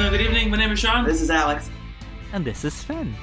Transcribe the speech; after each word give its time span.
afternoon, 0.00 0.18
good 0.18 0.26
evening. 0.26 0.50
My 0.50 0.56
name 0.56 0.70
is 0.70 0.78
Sean. 0.78 1.04
This 1.04 1.20
is 1.20 1.30
Alex. 1.30 1.68
And 2.32 2.42
this 2.42 2.64
is 2.64 2.72
Sven. 2.72 3.14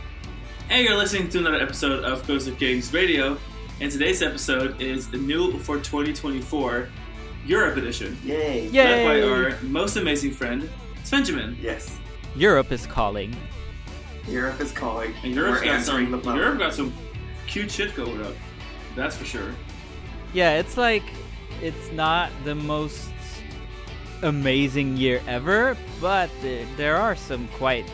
And 0.69 0.85
you're 0.85 0.95
listening 0.95 1.27
to 1.29 1.39
another 1.39 1.59
episode 1.59 2.03
of 2.03 2.21
Coaster 2.27 2.51
Kings 2.51 2.93
Radio. 2.93 3.35
And 3.81 3.91
today's 3.91 4.21
episode 4.21 4.79
is 4.79 5.09
the 5.09 5.17
new 5.17 5.57
for 5.57 5.77
2024 5.77 6.87
Europe 7.47 7.77
edition. 7.77 8.15
Yay. 8.23 8.67
Yay! 8.67 9.05
Led 9.05 9.05
by 9.05 9.27
our 9.27 9.59
most 9.63 9.95
amazing 9.95 10.29
friend, 10.29 10.69
Svenjamin. 11.03 11.59
Yes. 11.59 11.97
Europe 12.35 12.71
is 12.71 12.85
calling. 12.85 13.35
Europe 14.27 14.61
is 14.61 14.71
calling. 14.71 15.15
And 15.23 15.33
Europe's 15.33 15.61
We're 15.61 15.65
got 15.65 15.75
answering 15.77 16.05
some, 16.05 16.11
the 16.11 16.19
phone. 16.19 16.37
Europe 16.37 16.59
got 16.59 16.75
some 16.75 16.93
cute 17.47 17.71
shit 17.71 17.95
going 17.95 18.21
up. 18.21 18.35
That's 18.95 19.17
for 19.17 19.25
sure. 19.25 19.49
Yeah, 20.31 20.59
it's 20.59 20.77
like 20.77 21.05
it's 21.59 21.91
not 21.93 22.29
the 22.43 22.53
most 22.53 23.09
amazing 24.23 24.97
year 24.97 25.21
ever, 25.27 25.77
but 26.01 26.29
uh, 26.43 26.65
there 26.75 26.95
are 26.95 27.15
some 27.15 27.47
quite 27.57 27.85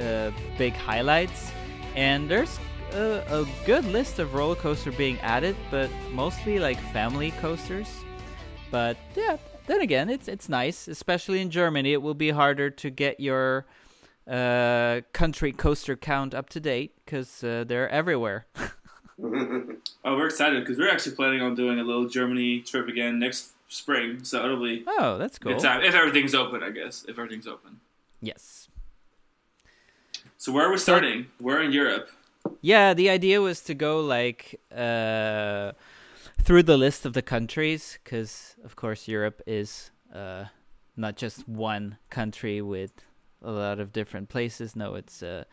uh, 0.00 0.30
big 0.58 0.74
highlights, 0.74 1.50
and 1.94 2.28
there's 2.28 2.58
a, 2.92 3.22
a 3.28 3.46
good 3.64 3.84
list 3.84 4.18
of 4.18 4.34
roller 4.34 4.54
coaster 4.54 4.92
being 4.92 5.18
added, 5.20 5.56
but 5.70 5.90
mostly 6.12 6.58
like 6.58 6.78
family 6.92 7.30
coasters. 7.32 7.88
But 8.70 8.96
yeah, 9.14 9.36
then 9.66 9.80
again, 9.80 10.08
it's 10.08 10.28
it's 10.28 10.48
nice, 10.48 10.88
especially 10.88 11.40
in 11.40 11.50
Germany. 11.50 11.92
It 11.92 12.02
will 12.02 12.14
be 12.14 12.30
harder 12.30 12.70
to 12.70 12.90
get 12.90 13.20
your 13.20 13.66
uh, 14.28 15.02
country 15.12 15.52
coaster 15.52 15.96
count 15.96 16.34
up 16.34 16.48
to 16.50 16.60
date 16.60 16.94
because 17.04 17.44
uh, 17.44 17.64
they're 17.66 17.88
everywhere. 17.88 18.46
Oh, 20.04 20.14
we're 20.14 20.26
excited 20.26 20.60
because 20.60 20.78
we're 20.78 20.88
actually 20.88 21.16
planning 21.16 21.42
on 21.42 21.56
doing 21.56 21.80
a 21.80 21.82
little 21.82 22.08
Germany 22.08 22.60
trip 22.60 22.86
again 22.86 23.18
next 23.18 23.50
spring. 23.68 24.24
So 24.24 24.44
it'll 24.44 24.62
be 24.62 24.84
oh, 24.86 25.18
that's 25.18 25.38
cool. 25.38 25.52
good 25.52 25.62
time. 25.62 25.82
If 25.82 25.94
everything's 25.94 26.34
open, 26.34 26.62
I 26.62 26.70
guess. 26.70 27.04
If 27.08 27.18
everything's 27.18 27.46
open. 27.46 27.80
Yes. 28.20 28.68
So 30.38 30.52
where 30.52 30.66
are 30.66 30.70
we 30.70 30.78
starting? 30.78 31.26
We're 31.40 31.62
in 31.62 31.72
Europe. 31.72 32.10
Yeah, 32.60 32.94
the 32.94 33.10
idea 33.10 33.40
was 33.40 33.60
to 33.62 33.74
go 33.74 34.00
like 34.00 34.60
uh, 34.74 35.72
through 36.42 36.62
the 36.62 36.76
list 36.76 37.04
of 37.06 37.12
the 37.12 37.22
countries, 37.22 37.98
because 38.02 38.54
of 38.64 38.76
course 38.76 39.08
Europe 39.08 39.42
is 39.46 39.90
uh, 40.14 40.44
not 40.96 41.16
just 41.16 41.48
one 41.48 41.98
country 42.10 42.62
with 42.62 42.92
a 43.42 43.50
lot 43.50 43.80
of 43.80 43.92
different 43.92 44.28
places. 44.28 44.76
No, 44.76 44.94
it's 44.94 45.22
uh, 45.22 45.44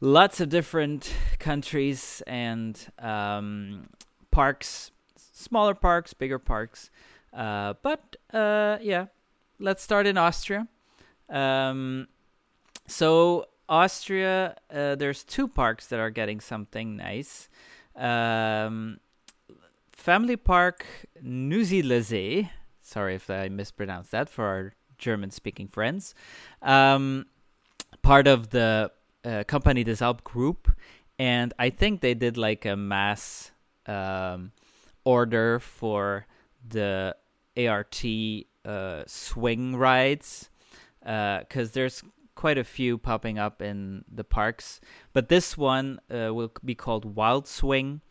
lots 0.00 0.40
of 0.40 0.48
different 0.48 1.12
countries 1.38 2.22
and 2.26 2.78
um, 2.98 3.88
parks, 4.30 4.90
smaller 5.16 5.74
parks, 5.74 6.14
bigger 6.14 6.38
parks. 6.38 6.90
Uh, 7.36 7.74
but 7.82 8.16
uh, 8.32 8.78
yeah, 8.80 9.06
let's 9.60 9.82
start 9.82 10.06
in 10.06 10.16
Austria. 10.16 10.66
Um, 11.28 12.08
so 12.86 13.46
Austria, 13.68 14.56
uh, 14.72 14.94
there's 14.94 15.22
two 15.22 15.46
parks 15.46 15.86
that 15.88 16.00
are 16.00 16.10
getting 16.10 16.40
something 16.40 16.96
nice. 16.96 17.48
Um, 17.94 19.00
Family 19.92 20.36
Park 20.36 20.86
Neusiedlersee. 21.22 22.48
Sorry 22.80 23.16
if 23.16 23.28
I 23.28 23.48
mispronounced 23.48 24.12
that 24.12 24.28
for 24.28 24.44
our 24.44 24.72
German-speaking 24.96 25.68
friends. 25.68 26.14
Um, 26.62 27.26
part 28.02 28.26
of 28.26 28.50
the 28.50 28.92
uh, 29.24 29.44
Compagnie 29.46 29.84
des 29.84 30.02
Alpes 30.02 30.22
group, 30.22 30.70
and 31.18 31.52
I 31.58 31.70
think 31.70 32.00
they 32.00 32.14
did 32.14 32.38
like 32.38 32.64
a 32.64 32.76
mass 32.76 33.50
um, 33.86 34.52
order 35.04 35.58
for 35.58 36.26
the 36.68 37.16
ART 37.56 38.04
uh, 38.64 39.04
swing 39.06 39.76
rides 39.76 40.50
because 41.00 41.72
there's 41.72 42.02
quite 42.34 42.58
a 42.58 42.64
few 42.64 42.98
popping 42.98 43.38
up 43.38 43.60
in 43.60 44.04
the 44.12 44.24
parks. 44.24 44.80
But 45.12 45.28
this 45.28 45.56
one 45.56 46.00
uh, 46.10 46.32
will 46.34 46.52
be 46.64 46.74
called 46.74 47.16
Wild 47.16 47.48
Swing. 47.48 48.02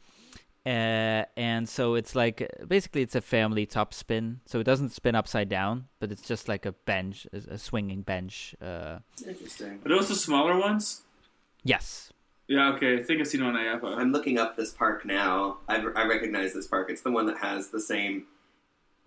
Uh, 0.65 1.25
and 1.37 1.69
so 1.69 1.93
it's 1.93 2.15
like 2.15 2.51
basically 2.67 3.03
it's 3.03 3.13
a 3.13 3.21
family 3.21 3.67
top 3.67 3.93
spin, 3.93 4.39
so 4.47 4.59
it 4.59 4.63
doesn't 4.63 4.89
spin 4.89 5.13
upside 5.13 5.47
down, 5.47 5.85
but 5.99 6.11
it's 6.11 6.23
just 6.23 6.47
like 6.47 6.65
a 6.65 6.71
bench, 6.71 7.27
a, 7.31 7.53
a 7.53 7.57
swinging 7.59 8.01
bench. 8.01 8.55
Uh, 8.59 8.97
Interesting. 9.27 9.79
Are 9.85 9.89
those 9.89 10.07
the 10.07 10.15
smaller 10.15 10.57
ones? 10.57 11.03
yes, 11.63 12.11
Yeah, 12.47 12.69
okay. 12.73 12.97
I 12.97 13.03
think 13.03 13.21
I've 13.21 13.27
seen 13.27 13.43
one 13.45 13.55
on 13.55 13.61
IAAPA. 13.61 13.95
I'm 13.95 14.11
looking 14.11 14.39
up 14.39 14.57
this 14.57 14.71
park 14.71 15.05
now. 15.05 15.57
I, 15.67 15.75
I 15.95 16.07
recognize 16.07 16.53
this 16.53 16.65
park. 16.65 16.89
It's 16.89 17.01
the 17.01 17.11
one 17.11 17.27
that 17.27 17.37
has 17.37 17.69
the 17.69 17.79
same, 17.79 18.25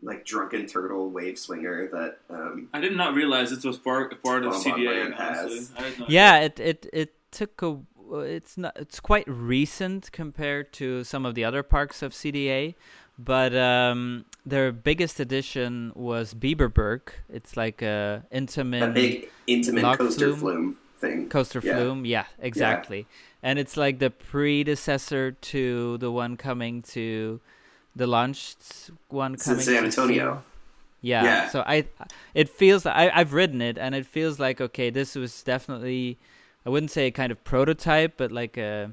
like, 0.03 0.25
drunken 0.25 0.67
turtle 0.67 1.11
wave 1.11 1.39
swinger 1.39 1.89
that. 1.89 2.19
Um, 2.31 2.69
I 2.73 2.81
did 2.81 2.97
not 2.97 3.15
realize 3.15 3.51
this 3.51 3.65
was 3.65 3.79
part 3.79 4.23
part 4.23 4.45
of 4.45 4.55
CDA. 4.55 5.03
Land 5.03 5.15
has. 5.15 5.73
I 5.77 5.83
had 5.83 5.99
no 5.99 6.07
yeah, 6.09 6.39
it 6.41 6.61
it 6.61 6.91
it 6.93 7.15
took 7.31 7.63
a. 7.63 7.79
It's 8.13 8.57
not. 8.57 8.77
It's 8.77 9.01
quite 9.01 9.29
recent 9.29 10.11
compared 10.13 10.73
to 10.75 11.05
some 11.05 11.27
of 11.27 11.35
the 11.35 11.45
other 11.45 11.63
parks 11.63 12.03
of 12.03 12.13
CDA, 12.13 12.75
but 13.19 13.55
um, 13.55 14.25
their 14.47 14.73
biggest 14.73 15.21
addition 15.21 15.93
was 15.95 16.33
Biberburg. 16.33 17.01
It's 17.29 17.57
like 17.57 17.83
a 17.83 18.25
Intamin. 18.33 18.81
that 18.81 18.95
big, 18.95 19.31
Intamin 19.47 19.97
coaster 19.99 20.35
flume. 20.35 20.39
flume 20.39 20.77
thing. 21.01 21.29
Coaster 21.29 21.61
Yeah. 21.63 21.77
Flume, 21.77 22.05
yeah, 22.05 22.27
exactly. 22.39 23.07
And 23.43 23.59
it's 23.59 23.77
like 23.77 23.99
the 23.99 24.11
predecessor 24.11 25.33
to 25.33 25.99
the 25.99 26.11
one 26.11 26.37
coming 26.37 26.83
to 26.83 27.41
the 27.99 28.07
launch 28.07 28.55
one 29.09 29.37
coming 29.37 29.61
San 29.61 29.85
Antonio. 29.85 30.43
Yeah. 31.03 31.25
Yeah. 31.25 31.49
So 31.51 31.63
I, 31.67 31.87
it 32.35 32.49
feels 32.49 32.87
I 32.87 33.11
I've 33.15 33.33
ridden 33.33 33.61
it 33.61 33.77
and 33.79 33.95
it 33.95 34.07
feels 34.07 34.39
like 34.39 34.61
okay, 34.61 34.91
this 34.91 35.15
was 35.15 35.43
definitely 35.43 36.19
I 36.65 36.71
wouldn't 36.71 36.91
say 36.91 37.07
a 37.07 37.11
kind 37.11 37.31
of 37.33 37.43
prototype, 37.45 38.15
but 38.17 38.33
like 38.33 38.57
a. 38.57 38.93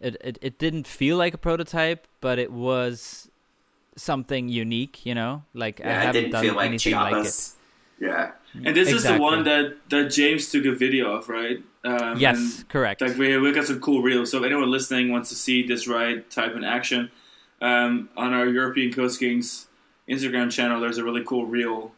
It, 0.00 0.16
it 0.24 0.38
it 0.40 0.58
didn't 0.58 0.86
feel 0.86 1.16
like 1.18 1.34
a 1.34 1.38
prototype, 1.38 2.06
but 2.20 2.38
it 2.38 2.50
was 2.50 3.28
something 3.96 4.48
unique, 4.48 5.04
you 5.04 5.14
know. 5.14 5.42
Like 5.52 5.80
I 5.80 5.88
Yeah, 5.88 5.90
it 5.90 6.06
haven't 6.06 6.14
didn't 6.14 6.32
done 6.32 6.44
feel 6.44 6.54
like 6.54 6.68
anything 6.68 6.94
like 6.94 7.26
it. 7.26 7.48
Yeah. 8.00 8.32
And 8.64 8.74
this 8.74 8.88
is 8.90 9.02
the 9.04 9.18
one 9.18 9.44
that, 9.44 9.76
that 9.90 10.10
James 10.10 10.50
took 10.50 10.64
a 10.64 10.72
video 10.72 11.12
of, 11.12 11.28
right? 11.28 11.62
Um, 11.84 12.18
Yes, 12.18 12.64
correct. 12.68 13.00
like 13.02 13.16
we, 13.16 13.36
we 13.38 13.52
got 13.52 13.66
some 13.66 13.78
cool 13.80 14.02
reels. 14.02 14.30
So 14.30 14.38
if 14.38 14.44
anyone 14.44 14.70
listening 14.70 15.12
wants 15.12 15.28
to 15.28 15.34
see 15.34 15.66
this 15.66 15.86
ride 15.86 16.30
type 16.30 16.56
in 16.56 16.64
action, 16.64 17.10
um, 17.60 18.08
on 18.16 18.32
our 18.32 18.46
European 18.46 18.92
Coaster 18.92 19.20
Kings 19.26 19.68
Instagram 20.08 20.50
channel, 20.50 20.80
there's 20.80 20.98
a 20.98 21.04
really 21.04 21.24
cool 21.24 21.46
reel 21.46 21.92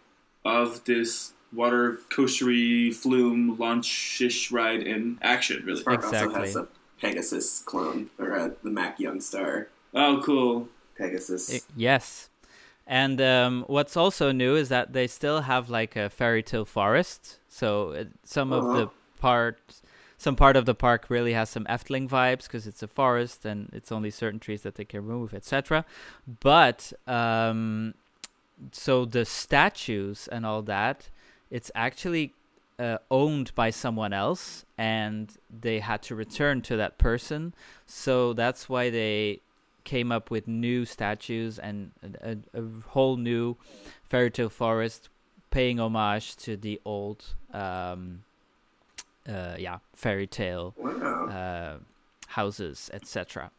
of 0.45 0.85
this 0.85 1.33
water 1.53 1.99
coastery 2.11 2.95
flume 2.95 3.57
launch-ish 3.59 4.51
ride 4.51 4.83
in 4.83 5.19
action. 5.23 5.63
Really. 5.65 5.75
This 5.77 5.85
park 5.85 6.05
also 6.05 6.31
has 6.31 6.57
a 6.57 6.67
Pegasus 7.01 7.61
clone, 7.61 8.11
or 8.19 8.39
uh, 8.39 8.51
the 8.63 8.71
Mack 8.71 8.99
Youngstar 8.99 9.67
Oh, 9.95 10.23
cool. 10.25 10.69
Pegasus. 10.97 11.53
I- 11.55 11.61
yes. 11.77 12.29
And 12.87 13.21
um, 13.21 13.65
what's 13.69 13.97
also 13.97 14.33
new 14.33 14.57
is 14.57 14.69
that 14.69 14.93
they 14.93 15.07
still 15.07 15.43
have 15.43 15.71
like 15.71 15.97
a 15.97 16.11
fairy 16.11 16.43
tale 16.43 16.65
forest. 16.65 17.39
So 17.49 17.93
uh, 17.93 18.05
some 18.25 18.53
of 18.53 18.65
the 18.77 18.83
Uh-huh. 18.85 18.87
Some 20.23 20.37
part 20.37 20.55
of 20.55 20.67
the 20.67 20.75
park 20.75 21.07
really 21.09 21.33
has 21.33 21.51
some 21.51 21.65
Efteling 21.65 22.09
vibes 22.09 22.45
because 22.45 22.69
it's 22.69 22.81
a 22.81 22.87
forest 22.87 23.45
and 23.45 23.69
it's 23.73 23.91
only 23.91 24.09
certain 24.09 24.39
trees 24.39 24.63
that 24.63 24.77
they 24.77 24.85
can 24.85 25.05
remove, 25.05 25.35
etc. 25.35 25.85
But 26.39 26.93
um, 27.09 27.95
so 28.71 29.05
the 29.05 29.25
statues 29.25 30.29
and 30.29 30.47
all 30.47 30.63
that, 30.63 31.09
it's 31.51 31.73
actually 31.75 32.35
uh, 32.79 32.99
owned 33.11 33.53
by 33.57 33.71
someone 33.71 34.13
else, 34.13 34.65
and 34.79 35.33
they 35.51 35.81
had 35.81 36.03
to 36.03 36.15
return 36.15 36.63
to 36.63 36.77
that 36.77 36.99
person. 36.99 37.53
So 37.87 38.33
that's 38.33 38.69
why 38.69 38.91
they 38.91 39.41
came 39.83 40.13
up 40.13 40.31
with 40.31 40.47
new 40.47 40.85
statues 40.85 41.59
and 41.59 41.91
a, 42.23 42.37
a 42.57 42.63
whole 42.91 43.17
new 43.17 43.57
fairy 44.05 44.31
tale 44.31 44.49
forest 44.49 45.09
paying 45.51 45.81
homage 45.81 46.37
to 46.37 46.57
the 46.57 46.81
old 46.85 47.25
um 47.53 48.23
uh 49.29 49.55
yeah 49.59 49.79
fairy 49.95 50.27
tale 50.27 50.75
wow. 50.77 51.27
uh 51.27 51.79
houses 52.29 52.91
etc 52.93 53.51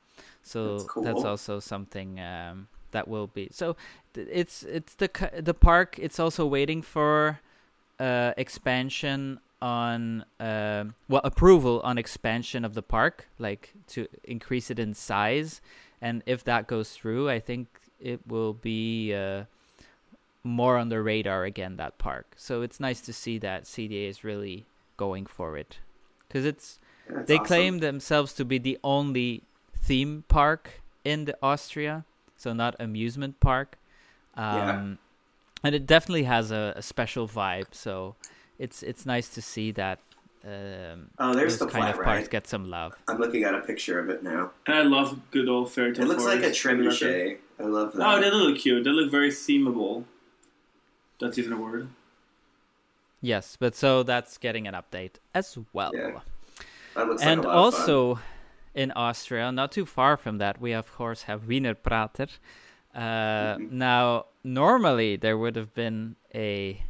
so 0.41 0.77
That's 0.77 0.89
cool. 0.89 1.03
that's 1.03 1.23
also 1.23 1.59
something 1.59 2.19
um 2.19 2.67
that 2.91 3.07
will 3.07 3.27
be 3.27 3.49
so 3.51 3.75
it's 4.15 4.63
it's 4.63 4.95
the 4.95 5.09
the 5.39 5.53
park 5.53 5.97
it's 5.99 6.19
also 6.19 6.45
waiting 6.45 6.81
for 6.81 7.39
uh 7.99 8.33
expansion 8.37 9.39
on 9.61 10.25
um 10.39 10.93
well 11.07 11.21
approval 11.23 11.81
on 11.83 11.97
expansion 11.97 12.65
of 12.65 12.73
the 12.73 12.81
park 12.81 13.27
like 13.39 13.73
to 13.87 14.07
increase 14.23 14.69
it 14.69 14.79
in 14.79 14.93
size 14.93 15.61
and 16.01 16.21
if 16.25 16.43
that 16.43 16.67
goes 16.67 16.91
through 16.91 17.29
i 17.29 17.39
think 17.39 17.67
it 17.99 18.19
will 18.27 18.53
be 18.53 19.13
uh 19.13 19.43
more 20.43 20.77
on 20.77 20.89
the 20.89 21.01
radar 21.01 21.45
again 21.45 21.77
that 21.77 21.97
park 21.97 22.33
so 22.35 22.61
it's 22.61 22.79
nice 22.79 22.99
to 22.99 23.13
see 23.13 23.37
that 23.37 23.63
cda 23.63 24.09
is 24.09 24.23
really 24.23 24.65
going 25.03 25.25
for 25.37 25.49
it 25.63 25.71
because 26.27 26.45
it's 26.51 26.67
That's 27.09 27.27
they 27.29 27.35
awesome. 27.37 27.47
claim 27.51 27.73
themselves 27.79 28.33
to 28.39 28.43
be 28.45 28.57
the 28.69 28.77
only 28.95 29.29
theme 29.87 30.23
park 30.27 30.63
in 31.03 31.25
the 31.25 31.35
Austria, 31.41 31.95
so 32.37 32.53
not 32.53 32.73
amusement 32.79 33.35
park. 33.49 33.69
Um, 34.35 34.55
Yeah. 34.57 34.95
and 35.65 35.71
it 35.79 35.85
definitely 35.95 36.23
has 36.35 36.45
a, 36.51 36.63
a 36.75 36.81
special 36.81 37.25
vibe. 37.27 37.69
So 37.71 38.15
it's 38.63 38.79
it's 38.91 39.03
nice 39.05 39.27
to 39.35 39.41
see 39.41 39.69
that. 39.81 39.99
Um, 40.45 40.99
Oh, 41.23 41.31
there's 41.37 41.57
the 41.57 41.67
kind 41.67 41.83
flat 41.83 41.93
of 41.93 41.99
ride. 41.99 42.05
parks 42.09 42.27
get 42.35 42.45
some 42.47 42.65
love. 42.77 42.91
I'm 43.09 43.19
looking 43.23 43.43
at 43.49 43.53
a 43.55 43.61
picture 43.71 43.97
of 44.03 44.09
it 44.13 44.19
now. 44.23 44.51
And 44.67 44.75
I 44.81 44.83
love 44.97 45.07
good 45.31 45.47
old 45.53 45.71
fairy 45.73 45.91
tale. 45.93 46.03
It 46.05 46.07
looks 46.11 46.25
like 46.31 46.39
a 46.43 46.51
forest. 46.51 46.63
trebuchet. 46.63 47.37
I 47.59 47.63
love 47.77 47.89
that. 47.93 48.03
Oh, 48.07 48.19
they 48.21 48.31
look 48.31 48.57
cute. 48.63 48.83
They 48.85 48.91
look 48.99 49.09
very 49.17 49.31
themable. 49.31 50.03
That's 51.21 51.37
even 51.37 51.53
a 51.53 51.59
word. 51.67 51.87
Yes, 53.23 53.55
but 53.57 53.73
so 53.73 54.03
that's 54.03 54.37
getting 54.37 54.67
an 54.67 54.73
update 54.73 55.15
as 55.33 55.57
well. 55.71 55.91
Yeah, 55.95 56.19
and 56.95 57.07
like 57.15 57.19
a 57.21 57.25
lot 57.25 57.37
of 57.37 57.43
fun. 57.45 57.47
also 57.53 58.19
in 58.75 58.91
Austria, 58.91 59.49
not 59.51 59.71
too 59.71 59.85
far 59.85 60.17
from 60.17 60.39
that, 60.39 60.59
we 60.59 60.73
of 60.73 60.91
course 60.93 61.23
have 61.23 61.47
Wiener 61.47 61.73
Prater. 61.73 62.27
Uh, 62.93 63.55
Mhm. 63.57 63.71
Now, 63.71 64.25
normally 64.43 65.15
there 65.15 65.37
would 65.37 65.55
have 65.55 65.73
been 65.73 66.15
a 66.35 66.83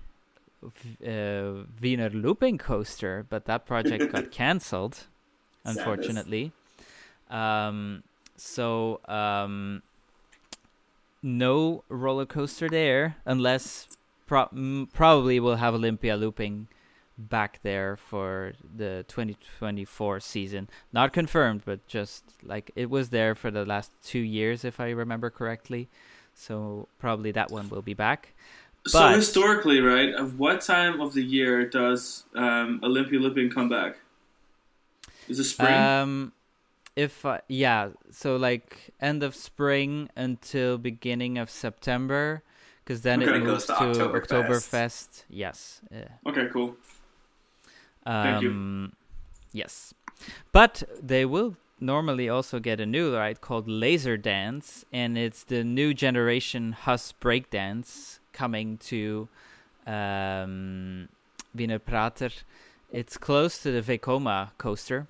uh, 1.05 1.65
Wiener 1.81 2.09
looping 2.09 2.57
coaster, 2.57 3.25
but 3.29 3.45
that 3.45 3.65
project 3.67 4.11
got 4.11 4.31
cancelled, 4.41 5.05
unfortunately. 5.63 6.51
Um, 7.29 8.03
so 8.37 9.01
um, 9.07 9.83
no 11.21 11.83
roller 11.89 12.25
coaster 12.25 12.69
there, 12.69 13.17
unless 13.25 13.87
pro- 14.25 14.87
probably 14.93 15.39
we'll 15.39 15.55
have 15.55 15.73
Olympia 15.73 16.15
looping 16.15 16.67
back 17.17 17.59
there 17.63 17.95
for 17.95 18.53
the 18.75 19.05
2024 19.07 20.19
season. 20.19 20.69
Not 20.91 21.13
confirmed, 21.13 21.61
but 21.65 21.85
just 21.87 22.23
like 22.43 22.71
it 22.75 22.89
was 22.89 23.09
there 23.09 23.35
for 23.35 23.51
the 23.51 23.65
last 23.65 23.91
two 24.03 24.19
years, 24.19 24.65
if 24.65 24.79
I 24.79 24.89
remember 24.89 25.29
correctly. 25.29 25.89
So 26.33 26.87
probably 26.99 27.31
that 27.31 27.51
one 27.51 27.69
will 27.69 27.83
be 27.83 27.93
back. 27.93 28.33
So 28.87 28.99
But- 28.99 29.15
historically, 29.15 29.79
right, 29.79 30.13
of 30.13 30.39
what 30.39 30.61
time 30.61 30.99
of 30.99 31.13
the 31.13 31.23
year 31.23 31.65
does 31.65 32.25
um, 32.35 32.79
Olympia 32.83 33.19
Looping 33.19 33.49
come 33.49 33.69
back? 33.69 33.97
Is 35.27 35.39
it 35.39 35.45
spring? 35.45 35.73
Um, 35.73 36.33
if 36.95 37.25
yeah, 37.47 37.89
so 38.11 38.35
like 38.35 38.91
end 38.99 39.23
of 39.23 39.35
spring 39.35 40.09
until 40.15 40.77
beginning 40.77 41.37
of 41.37 41.49
September, 41.49 42.43
because 42.83 43.01
then 43.01 43.23
Okay, 43.23 43.37
it 43.37 43.43
moves 43.43 43.65
goes 43.65 43.77
to 43.77 43.93
to 43.93 44.09
Oktoberfest. 44.09 45.23
Yes. 45.29 45.81
Yeah. 45.91 46.07
okay, 46.27 46.47
cool. 46.51 46.75
Thank 48.05 48.41
you. 48.43 48.49
Um, 48.49 48.93
Yes, 49.53 49.93
but 50.51 50.81
they 50.99 51.25
will 51.25 51.55
normally 51.79 52.27
also 52.27 52.59
get 52.59 52.79
a 52.79 52.87
new 52.87 53.15
ride 53.15 53.39
called 53.39 53.67
Laser 53.67 54.17
Dance, 54.17 54.83
and 54.91 55.15
it's 55.15 55.43
the 55.43 55.63
new 55.63 55.93
generation 55.93 56.71
Huss 56.71 57.13
breakdance 57.21 58.17
coming 58.31 58.77
to 58.79 59.27
um, 59.85 61.07
Wiener 61.53 61.77
Prater. 61.77 62.31
It's 62.91 63.15
close 63.17 63.59
to 63.59 63.71
the 63.71 63.81
Vekoma 63.81 64.49
coaster. 64.57 65.07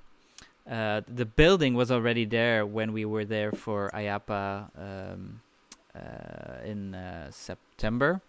Uh, 0.69 1.01
the 1.07 1.25
building 1.25 1.73
was 1.73 1.89
already 1.89 2.25
there 2.25 2.65
when 2.65 2.91
we 2.91 3.05
were 3.05 3.25
there 3.25 3.51
for 3.51 3.89
IAAPA 3.93 4.69
um, 4.77 5.41
in 6.63 6.95
uh, 6.95 7.29
September. 7.31 8.21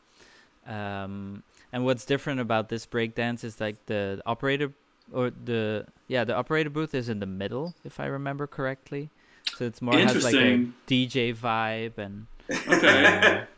Um, 0.66 1.42
and 1.72 1.84
what's 1.84 2.04
different 2.04 2.40
about 2.40 2.68
this 2.68 2.86
breakdance 2.86 3.44
is 3.44 3.60
like 3.60 3.84
the 3.86 4.22
operator 4.24 4.72
or 5.12 5.30
the 5.30 5.86
yeah 6.08 6.24
the 6.24 6.34
operator 6.34 6.70
booth 6.70 6.94
is 6.94 7.10
in 7.10 7.20
the 7.20 7.26
middle 7.26 7.74
if 7.84 8.00
I 8.00 8.06
remember 8.06 8.46
correctly. 8.46 9.10
So 9.56 9.64
it's 9.66 9.82
more 9.82 9.98
has 9.98 10.24
like 10.24 10.34
a 10.34 10.38
Interesting. 10.40 10.74
DJ 10.88 11.36
vibe 11.36 11.98
and 11.98 12.26
Okay. 12.50 13.44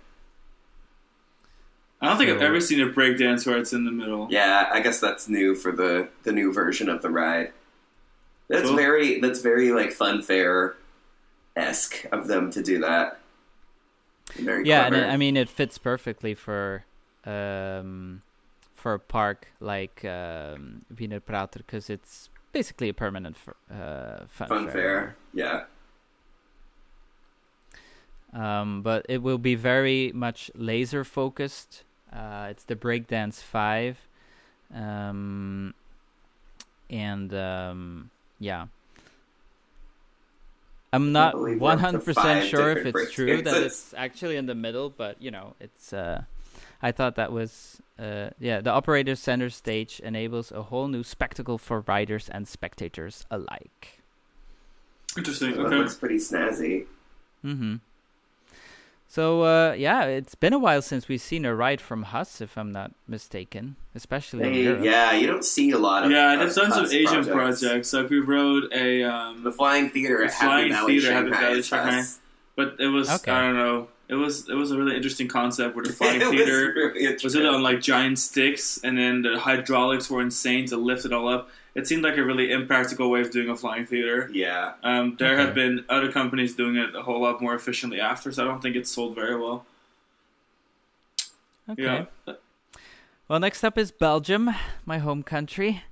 I 2.00 2.08
don't 2.08 2.18
think 2.18 2.30
I've 2.30 2.42
ever 2.42 2.60
seen 2.60 2.80
a 2.80 2.86
breakdance 2.92 3.46
where 3.46 3.56
it's 3.56 3.72
in 3.72 3.84
the 3.84 3.90
middle. 3.90 4.28
Yeah, 4.30 4.68
I 4.70 4.80
guess 4.80 5.00
that's 5.00 5.28
new 5.28 5.54
for 5.54 5.72
the 5.72 6.08
the 6.24 6.32
new 6.32 6.52
version 6.52 6.88
of 6.88 7.02
the 7.02 7.10
ride. 7.10 7.52
That's 8.48 8.68
Cool. 8.68 8.76
very 8.76 9.20
that's 9.20 9.40
very 9.40 9.72
like 9.72 9.92
fun 9.92 10.22
fair 10.22 10.76
esque 11.56 12.04
of 12.12 12.26
them 12.28 12.50
to 12.52 12.62
do 12.62 12.80
that. 12.80 13.18
Very 14.34 14.66
yeah, 14.66 14.86
and 14.86 14.94
clever. 14.94 15.08
it, 15.08 15.12
I 15.12 15.16
mean 15.16 15.36
it 15.36 15.48
fits 15.48 15.78
perfectly 15.78 16.34
for 16.34 16.84
um 17.24 18.22
for 18.74 18.94
a 18.94 18.98
park 19.00 19.48
like 19.58 20.04
um, 20.04 20.84
Wiener 20.96 21.18
Prater 21.18 21.58
because 21.58 21.90
it's 21.90 22.28
basically 22.52 22.88
a 22.88 22.94
permanent 22.94 23.36
f- 23.36 23.76
uh, 23.76 24.24
fun, 24.28 24.48
fun 24.48 24.70
fair. 24.70 25.16
Yeah. 25.34 25.64
Um, 28.32 28.82
but 28.82 29.06
it 29.08 29.22
will 29.22 29.38
be 29.38 29.54
very 29.54 30.12
much 30.14 30.50
laser 30.54 31.04
focused. 31.04 31.84
Uh, 32.12 32.48
it's 32.50 32.64
the 32.64 32.76
Breakdance 32.76 33.42
Five, 33.42 33.98
um, 34.72 35.74
and 36.90 37.32
um, 37.34 38.10
yeah. 38.38 38.66
I'm 40.92 41.12
not 41.12 41.32
believe 41.32 41.60
we're 41.60 41.72
up 41.72 41.80
to 41.80 41.98
100% 41.98 42.48
sure 42.48 42.70
if 42.70 42.86
it's 42.86 43.12
true 43.12 43.42
that 43.42 43.62
it's 43.62 43.92
actually 43.96 44.36
in 44.36 44.46
the 44.46 44.54
middle, 44.54 44.90
but 44.90 45.20
you 45.20 45.30
know, 45.30 45.54
it's. 45.60 45.92
Uh, 45.92 46.24
I 46.82 46.92
thought 46.92 47.16
that 47.16 47.32
was. 47.32 47.80
Uh, 47.98 48.30
yeah, 48.38 48.60
the 48.60 48.70
operator 48.70 49.16
center 49.16 49.48
stage 49.50 50.00
enables 50.00 50.52
a 50.52 50.64
whole 50.64 50.86
new 50.88 51.02
spectacle 51.02 51.58
for 51.58 51.80
riders 51.80 52.28
and 52.28 52.46
spectators 52.46 53.24
alike. 53.30 54.00
Interesting. 55.16 55.54
So 55.54 55.68
That 55.68 55.76
looks 55.76 55.94
pretty 55.94 56.16
snazzy. 56.16 56.86
Mm-hmm. 57.44 57.76
So 59.08 59.42
uh, 59.42 59.72
yeah, 59.72 60.04
it's 60.04 60.34
been 60.34 60.52
a 60.52 60.58
while 60.58 60.82
since 60.82 61.08
we've 61.08 61.20
seen 61.20 61.44
a 61.44 61.54
ride 61.54 61.80
from 61.80 62.04
Huss, 62.04 62.40
if 62.40 62.58
I'm 62.58 62.72
not 62.72 62.92
mistaken, 63.08 63.76
especially 63.96 64.64
in 64.64 64.84
yeah, 64.84 65.12
you 65.12 65.26
don't 65.26 65.44
see 65.44 65.70
a 65.72 65.78
lot 65.78 66.04
of 66.04 66.10
Yeah, 66.10 66.34
of 66.34 66.40
they've 66.40 66.54
done 66.54 66.72
some 66.72 66.86
Asian 66.96 67.24
projects. 67.26 67.92
Like 67.92 68.10
we 68.10 68.20
rode 68.20 68.72
a, 68.72 69.02
um, 69.04 69.42
The 69.42 69.50
Flying 69.50 69.90
Theater 69.90 70.18
The 70.18 70.24
at 70.26 70.32
Happy 70.34 70.46
Flying 70.46 70.72
Valley 70.72 71.00
Theater 71.00 71.12
at 71.12 71.14
Happy 71.16 71.30
Shanghai 71.30 71.46
Valley 71.48 71.62
Shanghai. 71.62 72.04
But 72.54 72.76
it 72.78 72.88
was 72.88 73.10
Okay. 73.10 73.32
I 73.32 73.40
don't 73.40 73.56
know. 73.56 73.88
It 74.08 74.14
was 74.14 74.48
it 74.48 74.54
was 74.54 74.70
a 74.70 74.78
really 74.78 74.94
interesting 74.94 75.26
concept 75.26 75.74
where 75.74 75.84
the 75.84 75.92
flying 76.00 76.20
It 76.20 76.26
was 76.26 76.30
theater 76.36 76.72
really 76.94 77.16
was 77.24 77.34
it 77.34 77.44
on 77.44 77.62
like 77.62 77.80
giant 77.80 78.18
sticks, 78.20 78.78
and 78.84 78.96
then 78.96 79.22
the 79.22 79.38
hydraulics 79.38 80.08
were 80.08 80.22
insane 80.22 80.66
to 80.66 80.76
lift 80.76 81.04
it 81.04 81.12
all 81.12 81.28
up. 81.28 81.50
It 81.74 81.86
seemed 81.86 82.02
like 82.04 82.16
a 82.16 82.22
really 82.24 82.52
impractical 82.52 83.10
way 83.10 83.20
of 83.20 83.30
doing 83.30 83.50
a 83.50 83.56
flying 83.56 83.84
theater. 83.84 84.30
Yeah. 84.32 84.74
Um, 84.82 85.16
there 85.18 85.34
Okay. 85.34 85.42
have 85.44 85.54
been 85.54 85.84
other 85.90 86.10
companies 86.10 86.54
doing 86.54 86.76
it 86.76 86.94
a 86.94 87.02
whole 87.02 87.20
lot 87.20 87.42
more 87.42 87.54
efficiently 87.54 88.00
after, 88.00 88.32
so 88.32 88.44
I 88.44 88.46
don't 88.46 88.62
think 88.62 88.76
it's 88.76 88.90
sold 88.90 89.14
very 89.14 89.36
well. 89.36 89.66
Okay. 91.68 91.82
Yeah. 91.82 92.34
Well, 93.28 93.40
next 93.40 93.64
up 93.64 93.76
is 93.76 93.90
Belgium, 93.90 94.50
my 94.84 94.98
home 94.98 95.24
country, 95.24 95.82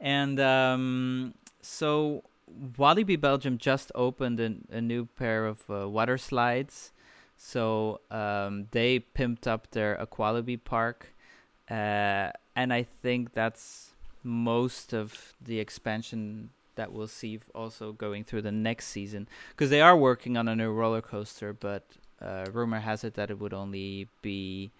and 0.00 0.40
um, 0.40 1.34
so 1.60 2.24
Walibi 2.76 3.20
Belgium 3.20 3.56
just 3.56 3.92
opened 3.94 4.40
a, 4.40 4.56
a 4.68 4.80
new 4.80 5.06
pair 5.06 5.46
of 5.46 5.70
uh, 5.70 5.88
water 5.88 6.18
slides. 6.18 6.92
So 7.36 8.00
um, 8.10 8.66
they 8.72 8.98
pimped 8.98 9.46
up 9.46 9.70
their 9.70 9.96
Aqualibi 9.96 10.58
park, 10.64 11.14
uh, 11.70 12.30
and 12.56 12.72
I 12.72 12.88
think 13.00 13.32
that's 13.32 13.92
most 14.24 14.92
of 14.92 15.34
the 15.40 15.60
expansion 15.60 16.50
that 16.74 16.92
we'll 16.92 17.06
see 17.06 17.38
also 17.54 17.92
going 17.92 18.24
through 18.24 18.42
the 18.42 18.50
next 18.50 18.86
season 18.86 19.28
because 19.50 19.70
they 19.70 19.80
are 19.80 19.96
working 19.96 20.36
on 20.36 20.48
a 20.48 20.56
new 20.56 20.72
roller 20.72 21.00
coaster, 21.00 21.52
but 21.52 21.84
uh, 22.20 22.46
rumor 22.52 22.80
has 22.80 23.04
it 23.04 23.14
that 23.14 23.30
it 23.30 23.38
would 23.38 23.54
only 23.54 24.08
be 24.20 24.72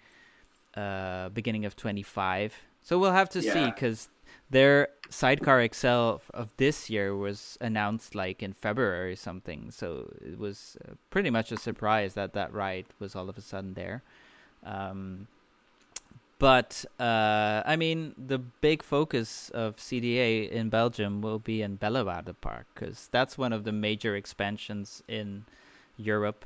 uh, 0.75 1.29
beginning 1.29 1.65
of 1.65 1.75
25. 1.75 2.53
So 2.81 2.99
we'll 2.99 3.13
have 3.13 3.29
to 3.29 3.41
see 3.41 3.65
because 3.65 4.09
their 4.49 4.89
Sidecar 5.09 5.67
XL 5.73 6.17
of 6.33 6.51
this 6.57 6.89
year 6.89 7.15
was 7.15 7.57
announced 7.61 8.15
like 8.15 8.43
in 8.43 8.53
February 8.53 9.13
or 9.13 9.15
something. 9.15 9.71
So 9.71 10.11
it 10.21 10.37
was 10.37 10.77
uh, 10.87 10.93
pretty 11.09 11.29
much 11.29 11.51
a 11.51 11.57
surprise 11.57 12.13
that 12.15 12.33
that 12.33 12.53
ride 12.53 12.85
was 12.99 13.15
all 13.15 13.29
of 13.29 13.37
a 13.37 13.41
sudden 13.41 13.73
there. 13.73 14.03
Um, 14.65 15.27
but 16.39 16.83
uh, 16.99 17.63
I 17.65 17.75
mean, 17.77 18.15
the 18.17 18.37
big 18.37 18.83
focus 18.83 19.49
of 19.53 19.77
CDA 19.77 20.49
in 20.49 20.69
Belgium 20.69 21.21
will 21.21 21.39
be 21.39 21.61
in 21.61 21.77
Bellewaerde 21.77 22.35
Park 22.41 22.65
because 22.73 23.07
that's 23.11 23.37
one 23.37 23.53
of 23.53 23.63
the 23.63 23.71
major 23.71 24.15
expansions 24.15 25.03
in 25.07 25.45
Europe. 25.95 26.45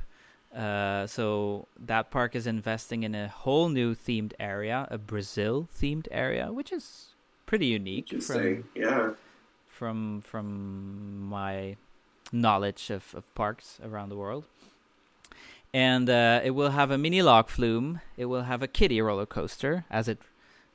Uh, 0.56 1.06
so 1.06 1.68
that 1.77 2.10
park 2.10 2.36
is 2.36 2.48
investing 2.48 3.04
in 3.04 3.13
a 3.13 3.27
whole 3.27 3.70
new 3.70 3.94
themed 3.94 4.34
area, 4.39 4.88
a 4.89 4.98
Brazil 4.98 5.68
themed 5.80 6.08
area, 6.10 6.51
which 6.51 6.72
is 6.72 7.10
pretty 7.46 7.68
unique 7.68 8.10
from 8.22 8.63
Yeah. 8.75 9.12
from 9.68 10.22
from 10.22 11.30
my 11.30 11.75
knowledge 12.32 12.89
of, 12.89 13.13
of 13.16 13.24
parks 13.36 13.80
around 13.84 14.10
the 14.10 14.16
world. 14.18 14.46
And 15.74 16.10
uh, 16.10 16.42
it 16.44 16.51
will 16.51 16.72
have 16.72 16.92
a 16.92 16.98
mini 16.98 17.22
log 17.22 17.50
flume. 17.50 18.01
It 18.16 18.25
will 18.25 18.44
have 18.44 18.63
a 18.63 18.68
kiddie 18.68 19.01
roller 19.01 19.25
coaster, 19.25 19.86
as 19.89 20.08
it 20.08 20.20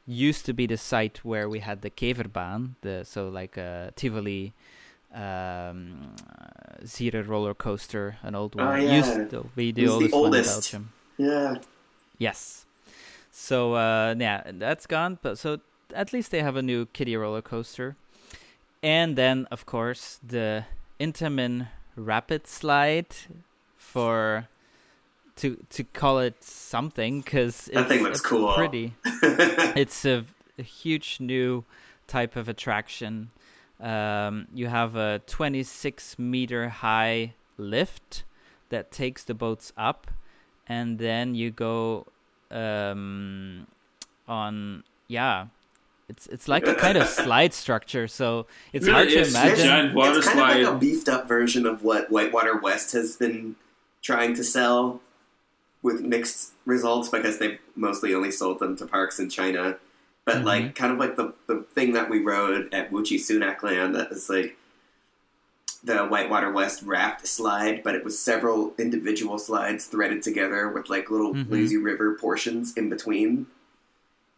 used 0.06 0.46
to 0.46 0.52
be 0.52 0.66
the 0.66 0.76
site 0.76 1.24
where 1.24 1.48
we 1.48 1.60
had 1.60 1.82
the 1.82 1.90
Keverbaan, 1.90 2.74
the 2.82 3.04
so 3.04 3.28
like 3.28 3.56
a 3.56 3.92
Tivoli 3.96 4.52
um, 5.14 6.14
Zierer 6.84 7.26
roller 7.26 7.54
coaster, 7.54 8.16
an 8.22 8.34
old 8.34 8.54
Oh, 8.58 8.66
one. 8.66 8.82
yeah. 8.82 8.96
Used 8.96 9.30
to 9.30 9.46
be 9.54 9.72
the 9.72 9.84
was 9.86 9.98
the 9.98 10.10
oldest, 10.12 10.72
one 10.74 10.82
in. 10.82 10.88
Belgium. 10.88 10.92
Yeah. 11.18 11.54
Yes. 12.18 12.66
So 13.30 13.74
uh, 13.74 14.14
yeah, 14.18 14.42
that's 14.54 14.86
gone. 14.86 15.18
But 15.22 15.38
so 15.38 15.58
at 15.94 16.12
least 16.12 16.30
they 16.30 16.42
have 16.42 16.56
a 16.56 16.62
new 16.62 16.86
kiddie 16.86 17.16
roller 17.16 17.42
coaster, 17.42 17.96
and 18.82 19.16
then 19.16 19.46
of 19.50 19.66
course 19.66 20.18
the 20.26 20.64
Intamin 21.00 21.68
Rapid 21.96 22.46
Slide 22.46 23.06
for 23.76 24.48
to 25.36 25.56
to 25.70 25.84
call 25.84 26.18
it 26.18 26.42
something 26.44 27.20
because 27.22 27.68
That 27.72 27.88
thing 27.88 28.02
looks 28.02 28.20
cool. 28.20 28.52
Pretty. 28.54 28.94
it's 29.76 30.04
a, 30.04 30.24
a 30.58 30.62
huge 30.62 31.18
new 31.20 31.64
type 32.06 32.36
of 32.36 32.48
attraction. 32.48 33.30
Um, 33.82 34.46
you 34.54 34.68
have 34.68 34.94
a 34.94 35.20
26 35.26 36.18
meter 36.18 36.68
high 36.68 37.34
lift 37.58 38.22
that 38.68 38.92
takes 38.92 39.24
the 39.24 39.34
boats 39.34 39.72
up, 39.76 40.06
and 40.68 40.98
then 40.98 41.34
you 41.34 41.50
go 41.50 42.06
um, 42.50 43.66
on 44.28 44.84
yeah. 45.08 45.46
It's 46.08 46.26
it's 46.28 46.46
like 46.46 46.66
a 46.66 46.74
kind 46.74 46.96
of 46.96 47.06
slide 47.24 47.52
structure, 47.52 48.06
so 48.06 48.46
it's 48.72 48.86
Really 48.86 48.94
hard 48.94 49.08
to 49.08 49.28
imagine. 49.28 49.66
Giant 49.66 49.94
water 49.94 50.18
it's 50.18 50.28
kind 50.28 50.40
of 50.40 50.68
like 50.68 50.76
a 50.76 50.78
beefed 50.78 51.08
up 51.08 51.26
version 51.26 51.66
of 51.66 51.82
what 51.82 52.10
Whitewater 52.10 52.58
West 52.58 52.92
has 52.92 53.16
been 53.16 53.56
trying 54.00 54.34
to 54.34 54.44
sell 54.44 55.00
with 55.82 56.00
mixed 56.00 56.52
results 56.66 57.08
because 57.08 57.38
they've 57.38 57.58
mostly 57.74 58.14
only 58.14 58.30
sold 58.30 58.58
them 58.60 58.76
to 58.76 58.86
parks 58.86 59.18
in 59.18 59.28
China. 59.28 59.76
But 60.24 60.36
Mhm. 60.38 60.44
like 60.44 60.74
kind 60.76 60.92
of 60.92 60.98
like 60.98 61.16
the, 61.16 61.34
the 61.48 61.64
thing 61.74 61.92
that 61.94 62.08
we 62.08 62.20
rode 62.20 62.72
at 62.72 62.92
Wuxi 62.92 63.16
Sunac 63.18 63.62
Land 63.62 63.94
that 63.96 64.10
was 64.10 64.28
like 64.30 64.56
the 65.84 66.04
Whitewater 66.06 66.50
West 66.52 66.82
raft 66.84 67.26
slide, 67.26 67.82
but 67.82 67.94
it 67.96 68.04
was 68.04 68.16
several 68.18 68.72
individual 68.78 69.36
slides 69.38 69.86
threaded 69.86 70.22
together 70.22 70.68
with 70.68 70.88
like 70.88 71.10
little 71.10 71.34
Mhm. 71.34 71.50
lazy 71.50 71.76
river 71.76 72.14
portions 72.14 72.72
in 72.76 72.88
between. 72.88 73.46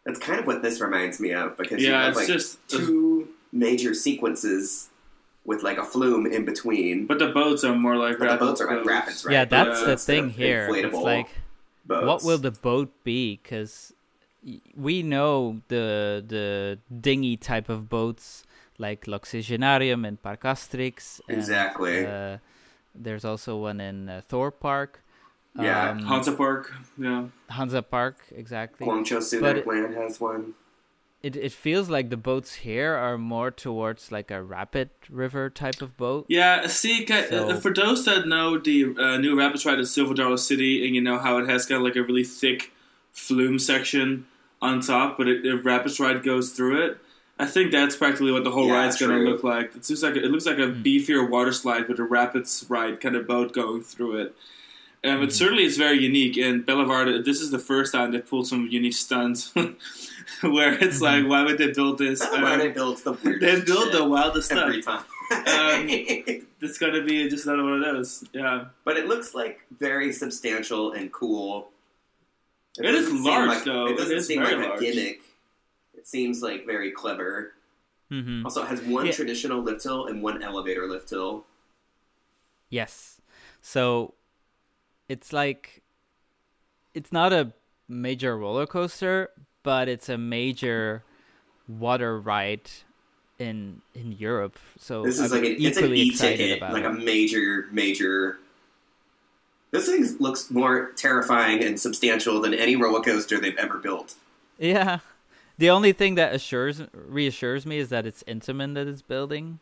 That's 0.05 0.19
kind 0.19 0.39
of 0.39 0.47
what 0.47 0.63
this 0.63 0.81
reminds 0.81 1.19
me 1.19 1.31
of 1.33 1.55
because 1.57 1.81
you 1.83 1.89
Yeah, 1.89 2.01
have 2.01 2.09
it's 2.09 2.17
like 2.17 2.27
just. 2.27 2.67
two 2.67 3.27
major 3.51 3.93
sequences 3.93 4.89
with 5.45 5.61
like 5.61 5.77
a 5.77 5.83
flume 5.85 6.25
in 6.25 6.45
between. 6.45 7.05
But 7.05 7.19
the 7.19 7.27
boats 7.27 7.63
are 7.63 7.75
more 7.75 7.95
like 7.95 8.17
But 8.17 8.31
the 8.31 8.37
boats 8.43 8.59
are 8.61 8.65
like 8.67 8.77
boats. 8.77 8.87
rapids, 8.87 9.25
right? 9.25 9.33
Yeah, 9.33 9.45
that's 9.45 9.81
Yeah, 9.81 9.85
the 9.85 9.97
thing 9.97 10.25
of 10.25 10.35
here. 10.35 10.67
It's 10.73 10.95
like 10.95 11.27
boats. 11.85 12.05
what 12.05 12.23
will 12.23 12.39
the 12.39 12.51
boat 12.51 12.91
be? 13.03 13.39
Because 13.41 13.93
we 14.75 15.01
know 15.03 15.61
the 15.69 16.23
the 16.25 16.79
dinghy 17.01 17.37
type 17.37 17.69
of 17.69 17.89
boats 17.89 18.43
like 18.77 19.07
L'Oxygenarium 19.07 20.05
and 20.07 20.21
Parc 20.21 20.43
Asterix. 20.43 21.21
and, 21.27 21.37
Exactly. 21.37 22.05
uh, 22.05 22.37
there's 22.93 23.23
also 23.25 23.57
one 23.57 23.79
in 23.79 24.09
uh, 24.09 24.21
Thor 24.27 24.51
Park. 24.51 25.01
Yeah, 25.57 25.91
um, 25.91 25.99
Hansa 26.05 26.33
Park. 26.33 26.73
Yeah. 26.97 27.27
Hansa 27.49 27.81
Park, 27.81 28.17
exactly. 28.35 28.85
Guangzhou 28.85 29.15
but 29.41 29.55
Sunac 29.55 29.57
it- 29.59 29.67
Land 29.67 29.93
has 29.95 30.19
one. 30.19 30.53
It 31.23 31.35
it 31.35 31.53
feels 31.53 31.89
like 31.89 32.09
the 32.11 32.17
boats 32.17 32.53
here 32.67 32.93
are 32.93 33.17
more 33.17 33.49
towards 33.49 34.11
like 34.11 34.29
a 34.29 34.43
rapid 34.43 34.89
river 35.09 35.49
type 35.49 35.81
of 35.81 35.97
boat. 35.97 36.25
Yeah, 36.27 36.67
see, 36.67 37.07
So- 37.07 37.49
uh, 37.49 37.59
for 37.59 37.73
those 37.73 38.05
that 38.05 38.27
know 38.27 38.59
the 38.59 38.93
uh, 38.99 39.17
new 39.17 39.35
Rapids 39.35 39.65
ride 39.65 39.79
at 39.79 39.87
Silver 39.87 40.13
Dollar 40.13 40.37
City, 40.37 40.85
and 40.85 40.93
you 40.93 41.01
know 41.01 41.17
how 41.17 41.39
it 41.39 41.49
has 41.49 41.65
kind 41.65 41.77
of 41.79 41.83
like 41.87 41.95
a 41.95 42.03
really 42.03 42.23
thick 42.25 42.71
flume 43.11 43.57
section 43.57 44.27
on 44.61 44.81
top, 44.81 45.17
but 45.17 45.27
it, 45.27 45.43
the 45.43 45.57
Rapids 45.57 45.99
ride 45.99 46.23
goes 46.23 46.51
through 46.51 46.85
it. 46.85 46.97
I 47.37 47.45
think 47.45 47.71
that's 47.71 47.95
practically 47.97 48.31
what 48.31 48.43
the 48.45 48.51
whole 48.51 48.67
Yeah, 48.67 48.77
ride's 48.83 48.97
going 48.97 49.11
to 49.11 49.29
look 49.29 49.43
like. 49.43 49.75
It 49.75 49.89
looks 49.89 50.01
like 50.01 50.15
a, 50.15 50.23
it 50.23 50.31
looks 50.31 50.45
like 50.45 50.57
a 50.57 50.67
Mm. 50.67 50.83
beefier 50.83 51.29
water 51.29 51.51
slide 51.51 51.87
with 51.89 51.99
a 51.99 52.03
Rapids 52.03 52.65
ride 52.69 53.01
kind 53.01 53.15
of 53.15 53.27
boat 53.27 53.51
going 53.53 53.81
through 53.83 54.21
it. 54.21 54.35
Um, 55.03 55.21
It 55.21 55.29
Mm. 55.29 55.33
certainly 55.33 55.63
is 55.65 55.77
very 55.77 55.99
unique, 56.01 56.37
and 56.37 56.65
Bellewaerde. 56.65 57.23
This 57.25 57.41
is 57.41 57.51
the 57.51 57.59
first 57.59 57.91
time 57.93 58.11
they 58.11 58.19
pulled 58.19 58.47
some 58.47 58.67
unique 58.71 58.93
stunts, 58.95 59.51
where 60.41 60.73
it's 60.81 60.97
Mhm. 60.99 61.01
like, 61.01 61.27
why 61.27 61.43
would 61.43 61.57
they 61.57 61.71
build 61.71 61.97
this? 61.97 62.21
Why 62.21 62.53
Um, 62.53 62.59
they 62.59 62.69
build 62.69 62.97
the 62.99 63.11
they 63.13 63.29
weirdest 63.31 63.65
build 63.65 63.91
the 63.91 64.03
wildest 64.05 64.47
stuff. 64.49 64.59
every 64.69 64.81
time. 64.81 65.03
Um, 65.31 65.87
It's 66.61 66.79
gonna 66.79 67.03
be 67.03 67.29
just 67.29 67.45
another 67.45 67.63
one 67.63 67.73
of 67.73 67.81
those. 67.81 68.23
Yeah. 68.33 68.65
but 68.85 68.97
it 68.97 69.07
looks 69.07 69.35
like 69.35 69.59
very 69.77 70.11
substantial 70.11 70.93
and 70.93 71.11
cool. 71.11 71.69
It 72.77 72.93
is 72.95 73.11
large, 73.11 73.47
like- 73.47 73.63
though. 73.63 73.87
It 73.87 73.91
It 73.91 73.97
doesn't 73.97 74.17
is 74.17 74.27
seem 74.27 74.43
like 74.43 74.57
large. 74.57 74.81
a 74.81 74.83
gimmick. 74.83 75.21
It 75.93 76.07
seems 76.07 76.41
like 76.41 76.65
very 76.65 76.91
clever. 76.91 77.53
hmm 78.09 78.45
Also, 78.45 78.61
it 78.63 78.67
has 78.67 78.81
one 78.83 79.05
Yeah. 79.07 79.11
traditional 79.13 79.61
lift 79.61 79.83
hill 79.83 80.05
and 80.07 80.21
one 80.21 80.43
elevator 80.43 80.87
lift 80.87 81.09
hill. 81.09 81.45
Yes. 82.69 83.19
So 83.61 84.13
it's 85.09 85.33
like 85.33 85.81
it's 86.93 87.11
not 87.11 87.33
a 87.33 87.51
major 87.87 88.37
roller 88.37 88.65
coaster, 88.67 89.29
but 89.63 89.87
it's 89.87 90.07
a 90.09 90.17
major 90.17 91.03
water 91.67 92.19
ride 92.19 92.69
in 93.39 93.81
in 93.93 94.11
Europe. 94.13 94.57
So 94.77 95.03
This 95.03 95.19
is 95.19 95.31
I'm 95.31 95.41
like 95.41 95.49
an, 95.49 95.57
it's 95.65 95.77
an 95.77 95.83
equally 95.85 96.01
e 96.01 96.09
excited 96.09 96.37
ticket, 96.37 96.57
about 96.57 96.73
like 96.73 96.83
it. 96.83 96.89
a 96.89 96.93
major, 96.93 97.67
major. 97.71 98.39
This 99.75 99.87
thing 99.87 100.17
looks 100.19 100.49
more 100.49 100.91
terrifying 100.95 101.61
and 101.61 101.77
substantial 101.77 102.39
than 102.39 102.53
any 102.53 102.77
roller 102.77 103.01
coaster 103.01 103.41
they've 103.41 103.57
ever 103.57 103.77
built. 103.77 104.15
Yeah. 104.57 104.99
The 105.57 105.69
only 105.69 105.91
thing 105.91 106.15
that 106.15 106.33
assures 106.33 106.81
reassures 106.93 107.65
me 107.65 107.79
is 107.79 107.89
that 107.89 108.05
it's 108.05 108.23
Intamin 108.23 108.73
that 108.75 108.87
is 108.87 109.01
building 109.01 109.59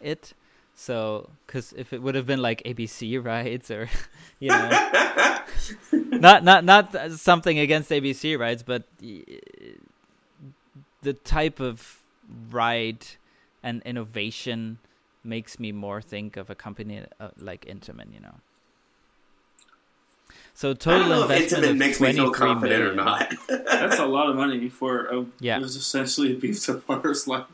it. 0.00 0.32
So, 0.74 1.28
because 1.46 1.74
if 1.74 1.92
it 1.92 2.00
would 2.00 2.14
have 2.14 2.26
been 2.26 2.40
like 2.40 2.62
ABC 2.62 3.22
rides 3.22 3.70
or, 3.70 3.90
you 4.40 4.48
know, 4.48 4.70
not 5.92 6.42
not 6.42 6.64
not 6.64 7.12
something 7.12 7.58
against 7.58 7.90
ABC 7.90 8.38
rides, 8.38 8.62
but 8.62 8.84
the 11.02 11.12
type 11.22 11.60
of 11.60 12.00
ride 12.50 13.04
and 13.62 13.82
innovation 13.84 14.78
makes 15.22 15.60
me 15.60 15.70
more 15.70 16.00
think 16.00 16.38
of 16.38 16.48
a 16.48 16.54
company 16.54 17.02
uh, 17.20 17.28
like 17.38 17.66
Intamin, 17.66 18.14
you 18.14 18.20
know. 18.20 18.36
So 20.60 20.68
I 20.68 20.72
don't 20.74 20.78
total 20.78 21.08
know 21.08 21.24
if 21.24 21.30
investment 21.30 21.64
Intamin 21.64 21.70
of 21.70 21.76
makes 21.78 22.00
me 22.02 22.12
feel 22.12 22.34
23 22.34 22.46
confident 22.48 22.82
or 22.82 22.94
not. 22.94 23.34
That's 23.48 23.98
a 23.98 24.04
lot 24.04 24.28
of 24.28 24.36
money 24.36 24.68
for 24.68 25.06
a, 25.06 25.24
Yeah. 25.40 25.56
it 25.56 25.62
was 25.62 25.74
essentially 25.74 26.34
a 26.34 26.36
beefed 26.36 26.68
up 26.68 26.86
water 26.86 27.14
slide. 27.14 27.46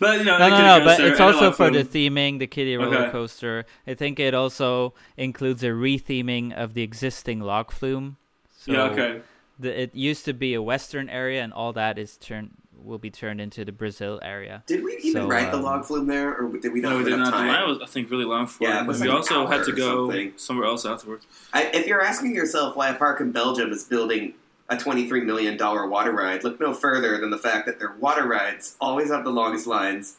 But 0.00 0.20
you 0.20 0.24
know, 0.24 0.38
No, 0.38 0.44
they 0.48 0.56
no, 0.62 0.78
no, 0.78 0.82
but 0.86 0.98
it's 0.98 1.20
also 1.20 1.48
allow 1.48 1.50
for 1.50 1.70
the 1.70 1.84
theming, 1.84 2.38
the 2.38 2.46
kiddie 2.46 2.78
roller 2.78 2.96
Okay. 3.00 3.10
coaster. 3.10 3.66
I 3.86 3.92
think 3.92 4.18
it 4.18 4.32
also 4.32 4.94
includes 5.18 5.62
a 5.62 5.72
retheming 5.76 6.54
of 6.54 6.72
the 6.72 6.80
existing 6.80 7.40
log 7.40 7.70
flume. 7.70 8.16
So 8.56 8.72
yeah, 8.72 8.82
okay. 8.84 9.20
the, 9.58 9.82
it 9.82 9.94
used 9.94 10.24
to 10.24 10.32
be 10.32 10.54
a 10.54 10.62
western 10.62 11.10
area, 11.10 11.42
and 11.44 11.52
all 11.52 11.74
that 11.74 11.98
is 11.98 12.16
turned 12.16 12.52
will 12.82 12.98
be 12.98 13.10
turned 13.10 13.40
into 13.40 13.64
the 13.64 13.72
Brazil 13.72 14.18
area. 14.22 14.62
Did 14.66 14.84
we 14.84 14.96
even 15.02 15.22
So, 15.22 15.28
ride 15.28 15.52
the 15.52 15.56
um, 15.58 15.62
log 15.62 15.84
flume 15.84 16.06
there, 16.06 16.34
or 16.36 16.56
did 16.58 16.72
we 16.72 16.80
not 16.80 16.90
No, 16.90 16.98
we 16.98 17.04
did 17.04 17.12
enough 17.14 17.30
not. 17.30 17.30
The 17.32 17.36
time? 17.38 17.48
line 17.48 17.68
was, 17.68 17.78
I 17.82 17.86
think, 17.86 18.10
really 18.10 18.24
long 18.24 18.46
for 18.46 18.64
Yeah, 18.64 18.78
it. 18.80 18.82
it 18.82 18.86
was 18.86 19.00
we 19.00 19.08
like 19.08 19.12
an 19.30 19.36
also 19.36 19.46
had 19.46 19.64
to 19.64 19.72
go 19.72 20.08
something. 20.08 20.32
somewhere 20.36 20.66
else 20.66 20.84
afterwards. 20.84 21.26
I, 21.52 21.64
if 21.74 21.86
you're 21.86 22.02
asking 22.02 22.34
yourself 22.34 22.76
why 22.76 22.88
a 22.90 22.94
park 22.94 23.20
in 23.20 23.32
Belgium 23.32 23.72
is 23.72 23.84
building 23.84 24.34
a 24.68 24.76
$23 24.76 25.24
million 25.24 25.56
water 25.58 26.12
ride, 26.12 26.42
look 26.44 26.58
no 26.60 26.72
further 26.74 27.18
than 27.18 27.30
the 27.30 27.38
fact 27.38 27.66
that 27.66 27.78
their 27.78 27.92
water 28.00 28.26
rides 28.26 28.76
always 28.80 29.10
have 29.10 29.24
the 29.24 29.30
longest 29.30 29.66
lines 29.66 30.16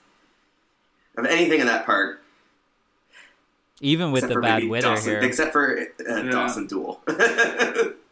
of 1.18 1.26
anything 1.26 1.60
in 1.60 1.68
that 1.68 1.86
park. 1.86 2.22
Even 3.82 4.12
with 4.12 4.24
except 4.24 4.36
the 4.36 4.42
bad 4.42 4.68
weather 4.70 4.88
Dawson, 4.88 5.10
here. 5.12 5.20
Except 5.22 5.52
for 5.52 5.80
uh, 5.80 5.84
Yeah. 6.24 6.32
Dawson 6.32 6.68
Duel. 6.68 7.02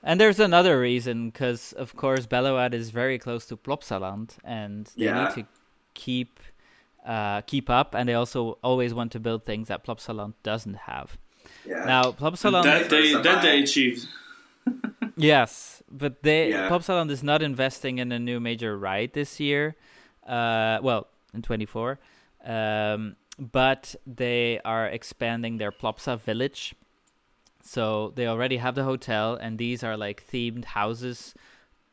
And 0.05 0.19
there's 0.19 0.39
another 0.39 0.79
reason, 0.79 1.29
because 1.29 1.71
of 1.73 1.95
course 1.95 2.25
Bellewaerde 2.27 2.73
is 2.73 2.89
very 2.89 3.17
close 3.17 3.45
to 3.47 3.55
Plopsaland, 3.57 4.31
and 4.43 4.87
they 4.97 5.05
Yeah. 5.05 5.23
need 5.23 5.33
to 5.35 5.45
keep 5.93 6.39
uh, 7.05 7.41
keep 7.41 7.69
up, 7.69 7.93
and 7.95 8.07
they 8.07 8.13
also 8.13 8.57
always 8.63 8.93
want 8.93 9.11
to 9.11 9.19
build 9.19 9.45
things 9.45 9.67
that 9.67 9.83
Plopsaland 9.85 10.33
doesn't 10.43 10.75
have. 10.87 11.17
yeah. 11.65 11.83
Now 11.85 12.11
Plopsaland 12.11 12.63
that 12.63 12.89
they 12.89 13.13
that 13.13 13.41
they 13.41 13.61
achieved. 13.63 14.07
Yes, 15.17 15.83
but 15.91 16.23
they 16.23 16.49
Yeah. 16.49 16.69
Plopsaland 16.69 17.11
is 17.11 17.21
not 17.23 17.41
investing 17.41 17.99
in 17.99 18.11
a 18.11 18.19
new 18.19 18.39
major 18.39 18.77
ride 18.77 19.11
this 19.13 19.39
year. 19.39 19.75
Uh, 20.25 20.79
well, 20.81 21.07
in 21.33 21.41
24. 21.41 21.99
Um, 22.45 23.15
but 23.37 23.95
they 24.07 24.59
are 24.65 24.87
expanding 24.87 25.57
their 25.57 25.71
Plopsa 25.71 26.17
village. 26.19 26.73
So 27.65 28.11
they 28.15 28.27
already 28.27 28.57
have 28.57 28.75
the 28.75 28.83
hotel, 28.83 29.35
and 29.35 29.57
these 29.57 29.83
are 29.83 29.95
like 29.97 30.23
themed 30.29 30.65
houses 30.65 31.33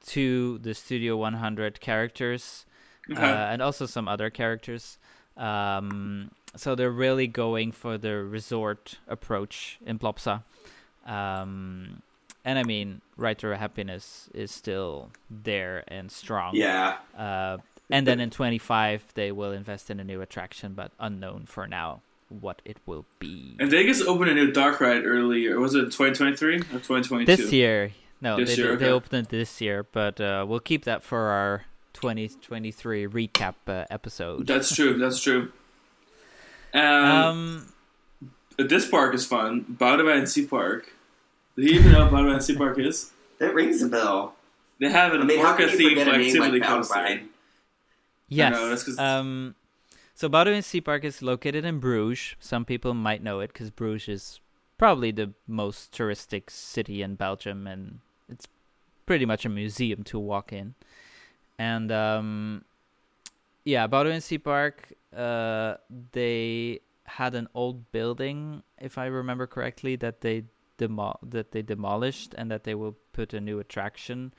to 0.06 0.58
the 0.58 0.74
Studio 0.74 1.16
100 1.16 1.80
characters 1.80 2.66
Okay. 3.10 3.20
uh, 3.22 3.52
and 3.52 3.62
also 3.62 3.86
some 3.86 4.08
other 4.08 4.30
characters. 4.30 4.98
Um, 5.36 6.30
so 6.56 6.74
they're 6.74 6.90
really 6.90 7.26
going 7.28 7.70
for 7.72 7.96
the 7.98 8.16
resort 8.24 8.98
approach 9.08 9.78
in 9.86 9.98
Plopsa. 9.98 10.42
Um, 11.06 12.02
and 12.44 12.58
I 12.58 12.62
mean, 12.64 13.00
Ride 13.16 13.38
to 13.40 13.56
Happiness 13.56 14.28
is 14.34 14.50
still 14.50 15.10
there 15.30 15.84
and 15.88 16.10
strong. 16.10 16.54
yeah. 16.56 16.96
Uh, 17.16 17.58
and 17.92 18.06
then 18.06 18.20
in 18.20 18.30
25, 18.30 19.12
they 19.14 19.32
will 19.32 19.50
invest 19.52 19.90
in 19.90 19.98
a 19.98 20.04
new 20.04 20.20
attraction, 20.20 20.74
but 20.74 20.92
unknown 21.00 21.44
for 21.46 21.66
now 21.66 22.02
what 22.30 22.62
it 22.64 22.78
will 22.86 23.04
be. 23.18 23.56
and 23.58 23.70
Vegas 23.70 24.00
opened 24.00 24.30
a 24.30 24.34
new 24.34 24.50
dark 24.52 24.80
ride 24.80 25.04
earlier. 25.04 25.58
Was 25.60 25.74
it 25.74 25.86
2023 25.92 26.56
or 26.56 26.58
2022? 26.60 27.24
This 27.26 27.52
year, 27.52 27.92
No, 28.22 28.36
This 28.36 28.56
they 28.56 28.62
year, 28.62 28.76
they 28.76 28.88
opened 28.90 29.26
it 29.26 29.28
this 29.30 29.60
year, 29.60 29.82
but 29.92 30.20
uh, 30.20 30.44
we'll 30.48 30.60
keep 30.60 30.84
that 30.84 31.02
for 31.02 31.18
our 31.18 31.64
2023 31.94 33.06
recap 33.08 33.54
uh, 33.66 33.84
episode. 33.90 34.46
That's 34.46 34.74
true. 34.76 34.96
That's 34.98 35.20
true. 35.20 35.52
Um, 36.72 36.82
Um, 36.82 37.72
this 38.58 38.88
park 38.88 39.14
is 39.14 39.26
fun. 39.26 39.64
Boudewijn 39.80 40.28
Sea 40.28 40.46
Park. 40.46 40.92
Do 41.56 41.62
you 41.62 41.80
even 41.80 41.92
know 41.92 42.04
what 42.04 42.12
Boudewijn 42.12 42.42
Sea 42.42 42.56
Park 42.56 42.78
is? 42.78 43.10
That 43.38 43.54
rings 43.54 43.82
a 43.82 43.88
bell. 43.88 44.34
They 44.78 44.88
have 44.88 45.12
an 45.14 45.22
I 45.22 45.24
mean, 45.24 45.40
how 45.40 45.50
orca 45.52 45.66
can 45.68 45.78
you 45.80 45.86
themed 45.88 45.98
forget 45.98 46.08
a 46.08 46.12
name 46.18 46.26
activity 46.28 46.58
like 46.60 46.62
coaster. 46.68 46.94
Boudewijn? 46.94 47.26
yes. 48.28 48.52
know, 48.52 48.68
that's 48.68 48.84
'cause- 48.84 48.98
um, 48.98 49.54
so 50.20 50.28
Boudewijn 50.28 50.62
Sea 50.62 50.82
Park 50.82 51.02
is 51.04 51.22
located 51.22 51.64
in 51.64 51.78
Bruges. 51.78 52.36
Some 52.40 52.66
people 52.66 52.92
might 52.92 53.22
know 53.22 53.40
it 53.40 53.54
because 53.54 53.70
Bruges 53.70 54.08
is 54.08 54.40
probably 54.76 55.12
the 55.12 55.32
most 55.46 55.92
touristic 55.92 56.50
city 56.50 57.00
in 57.00 57.14
Belgium, 57.14 57.66
and 57.66 58.00
it's 58.28 58.46
pretty 59.06 59.24
much 59.24 59.46
a 59.46 59.48
museum 59.48 60.04
to 60.04 60.18
walk 60.18 60.52
in. 60.52 60.74
And 61.58 61.90
um, 61.90 62.66
yeah, 63.64 63.86
Boudewijn 63.86 64.20
Sea 64.20 64.36
Park. 64.36 64.92
Uh, 65.16 65.76
they 66.12 66.80
had 67.06 67.34
an 67.34 67.48
old 67.54 67.90
building, 67.90 68.62
if 68.78 68.98
I 68.98 69.06
remember 69.06 69.46
correctly, 69.46 69.96
that 69.96 70.20
they 70.20 70.44
demo- 70.76 71.18
that 71.22 71.52
they 71.52 71.62
demolished, 71.62 72.34
and 72.36 72.50
that 72.50 72.64
they 72.64 72.74
will 72.74 72.96
put 73.14 73.32
a 73.32 73.40
new 73.40 73.58
attraction. 73.58 74.34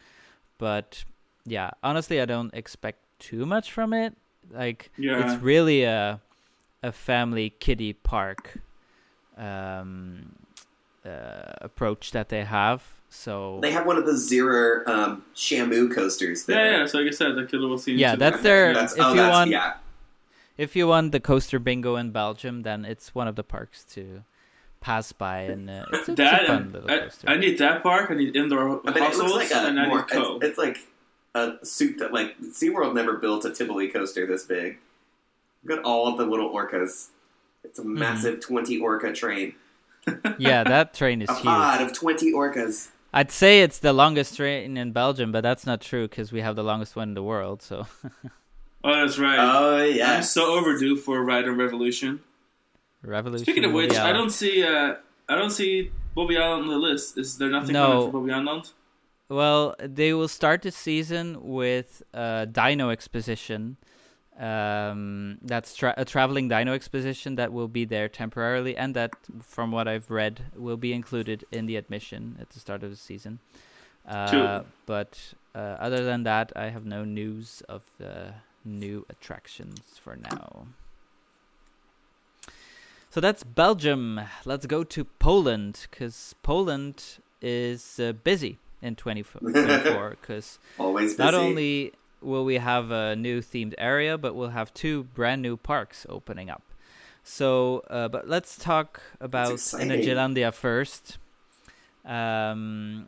But 0.59 1.05
yeah, 1.43 1.71
honestly, 1.81 2.21
I 2.21 2.25
don't 2.25 2.53
expect 2.53 2.99
too 3.17 3.47
much 3.47 3.71
from 3.71 3.93
it. 3.93 4.15
Like 4.49 4.91
Yeah. 4.97 5.33
it's 5.33 5.41
really 5.41 5.83
a 5.83 6.19
a 6.83 6.91
family 6.91 7.51
kiddie 7.59 7.93
park 7.93 8.57
um, 9.37 10.35
uh, 11.05 11.53
approach 11.61 12.11
that 12.11 12.29
they 12.29 12.43
have. 12.43 12.83
So 13.09 13.59
They 13.61 13.71
have 13.71 13.85
one 13.85 13.97
of 13.97 14.05
the 14.05 14.13
Zierer 14.13 14.87
um, 14.87 15.23
Shamu 15.35 15.93
coasters 15.93 16.45
there. 16.45 16.71
Yeah, 16.71 16.77
yeah. 16.79 16.85
So 16.85 16.97
like 16.99 17.07
I 17.07 17.11
said, 17.11 17.35
like 17.35 17.51
a 17.53 17.57
little 17.57 17.77
scene. 17.77 17.97
Yeah, 17.99 18.15
that's 18.15 18.37
that. 18.37 18.43
their- 18.43 18.73
That's, 18.73 18.93
if 18.93 18.99
oh, 19.01 19.09
you 19.11 19.15
that's, 19.17 19.31
want- 19.33 19.51
yeah. 19.51 19.73
if 20.57 20.75
you 20.75 20.87
want 20.87 21.11
the 21.11 21.19
coaster 21.19 21.59
bingo 21.59 21.95
in 21.97 22.11
Belgium, 22.11 22.61
then 22.63 22.85
it's 22.85 23.13
one 23.13 23.27
of 23.27 23.35
the 23.35 23.43
parks 23.43 23.83
to 23.95 24.23
pass 24.79 25.11
by, 25.11 25.41
and 25.41 25.69
uh, 25.69 25.85
it's, 25.93 26.09
it's 26.09 26.17
that 26.17 26.43
a 26.43 26.47
fun 26.47 26.71
little 26.71 26.89
I, 26.89 26.99
coaster. 26.99 27.29
I 27.29 27.35
need 27.37 27.57
that 27.59 27.83
park. 27.83 28.09
I 28.09 28.15
need 28.15 28.35
indoor 28.35 28.81
I 28.87 28.91
mean, 28.93 29.03
it 29.03 29.17
looks 29.17 29.51
like 29.51 29.51
a 29.51 29.67
and 29.67 29.79
I 29.79 29.87
more, 29.87 29.97
need 29.99 30.09
co. 30.09 30.35
it's, 30.37 30.45
it's 30.45 30.57
like 30.57 30.77
a 31.35 31.53
suit 31.63 31.99
that 31.99 32.13
like 32.13 32.37
SeaWorld 32.41 32.93
never 32.93 33.17
built 33.17 33.45
a 33.45 33.51
Tivoli 33.51 33.87
coaster 33.89 34.25
this 34.27 34.43
big. 34.43 34.77
Look 35.63 35.79
at 35.79 35.85
all 35.85 36.07
of 36.07 36.17
the 36.17 36.25
little 36.25 36.49
orcas. 36.53 37.07
It's 37.63 37.79
Mm-hmm. 37.79 37.95
a 37.97 37.99
massive 37.99 38.39
twenty 38.39 38.79
orca 38.79 39.13
train. 39.13 39.55
yeah, 40.39 40.63
that 40.63 40.93
train 40.93 41.21
is 41.21 41.29
A 41.29 41.33
huge. 41.35 41.43
pod 41.45 41.81
of 41.81 41.93
twenty 41.93 42.33
orcas. 42.33 42.89
I'd 43.13 43.29
say 43.31 43.61
it's 43.61 43.79
the 43.79 43.93
longest 43.93 44.35
train 44.37 44.77
in 44.77 44.91
Belgium, 44.93 45.31
but 45.31 45.41
that's 45.41 45.65
not 45.65 45.81
true 45.81 46.07
because 46.07 46.31
we 46.31 46.41
have 46.41 46.55
the 46.55 46.63
longest 46.63 46.95
one 46.95 47.09
in 47.09 47.13
the 47.13 47.21
world. 47.23 47.61
So 47.61 47.85
oh, 48.83 49.05
that's 49.05 49.19
right. 49.19 49.37
Oh 49.39 49.83
yeah. 49.83 50.13
I'm 50.13 50.23
so 50.23 50.57
overdue 50.57 50.95
for 50.97 51.17
a 51.17 51.21
ride 51.21 51.47
on 51.47 51.57
Revolution. 51.57 52.21
Revolution. 53.03 53.45
Speaking 53.45 53.65
of 53.65 53.73
which, 53.73 53.91
be 53.91 53.97
I 53.97 54.11
don't 54.13 54.29
see. 54.31 54.63
Uh, 54.63 54.95
I 55.29 55.35
don't 55.35 55.49
see 55.51 55.91
Bobbejaanland 56.17 56.63
on 56.63 56.67
the 56.67 56.77
list. 56.77 57.17
Is 57.17 57.37
there 57.37 57.49
nothing 57.49 57.73
No. 57.73 58.09
coming 58.09 58.11
for 58.11 58.17
Bobbejaanland? 58.19 58.71
Well, 59.31 59.75
they 59.79 60.13
will 60.13 60.27
start 60.27 60.61
the 60.61 60.71
season 60.71 61.37
with 61.41 62.03
a 62.13 62.45
Dino 62.51 62.89
Exposition. 62.89 63.77
Um, 64.37 65.37
that's 65.41 65.73
tra- 65.73 65.93
a 65.95 66.03
traveling 66.03 66.49
Dino 66.49 66.73
Exposition 66.73 67.35
that 67.35 67.53
will 67.53 67.69
be 67.69 67.85
there 67.85 68.09
temporarily, 68.09 68.75
and 68.75 68.93
that, 68.95 69.11
from 69.41 69.71
what 69.71 69.87
I've 69.87 70.11
read, 70.11 70.51
will 70.53 70.75
be 70.75 70.91
included 70.91 71.45
in 71.49 71.65
the 71.65 71.77
admission 71.77 72.35
at 72.41 72.49
the 72.49 72.59
start 72.59 72.83
of 72.83 72.89
the 72.89 72.97
season. 72.97 73.39
Uh, 74.05 74.63
But 74.85 75.33
uh, 75.55 75.77
other 75.79 76.03
than 76.03 76.23
that, 76.23 76.51
I 76.53 76.65
have 76.65 76.85
no 76.85 77.05
news 77.05 77.63
of 77.69 77.83
uh, 78.03 78.31
new 78.65 79.05
attractions 79.09 79.97
for 79.97 80.17
now. 80.17 80.67
So 83.09 83.21
that's 83.21 83.45
Belgium. 83.45 84.19
Let's 84.43 84.65
go 84.65 84.83
to 84.83 85.05
Poland 85.05 85.87
because 85.89 86.35
Poland 86.43 87.19
is 87.41 87.97
uh, 87.97 88.11
busy 88.11 88.57
in 88.81 88.95
2024 88.95 90.09
because 90.21 90.59
Always 90.79 91.13
busy. 91.13 91.23
not 91.23 91.33
only 91.33 91.93
will 92.21 92.45
we 92.45 92.55
have 92.55 92.91
a 92.91 93.15
new 93.15 93.41
themed 93.41 93.73
area, 93.77 94.17
but 94.17 94.35
we'll 94.35 94.49
have 94.49 94.73
two 94.73 95.03
brand 95.03 95.41
new 95.41 95.57
parks 95.57 96.05
opening 96.09 96.49
up. 96.49 96.61
So, 97.23 97.83
uh, 97.89 98.07
but 98.07 98.27
let's 98.27 98.57
talk 98.57 99.01
about 99.19 99.51
exciting. 99.53 99.89
Energylandia 99.89 100.53
first. 100.53 101.17
Um, 102.05 103.07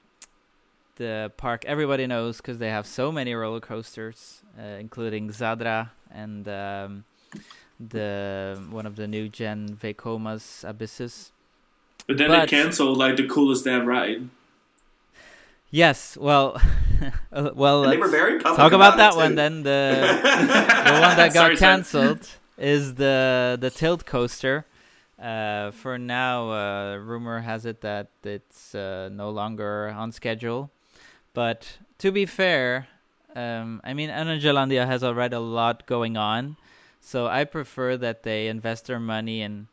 the 0.98 1.32
park 1.38 1.66
everybody 1.66 2.06
knows 2.06 2.38
because 2.38 2.60
they 2.60 2.70
have 2.70 2.86
so 2.86 3.12
many 3.12 3.34
roller 3.34 3.60
coasters, 3.60 4.42
uh, 4.60 4.64
including 4.80 5.30
Zadra 5.30 5.90
and 6.12 6.48
um, 6.48 7.04
the 7.80 8.62
one 8.70 8.86
of 8.86 8.96
the 8.96 9.08
new 9.08 9.28
gen 9.30 9.76
Vekomas 9.82 10.64
Abyssus. 10.64 11.32
But 12.08 12.18
then 12.18 12.30
But- 12.30 12.42
they 12.42 12.48
canceled 12.58 12.98
like 12.98 13.16
the 13.18 13.28
coolest 13.28 13.66
damn 13.66 13.86
ride. 13.88 14.30
Yes, 15.74 16.16
well, 16.16 16.62
uh, 17.34 17.50
well, 17.56 17.82
they 17.90 17.98
were 17.98 18.08
very 18.08 18.40
talk 18.40 18.72
about, 18.74 18.94
it, 18.94 18.98
that 18.98 19.14
too. 19.14 19.18
one 19.18 19.34
then. 19.34 19.64
The 19.64 20.06
the 20.86 21.00
one 21.02 21.18
that 21.18 21.34
got 21.34 21.58
cancelled 21.58 22.30
is 22.60 22.94
the 22.94 23.58
the 23.60 23.70
tilt 23.82 24.06
coaster. 24.06 24.68
Uh, 25.20 25.72
for 25.72 25.98
now, 25.98 26.52
uh, 26.52 26.98
rumor 26.98 27.40
has 27.40 27.66
it 27.66 27.82
that 27.82 28.10
it's 28.24 28.76
uh, 28.76 29.10
no 29.12 29.32
longer 29.32 29.92
on 29.98 30.12
schedule. 30.12 30.70
But 31.34 31.80
to 31.98 32.12
be 32.12 32.28
fair, 32.28 32.88
um, 33.36 33.82
I 33.84 33.96
mean, 33.96 34.12
Energylandia 34.12 34.86
has 34.86 35.04
already 35.04 35.36
a 35.36 35.40
lot 35.40 35.88
going 35.88 36.18
on, 36.18 36.56
so 37.02 37.26
I 37.26 37.46
prefer 37.46 37.98
that 37.98 38.22
they 38.22 38.48
invest 38.48 38.86
their 38.86 39.00
money 39.00 39.42
in 39.42 39.70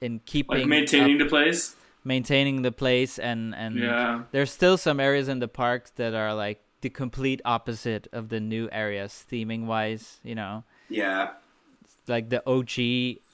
in 0.00 0.22
keeping 0.26 0.58
Like 0.58 0.66
maintaining 0.66 1.22
up- 1.22 1.26
the 1.26 1.30
place. 1.30 1.76
Maintaining 2.04 2.62
the 2.62 2.72
place 2.72 3.18
and 3.18 3.54
and 3.54 3.76
Yeah. 3.76 4.22
there's 4.30 4.50
still 4.50 4.76
some 4.78 5.00
areas 5.00 5.28
in 5.28 5.38
the 5.40 5.48
park 5.48 5.90
that 5.96 6.14
are 6.14 6.34
like 6.34 6.60
the 6.80 6.88
complete 6.90 7.40
opposite 7.44 8.06
of 8.12 8.28
the 8.28 8.40
new 8.40 8.68
areas 8.72 9.24
theming 9.30 9.66
wise 9.66 10.20
you 10.22 10.34
know? 10.34 10.64
Yeah. 10.88 11.30
like 12.06 12.30
the 12.30 12.40
og 12.46 12.66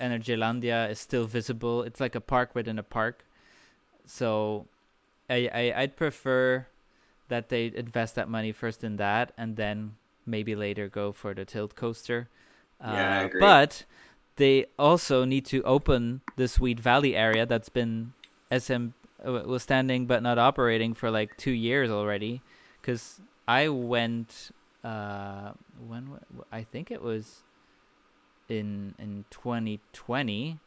energylandia 0.00 0.90
is 0.90 0.98
still 0.98 1.26
visible. 1.26 1.82
It's 1.84 2.00
like 2.00 2.14
a 2.16 2.20
park 2.20 2.54
within 2.54 2.78
a 2.78 2.82
park. 2.82 3.24
So 4.06 4.66
i, 5.30 5.48
I 5.54 5.72
i'd 5.82 5.96
prefer 5.96 6.66
that 7.28 7.48
they 7.48 7.72
invest 7.74 8.14
that 8.16 8.28
money 8.28 8.52
first 8.52 8.84
in 8.84 8.96
that 8.96 9.32
and 9.38 9.56
then 9.56 9.96
maybe 10.26 10.54
later 10.54 10.88
go 10.88 11.12
for 11.12 11.34
the 11.34 11.44
tilt 11.44 11.74
coaster. 11.76 12.28
Yeah, 12.80 13.24
Uh, 13.24 13.38
but 13.40 13.84
they 14.36 14.66
also 14.78 15.24
need 15.24 15.46
to 15.46 15.62
open 15.62 16.20
the 16.36 16.48
sweet 16.48 16.80
valley 16.80 17.14
area 17.16 17.46
that's 17.46 17.70
been 17.70 18.12
sm 18.60 18.88
was 19.24 19.62
standing 19.62 20.06
but 20.06 20.22
not 20.22 20.38
operating 20.38 20.92
for 20.94 21.10
like 21.10 21.36
two 21.36 21.50
years 21.52 21.90
already 21.90 22.40
because 22.80 23.20
i 23.48 23.68
went 23.68 24.50
uh 24.84 25.52
when 25.88 26.08
i 26.52 26.62
think 26.62 26.90
it 26.90 27.00
was 27.02 27.42
in 28.48 28.94
in 28.98 29.24
2020 29.30 30.58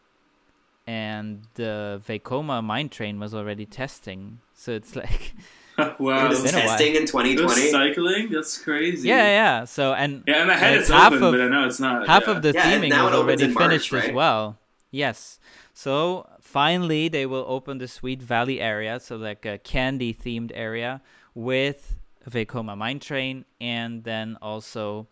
and 0.87 1.43
the 1.55 2.01
Vekoma 2.07 2.63
mine 2.63 2.89
train 2.89 3.19
was 3.19 3.35
already 3.35 3.65
testing 3.65 4.39
so 4.53 4.71
it's 4.71 4.95
like 4.95 5.33
wow. 5.99 6.25
It 6.25 6.29
was 6.29 6.41
been 6.41 6.55
a 6.55 6.57
while. 6.57 6.67
testing 6.69 6.95
in 6.95 7.05
2020. 7.05 7.43
was 7.45 7.69
cycling. 7.69 8.31
That's 8.31 8.57
crazy. 8.57 9.07
yeah 9.09 9.25
yeah 9.25 9.65
so 9.65 9.93
and 9.93 10.23
Yeah, 10.25 10.41
in 10.41 10.47
my 10.47 10.55
head 10.55 10.71
Like, 10.71 10.79
it's 10.81 10.89
half 10.89 11.13
open, 11.13 11.23
of- 11.23 11.31
but 11.33 11.41
I 11.41 11.47
know 11.49 11.67
it's 11.67 11.79
not. 11.79 12.07
half 12.07 12.23
yeah. 12.25 12.31
of 12.33 12.41
the 12.41 12.51
Yeah, 12.53 12.79
theming 12.79 12.89
now 12.89 13.05
was 13.05 13.13
already 13.13 13.47
March, 13.49 13.63
finished 13.63 13.93
as 13.93 14.11
well. 14.11 14.57
Yes. 14.91 15.39
So 15.73 16.27
finally, 16.39 17.07
they 17.07 17.25
will 17.25 17.45
open 17.47 17.77
the 17.77 17.87
Sweet 17.87 18.21
Valley 18.21 18.61
area, 18.61 18.99
so 18.99 19.17
like 19.17 19.45
a 19.45 19.57
candy 19.57 20.13
themed 20.13 20.51
area 20.53 21.01
with 21.35 21.95
Vekoma 22.29 22.77
Mine 22.77 22.99
Train, 22.99 23.45
and 23.59 24.03
then 24.03 24.37
also 24.41 25.07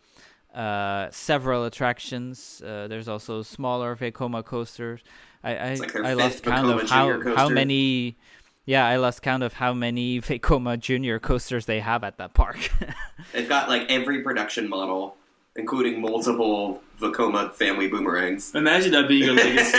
uh, 0.54 1.08
several 1.10 1.64
attractions. 1.64 2.62
Uh, 2.64 2.88
there's 2.88 3.08
also 3.08 3.42
smaller 3.42 3.94
Vekoma 3.94 4.44
coasters. 4.44 5.02
I 5.44 5.56
I, 5.56 5.74
like 5.74 5.96
I 5.96 6.14
lost 6.14 6.42
count 6.42 6.66
Vekoma 6.66 6.82
of 6.82 6.90
how 6.90 7.34
how 7.36 7.48
many. 7.48 8.16
Yeah, 8.64 8.84
I 8.84 8.96
lost 8.96 9.22
count 9.22 9.44
of 9.44 9.52
how 9.52 9.72
many 9.72 10.20
Vekoma 10.20 10.80
Junior 10.80 11.20
coasters 11.20 11.66
they 11.66 11.78
have 11.80 12.02
at 12.02 12.18
that 12.18 12.34
park. 12.34 12.70
They've 13.32 13.48
got 13.48 13.68
like 13.68 13.88
every 13.88 14.22
production 14.22 14.68
model, 14.68 15.16
including 15.56 16.00
multiple 16.00 16.82
Vekoma 17.00 17.52
family 17.52 17.88
boomerangs. 17.88 18.54
Imagine 18.54 18.92
that 18.92 19.08
being 19.08 19.28
a 19.28 19.32
legacy. 19.44 19.78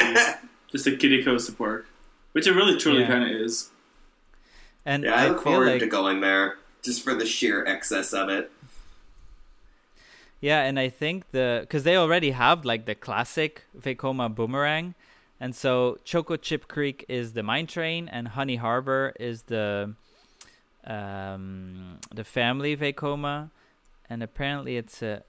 Just 0.71 0.87
a 0.87 0.95
kiddie 0.95 1.23
coaster 1.23 1.53
park. 1.53 1.87
Which 2.33 2.47
it 2.47 2.53
really 2.53 2.77
truly 2.77 3.01
Yeah. 3.01 3.07
kind 3.07 3.23
of 3.23 3.29
is. 3.41 3.69
and 4.85 5.03
Yeah, 5.03 5.15
I, 5.15 5.25
I 5.25 5.27
look 5.29 5.43
feel 5.43 5.53
forward 5.53 5.67
like 5.67 5.79
to 5.79 5.87
going 5.87 6.21
there 6.21 6.57
just 6.83 7.03
for 7.03 7.13
the 7.15 7.25
sheer 7.25 7.65
excess 7.65 8.13
of 8.13 8.29
it. 8.29 8.51
Yeah, 10.39 10.61
and 10.63 10.79
I 10.79 10.89
think 10.89 11.31
the 11.31 11.59
because 11.61 11.83
they 11.83 11.97
already 11.97 12.31
have 12.31 12.63
like 12.63 12.85
the 12.85 12.93
classic 12.93 13.63
Vekoma 13.77 14.33
boomerang, 14.33 14.93
and 15.39 15.55
so 15.55 15.97
Choco 16.03 16.35
Chip 16.37 16.67
Creek 16.67 17.03
is 17.09 17.33
the 17.33 17.41
mine 17.41 17.65
train, 17.65 18.07
and 18.07 18.27
Honey 18.29 18.57
Harbor 18.57 19.13
is 19.19 19.43
the 19.43 19.95
um, 20.85 21.97
the 22.13 22.23
family 22.23 22.77
Vekoma, 22.77 23.49
and 24.09 24.21
apparently 24.21 24.77
it's 24.77 25.01
a 25.01 25.23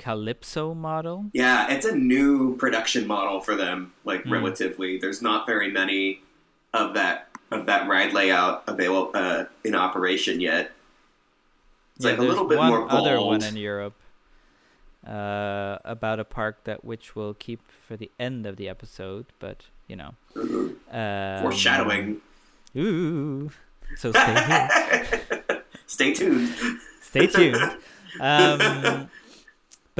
Calypso 0.00 0.72
model. 0.74 1.26
Yeah, 1.34 1.70
it's 1.70 1.84
a 1.84 1.94
new 1.94 2.56
production 2.56 3.06
model 3.06 3.40
for 3.40 3.54
them. 3.54 3.92
Like 4.04 4.24
Mm. 4.24 4.32
relatively, 4.32 4.96
there's 4.98 5.20
not 5.20 5.46
very 5.46 5.70
many 5.70 6.22
of 6.72 6.94
that 6.94 7.28
of 7.50 7.66
that 7.66 7.86
ride 7.88 8.12
layout 8.14 8.62
available 8.66 9.10
uh, 9.14 9.44
in 9.64 9.74
operation 9.74 10.40
yet. 10.40 10.72
It's 11.96 12.04
like 12.06 12.16
a 12.18 12.22
little 12.22 12.46
bit 12.48 12.56
one 12.58 12.68
more 12.70 12.78
bold. 12.88 12.92
other 12.92 13.20
one 13.20 13.42
in 13.44 13.56
Europe 13.56 13.94
uh, 15.06 15.76
about 15.84 16.18
a 16.20 16.24
park 16.24 16.64
that 16.64 16.82
which 16.84 17.14
we'll 17.14 17.34
keep 17.34 17.60
for 17.86 17.96
the 17.96 18.10
end 18.18 18.46
of 18.46 18.56
the 18.56 18.68
episode, 18.68 19.26
but 19.38 19.64
you 19.86 19.96
know, 19.96 20.14
Ooh, 20.36 20.78
um, 20.92 21.42
foreshadowing. 21.42 22.20
Ooh, 22.76 23.50
so 23.96 24.12
stay 24.12 24.44
here. 24.46 25.62
Stay 25.86 26.14
tuned. 26.14 26.48
stay 27.02 27.26
tuned. 27.26 27.56
Um, 28.20 29.08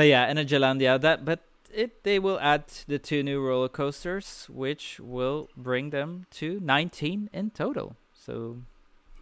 but 0.00 0.06
yeah, 0.06 0.32
Energylandia. 0.32 0.98
That, 1.00 1.24
but 1.26 1.40
it 1.82 2.02
they 2.04 2.18
will 2.18 2.40
add 2.40 2.64
the 2.88 2.98
two 2.98 3.22
new 3.22 3.38
roller 3.40 3.68
coasters, 3.68 4.46
which 4.48 4.98
will 4.98 5.48
bring 5.56 5.90
them 5.90 6.24
to 6.40 6.58
19 6.60 7.28
in 7.32 7.50
total. 7.50 7.96
So 8.14 8.62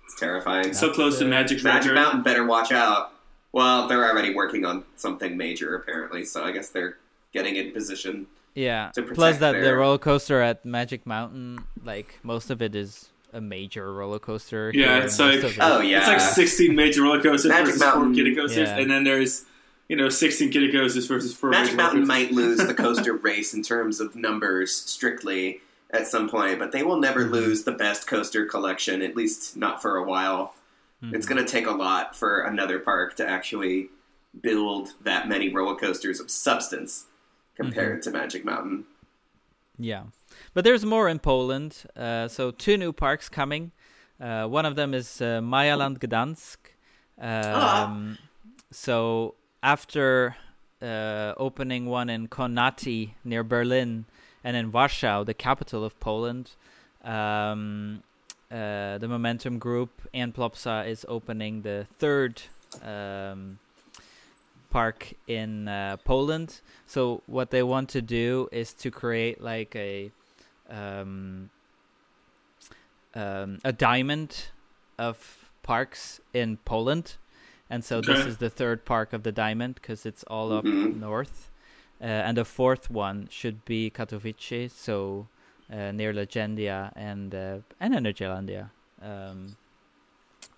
It's 0.04 0.18
terrifying. 0.20 0.72
So 0.74 0.92
close 0.92 1.18
to 1.18 1.24
Magic 1.24 1.62
Magic 1.64 1.94
Mountain 1.94 2.22
better 2.22 2.44
watch 2.46 2.70
out. 2.70 3.12
Well, 3.52 3.88
they're 3.88 4.06
already 4.08 4.32
working 4.34 4.64
on 4.64 4.84
something 4.96 5.36
major 5.36 5.74
apparently, 5.74 6.24
so 6.24 6.44
I 6.44 6.52
guess 6.52 6.68
they're 6.70 6.98
getting 7.32 7.56
in 7.56 7.72
position. 7.72 8.26
yeah. 8.54 8.90
To 8.94 9.02
Plus 9.02 9.16
protect 9.36 9.40
that 9.40 9.52
the 9.64 9.74
roller 9.74 9.98
coaster 9.98 10.40
at 10.40 10.64
Magic 10.64 11.06
Mountain, 11.06 11.64
like 11.84 12.18
most 12.22 12.50
of 12.50 12.62
it 12.62 12.74
is 12.74 13.08
a 13.32 13.40
major 13.40 13.92
roller 13.92 14.18
coaster. 14.18 14.70
Yeah, 14.74 14.94
here, 14.96 15.04
it's 15.04 15.18
like- 15.18 15.44
it- 15.44 15.56
Oh 15.60 15.80
yeah, 15.80 15.98
It's 15.98 16.08
like 16.08 16.20
16 16.20 16.74
major 16.74 17.02
roller 17.02 17.20
coasters 17.22 17.50
Magic 17.50 17.66
versus 17.66 17.80
Mountain. 17.80 18.04
four 18.06 18.14
kiddie 18.14 18.34
coasters, 18.34 18.68
Yeah. 18.68 18.78
and 18.80 18.90
then 18.90 19.02
there's 19.04 19.44
you 19.88 19.96
know 19.96 20.08
16 20.08 20.50
kiddie 20.50 20.70
coasters 20.72 21.06
versus 21.06 21.34
four 21.34 21.50
Magic 21.50 21.74
Mountain 21.76 22.00
coasters. 22.06 22.08
might 22.08 22.32
lose 22.32 22.58
the 22.58 22.74
coaster 22.84 23.14
race 23.14 23.54
in 23.54 23.62
terms 23.62 24.00
of 24.00 24.14
numbers 24.14 24.74
strictly 24.74 25.60
at 25.90 26.06
some 26.06 26.28
point, 26.28 26.58
but 26.58 26.70
they 26.72 26.82
will 26.82 26.98
never 27.00 27.22
Mm-hmm. 27.24 27.32
lose 27.32 27.64
the 27.64 27.72
best 27.72 28.06
coaster 28.06 28.44
collection, 28.46 29.00
at 29.02 29.16
least 29.16 29.56
not 29.56 29.80
for 29.80 29.96
a 29.96 30.04
while. 30.04 30.54
Mhm. 31.02 31.14
It's 31.14 31.26
going 31.26 31.42
to 31.44 31.50
take 31.50 31.66
a 31.66 31.70
lot 31.72 32.14
for 32.14 32.40
another 32.42 32.78
park 32.78 33.16
to 33.16 33.26
actually 33.26 33.88
build 34.42 34.90
that 35.02 35.28
many 35.28 35.48
roller 35.48 35.76
coasters 35.76 36.20
of 36.20 36.30
substance 36.30 37.06
compared 37.56 38.00
Mm-hmm. 38.02 38.10
to 38.12 38.18
Magic 38.18 38.44
Mountain. 38.44 38.84
Yeah, 39.78 40.02
but 40.54 40.64
there's 40.64 40.84
more 40.84 41.08
in 41.08 41.18
Poland. 41.20 41.84
Uh, 41.96 42.28
so 42.28 42.50
two 42.50 42.76
new 42.76 42.92
parks 42.92 43.28
coming. 43.28 43.70
Uh, 44.20 44.46
one 44.46 44.66
of 44.66 44.74
them 44.76 44.92
is 44.92 45.20
uh, 45.22 45.40
Majaland 45.40 45.98
Gdansk. 46.00 46.56
Um, 47.20 48.18
So 48.70 49.34
after 49.62 50.36
uh, 50.82 51.34
opening 51.36 51.86
one 51.86 52.08
in 52.08 52.28
Kownaty 52.28 53.10
near 53.24 53.42
Berlin, 53.42 54.04
and 54.44 54.56
in 54.56 54.72
Warsaw, 54.72 55.24
the 55.24 55.34
capital 55.34 55.84
of 55.84 55.98
Poland, 56.00 56.52
um, 57.04 58.02
uh, 58.50 58.98
the 58.98 59.08
Momentum 59.08 59.58
Group 59.58 59.90
and 60.14 60.34
Plopsa 60.34 60.86
is 60.86 61.04
opening 61.08 61.62
the 61.62 61.86
third 61.98 62.42
um, 62.82 63.58
park 64.70 65.12
in 65.26 65.68
uh, 65.68 65.96
Poland. 66.04 66.60
So 66.86 67.22
what 67.26 67.50
they 67.50 67.62
want 67.62 67.88
to 67.90 68.02
do 68.02 68.48
is 68.52 68.72
to 68.74 68.90
create 68.90 69.40
like 69.40 69.74
a 69.76 70.10
um, 70.70 71.50
um, 73.14 73.58
a 73.64 73.72
diamond 73.72 74.50
of 74.98 75.50
parks 75.62 76.20
in 76.32 76.58
Poland, 76.64 77.16
and 77.70 77.84
so 77.84 78.00
this 78.00 78.26
is 78.26 78.38
the 78.38 78.50
third 78.50 78.84
park 78.84 79.12
of 79.12 79.22
the 79.22 79.32
diamond 79.32 79.74
because 79.76 80.06
it's 80.06 80.24
all 80.24 80.52
up 80.52 80.64
Mhm. 80.64 81.00
north, 81.00 81.50
uh, 82.00 82.04
and 82.04 82.36
the 82.36 82.44
fourth 82.44 82.90
one 82.90 83.28
should 83.30 83.64
be 83.64 83.90
Katowice, 83.90 84.70
so 84.70 85.26
uh, 85.70 85.92
near 85.92 86.12
Legendia 86.12 86.92
and 86.96 87.34
uh, 87.34 87.58
and 87.80 87.94
Energylandia. 87.94 88.70
Um, 89.02 89.56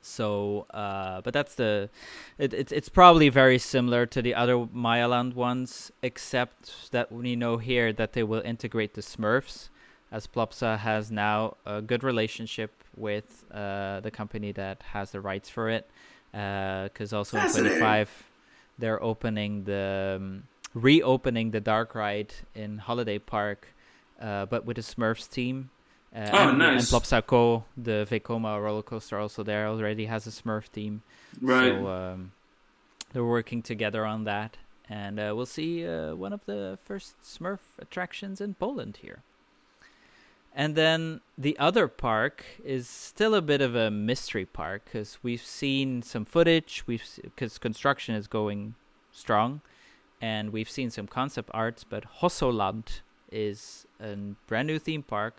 so, 0.02 0.66
uh, 0.70 1.20
but 1.20 1.34
that's 1.34 1.54
the 1.56 1.90
it, 2.38 2.54
it's 2.54 2.72
it's 2.72 2.88
probably 2.88 3.28
very 3.28 3.58
similar 3.58 4.06
to 4.06 4.22
the 4.22 4.34
other 4.34 4.54
Majaland 4.56 5.34
ones, 5.34 5.92
except 6.02 6.90
that 6.92 7.12
we 7.12 7.36
know 7.36 7.58
here 7.58 7.92
that 7.92 8.12
they 8.12 8.22
will 8.22 8.40
integrate 8.42 8.94
the 8.94 9.02
Smurfs, 9.02 9.68
as 10.10 10.26
Plopsa 10.26 10.78
has 10.78 11.10
now 11.10 11.56
a 11.66 11.82
good 11.82 12.02
relationship 12.02 12.70
with 12.96 13.44
uh, 13.52 14.00
the 14.00 14.10
company 14.10 14.52
that 14.52 14.82
has 14.94 15.10
the 15.12 15.20
rights 15.20 15.50
for 15.50 15.68
it. 15.68 15.90
Because 16.32 17.12
also 17.12 17.38
in 17.38 17.50
25, 17.50 18.30
they're 18.78 19.02
opening 19.02 19.64
the 19.64 20.16
um, 20.20 20.44
reopening 20.74 21.50
the 21.50 21.60
dark 21.60 21.94
ride 21.94 22.32
in 22.54 22.78
Holiday 22.78 23.18
Park, 23.18 23.68
uh, 24.20 24.46
but 24.46 24.64
with 24.64 24.76
the 24.76 24.82
Smurfs 24.82 25.28
team. 25.28 25.70
Uh, 26.14 26.28
Oh, 26.32 26.48
and, 26.48 26.58
nice. 26.58 26.92
And 26.92 27.02
Plopsaco, 27.02 27.64
the 27.76 28.06
Vekoma 28.10 28.60
roller 28.62 28.82
coaster, 28.82 29.18
also 29.18 29.42
there 29.42 29.68
already 29.68 30.06
has 30.06 30.26
a 30.26 30.30
Smurf 30.30 30.70
team. 30.70 31.02
Right. 31.40 31.72
So 31.72 31.86
um, 31.86 32.32
they're 33.12 33.24
working 33.24 33.62
together 33.62 34.04
on 34.04 34.24
that, 34.24 34.56
and 34.88 35.20
uh, 35.20 35.32
we'll 35.36 35.46
see 35.46 35.86
uh, 35.86 36.14
one 36.14 36.32
of 36.32 36.44
the 36.46 36.78
first 36.84 37.14
Smurf 37.22 37.60
attractions 37.78 38.40
in 38.40 38.54
Poland 38.54 38.98
here. 39.02 39.22
And 40.52 40.74
then 40.74 41.20
the 41.38 41.56
other 41.58 41.86
park 41.86 42.44
is 42.64 42.88
still 42.88 43.34
a 43.34 43.42
bit 43.42 43.60
of 43.60 43.76
a 43.76 43.90
mystery 43.90 44.44
park 44.44 44.84
because 44.84 45.18
we've 45.22 45.44
seen 45.44 46.02
some 46.02 46.24
footage. 46.24 46.82
We've 46.86 47.04
because 47.22 47.58
construction 47.58 48.14
is 48.14 48.26
going 48.26 48.74
strong, 49.12 49.60
and 50.20 50.52
we've 50.52 50.68
seen 50.68 50.90
some 50.90 51.06
concept 51.06 51.50
arts. 51.54 51.84
But 51.84 52.04
Hossoland 52.20 53.00
is 53.30 53.86
a 54.00 54.16
brand 54.48 54.66
new 54.66 54.80
theme 54.80 55.04
park, 55.04 55.36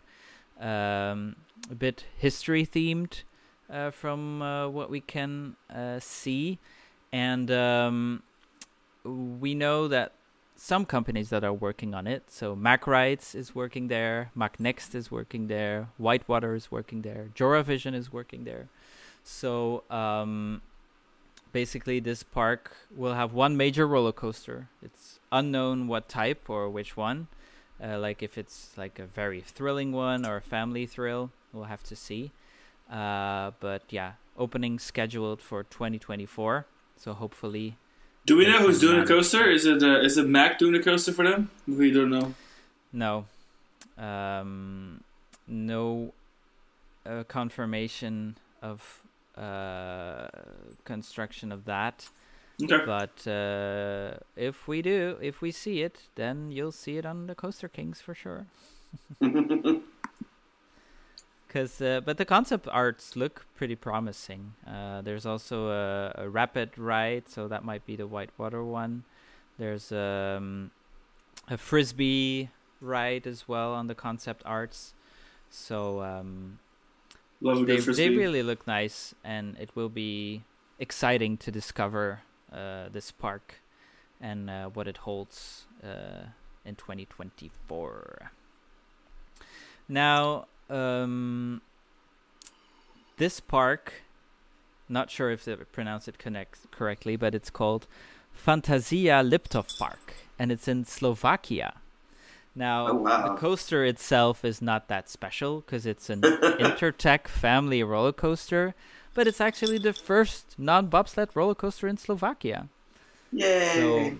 um, 0.60 1.36
a 1.70 1.76
bit 1.78 2.06
history 2.18 2.66
themed 2.66 3.24
uh, 3.70 3.92
from 3.92 4.42
uh, 4.42 4.70
what 4.70 4.90
we 4.90 5.02
can 5.02 5.58
uh, 5.70 6.00
see, 6.00 6.58
and 7.12 7.52
um, 7.52 8.24
we 9.04 9.54
know 9.56 9.90
that 9.90 10.14
some 10.62 10.86
companies 10.86 11.32
that 11.32 11.44
are 11.44 11.54
working 11.54 11.96
on 11.96 12.06
it. 12.06 12.22
So 12.28 12.56
Mack 12.56 12.86
Rides 12.86 13.34
is 13.34 13.56
working 13.56 13.88
there, 13.88 14.30
Mac 14.36 14.60
Next 14.60 14.94
is 14.94 15.10
working 15.10 15.48
there, 15.48 15.90
Whitewater 15.98 16.54
is 16.54 16.72
working 16.72 17.02
there, 17.02 17.30
Joravision 17.34 17.96
is 17.96 18.14
working 18.14 18.44
there. 18.44 18.70
So 19.24 19.84
um, 19.90 20.62
basically, 21.52 22.00
this 22.00 22.22
park 22.22 22.78
will 22.96 23.16
have 23.16 23.34
one 23.34 23.58
major 23.58 23.88
roller 23.88 24.12
coaster. 24.12 24.68
It's 24.84 25.20
unknown 25.32 25.88
what 25.88 26.08
type 26.08 26.48
or 26.48 26.70
which 26.70 26.96
one. 26.96 27.28
Uh, 27.84 27.98
like 27.98 28.22
if 28.22 28.38
it's 28.38 28.78
like 28.78 29.00
a 29.00 29.06
very 29.08 29.42
thrilling 29.42 29.92
one 29.92 30.28
or 30.28 30.38
a 30.38 30.42
family 30.42 30.86
thrill, 30.86 31.32
we'll 31.52 31.72
have 31.74 31.82
to 31.86 31.96
see. 31.96 32.34
Uh, 32.88 33.50
but 33.60 33.82
yeah, 33.90 34.12
opening 34.38 34.78
scheduled 34.78 35.42
for 35.42 35.64
2024. 35.64 36.68
So 36.98 37.14
hopefully 37.14 37.78
Do 38.32 38.38
we 38.38 38.48
know 38.48 38.60
who's 38.60 38.80
doing 38.80 38.98
a 38.98 39.06
coaster? 39.06 39.50
Is 39.50 39.66
it 39.66 39.84
uh, 39.84 40.00
is 40.00 40.18
it 40.18 40.26
Mack 40.26 40.58
doing 40.58 40.74
a 40.74 40.82
coaster 40.82 41.12
for 41.12 41.30
them? 41.30 41.52
We 41.68 41.92
don't 41.92 42.10
know. 42.10 42.34
No. 42.94 43.26
Um, 43.98 45.04
no 45.50 46.14
uh, 47.06 47.26
confirmation 47.28 48.38
of 48.62 49.04
uh, 49.38 50.30
construction 50.86 51.52
of 51.52 51.66
that. 51.66 52.08
Okay. 52.64 52.86
But 52.86 53.28
uh, 53.28 54.20
if 54.38 54.66
we 54.66 54.82
do, 54.82 55.18
if 55.22 55.42
we 55.42 55.52
see 55.52 55.82
it, 55.82 56.04
then 56.16 56.52
you'll 56.52 56.72
see 56.72 56.96
it 56.96 57.06
on 57.06 57.28
the 57.28 57.36
Coaster 57.36 57.68
Kings 57.68 58.00
for 58.00 58.16
sure. 58.16 58.46
Cause, 61.52 61.82
uh, 61.82 62.00
but 62.00 62.18
the 62.18 62.24
concept 62.24 62.66
arts 62.72 63.18
look 63.18 63.46
pretty 63.58 63.76
promising. 63.76 64.54
Uh, 64.66 65.02
there's 65.02 65.26
also 65.26 65.68
a, 65.68 66.14
a 66.24 66.30
rapid 66.30 66.78
ride, 66.78 67.28
so 67.28 67.50
that 67.50 67.66
might 67.66 67.86
be 67.86 67.98
the 67.98 68.08
whitewater 68.08 68.64
one. 68.64 69.04
There's 69.58 69.92
um, 69.92 70.72
a 71.50 71.58
frisbee 71.58 72.52
ride 72.80 73.28
as 73.28 73.50
well 73.50 73.74
on 73.74 73.88
the 73.88 73.96
concept 73.96 74.44
arts. 74.46 74.94
So 75.50 76.02
um, 76.02 76.60
they 77.42 77.80
they 77.80 78.10
really 78.10 78.44
look 78.44 78.66
nice, 78.66 79.14
and 79.22 79.58
it 79.60 79.72
will 79.76 79.90
be 79.90 80.44
exciting 80.80 81.36
to 81.38 81.52
discover 81.52 82.22
uh, 82.54 82.88
this 82.94 83.12
park 83.12 83.56
and 84.22 84.50
uh, 84.50 84.70
what 84.70 84.88
it 84.88 84.98
holds 84.98 85.66
uh, 85.84 86.28
in 86.64 86.76
2024. 86.76 88.32
Now, 89.90 90.46
um, 90.72 91.62
this 93.18 93.40
park, 93.40 93.94
not 94.90 95.10
sure 95.12 95.30
if 95.32 95.46
they 95.46 95.56
pronounce 95.56 96.08
it 96.08 96.18
connect- 96.18 96.72
correctly, 96.72 97.16
but 97.16 97.36
it's 97.36 97.50
called 97.50 97.88
Fantasia 98.34 99.22
Liptov 99.24 99.78
Park, 99.78 100.14
and 100.40 100.52
it's 100.52 100.68
in 100.68 100.86
Slovakia. 100.86 101.74
Now, 102.56 102.88
Oh, 102.90 102.94
wow. 102.96 103.28
the 103.30 103.36
coaster 103.36 103.86
itself 103.86 104.44
is 104.44 104.62
not 104.62 104.88
that 104.90 105.10
special 105.10 105.62
because 105.62 105.86
it's 105.86 106.10
an 106.10 106.22
Intertech 106.60 107.28
family 107.28 107.82
roller 107.84 108.12
coaster, 108.12 108.74
but 109.14 109.28
it's 109.28 109.40
actually 109.40 109.78
the 109.78 109.94
first 109.94 110.56
non-bobsled 110.58 111.30
roller 111.34 111.56
coaster 111.56 111.88
in 111.88 111.98
Slovakia. 111.98 112.68
Yay! 113.32 113.72
So, 113.76 114.18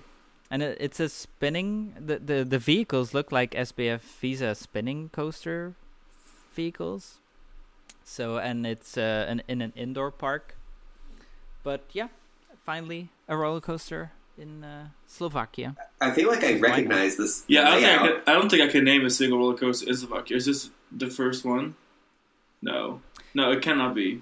and 0.50 0.64
it, 0.64 0.78
it's 0.80 1.00
a 1.02 1.10
spinning. 1.10 1.94
The, 2.00 2.20
the 2.20 2.44
the 2.46 2.60
vehicles 2.60 3.14
look 3.14 3.32
like 3.32 3.52
SBF 3.52 4.00
Visa 4.00 4.56
spinning 4.56 5.10
coaster 5.12 5.74
vehicles. 6.54 7.18
So 8.04 8.38
and 8.38 8.66
it's 8.66 8.98
uh, 8.98 9.26
an 9.30 9.42
in 9.48 9.62
an 9.62 9.74
indoor 9.76 10.12
park. 10.12 10.56
But 11.64 11.82
yeah, 11.94 12.08
finally 12.66 13.10
a 13.28 13.38
roller 13.38 13.62
coaster 13.62 14.12
in 14.38 14.64
uh, 14.64 14.88
Slovakia. 15.08 15.76
I 16.02 16.12
feel 16.12 16.28
like 16.30 16.44
I 16.44 16.58
recognize 16.60 17.16
this. 17.18 17.44
Yeah, 17.48 17.62
I 17.70 17.72
don't, 17.72 17.82
think 17.82 17.86
I, 17.86 18.04
layout. 18.04 18.26
could, 18.26 18.30
I 18.30 18.34
don't 18.34 18.50
think 18.50 18.62
I 18.64 18.68
could 18.72 18.84
name 18.84 19.06
a 19.06 19.10
single 19.10 19.38
roller 19.38 19.58
coaster 19.58 19.88
in 19.90 19.96
Slovakia. 19.96 20.38
Is 20.38 20.46
this 20.46 20.70
the 20.92 21.10
first 21.10 21.46
one? 21.46 21.76
No, 22.62 23.02
no, 23.34 23.52
it 23.52 23.62
cannot 23.62 23.94
be. 23.96 24.22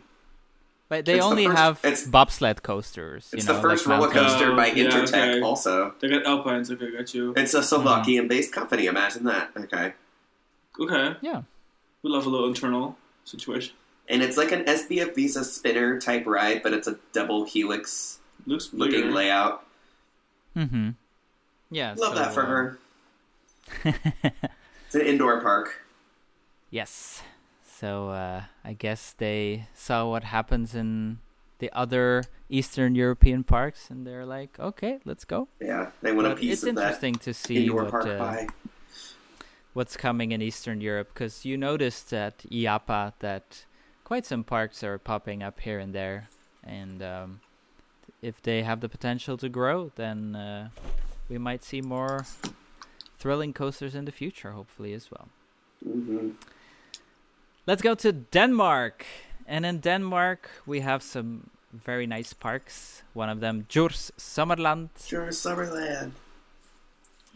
But 0.89 1.05
they 1.05 1.15
It's 1.15 1.23
the 1.23 1.29
only 1.29 1.45
first- 1.45 1.57
have 1.57 1.75
it's- 1.85 2.07
bobsled 2.07 2.63
coasters. 2.63 3.29
It's 3.31 3.45
you 3.45 3.47
know, 3.47 3.55
the 3.55 3.61
first 3.61 3.85
like 3.85 3.99
roller 3.99 4.09
mountain- 4.13 4.25
coaster 4.25 4.55
by 4.55 4.71
Oh, 4.71 4.73
yeah, 4.73 4.89
Intertech. 4.89 5.07
okay. 5.37 5.41
Also, 5.41 5.93
They 6.01 6.09
got 6.09 6.25
Alpines. 6.25 6.71
Okay, 6.71 6.91
got 6.91 7.13
you. 7.13 7.33
it's 7.37 7.53
a 7.53 7.61
Slovakian-based 7.61 8.51
company. 8.51 8.87
Imagine 8.87 9.23
that. 9.25 9.51
Okay, 9.55 9.93
Okay, 10.79 11.15
Yeah. 11.21 11.43
We 12.03 12.09
love 12.09 12.25
a 12.25 12.29
little 12.29 12.47
internal 12.47 12.97
situation. 13.25 13.73
and 14.07 14.21
it's 14.21 14.37
like 14.37 14.51
an 14.51 14.63
SBF 14.65 15.13
Visa 15.15 15.43
spinner 15.43 15.99
type 15.99 16.25
ride, 16.25 16.63
but 16.63 16.73
it's 16.73 16.87
a 16.87 16.97
double 17.13 17.45
helix 17.45 18.19
Looks 18.47 18.73
looking 18.73 19.01
bigger. 19.01 19.11
layout. 19.11 19.65
Mm-hmm. 20.55 20.91
Yeah. 21.71 21.93
Love 21.97 22.13
so, 22.13 22.19
that 22.19 22.33
for 22.33 22.43
uh, 22.43 22.45
her. 22.47 22.79
It's 24.87 24.95
an 24.95 25.01
indoor 25.01 25.39
park. 25.41 25.85
Yes. 26.71 27.21
So 27.63 28.09
uh, 28.09 28.43
I 28.65 28.73
guess 28.73 29.13
they 29.13 29.67
saw 29.75 30.09
what 30.09 30.23
happens 30.23 30.73
in 30.73 31.19
the 31.59 31.69
other 31.73 32.23
Eastern 32.49 32.95
European 32.95 33.43
parks, 33.43 33.89
and 33.91 34.07
they're 34.07 34.25
like, 34.25 34.57
"Okay, 34.59 34.97
let's 35.05 35.25
go." 35.25 35.47
Yeah, 35.61 35.91
they 36.01 36.11
want 36.11 36.25
a 36.27 36.31
But 36.31 36.39
piece 36.39 36.53
it's 36.53 36.63
of 36.63 36.75
that 36.75 36.81
interesting 36.81 37.15
to 37.15 37.33
see 37.33 37.57
indoor 37.67 37.83
what 37.83 37.91
park 37.91 38.07
uh, 38.07 38.17
pie. 38.17 38.47
What's 39.79 39.95
coming 39.95 40.33
in 40.33 40.41
Eastern 40.41 40.81
Europe 40.81 41.11
because 41.13 41.45
you 41.45 41.55
noticed 41.55 42.11
at 42.11 42.39
IAAPA 42.51 43.13
that 43.19 43.63
quite 44.03 44.25
some 44.25 44.43
parks 44.43 44.83
are 44.83 44.97
popping 44.97 45.41
up 45.41 45.61
here 45.61 45.79
and 45.79 45.95
there, 45.95 46.27
and 46.65 47.01
um, 47.01 47.39
if 48.21 48.41
they 48.41 48.63
have 48.63 48.81
the 48.81 48.89
potential 48.89 49.37
to 49.37 49.47
grow, 49.47 49.89
then 49.95 50.35
uh, 50.35 50.67
we 51.29 51.37
might 51.37 51.63
see 51.63 51.79
more 51.79 52.25
thrilling 53.19 53.53
coasters 53.53 53.95
in 53.95 54.03
the 54.03 54.11
future, 54.11 54.51
hopefully 54.51 54.91
as 54.91 55.09
well. 55.11 55.29
hmm 55.81 56.31
Let's 57.65 57.81
go 57.81 57.95
to 57.95 58.11
Denmark. 58.11 59.05
And 59.47 59.65
in 59.65 59.79
Denmark, 59.79 60.49
we 60.65 60.81
have 60.81 61.01
some 61.01 61.51
very 61.71 62.05
nice 62.05 62.33
parks. 62.33 63.03
One 63.13 63.29
of 63.29 63.39
them, 63.39 63.65
Djurs 63.69 64.11
Sommerland. 64.17 64.89
Sure, 65.07 65.29
Summerland. 65.29 66.11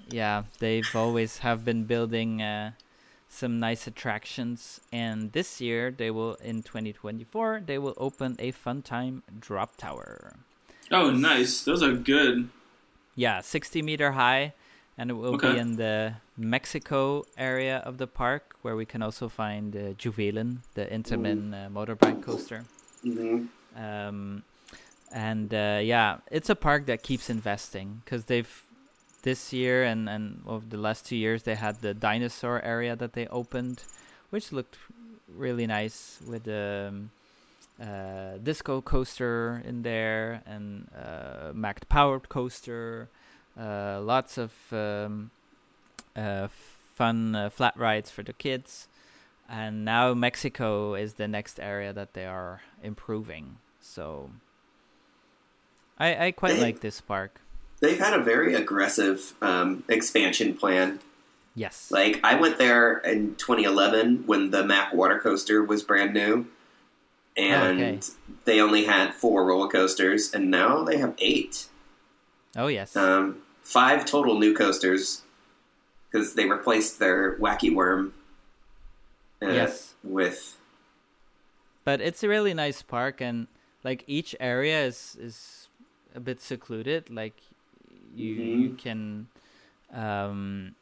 Yeah, 0.10 0.44
they've 0.60 0.96
always 0.96 1.40
have 1.40 1.64
been 1.66 1.86
building 1.86 2.42
uh, 2.42 2.72
some 3.30 3.60
nice 3.60 3.88
attractions. 3.88 4.80
And 4.92 5.32
this 5.32 5.60
year, 5.60 5.92
they 5.92 6.12
will 6.12 6.36
in 6.36 6.64
2024, 6.64 7.64
they 7.66 7.78
will 7.78 7.96
open 7.98 8.36
a 8.40 8.52
Funtime 8.52 9.22
drop 9.40 9.78
tower. 9.78 10.36
Oh, 10.92 11.12
nice. 11.12 11.64
Those 11.64 11.82
are 11.82 11.94
good. 11.94 12.50
Yeah, 13.16 13.42
60 13.42 13.82
meter 13.82 14.12
high, 14.14 14.54
and 14.98 15.10
it 15.12 15.14
will 15.14 15.38
be 15.38 15.58
in 15.58 15.76
the 15.76 16.16
Mexico 16.38 17.24
area 17.38 17.78
of 17.86 17.98
the 17.98 18.08
park, 18.08 18.56
where 18.62 18.76
we 18.76 18.86
can 18.86 19.02
also 19.02 19.30
find 19.30 19.76
uh, 19.76 19.80
Juvelen, 19.94 20.60
the 20.74 20.86
Intamin 20.86 21.54
uh, 21.54 21.70
motorbike 21.70 22.22
coaster. 22.24 22.66
hmm 23.04 23.46
Um, 23.76 24.44
and 25.12 25.54
uh, 25.54 25.80
yeah, 25.84 26.18
it's 26.32 26.50
a 26.50 26.56
park 26.56 26.88
that 26.88 27.04
keeps 27.04 27.30
investing 27.30 28.02
because 28.04 28.26
they've 28.26 28.64
this 29.24 29.52
year 29.52 29.84
and 29.84 30.08
and 30.08 30.42
over 30.46 30.66
the 30.68 30.78
last 30.78 31.06
two 31.06 31.16
years 31.16 31.44
they 31.44 31.56
had 31.56 31.82
the 31.82 31.94
dinosaur 31.94 32.62
area 32.62 32.96
that 32.96 33.14
they 33.14 33.28
opened, 33.28 33.84
which 34.30 34.52
looked 34.52 34.78
really 35.28 35.66
nice 35.66 36.20
with 36.28 36.44
the 36.44 36.90
um, 36.90 37.10
uh, 37.82 38.38
disco 38.44 38.82
coaster 38.82 39.64
in 39.66 39.82
there 39.82 40.44
and 40.46 40.88
uh, 40.96 41.52
Mack 41.54 41.90
powered 41.90 42.30
coaster, 42.30 43.10
uh, 43.60 44.00
lots 44.02 44.38
of 44.38 44.52
um, 44.72 45.32
uh, 46.16 46.48
fun 46.96 47.36
uh, 47.36 47.50
flat 47.50 47.76
rides 47.76 48.12
for 48.12 48.24
the 48.24 48.34
kids. 48.34 48.88
And 49.50 49.84
now 49.84 50.14
Mexico 50.14 50.96
is 50.96 51.16
the 51.16 51.28
next 51.28 51.60
area 51.60 51.92
that 51.94 52.14
they 52.14 52.26
are 52.26 52.62
improving. 52.82 53.58
So 53.82 54.32
I 56.00 56.28
I 56.28 56.32
quite 56.32 56.60
like 56.60 56.80
this 56.80 57.02
park. 57.02 57.43
They've 57.84 58.00
had 58.00 58.14
a 58.14 58.24
very 58.24 58.54
aggressive 58.54 59.34
um, 59.42 59.84
expansion 59.90 60.56
plan. 60.56 61.02
Yes. 61.54 61.92
Like 61.92 62.22
I 62.24 62.36
went 62.36 62.58
there 62.58 63.00
in 63.00 63.36
2011 63.36 64.24
when 64.26 64.52
the 64.52 64.64
Mack 64.64 64.94
water 64.94 65.20
coaster 65.20 65.62
was 65.62 65.84
brand 65.84 66.14
new, 66.14 66.48
and 67.36 67.82
okay. 67.82 68.00
they 68.46 68.62
only 68.62 68.86
had 68.86 69.14
four 69.14 69.46
roller 69.46 69.68
coasters, 69.68 70.34
and 70.34 70.50
now 70.50 70.86
they 70.86 70.96
have 70.96 71.14
eight. 71.20 71.66
oh 72.56 72.68
yes. 72.68 72.96
Um, 72.96 73.40
five 73.64 74.06
total 74.06 74.40
new 74.40 74.54
coasters 74.56 75.24
because 76.10 76.36
they 76.36 76.46
replaced 76.46 77.00
their 77.00 77.38
Wacky 77.38 77.74
Worm 77.76 78.14
uh, 79.42 79.48
Yes. 79.48 79.96
with 80.06 80.58
but 81.84 82.00
it's 82.00 82.24
a 82.24 82.30
really 82.30 82.54
nice 82.54 82.82
park 82.82 83.20
and 83.20 83.48
like 83.84 84.06
each 84.08 84.36
area 84.40 84.86
is 84.86 85.18
is 85.20 85.68
a 86.16 86.22
bit 86.22 86.40
secluded 86.40 87.10
like 87.10 87.36
you 88.16 88.34
you 88.34 88.70
Mhm. 88.70 88.78
can 88.78 89.28
um 89.94 90.76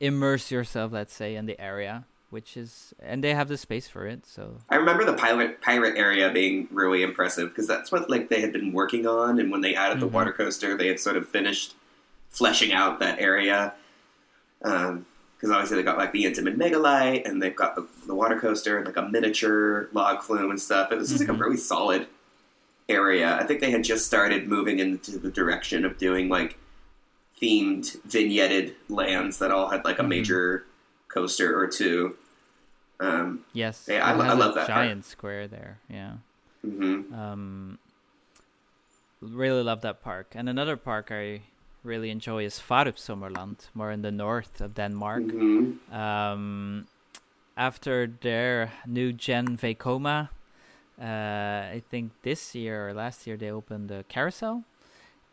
immerse 0.00 0.50
yourself 0.50 0.92
let's 0.92 1.14
say 1.14 1.36
in 1.36 1.46
the 1.46 1.58
area 1.60 2.04
which 2.30 2.56
is 2.56 2.92
and 3.00 3.22
they 3.22 3.34
have 3.34 3.48
the 3.48 3.56
space 3.56 3.86
for 3.88 4.06
it 4.06 4.24
so 4.26 4.56
I 4.70 4.76
remember 4.76 5.04
the 5.04 5.12
pirate 5.14 5.60
pirate 5.60 5.96
area 5.96 6.30
being 6.32 6.66
really 6.70 7.02
impressive 7.02 7.50
because 7.50 7.66
that's 7.66 7.92
what 7.92 8.08
like 8.10 8.28
they 8.28 8.40
had 8.40 8.52
been 8.52 8.72
working 8.72 9.06
on, 9.06 9.38
and 9.38 9.50
when 9.50 9.60
they 9.60 9.74
added 9.74 10.00
the 10.00 10.06
Mhm. 10.08 10.12
water 10.12 10.32
coaster, 10.32 10.76
they 10.76 10.88
had 10.88 10.98
sort 10.98 11.16
of 11.16 11.28
finished 11.28 11.74
fleshing 12.30 12.72
out 12.72 12.98
that 13.00 13.18
area. 13.20 13.74
Because 14.60 15.50
obviously 15.50 15.76
they 15.76 15.82
got 15.82 15.98
like 15.98 16.12
the 16.12 16.24
Intamin 16.24 16.56
megalite, 16.56 17.28
and 17.28 17.42
they've 17.42 17.54
got 17.54 17.74
the, 17.74 17.86
the 18.06 18.14
water 18.14 18.38
coaster 18.40 18.78
and 18.78 18.86
like 18.86 18.96
a 18.96 19.02
miniature 19.06 19.88
log 19.92 20.22
flume 20.22 20.50
and 20.50 20.60
stuff. 20.60 20.90
It 20.90 20.96
was 20.98 21.10
just 21.10 21.20
like 21.20 21.28
Mhm. 21.28 21.36
a 21.36 21.44
really 21.44 21.56
solid 21.58 22.06
area. 22.92 23.36
I 23.40 23.44
think 23.44 23.60
they 23.60 23.70
had 23.70 23.84
just 23.84 24.06
started 24.06 24.48
moving 24.48 24.78
into 24.78 25.18
the 25.18 25.30
direction 25.30 25.84
of 25.84 25.98
doing 25.98 26.28
like 26.28 26.58
themed 27.40 27.96
vignetted 28.06 28.74
lands 28.88 29.38
that 29.38 29.50
all 29.50 29.68
had 29.70 29.84
like 29.84 29.98
a 29.98 30.02
Mhm. 30.02 30.08
major 30.08 30.64
coaster 31.08 31.58
or 31.58 31.66
two. 31.66 32.16
Um, 33.00 33.44
yes 33.52 33.86
Yeah, 33.88 34.06
I 34.06 34.12
I 34.12 34.32
love 34.34 34.54
that 34.54 34.66
part. 34.68 34.78
giant 34.86 35.04
square 35.04 35.48
there 35.48 35.78
yeah 35.90 36.12
mhm. 36.64 37.12
um 37.12 37.78
really 39.20 39.62
love 39.62 39.80
that 39.80 40.02
park 40.02 40.34
and 40.38 40.48
another 40.48 40.76
park 40.76 41.08
i 41.10 41.42
really 41.82 42.10
enjoy 42.10 42.44
is 42.44 42.60
Farup 42.60 42.94
Sommerland, 42.96 43.56
more 43.74 43.90
in 43.90 44.02
the 44.02 44.12
north 44.12 44.60
of 44.60 44.74
denmark 44.74 45.24
Mhm. 45.24 45.78
um, 45.92 46.86
after 47.56 48.06
their 48.06 48.70
new 48.86 49.12
gen 49.12 49.56
Vekoma, 49.58 50.28
uh, 51.02 51.74
I 51.74 51.82
think 51.90 52.12
this 52.22 52.54
year 52.54 52.88
or 52.88 52.94
last 52.94 53.26
year 53.26 53.36
they 53.36 53.50
opened 53.50 53.88
the 53.88 54.04
carousel, 54.08 54.62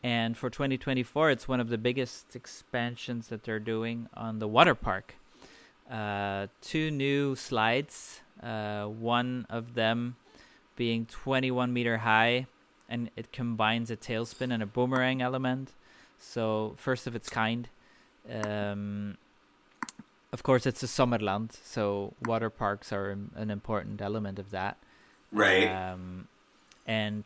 and 0.02 0.36
for 0.36 0.50
2024 0.50 1.30
it's 1.30 1.48
one 1.48 1.60
of 1.60 1.70
the 1.70 1.78
biggest 1.78 2.36
expansions 2.36 3.28
that 3.28 3.44
they're 3.44 3.60
doing 3.60 4.10
on 4.16 4.40
the 4.40 4.48
water 4.48 4.74
park. 4.74 5.16
Uh, 5.90 6.48
two 6.62 6.90
new 6.90 7.36
slides, 7.36 8.22
uh, 8.42 8.86
one 8.86 9.46
of 9.50 9.76
them 9.76 10.16
being 10.76 11.06
21 11.06 11.72
meter 11.72 11.98
high, 11.98 12.48
and 12.88 13.12
it 13.16 13.32
combines 13.32 13.92
a 13.92 13.98
tailspin 13.98 14.52
and 14.52 14.64
a 14.64 14.66
boomerang 14.66 15.22
element. 15.22 15.72
So 16.18 16.74
first 16.78 17.06
of 17.06 17.16
its 17.16 17.30
kind. 17.30 17.70
Um, 18.30 19.18
of 20.32 20.44
course, 20.44 20.66
it's 20.66 20.84
a 20.84 20.88
Sommerland, 20.88 21.54
so 21.64 22.14
water 22.26 22.50
parks 22.50 22.92
are 22.94 23.10
an 23.36 23.50
important 23.50 24.02
element 24.02 24.38
of 24.38 24.52
that. 24.52 24.78
Right. 25.32 25.68
Um, 25.68 26.28
and 26.88 27.24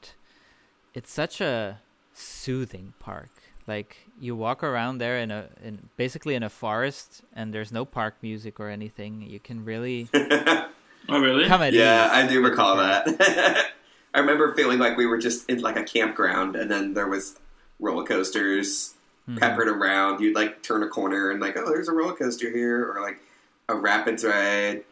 it's 0.93 1.11
such 1.11 1.41
a 1.41 1.79
soothing 2.13 2.93
park. 2.99 3.29
Like 3.65 3.95
you 4.19 4.35
walk 4.35 4.61
around 4.63 4.97
there 4.97 5.17
in 5.19 5.31
a 5.31 5.47
in 5.63 5.89
basically 5.95 6.35
in 6.35 6.43
a 6.43 6.49
forest, 6.49 7.21
and 7.33 7.53
there's 7.53 7.71
no 7.71 7.85
park 7.85 8.15
music 8.21 8.59
or 8.59 8.69
anything. 8.69 9.21
You 9.21 9.39
can 9.39 9.63
really 9.63 10.09
Oh, 10.13 11.19
really? 11.19 11.45
come 11.47 11.61
at 11.61 11.73
yeah, 11.73 12.05
ease. 12.07 12.11
I 12.11 12.27
do 12.27 12.41
recall 12.43 12.77
that. 12.77 13.05
I 14.13 14.19
remember 14.19 14.53
feeling 14.53 14.79
like 14.79 14.97
we 14.97 15.05
were 15.05 15.17
just 15.17 15.49
in 15.49 15.61
like 15.61 15.77
a 15.77 15.83
campground, 15.83 16.55
and 16.57 16.69
then 16.69 16.93
there 16.93 17.07
was 17.07 17.39
roller 17.79 18.03
coasters 18.05 18.95
Mhm. 19.29 19.39
peppered 19.39 19.69
around. 19.69 20.19
You'd 20.19 20.35
like 20.35 20.61
turn 20.63 20.83
a 20.83 20.89
corner 20.89 21.31
and 21.31 21.39
like, 21.39 21.55
oh, 21.55 21.65
there's 21.69 21.87
a 21.87 21.93
roller 21.93 22.13
coaster 22.13 22.49
here, 22.51 22.91
or 22.91 22.99
like 23.01 23.21
a 23.69 23.75
rapids 23.75 24.25
ride. 24.25 24.83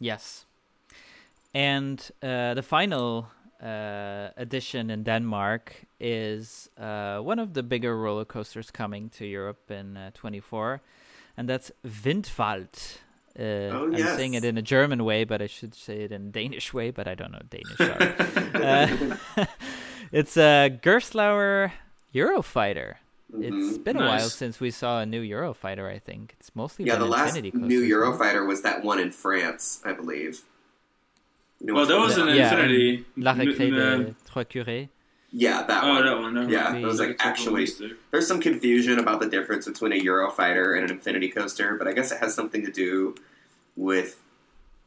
Yes. 0.00 0.44
And 1.54 2.10
uh, 2.22 2.54
the 2.54 2.62
final 2.62 3.28
uh, 3.62 4.28
edition 4.36 4.90
in 4.90 5.02
Denmark 5.04 5.72
is 6.00 6.68
uh, 6.78 7.18
one 7.18 7.38
of 7.38 7.52
the 7.54 7.62
bigger 7.62 7.96
roller 7.96 8.24
coasters 8.24 8.70
coming 8.70 9.08
to 9.10 9.24
Europe 9.26 9.70
in 9.70 9.96
uh, 9.96 10.10
24, 10.14 10.80
and 11.36 11.48
that's 11.48 11.70
Windwald. 11.84 12.98
Uh, 13.38 13.42
Oh, 13.72 13.86
I'm 13.86 13.96
yes. 13.96 14.16
saying 14.16 14.34
it 14.34 14.44
in 14.44 14.58
a 14.58 14.62
German 14.62 15.04
way, 15.04 15.24
but 15.24 15.40
I 15.40 15.46
should 15.46 15.74
say 15.74 16.02
it 16.04 16.12
in 16.12 16.30
Danish 16.32 16.74
way, 16.74 16.90
but 16.90 17.06
I 17.08 17.14
don't 17.14 17.32
know 17.32 17.40
Danish. 17.48 17.78
Sorry. 17.78 18.14
uh, 19.40 19.46
it's 20.12 20.36
a 20.36 20.68
Gerstlauer 20.82 21.72
Eurofighter. 22.14 22.96
It's 23.40 23.78
Mhm. 23.78 23.84
been 23.84 23.96
a 23.96 24.06
while 24.06 24.28
since 24.28 24.60
we 24.60 24.70
saw 24.70 25.00
a 25.00 25.06
new 25.06 25.22
Eurofighter. 25.22 25.88
I 25.90 25.98
think 25.98 26.34
it's 26.38 26.50
mostly 26.54 26.84
Yeah, 26.84 26.96
the 26.98 27.06
last 27.06 27.40
new? 27.40 27.80
Eurofighter 27.88 28.46
was 28.46 28.60
that 28.62 28.84
one 28.84 29.00
in 29.00 29.10
France, 29.10 29.80
I 29.86 29.92
believe. 29.94 30.42
You 31.62 31.68
know 31.68 31.74
Well, 31.74 31.82
which 31.84 31.90
that 31.90 32.00
was 32.00 32.18
an? 32.18 32.34
Yeah. 32.36 32.50
Infinity. 32.52 33.04
La 33.16 33.34
Récré 33.34 33.70
de 33.70 34.14
Trois 34.26 34.44
Curés. 34.44 34.88
Yeah, 35.30 35.62
that 35.62 35.84
Oh, 35.84 35.88
one. 35.88 36.04
that 36.04 36.18
one. 36.18 36.34
never 36.34 36.50
Yeah, 36.50 36.74
it 36.76 36.84
was 36.84 36.98
like 36.98 37.16
actually. 37.20 37.66
There's 38.10 38.26
some 38.26 38.40
confusion 38.40 38.98
about 38.98 39.20
the 39.20 39.28
difference 39.28 39.66
between 39.66 39.92
a 39.92 40.04
Eurofighter 40.04 40.74
and 40.76 40.84
an 40.84 40.90
Infinity 40.90 41.28
Coaster, 41.30 41.76
but 41.76 41.86
I 41.86 41.92
guess 41.92 42.10
it 42.12 42.18
has 42.18 42.34
something 42.34 42.64
to 42.66 42.72
do 42.72 43.14
with 43.76 44.20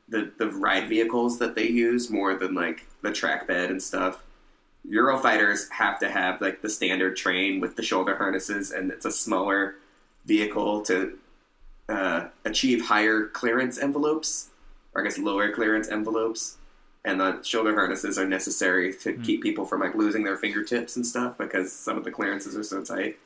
the 0.09 0.31
the 0.37 0.51
ride 0.51 0.87
vehicles 0.89 1.39
that 1.39 1.55
they 1.55 1.67
use 1.67 2.11
more 2.11 2.35
than 2.35 2.53
like 2.53 2.85
the 3.01 3.11
track 3.11 3.47
bed 3.47 3.71
and 3.71 3.81
stuff. 3.81 4.21
Eurofighters 4.87 5.69
have 5.71 5.97
to 5.99 6.09
have 6.09 6.41
like 6.41 6.61
the 6.61 6.69
standard 6.69 7.15
train 7.15 7.59
with 7.59 7.75
the 7.75 7.81
shoulder 7.83 8.15
harnesses, 8.17 8.69
and 8.71 8.91
it's 8.91 9.05
a 9.05 9.11
smaller 9.11 9.75
vehicle 10.25 10.81
to 10.83 11.17
uh, 11.89 12.27
achieve 12.43 12.85
higher 12.85 13.25
clearance 13.25 13.79
envelopes, 13.79 14.49
or 14.93 15.01
I 15.01 15.05
guess 15.05 15.17
lower 15.17 15.51
clearance 15.51 15.87
envelopes. 15.87 16.57
And 17.05 17.19
the 17.19 17.41
shoulder 17.43 17.73
harnesses 17.73 18.17
are 18.17 18.25
necessary 18.27 18.91
to 19.03 19.13
Hmm. 19.13 19.21
keep 19.21 19.43
people 19.43 19.65
from 19.65 19.79
like 19.81 19.93
losing 19.95 20.23
their 20.23 20.37
fingertips 20.37 20.95
and 20.95 21.05
stuff 21.05 21.37
because 21.37 21.71
some 21.71 21.97
of 21.97 22.03
the 22.03 22.11
clearances 22.11 22.57
are 22.57 22.63
so 22.63 22.83
tight. 22.83 23.19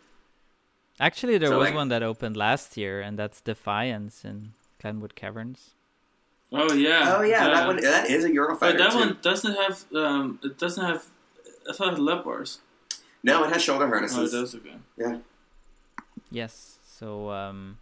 Actually, 0.99 1.37
there 1.37 1.49
So, 1.49 1.57
was 1.57 1.67
like- 1.69 1.75
one 1.75 1.87
that 1.89 2.03
opened 2.03 2.35
last 2.35 2.75
year, 2.75 2.99
and 2.99 3.17
that's 3.17 3.39
Defiance 3.41 4.25
in 4.25 4.53
Glenwood 4.81 5.15
Caverns. 5.15 5.71
Oh 6.51 6.73
yeah. 6.73 7.15
Oh 7.17 7.21
yeah, 7.21 7.45
Uh, 7.45 7.53
that 7.55 7.67
one 7.67 7.75
that 7.81 8.09
is 8.09 8.23
a 8.25 8.29
Eurofighter. 8.29 8.59
But 8.59 8.77
that 8.79 8.91
too. 8.91 8.97
one 8.99 9.17
doesn't 9.21 9.55
have. 9.55 9.85
Um, 9.95 10.39
it 10.43 10.57
doesn't 10.57 10.83
have. 10.83 11.05
I 11.69 11.73
thought 11.73 11.87
it 11.87 11.91
had 11.91 11.99
lap 11.99 12.23
bars. 12.25 12.59
No, 13.23 13.43
it 13.43 13.53
has 13.53 13.61
shoulder 13.63 13.87
harnesses. 13.87 14.17
Oh, 14.17 14.23
it 14.23 14.31
harnesses. 14.31 14.59
does. 14.97 15.07
Okay. 15.07 15.21
Yes. 16.31 16.79
So, 16.85 17.29
um, 17.31 17.77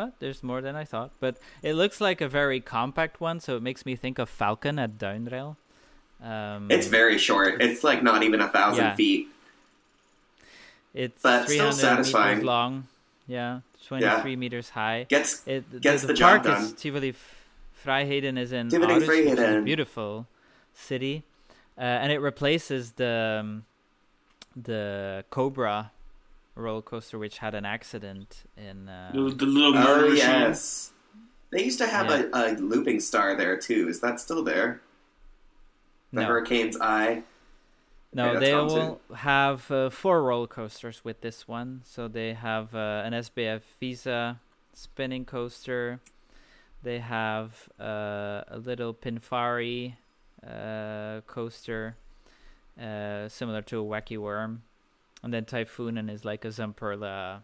well, 0.00 0.12
there's 0.18 0.42
more 0.42 0.60
than 0.62 0.76
I 0.76 0.84
thought, 0.84 1.10
but 1.20 1.36
it 1.62 1.74
looks 1.74 2.00
like 2.00 2.20
a 2.22 2.28
very 2.28 2.60
compact 2.60 3.20
one, 3.20 3.38
so 3.40 3.56
it 3.56 3.62
makes 3.62 3.84
me 3.84 3.96
think 3.96 4.18
of 4.18 4.28
Falcon 4.30 4.78
at 4.78 4.96
Duinrell. 4.98 5.56
Um, 6.22 6.70
It's 6.70 6.86
very 6.86 7.18
short. 7.18 7.60
It's 7.60 7.84
like 7.84 8.02
not 8.02 8.22
even 8.22 8.40
a 8.40 8.48
thousand 8.48 8.84
Yeah. 8.84 8.94
feet. 8.94 9.28
it's 10.94 11.20
but 11.22 11.44
still 11.44 11.70
300 11.70 11.72
satisfying. 11.76 12.36
meters 12.38 12.44
long. 12.44 12.86
Yeah, 13.26 13.60
23 13.86 14.36
meters 14.36 14.70
high. 14.70 15.06
Gets 15.08 15.46
It 15.46 15.80
Gets 15.80 16.00
the, 16.02 16.06
the 16.08 16.12
the 16.14 16.18
job 16.18 16.44
park 16.44 16.58
is. 16.62 16.72
Tivoli 16.72 17.14
Friheden 17.84 18.36
is 18.38 18.52
in 18.52 18.68
Tivoli 18.70 18.94
Aarhus, 18.94 19.06
which 19.08 19.38
is 19.38 19.38
a 19.38 19.62
beautiful 19.62 20.26
city, 20.74 21.22
uh, 21.78 21.82
and 22.02 22.10
it 22.12 22.18
replaces 22.20 22.92
the 22.92 23.38
um, 23.40 23.64
the 24.56 25.24
Cobra 25.30 25.92
roller 26.54 26.82
coaster, 26.82 27.18
which 27.18 27.38
had 27.38 27.54
an 27.54 27.64
accident 27.64 28.44
in. 28.56 28.88
Uh, 28.88 29.10
The, 29.12 29.20
the 29.30 29.46
little 29.46 29.74
murder 29.74 30.06
oh 30.06 30.12
yes. 30.12 30.92
They 31.50 31.64
used 31.64 31.78
to 31.78 31.86
have 31.86 32.10
a, 32.10 32.30
a 32.32 32.54
looping 32.58 33.00
star 33.00 33.36
there 33.36 33.56
too. 33.56 33.88
Is 33.88 34.00
that 34.00 34.20
still 34.20 34.44
there? 34.44 34.82
The 36.12 36.20
no, 36.22 36.26
Hurricane's 36.26 36.76
Eye. 36.80 37.24
no, 38.14 38.30
Okay, 38.30 38.40
they 38.40 38.50
gone 38.52 38.66
will 38.68 39.00
have 39.16 39.68
uh, 39.70 39.90
four 39.90 40.22
roller 40.22 40.46
coasters 40.46 41.04
with 41.04 41.22
this 41.22 41.48
one. 41.48 41.82
So 41.84 42.06
they 42.06 42.34
have 42.34 42.74
uh, 42.74 43.02
an 43.04 43.12
SBF 43.14 43.62
Visa 43.80 44.40
spinning 44.72 45.24
coaster. 45.24 46.00
They 46.82 47.00
have 47.00 47.68
uh, 47.80 48.42
a 48.48 48.58
little 48.62 48.94
Pinfari 48.94 49.94
uh, 50.46 51.20
coaster, 51.26 51.96
uh, 52.80 53.28
similar 53.28 53.60
to 53.62 53.80
a 53.80 53.84
Wacky 53.84 54.16
Worm, 54.16 54.62
and 55.22 55.32
then 55.32 55.44
Typhoon 55.44 55.96
and 55.98 56.10
is 56.10 56.24
like 56.24 56.44
a 56.44 56.48
Zamperla 56.48 57.42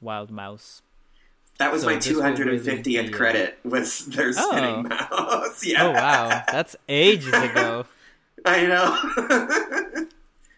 Wild 0.00 0.30
Mouse. 0.30 0.82
That 1.58 1.72
was 1.72 1.82
So 1.82 1.88
my 1.88 1.94
this 1.96 2.08
will 2.10 2.22
really 2.22 2.58
250th 2.60 3.12
uh, 3.12 3.16
credit. 3.16 3.58
Was 3.64 4.06
their 4.06 4.28
Oh. 4.36 4.50
spinning 4.50 4.88
mouse? 4.88 5.64
Yeah. 5.66 5.86
Oh 5.86 5.90
wow, 5.90 6.42
that's 6.52 6.76
ages 6.88 7.32
ago. 7.32 7.84
I 8.44 8.64
know. 8.66 10.06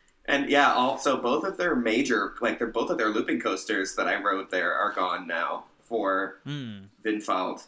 and 0.27 0.51
yeah, 0.51 0.73
also 0.73 1.17
both 1.21 1.45
of 1.45 1.57
their 1.57 1.75
major, 1.75 2.35
like 2.43 2.59
they're 2.59 2.67
both 2.69 2.91
of 2.91 2.99
their 2.99 3.09
looping 3.09 3.41
coasters 3.41 3.95
that 3.97 4.07
I 4.07 4.17
rode 4.21 4.51
there 4.51 4.75
are 4.75 4.93
gone 4.93 5.27
now 5.27 5.65
for 5.85 6.37
Hmm. 6.45 6.81
Vinfald 7.03 7.65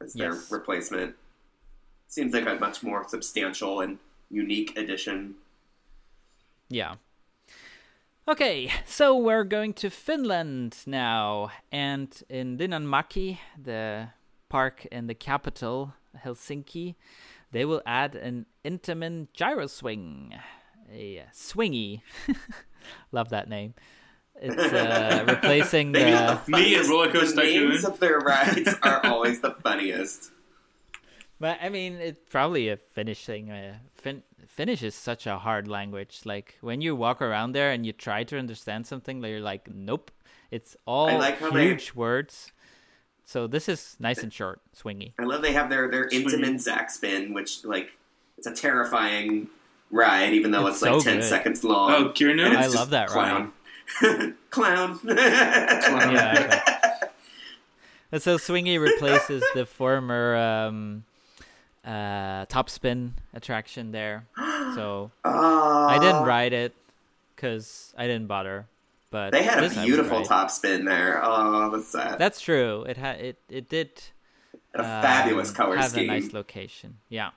as 0.00 0.14
their 0.14 0.32
Yes. 0.32 0.50
replacement. 0.50 1.14
Seems 2.08 2.32
like 2.32 2.46
a 2.46 2.54
much 2.56 2.82
more 2.82 3.06
substantial 3.08 3.80
and 3.80 3.98
unique 4.30 4.76
addition. 4.76 5.34
Yeah. 6.68 6.94
Okay, 8.28 8.70
so 8.86 9.16
we're 9.16 9.42
going 9.44 9.72
to 9.74 9.90
Finland 9.90 10.76
now, 10.86 11.50
and 11.72 12.08
in 12.28 12.56
Linnanmäki, 12.56 13.38
the 13.60 14.10
park 14.48 14.86
in 14.92 15.08
the 15.08 15.14
capital, 15.14 15.94
Helsinki, 16.24 16.94
they 17.50 17.64
will 17.64 17.82
add 17.84 18.14
an 18.14 18.46
Intamin 18.64 19.26
gyro 19.32 19.66
swing, 19.66 20.34
a 20.92 21.24
swingy. 21.34 22.02
Love 23.12 23.30
that 23.30 23.48
name. 23.48 23.74
It's 24.36 24.72
uh, 24.72 25.24
replacing 25.28 25.90
the. 25.92 26.00
got 26.12 26.46
the 26.46 26.52
Me 26.52 26.58
and 26.76 26.86
funniest- 26.86 26.90
Roller 26.90 27.10
Coaster 27.12 27.42
names 27.42 27.84
of 27.84 27.98
their 27.98 28.18
rides 28.20 28.72
are 28.84 29.04
always 29.04 29.40
the 29.40 29.50
funniest. 29.64 30.30
But 31.42 31.58
I 31.60 31.70
mean, 31.70 31.94
it's 31.94 32.20
probably 32.30 32.68
a 32.68 32.76
Finnish 32.76 33.26
thing. 33.26 33.50
Uh, 33.50 33.74
fin- 33.96 34.22
Finnish 34.46 34.80
is 34.84 34.94
such 34.94 35.26
a 35.26 35.38
hard 35.38 35.66
language. 35.66 36.20
Like 36.24 36.54
when 36.60 36.80
you 36.80 36.94
walk 36.94 37.20
around 37.20 37.50
there 37.50 37.72
and 37.72 37.84
you 37.84 37.92
try 37.92 38.22
to 38.30 38.38
understand 38.38 38.86
something, 38.86 39.20
you're 39.24 39.40
like, 39.40 39.68
nope. 39.68 40.12
It's 40.52 40.76
all 40.86 41.06
like 41.18 41.40
how 41.40 41.50
they- 41.50 41.64
huge 41.66 41.94
words. 41.94 42.52
So 43.24 43.48
this 43.48 43.68
is 43.68 43.96
nice 43.98 44.22
and 44.22 44.32
short, 44.32 44.60
swingy. 44.76 45.14
I 45.18 45.24
love 45.24 45.42
they 45.42 45.52
have 45.52 45.68
their 45.68 45.90
their 45.90 46.08
Swinging. 46.10 46.28
Intamin 46.28 46.54
ZacSpin, 46.62 47.34
which 47.34 47.64
like 47.64 47.90
it's 48.38 48.46
a 48.46 48.54
terrifying 48.54 49.48
ride, 49.90 50.34
even 50.34 50.52
though 50.52 50.68
It's 50.68 50.76
it's, 50.76 50.82
like 50.82 51.02
ten 51.02 51.16
good. 51.18 51.24
seconds 51.24 51.64
long. 51.64 51.90
Oh, 51.92 52.04
Kirnu. 52.10 52.44
And 52.46 52.54
it's 52.54 52.56
I 52.56 52.62
just 52.70 52.76
love 52.76 52.90
that 52.90 53.08
clown. 53.14 53.52
clown. 54.50 55.00
Yeah, 55.04 56.60
And 58.12 58.22
so 58.22 58.36
swingy 58.38 58.78
replaces 58.78 59.42
the 59.54 59.66
former 59.66 60.36
um, 60.36 61.02
uh, 61.84 62.44
top 62.46 62.68
spin 62.70 63.14
attraction 63.34 63.92
there. 63.92 64.26
So 64.74 65.10
Oh, 65.24 65.86
I 65.86 65.98
didn't 65.98 66.22
ride 66.24 66.54
it 66.54 66.72
because 67.36 67.92
I 67.98 68.06
didn't 68.06 68.26
bother. 68.26 68.64
But 69.10 69.32
They 69.32 69.42
had 69.42 69.62
a 69.62 69.68
beautiful 69.68 70.22
top 70.24 70.50
spin 70.50 70.86
there. 70.86 71.20
Oh, 71.22 71.68
that's 71.70 71.88
sad. 71.88 72.18
That's 72.18 72.40
true. 72.40 72.84
It 72.88 72.96
had 72.96 73.20
it. 73.20 73.36
It 73.50 73.68
did 73.68 73.90
a 74.74 74.82
fabulous 74.82 75.50
um, 75.50 75.54
color 75.54 75.76
have 75.76 75.90
scheme. 75.90 76.08
a 76.08 76.14
nice 76.14 76.32
location. 76.32 76.96
Yeah, 77.10 77.30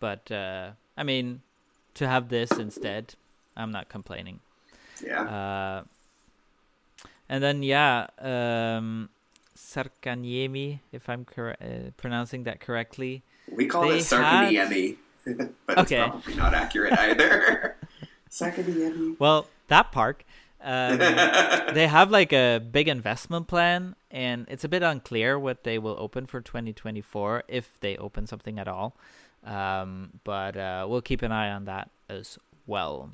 but 0.00 0.28
uh, 0.32 0.70
I 0.96 1.04
mean, 1.04 1.42
to 1.94 2.08
have 2.08 2.28
this 2.30 2.50
instead, 2.50 3.14
I'm 3.56 3.70
not 3.70 3.88
complaining. 3.88 4.40
yeah. 5.06 5.22
Uh, 5.22 5.82
and 7.28 7.44
then 7.44 7.62
yeah, 7.62 8.08
um, 8.18 9.08
Särkänniemi, 9.62 10.80
if 10.92 11.08
I'm 11.08 11.24
cor- 11.24 11.56
uh, 11.60 11.90
pronouncing 11.96 12.44
that 12.44 12.60
correctly. 12.60 13.22
we 13.50 13.66
call 13.66 13.88
they 13.88 13.98
it 13.98 14.02
Särkänniemi, 14.04 14.96
but 15.66 15.78
Okay. 15.78 16.00
it's 16.02 16.10
probably 16.10 16.34
not 16.34 16.54
accurate 16.54 16.92
either. 16.98 17.76
Särkänniemi. 18.30 19.16
Well, 19.18 19.46
that 19.68 19.92
park. 19.92 20.24
Um, 20.60 20.98
they 21.74 21.86
have 21.88 22.10
like 22.10 22.32
a 22.32 22.58
big 22.60 22.88
investment 22.88 23.46
plan, 23.48 23.94
and 24.10 24.46
it's 24.48 24.64
a 24.64 24.68
bit 24.68 24.82
unclear 24.82 25.38
what 25.38 25.64
they 25.64 25.78
will 25.78 25.96
open 25.98 26.26
for 26.26 26.40
2024 26.40 27.44
if 27.48 27.78
they 27.80 27.96
open 27.96 28.26
something 28.26 28.58
at 28.58 28.68
all. 28.68 28.94
Um, 29.44 30.20
but 30.24 30.56
uh, 30.56 30.86
we'll 30.88 31.02
keep 31.02 31.22
an 31.22 31.32
eye 31.32 31.50
on 31.50 31.64
that 31.64 31.90
as 32.08 32.38
well. 32.66 33.10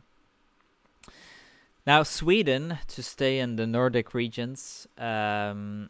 Now, 1.86 2.02
Sweden, 2.02 2.78
to 2.88 3.02
stay 3.02 3.38
in 3.38 3.56
the 3.56 3.66
Nordic 3.66 4.12
regions, 4.12 4.86
um, 4.98 5.88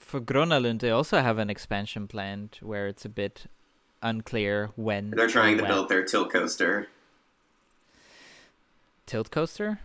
for 0.00 0.20
Gröna 0.20 0.62
Lund, 0.62 0.80
they 0.80 0.90
also 0.90 1.20
have 1.20 1.38
an 1.38 1.50
expansion 1.50 2.08
planned 2.08 2.58
where 2.60 2.88
it's 2.88 3.04
a 3.04 3.08
bit 3.08 3.46
unclear 4.02 4.70
when. 4.76 5.10
They're 5.10 5.28
trying 5.28 5.56
to 5.58 5.62
when. 5.62 5.70
build 5.70 5.88
their 5.88 6.04
tilt 6.04 6.30
coaster. 6.32 6.88
tilt 9.06 9.30
coaster. 9.30 9.80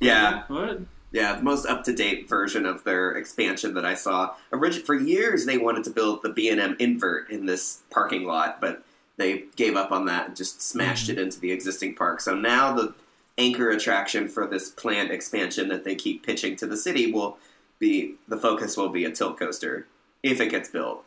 Yeah, 0.00 0.44
What? 0.48 0.80
Yeah, 1.12 1.36
the 1.36 1.42
most 1.44 1.64
up 1.66 1.84
to 1.84 1.94
date 1.94 2.28
version 2.28 2.66
of 2.66 2.82
their 2.82 3.12
expansion 3.12 3.74
that 3.74 3.84
I 3.84 3.94
saw. 3.94 4.34
Origi- 4.52 4.84
for 4.84 4.96
years, 4.96 5.46
they 5.46 5.58
wanted 5.58 5.84
to 5.84 5.90
build 5.90 6.22
the 6.22 6.28
B 6.28 6.48
and 6.48 6.60
M 6.60 6.76
invert 6.80 7.30
in 7.30 7.46
this 7.46 7.82
parking 7.88 8.24
lot, 8.24 8.60
but 8.60 8.82
they 9.16 9.44
gave 9.54 9.76
up 9.76 9.92
on 9.92 10.06
that 10.06 10.26
and 10.26 10.36
just 10.36 10.60
smashed 10.60 11.08
mm-hmm. 11.08 11.20
it 11.20 11.22
into 11.22 11.38
the 11.38 11.52
existing 11.52 11.94
park. 11.94 12.20
So 12.20 12.34
now 12.34 12.74
the 12.74 12.94
anchor 13.38 13.70
attraction 13.70 14.26
for 14.26 14.44
this 14.48 14.70
planned 14.70 15.12
expansion 15.12 15.68
that 15.68 15.84
they 15.84 15.94
keep 15.94 16.26
pitching 16.26 16.56
to 16.56 16.66
the 16.66 16.76
city 16.76 17.12
will 17.12 17.38
be 17.78 18.14
the 18.28 18.36
focus 18.36 18.76
will 18.76 18.88
be 18.90 19.04
a 19.04 19.10
tilt 19.10 19.38
coaster 19.38 19.86
if 20.22 20.40
it 20.40 20.48
gets 20.50 20.68
built. 20.70 21.04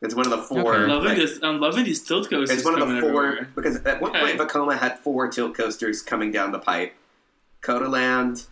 It's 0.00 0.14
one 0.14 0.26
of 0.26 0.30
the 0.30 0.38
four. 0.42 0.74
Okay. 0.74 0.82
I'm 0.84 0.88
loving 0.88 1.08
like- 1.08 1.16
this. 1.18 1.38
I'm 1.42 1.60
loving 1.60 1.84
these 1.84 2.02
tilt 2.02 2.30
coasters. 2.30 2.50
it's 2.58 2.64
one 2.64 2.80
of 2.80 2.88
the 2.88 3.00
four 3.00 3.26
everywhere. 3.26 3.48
because 3.54 3.76
at 3.84 4.00
one 4.00 4.12
point 4.12 4.24
Okay. 4.24 4.38
Vekoma 4.38 4.78
had 4.78 4.98
four 5.00 5.28
tilt 5.28 5.54
coasters 5.56 6.02
coming 6.02 6.30
down 6.30 6.52
the 6.52 6.58
pipe. 6.60 6.94
Codaland, 7.62 8.46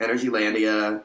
Energylandia, 0.00 1.02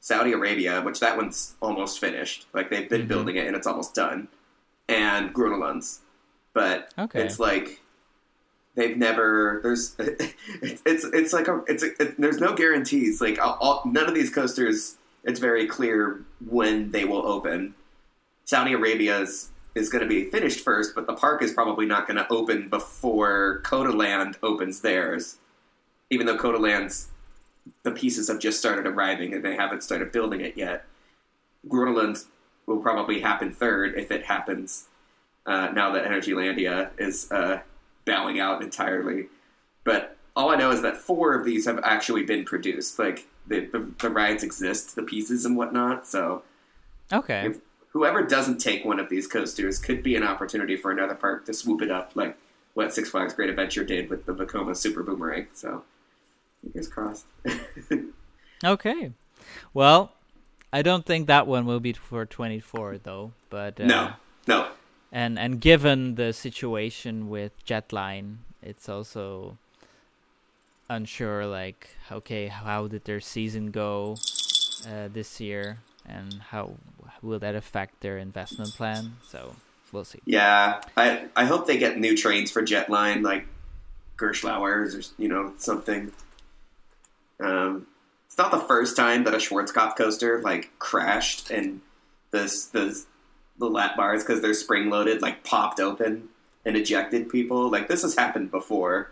Saudi 0.00 0.32
Arabia, 0.32 0.82
which 0.82 1.00
that 1.00 1.16
one's 1.16 1.54
almost 1.62 2.00
finished. 2.00 2.46
Like 2.52 2.70
they've 2.70 2.88
been 2.88 3.02
Mhm. 3.02 3.08
building 3.08 3.36
it 3.36 3.46
and 3.46 3.54
it's 3.56 3.66
almost 3.66 3.94
done. 3.94 4.28
And 4.88 5.32
Gröna 5.32 5.58
Lunds. 5.58 6.00
But 6.54 6.92
Okay. 6.98 7.22
it's 7.24 7.38
like 7.38 7.80
they've 8.74 8.96
never 8.96 9.60
there's 9.62 9.94
it's 9.98 10.82
it's, 10.84 11.04
it's 11.04 11.32
like 11.32 11.46
a 11.46 11.62
it's 11.68 11.82
a, 11.82 11.90
it, 12.02 12.20
there's 12.20 12.38
no 12.40 12.54
guarantees 12.54 13.20
like 13.20 13.38
all, 13.40 13.56
all, 13.60 13.82
none 13.86 14.08
of 14.08 14.14
these 14.14 14.30
coasters 14.30 14.96
it's 15.24 15.40
very 15.40 15.66
clear 15.66 16.24
when 16.46 16.90
they 16.90 17.04
will 17.04 17.26
open. 17.26 17.74
Saudi 18.44 18.72
arabia's 18.72 19.50
is 19.74 19.88
going 19.88 20.02
to 20.02 20.08
be 20.08 20.30
finished 20.30 20.60
first 20.60 20.94
but 20.94 21.06
the 21.06 21.14
park 21.14 21.42
is 21.42 21.52
probably 21.52 21.86
not 21.86 22.06
going 22.06 22.16
to 22.16 22.30
open 22.30 22.68
before 22.68 23.60
coda 23.64 23.92
land 23.92 24.36
opens 24.42 24.80
theirs. 24.80 25.36
Even 26.10 26.26
though 26.26 26.36
coda 26.36 26.58
land's 26.58 27.08
the 27.82 27.92
pieces 27.92 28.28
have 28.28 28.38
just 28.38 28.58
started 28.58 28.86
arriving 28.86 29.34
and 29.34 29.44
they 29.44 29.56
haven't 29.56 29.82
started 29.82 30.12
building 30.12 30.40
it 30.40 30.56
yet. 30.56 30.84
Gröna 31.68 31.94
Lund's 31.94 32.26
will 32.66 32.80
probably 32.80 33.20
happen 33.20 33.52
third 33.52 33.94
if 33.96 34.10
it 34.10 34.24
happens 34.24 34.88
uh, 35.46 35.68
now 35.72 35.92
that 35.92 36.04
Energylandia 36.04 36.90
is 36.98 37.30
uh, 37.30 37.60
bowing 38.04 38.40
out 38.40 38.62
entirely. 38.62 39.26
But 39.84 40.16
all 40.36 40.50
I 40.50 40.56
know 40.56 40.70
is 40.70 40.82
that 40.82 40.96
four 40.96 41.34
of 41.34 41.44
these 41.44 41.66
have 41.66 41.80
actually 41.82 42.22
been 42.24 42.44
produced. 42.44 42.98
Like 42.98 43.26
the, 43.46 43.60
the, 43.66 43.90
the 44.00 44.08
rides 44.10 44.42
exist, 44.42 44.94
the 44.96 45.02
pieces 45.02 45.44
and 45.44 45.56
whatnot. 45.56 46.06
So 46.06 46.42
Okay. 47.12 47.46
if 47.48 47.58
whoever 47.90 48.22
doesn't 48.22 48.58
take 48.58 48.84
one 48.84 48.98
of 48.98 49.08
these 49.10 49.26
coasters 49.26 49.78
could 49.78 50.02
be 50.02 50.16
an 50.16 50.22
opportunity 50.22 50.76
for 50.76 50.90
another 50.90 51.14
park 51.14 51.44
to 51.46 51.52
swoop 51.54 51.82
it 51.82 51.90
up, 51.90 52.12
like 52.14 52.36
what 52.74 52.94
Six 52.94 53.10
Flags 53.10 53.34
Great 53.34 53.50
Adventure 53.50 53.84
did 53.84 54.08
with 54.08 54.24
the 54.24 54.32
Vekoma 54.34 54.74
Super 54.76 55.02
Boomerang. 55.02 55.48
So 55.52 55.84
fingers 56.62 56.88
crossed. 56.88 57.26
Okay. 58.64 59.10
Well, 59.74 60.12
I 60.72 60.82
don't 60.82 61.04
think 61.04 61.26
that 61.26 61.46
one 61.46 61.66
will 61.66 61.80
be 61.80 61.92
for 61.92 62.24
24 62.24 62.98
though, 62.98 63.32
but 63.50 63.80
uh, 63.80 63.86
no, 63.86 64.12
no. 64.46 64.68
and 65.10 65.38
and 65.38 65.60
given 65.60 66.14
the 66.14 66.32
situation 66.32 67.28
with 67.28 67.52
Jetline, 67.66 68.36
it's 68.62 68.88
also 68.88 69.58
unsure 70.88 71.46
like 71.46 71.90
okay, 72.10 72.48
how 72.48 72.86
did 72.88 73.04
their 73.04 73.20
season 73.20 73.70
go 73.70 74.16
uh, 74.86 75.08
this 75.12 75.40
year 75.40 75.78
and 76.06 76.34
how 76.50 76.74
will 77.22 77.38
that 77.38 77.54
affect 77.54 78.00
their 78.00 78.18
investment 78.18 78.70
plan? 78.74 79.16
So, 79.26 79.54
we'll 79.92 80.04
see. 80.04 80.20
Yeah, 80.24 80.80
I 80.96 81.26
I 81.36 81.44
hope 81.44 81.66
they 81.66 81.78
get 81.78 81.98
new 81.98 82.16
trains 82.16 82.50
for 82.50 82.62
Jetline, 82.62 83.22
like 83.22 83.46
Gerstlauers 84.16 84.94
or 84.94 85.12
you 85.22 85.28
know 85.28 85.52
something. 85.58 86.12
Um, 87.40 87.86
it's 88.26 88.38
not 88.38 88.50
the 88.50 88.60
first 88.60 88.96
time 88.96 89.24
that 89.24 89.34
a 89.34 89.38
Schwarzkopf 89.38 89.96
coaster 89.96 90.40
like 90.40 90.70
crashed 90.78 91.50
and 91.50 91.80
this 92.30 92.66
the 92.66 93.04
the 93.58 93.66
lap 93.66 93.96
bars 93.96 94.22
because 94.22 94.40
they're 94.40 94.54
spring 94.54 94.90
loaded 94.90 95.22
like 95.22 95.44
popped 95.44 95.80
open 95.80 96.28
and 96.64 96.76
ejected 96.76 97.28
people. 97.28 97.70
Like 97.70 97.88
this 97.88 98.02
has 98.02 98.16
happened 98.16 98.50
before, 98.50 99.10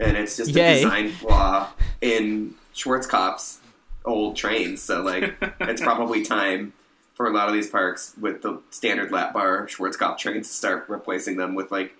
and 0.00 0.16
it's 0.16 0.36
just 0.36 0.50
Yay. 0.50 0.80
a 0.80 0.84
design 0.84 1.10
flaw 1.10 1.70
in 2.00 2.54
Schwarzkopf's 2.74 3.60
old 4.04 4.36
trains. 4.36 4.82
So 4.82 5.02
like 5.02 5.34
it's 5.60 5.80
probably 5.82 6.24
time 6.24 6.72
for 7.14 7.26
a 7.26 7.30
lot 7.30 7.48
of 7.48 7.54
these 7.54 7.68
parks 7.68 8.14
with 8.20 8.42
the 8.42 8.60
standard 8.70 9.12
lap 9.12 9.32
bar 9.34 9.66
Schwarzkopf 9.66 10.18
trains 10.18 10.48
to 10.48 10.54
start 10.54 10.86
replacing 10.88 11.36
them 11.36 11.54
with 11.54 11.70
like 11.70 11.94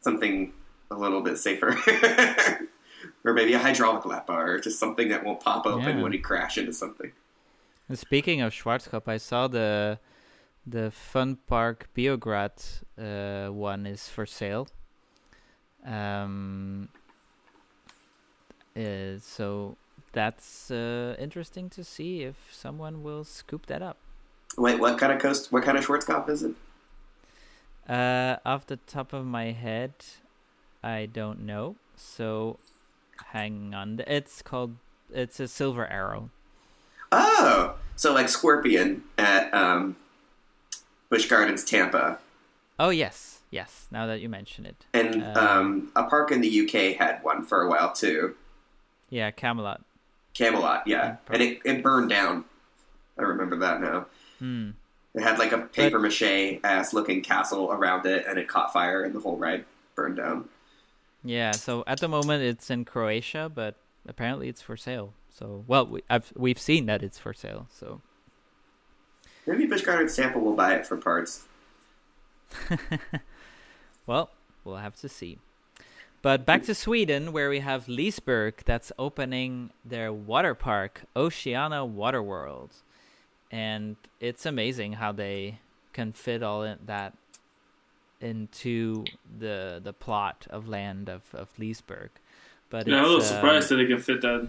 something 0.00 0.52
a 0.90 0.94
little 0.96 1.20
bit 1.20 1.38
safer. 1.38 1.76
or 3.24 3.32
maybe 3.32 3.54
a 3.54 3.58
hydraulic 3.58 4.04
lap 4.06 4.26
bar, 4.26 4.52
or 4.52 4.58
just 4.58 4.78
something 4.78 5.08
that 5.08 5.24
won't 5.24 5.40
pop 5.40 5.66
open 5.66 5.96
Yeah. 5.98 6.02
when 6.02 6.12
you 6.12 6.20
crash 6.20 6.58
into 6.58 6.72
something. 6.72 7.10
And 7.88 7.98
speaking 7.98 8.40
of 8.40 8.52
Schwarzkopf, 8.52 9.08
I 9.08 9.16
saw 9.18 9.48
the 9.48 9.98
the 10.66 10.90
Fun 10.90 11.36
Park 11.46 11.88
Biograd 11.96 12.82
uh, 12.98 13.52
one 13.52 13.86
is 13.86 14.08
for 14.08 14.24
sale. 14.24 14.68
Um, 15.84 16.88
uh, 18.76 19.18
so 19.20 19.76
that's 20.12 20.70
uh, 20.70 21.16
interesting 21.18 21.68
to 21.70 21.84
see 21.84 22.22
if 22.22 22.36
someone 22.52 23.02
will 23.02 23.24
scoop 23.24 23.66
that 23.66 23.82
up. 23.82 23.96
Wait, 24.56 24.78
what 24.78 24.98
kind 24.98 25.12
of 25.12 25.20
coast? 25.20 25.52
What 25.52 25.64
kind 25.64 25.76
of 25.76 25.86
Schwarzkopf 25.86 26.28
is 26.28 26.42
it? 26.42 26.54
Uh, 27.88 28.36
off 28.46 28.66
the 28.66 28.76
top 28.86 29.12
of 29.12 29.26
my 29.26 29.46
head, 29.52 29.92
I 30.82 31.06
don't 31.06 31.40
know. 31.44 31.76
So 31.96 32.58
hang 33.32 33.74
on. 33.74 34.00
It's 34.06 34.42
called. 34.42 34.76
It's 35.12 35.38
a 35.38 35.48
Silver 35.48 35.86
Arrow. 35.86 36.30
Oh, 37.12 37.74
so 37.96 38.12
like 38.12 38.28
Scorpion 38.28 39.04
at 39.18 39.52
um, 39.54 39.96
Busch 41.10 41.28
Gardens, 41.28 41.62
Tampa, 41.64 42.18
Oh 42.78 42.90
yes, 42.90 43.40
yes. 43.50 43.86
Now 43.90 44.06
that 44.06 44.20
you 44.20 44.28
mention 44.28 44.66
it, 44.66 44.86
and 44.92 45.22
Um, 45.22 45.36
um, 45.36 45.92
a 45.94 46.04
park 46.04 46.32
in 46.32 46.40
the 46.40 46.60
UK 46.64 46.96
had 46.96 47.22
one 47.22 47.44
for 47.44 47.62
a 47.62 47.68
while 47.68 47.92
too. 47.92 48.34
Yeah, 49.10 49.30
Camelot. 49.30 49.82
Camelot, 50.34 50.86
yeah, 50.86 50.96
Yeah, 50.96 51.16
and 51.30 51.42
it, 51.42 51.60
it 51.64 51.82
burned 51.82 52.10
down. 52.10 52.44
I 53.16 53.22
remember 53.22 53.56
that 53.56 53.80
now. 53.80 54.06
Hmm. 54.38 54.70
It 55.14 55.22
had 55.22 55.38
like 55.38 55.52
a 55.52 55.58
paper 55.58 56.00
mache 56.00 56.58
ass 56.64 56.92
looking 56.92 57.22
castle 57.22 57.70
around 57.70 58.04
it, 58.04 58.24
and 58.26 58.36
it 58.36 58.48
caught 58.48 58.72
fire, 58.72 59.04
and 59.04 59.14
the 59.14 59.20
whole 59.20 59.36
ride 59.36 59.64
burned 59.94 60.16
down. 60.16 60.48
Yeah, 61.22 61.52
so 61.52 61.84
at 61.86 62.00
the 62.00 62.08
moment 62.08 62.42
it's 62.42 62.68
in 62.68 62.84
Croatia, 62.84 63.50
but 63.54 63.76
apparently 64.08 64.48
it's 64.48 64.60
for 64.60 64.76
sale. 64.76 65.14
So, 65.30 65.64
well, 65.66 65.86
we, 65.86 66.02
I've 66.10 66.32
we've 66.36 66.58
seen 66.58 66.86
that 66.86 67.02
it's 67.02 67.18
for 67.18 67.32
sale. 67.32 67.68
So, 67.70 68.00
Maybe 69.46 69.66
Busch 69.66 69.82
Gardens 69.82 70.16
Tampa 70.16 70.38
will 70.38 70.54
buy 70.54 70.74
it 70.74 70.86
for 70.86 70.96
parts. 70.96 71.44
well, 74.06 74.30
we'll 74.64 74.76
have 74.76 74.96
to 74.96 75.08
see. 75.08 75.38
But 76.24 76.46
back 76.46 76.62
to 76.62 76.74
Sweden, 76.74 77.32
where 77.32 77.50
we 77.50 77.60
have 77.60 77.84
Liseberg 77.84 78.64
that's 78.64 78.90
opening 78.98 79.68
their 79.84 80.10
water 80.10 80.54
park, 80.54 81.02
Oceana 81.14 81.84
Water 81.84 82.22
World, 82.22 82.70
and 83.50 83.96
it's 84.20 84.46
amazing 84.46 84.94
how 84.94 85.12
they 85.12 85.60
can 85.92 86.12
fit 86.12 86.42
all 86.42 86.62
in 86.62 86.78
that 86.86 87.12
into 88.22 89.04
the 89.38 89.82
the 89.84 89.92
plot 89.92 90.46
of 90.48 90.66
land 90.66 91.10
of 91.10 91.22
of 91.34 91.50
Liseberg. 91.58 92.08
But 92.70 92.86
Yeah, 92.86 92.96
I'm 92.96 93.04
a 93.04 93.06
little 93.06 93.20
it's, 93.20 93.30
um, 93.30 93.36
surprised 93.36 93.68
that 93.68 93.76
they 93.76 93.86
can 93.86 93.98
fit 93.98 94.22
that. 94.22 94.48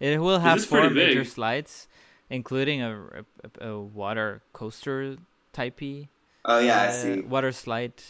It 0.00 0.20
will 0.20 0.40
have 0.40 0.62
four 0.66 0.90
major 0.90 1.24
slides, 1.24 1.88
including 2.28 2.82
a, 2.82 3.24
a, 3.58 3.68
a 3.70 3.80
water 3.80 4.42
coaster 4.52 5.16
typey 5.54 6.08
Oh 6.44 6.58
yeah, 6.58 6.82
I 6.82 6.86
uh, 6.88 6.92
see. 6.92 7.20
water 7.20 7.52
slide, 7.52 8.02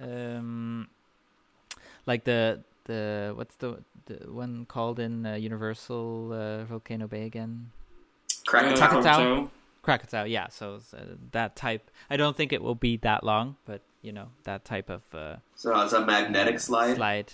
um, 0.00 0.88
like 2.06 2.24
the 2.24 2.62
the 2.84 3.32
what's 3.34 3.54
the 3.56 3.82
the 4.06 4.30
one 4.30 4.66
called 4.66 4.98
in 4.98 5.24
uh, 5.26 5.34
Universal 5.34 6.32
uh, 6.32 6.64
Volcano 6.64 7.06
Bay 7.06 7.24
again? 7.26 7.70
Krakatoa. 8.46 9.48
Krakatoa. 9.82 10.26
Yeah. 10.26 10.48
So 10.48 10.80
uh, 10.96 11.00
that 11.32 11.56
type. 11.56 11.90
I 12.10 12.16
don't 12.16 12.36
think 12.36 12.52
it 12.52 12.62
will 12.62 12.74
be 12.74 12.96
that 12.98 13.24
long, 13.24 13.56
but 13.64 13.82
you 14.02 14.12
know 14.12 14.28
that 14.44 14.64
type 14.64 14.90
of 14.90 15.02
uh, 15.14 15.36
So 15.54 15.78
it's 15.80 15.92
a 15.92 16.04
magnetic 16.04 16.60
slide. 16.60 16.96
Slide. 16.96 17.32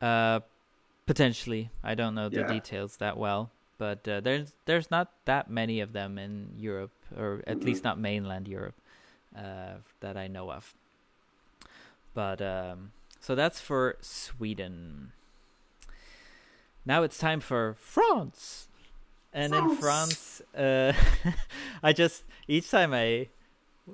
Uh, 0.00 0.40
potentially. 1.06 1.70
I 1.82 1.94
don't 1.94 2.14
know 2.14 2.28
the 2.28 2.40
Yeah. 2.40 2.52
details 2.52 2.98
that 2.98 3.16
well, 3.16 3.50
but 3.78 4.06
uh, 4.06 4.20
there's 4.20 4.52
there's 4.66 4.90
not 4.90 5.08
that 5.24 5.50
many 5.50 5.80
of 5.80 5.92
them 5.92 6.18
in 6.18 6.52
Europe, 6.56 6.92
or 7.16 7.42
at 7.46 7.64
least 7.64 7.84
not 7.84 7.98
mainland 7.98 8.46
Europe, 8.48 8.76
uh, 9.36 9.80
that 10.00 10.16
I 10.16 10.28
know 10.28 10.52
of. 10.52 10.74
But 12.14 12.40
um, 12.40 12.92
so 13.20 13.34
that's 13.34 13.60
for 13.60 13.96
Sweden. 14.00 15.12
Now 16.84 17.02
it's 17.02 17.18
time 17.18 17.40
for 17.40 17.74
France. 17.78 18.68
And 19.32 19.54
in 19.54 19.76
France, 19.76 20.40
uh, 20.56 20.94
I 21.82 21.92
just 21.92 22.24
each 22.48 22.70
time 22.70 22.94
I 22.94 23.28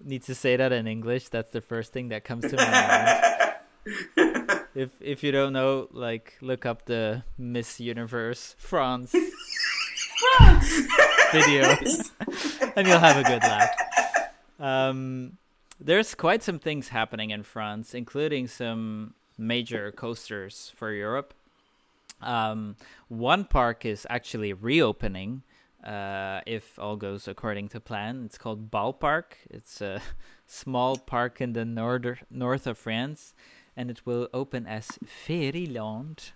need 0.05 0.23
to 0.25 0.35
say 0.35 0.57
that 0.57 0.73
in 0.73 0.87
English, 0.87 1.29
that's 1.29 1.51
the 1.51 1.61
first 1.61 1.93
thing 1.93 2.09
that 2.09 2.25
comes 2.25 2.49
to 2.51 2.57
my 2.57 2.71
mind. 2.71 4.61
if 4.75 4.91
if 5.01 5.23
you 5.23 5.33
don't 5.33 5.53
know, 5.53 5.89
like 5.91 6.35
look 6.41 6.65
up 6.65 6.87
the 6.87 7.25
Miss 7.37 7.81
Universe 7.81 8.55
France 8.59 9.15
videos, 11.33 12.11
and 12.77 12.87
you'll 12.87 12.99
have 12.99 13.17
a 13.17 13.25
good 13.25 13.43
laugh. 13.43 13.71
Um, 14.61 15.37
there's 15.81 16.15
quite 16.15 16.43
some 16.43 16.59
things 16.59 16.89
happening 16.89 17.31
in 17.31 17.43
France, 17.43 17.95
including 17.95 18.47
some 18.49 19.15
major 19.37 19.93
coasters 19.93 20.73
for 20.77 20.93
Europe. 20.93 21.35
Um, 22.21 22.77
one 23.09 23.45
park 23.45 23.85
is 23.85 24.07
actually 24.09 24.53
reopening. 24.53 25.43
Uh, 25.85 26.41
if 26.47 26.79
all 26.79 26.97
goes 26.97 27.29
according 27.29 27.69
to 27.69 27.81
plan, 27.81 28.23
it's 28.25 28.39
called 28.39 28.71
Bal 28.71 28.95
Park. 28.95 29.37
It's 29.51 29.81
a 29.81 30.01
small 30.47 30.97
park 30.97 31.41
in 31.41 31.53
the 31.53 31.65
north 31.65 32.25
north 32.31 32.67
of 32.67 32.79
France, 32.79 33.35
and 33.77 33.91
it 33.91 34.01
will 34.07 34.29
open 34.33 34.67
as 34.67 34.99
Fairyland. 35.05 36.33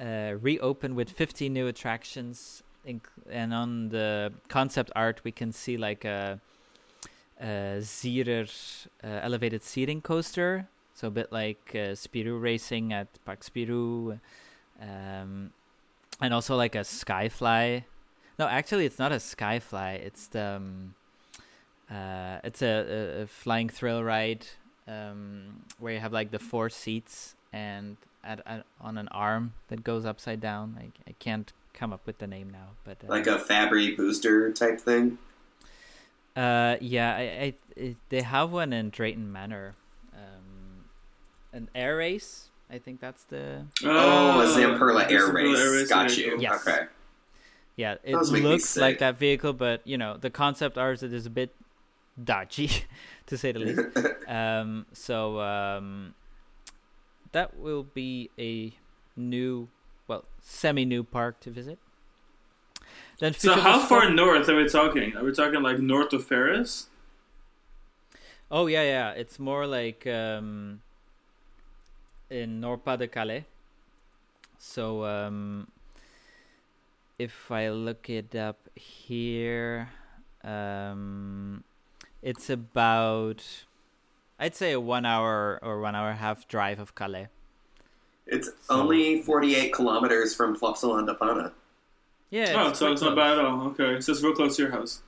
Uh, 0.00 0.34
reopen 0.40 0.96
with 0.96 1.10
50 1.10 1.48
new 1.48 1.68
attractions, 1.68 2.64
inc- 2.86 3.06
and 3.30 3.54
on 3.54 3.90
the 3.90 4.32
concept 4.48 4.90
art 4.96 5.20
we 5.22 5.30
can 5.30 5.52
see 5.52 5.76
like 5.76 6.04
a, 6.04 6.40
Zierer 7.80 8.86
uh, 9.02 9.06
elevated 9.22 9.62
seating 9.62 10.00
coaster, 10.00 10.68
so 10.94 11.08
a 11.08 11.10
bit 11.10 11.32
like 11.32 11.70
uh, 11.74 11.94
Spirou 11.94 12.40
racing 12.40 12.92
at 12.92 13.08
Parc 13.24 13.40
Spirou, 13.40 14.20
um, 14.80 15.52
and 16.20 16.34
also 16.34 16.56
like 16.56 16.74
a 16.74 16.80
Skyfly. 16.80 17.84
No, 18.38 18.46
actually, 18.46 18.86
it's 18.86 18.98
not 18.98 19.12
a 19.12 19.16
Skyfly. 19.16 19.94
It's 19.96 20.28
the 20.28 20.56
um, 20.56 20.94
uh, 21.90 22.38
it's 22.44 22.62
a, 22.62 22.66
a, 22.66 23.22
a 23.22 23.26
flying 23.26 23.68
thrill 23.68 24.02
ride 24.02 24.46
um, 24.88 25.62
where 25.78 25.92
you 25.92 26.00
have 26.00 26.12
like 26.12 26.30
the 26.30 26.38
four 26.38 26.70
seats 26.70 27.34
and 27.52 27.96
at, 28.24 28.40
at, 28.46 28.64
on 28.80 28.98
an 28.98 29.08
arm 29.08 29.52
that 29.68 29.84
goes 29.84 30.04
upside 30.04 30.40
down. 30.40 30.78
I, 30.80 31.10
I 31.10 31.14
can't 31.18 31.52
come 31.74 31.92
up 31.92 32.06
with 32.06 32.18
the 32.18 32.26
name 32.26 32.50
now, 32.50 32.70
but 32.84 32.98
uh, 33.04 33.08
Like 33.08 33.26
a 33.26 33.38
Fabbri 33.38 33.96
booster 33.96 34.52
type 34.52 34.80
thing. 34.80 35.18
Uh, 36.36 36.76
yeah, 36.80 37.14
I, 37.14 37.22
I, 37.22 37.54
I 37.76 37.96
they 38.08 38.22
have 38.22 38.50
one 38.50 38.72
in 38.72 38.90
Drayton 38.90 39.30
Manor, 39.32 39.74
um, 40.14 40.84
an 41.52 41.68
air 41.74 41.96
race. 41.96 42.48
I 42.70 42.78
think 42.78 43.00
that's 43.00 43.24
the 43.24 43.66
Oh, 43.84 44.40
a 44.40 44.44
Zamperla 44.46 45.10
Air 45.10 45.28
Zamperla 45.28 45.80
Race. 45.80 45.88
Got 45.88 46.16
you. 46.16 46.32
cool. 46.32 46.42
Yes. 46.42 46.66
Okay. 46.66 46.86
yeah. 47.76 47.96
It 48.02 48.14
Those 48.14 48.32
make 48.32 48.42
me 48.42 48.48
looks 48.48 48.76
like 48.76 48.98
that 49.00 49.18
vehicle, 49.18 49.52
but 49.52 49.86
you 49.86 49.98
know 49.98 50.16
the 50.16 50.30
concept 50.30 50.78
art 50.78 51.02
is 51.02 51.26
a 51.26 51.30
bit 51.30 51.54
dodgy, 52.22 52.70
to 53.26 53.36
say 53.36 53.52
the 53.52 53.58
least. 53.58 53.80
um, 54.28 54.86
so 54.92 55.40
um, 55.40 56.14
that 57.32 57.58
will 57.58 57.82
be 57.82 58.30
a 58.38 58.72
new, 59.16 59.68
well, 60.08 60.24
semi-new 60.40 61.04
park 61.04 61.40
to 61.40 61.50
visit. 61.50 61.78
Then 63.18 63.34
So 63.34 63.54
how 63.54 63.78
Futuroscope- 63.78 63.88
far 63.88 64.10
north 64.10 64.48
are 64.48 64.56
we 64.56 64.68
talking? 64.68 65.16
Are 65.16 65.24
we 65.24 65.32
talking 65.32 65.62
like 65.62 65.78
north 65.78 66.12
of 66.12 66.28
Paris? 66.28 66.88
Oh 68.50 68.66
yeah, 68.66 68.82
yeah. 68.82 69.10
It's 69.12 69.38
more 69.38 69.66
like 69.66 70.06
um, 70.06 70.80
in 72.30 72.60
Nord 72.60 72.84
de 72.84 73.08
Calais. 73.08 73.46
So 74.58 75.04
um, 75.04 75.68
if 77.18 77.50
I 77.50 77.70
look 77.70 78.10
it 78.10 78.34
up 78.34 78.58
here, 78.74 79.88
um, 80.44 81.64
it's 82.22 82.50
about 82.50 83.42
I'd 84.38 84.54
say 84.56 84.72
a 84.72 84.80
one 84.80 85.06
hour 85.06 85.58
or 85.62 85.80
one 85.80 85.94
hour 85.94 86.08
and 86.10 86.18
a 86.18 86.20
half 86.20 86.46
drive 86.48 86.78
of 86.80 86.94
Calais. 86.94 87.28
It's 88.26 88.48
So- 88.48 88.74
only 88.80 89.22
48 89.22 89.72
kilometers 89.72 90.34
from 90.34 90.56
Plopsaland 90.56 91.06
De 91.06 91.14
Panne. 91.14 91.50
Yeah. 92.32 92.54
oh, 92.56 92.72
so 92.72 92.90
it's 92.90 93.02
not 93.02 93.14
bad 93.14 93.38
at 93.38 93.44
all. 93.44 93.66
Okay, 93.68 94.00
so 94.00 94.10
it's 94.10 94.22
real 94.22 94.32
close 94.34 94.56
to 94.56 94.62
your 94.62 94.72
house. 94.72 95.02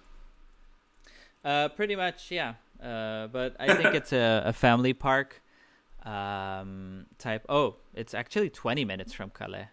Uh, 1.42 1.70
pretty 1.70 1.96
much, 1.96 2.30
yeah. 2.30 2.54
Uh, 2.82 3.28
but 3.28 3.56
I 3.58 3.74
think 3.74 3.94
it's 3.94 4.12
a, 4.12 4.42
a 4.44 4.52
family 4.52 4.92
park 4.92 5.42
um, 6.04 7.06
type. 7.18 7.46
Oh, 7.48 7.76
it's 7.94 8.12
actually 8.12 8.50
20 8.50 8.84
minutes 8.84 9.14
from 9.14 9.30
Calais, 9.30 9.68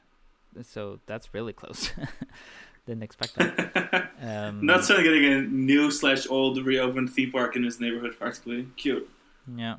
so 0.61 1.01
that's 1.07 1.33
really 1.33 1.51
close. 1.51 1.91
Didn't 2.87 3.03
expect 3.03 3.35
that. 3.35 4.07
Um, 4.21 4.63
Not 4.63 4.85
suddenly 4.85 5.09
getting 5.09 5.33
a 5.33 5.41
new 5.41 5.89
slash 5.89 6.27
old 6.29 6.63
reopened 6.63 7.09
theme 7.09 7.31
park 7.31 7.55
in 7.55 7.63
his 7.63 7.79
neighborhood, 7.79 8.15
practically 8.19 8.67
cute. 8.77 9.09
Yeah, 9.57 9.77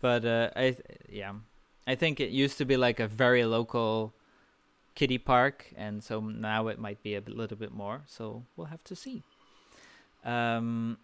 but 0.00 0.24
uh, 0.24 0.50
I 0.54 0.60
th- 0.62 0.80
yeah, 1.08 1.32
I 1.84 1.96
think 1.96 2.20
it 2.20 2.30
used 2.30 2.56
to 2.58 2.64
be 2.64 2.76
like 2.76 3.00
a 3.00 3.08
very 3.08 3.44
local 3.44 4.14
kiddie 4.94 5.18
park, 5.18 5.72
and 5.76 6.02
so 6.02 6.20
now 6.20 6.68
it 6.68 6.78
might 6.78 7.02
be 7.02 7.14
a 7.14 7.20
little 7.26 7.56
bit 7.56 7.72
more. 7.72 8.02
So 8.06 8.44
we'll 8.56 8.68
have 8.68 8.84
to 8.84 8.96
see. 8.96 9.22
Um, 10.24 10.98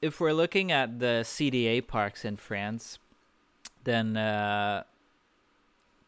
if 0.00 0.20
we're 0.20 0.32
looking 0.32 0.72
at 0.72 0.98
the 0.98 1.22
CDA 1.24 1.86
parks 1.86 2.24
in 2.24 2.36
France, 2.36 2.98
then 3.84 4.16
uh, 4.16 4.84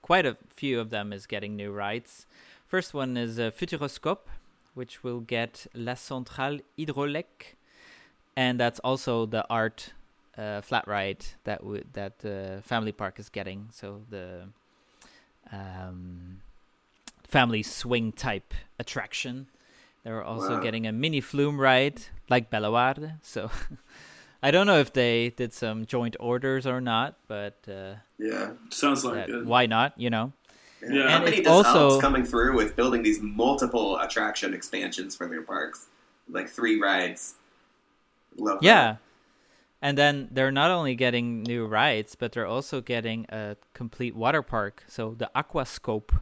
quite 0.03 0.27
a 0.27 0.37
few 0.49 0.81
of 0.81 0.91
them 0.91 1.13
is 1.13 1.27
getting 1.27 1.57
new 1.57 1.73
rides. 1.73 2.27
First 2.67 2.95
one 2.95 3.17
is 3.17 3.39
uh, 3.39 3.51
Futuroscope, 3.51 4.29
which 4.75 5.03
will 5.03 5.21
get 5.21 5.67
La 5.75 5.95
Centrale 5.95 6.61
Hydraulique, 6.79 7.57
and 8.37 8.59
that's 8.59 8.81
also 8.81 9.27
the 9.27 9.47
art 9.49 9.93
uh, 10.37 10.61
flat 10.61 10.87
ride 10.87 11.25
that 11.45 11.61
w- 11.61 11.85
that 11.93 12.25
uh, 12.25 12.61
Family 12.63 12.93
Park 12.93 13.19
is 13.19 13.29
getting. 13.29 13.69
So 13.73 14.03
the 14.11 14.49
um, 15.53 16.41
family 17.29 17.63
swing 17.63 18.13
type 18.13 18.55
attraction. 18.79 19.49
They're 20.05 20.23
also 20.23 20.55
Wow. 20.57 20.61
getting 20.63 20.87
a 20.87 20.93
mini 20.93 21.21
flume 21.21 21.61
ride 21.61 22.01
like 22.31 22.51
Bellewaerde. 22.51 23.19
So 23.23 23.51
I 24.43 24.51
don't 24.51 24.67
know 24.67 24.79
if 24.79 24.93
they 24.93 25.31
did 25.31 25.53
some 25.53 25.85
joint 25.87 26.17
orders 26.21 26.67
or 26.67 26.81
not, 26.81 27.17
but 27.27 27.57
uh, 27.69 27.97
Yeah. 28.19 28.53
Sounds 28.71 29.05
like 29.05 29.27
that- 29.27 29.31
it. 29.31 29.47
why 29.47 29.67
not? 29.67 29.95
You 29.99 30.11
know. 30.11 30.33
Yeah. 30.83 31.09
How 31.09 31.17
And 31.17 31.25
many 31.25 31.47
also- 31.47 32.01
coming 32.01 32.25
through 32.25 32.55
with 32.57 32.77
building 32.77 33.03
these 33.03 33.21
multiple 33.21 33.99
attraction 33.99 34.55
expansions 34.55 35.17
for 35.17 35.27
their 35.27 35.43
parks? 35.43 35.87
Like 36.29 36.49
three 36.49 36.81
rides. 36.81 37.35
Love 38.39 38.61
that. 38.61 38.65
Yeah. 38.67 38.97
And 39.83 39.97
then 39.99 40.29
they're 40.31 40.53
not 40.53 40.71
only 40.71 40.95
getting 40.95 41.43
new 41.43 41.67
rides, 41.67 42.15
but 42.15 42.33
they're 42.33 42.47
also 42.47 42.81
getting 42.81 43.27
a 43.29 43.57
complete 43.75 44.15
water 44.15 44.43
park. 44.43 44.85
So 44.89 45.15
the 45.19 45.31
Aquascope. 45.35 46.21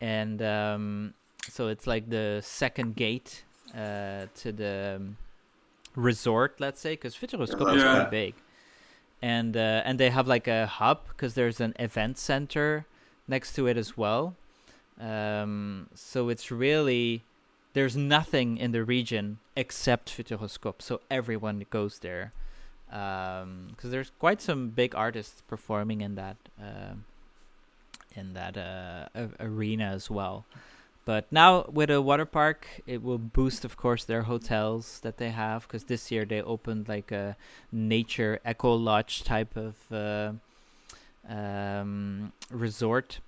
And 0.00 0.42
um, 0.42 1.14
so 1.48 1.68
it's 1.68 1.86
like 1.86 2.10
the 2.10 2.40
second 2.44 2.96
gate 2.96 3.44
uh, 3.74 4.26
to 4.36 4.52
the 4.52 4.94
um, 4.96 5.16
resort, 5.96 6.56
let's 6.60 6.80
say, 6.80 6.92
because 6.94 7.14
Futuroscope 7.14 7.74
is 7.74 7.82
Yeah. 7.82 7.92
quite 7.92 8.10
big. 8.10 8.34
And 9.22 9.56
uh, 9.56 9.82
and 9.84 9.98
they 9.98 10.10
have 10.10 10.26
like 10.28 10.46
a 10.48 10.66
hub 10.66 11.08
because 11.08 11.34
there's 11.34 11.60
an 11.60 11.72
event 11.78 12.18
center 12.18 12.84
next 13.26 13.54
to 13.54 13.66
it 13.66 13.76
as 13.78 13.96
well. 13.96 14.34
Um, 15.00 15.88
so 15.94 16.28
it's 16.28 16.50
really 16.50 17.22
there's 17.72 17.96
nothing 17.96 18.58
in 18.58 18.72
the 18.72 18.84
region 18.84 19.38
except 19.56 20.10
Futuroscope, 20.16 20.80
so 20.82 21.00
everyone 21.10 21.64
goes 21.70 22.00
there. 22.00 22.32
Because 22.88 23.90
there's 23.90 24.10
quite 24.18 24.40
some 24.42 24.68
big 24.68 24.94
artists 24.94 25.42
performing 25.48 26.00
in 26.02 26.14
that 26.16 26.36
um 26.60 27.04
in 28.16 28.34
that 28.34 28.56
uh, 28.56 29.26
arena 29.40 29.84
as 29.84 30.10
well. 30.10 30.44
But 31.04 31.30
now 31.30 31.66
with 31.70 31.90
a 31.90 32.00
water 32.00 32.24
park, 32.24 32.66
it 32.86 33.02
will 33.02 33.18
boost, 33.18 33.64
of 33.64 33.76
course, 33.76 34.04
their 34.04 34.22
hotels 34.22 35.00
that 35.00 35.18
they 35.18 35.30
have. 35.30 35.62
Because 35.62 35.84
this 35.84 36.10
year 36.10 36.24
they 36.24 36.40
opened 36.40 36.88
like 36.88 37.12
a 37.12 37.36
nature 37.70 38.40
eco 38.44 38.74
lodge 38.74 39.22
type 39.22 39.54
of 39.56 39.76
uh, 39.92 40.32
um, 41.28 42.32
resort, 42.50 43.20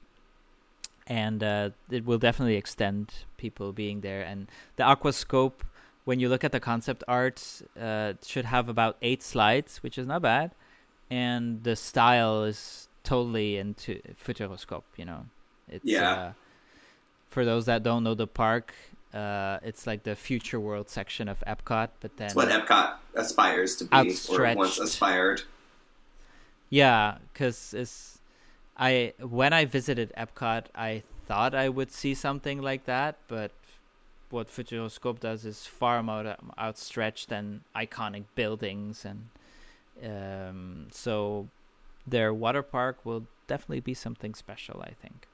and 1.07 1.43
uh, 1.43 1.71
it 1.91 2.07
will 2.07 2.19
definitely 2.19 2.57
extend 2.57 3.13
people 3.37 3.73
being 3.73 4.01
there. 4.01 4.23
And 4.23 4.49
the 4.77 4.85
aquascope, 4.85 5.61
when 6.07 6.19
you 6.19 6.31
look 6.31 6.45
at 6.45 6.53
the 6.53 6.61
concept 6.61 7.05
art, 7.07 7.63
uh, 7.79 8.15
should 8.25 8.47
have 8.47 8.71
about 8.71 8.97
eight 9.03 9.23
slides, 9.23 9.83
which 9.83 9.99
is 9.99 10.07
not 10.07 10.23
bad, 10.23 10.53
and 11.11 11.63
the 11.63 11.77
style 11.77 12.45
is 12.45 12.89
totally 13.07 13.57
into 13.57 14.01
futuroscope. 14.23 14.85
You 14.97 15.07
know, 15.07 15.27
it's 15.69 15.85
Yeah. 15.85 16.11
Uh, 16.11 16.33
for 17.31 17.45
those 17.45 17.67
that 17.67 17.83
don't 17.83 18.03
know 18.05 18.15
the 18.15 18.27
park, 18.27 18.75
uh, 19.15 19.59
it's 19.63 19.87
like 19.87 20.03
the 20.03 20.15
future 20.17 20.61
world 20.61 20.89
section 20.91 21.29
of 21.29 21.43
Epcot, 21.47 21.89
but 22.01 22.17
then 22.19 22.27
It's 22.27 22.35
what 22.35 22.49
Epcot 22.49 22.97
aspires 23.15 23.77
to 23.77 23.85
be, 23.85 23.97
or 23.97 24.01
Outstretched. 24.01 24.59
once 24.59 24.79
aspired. 24.79 25.43
Yeah, 26.69 27.19
because 27.33 27.73
it's 27.73 28.19
I 28.77 29.15
when 29.21 29.53
I 29.53 29.65
visited 29.65 30.13
Epcot, 30.17 30.65
I 30.75 31.03
thought 31.27 31.55
I 31.55 31.69
would 31.69 31.91
see 31.93 32.15
something 32.15 32.61
like 32.61 32.85
that, 32.87 33.17
but 33.29 33.53
what 34.31 34.49
Futuroscope 34.49 35.21
does 35.21 35.45
is 35.45 35.67
far 35.67 36.03
more 36.03 36.37
outstretched 36.59 37.31
and 37.33 37.61
iconic 37.75 38.25
buildings, 38.35 39.05
and 39.07 39.29
um, 40.03 40.89
so 40.91 41.49
their 42.07 42.33
water 42.33 42.63
park 42.63 43.05
will 43.05 43.25
definitely 43.47 43.81
be 43.81 43.95
something 43.95 44.35
special. 44.35 44.81
I 44.83 44.93
think. 45.03 45.27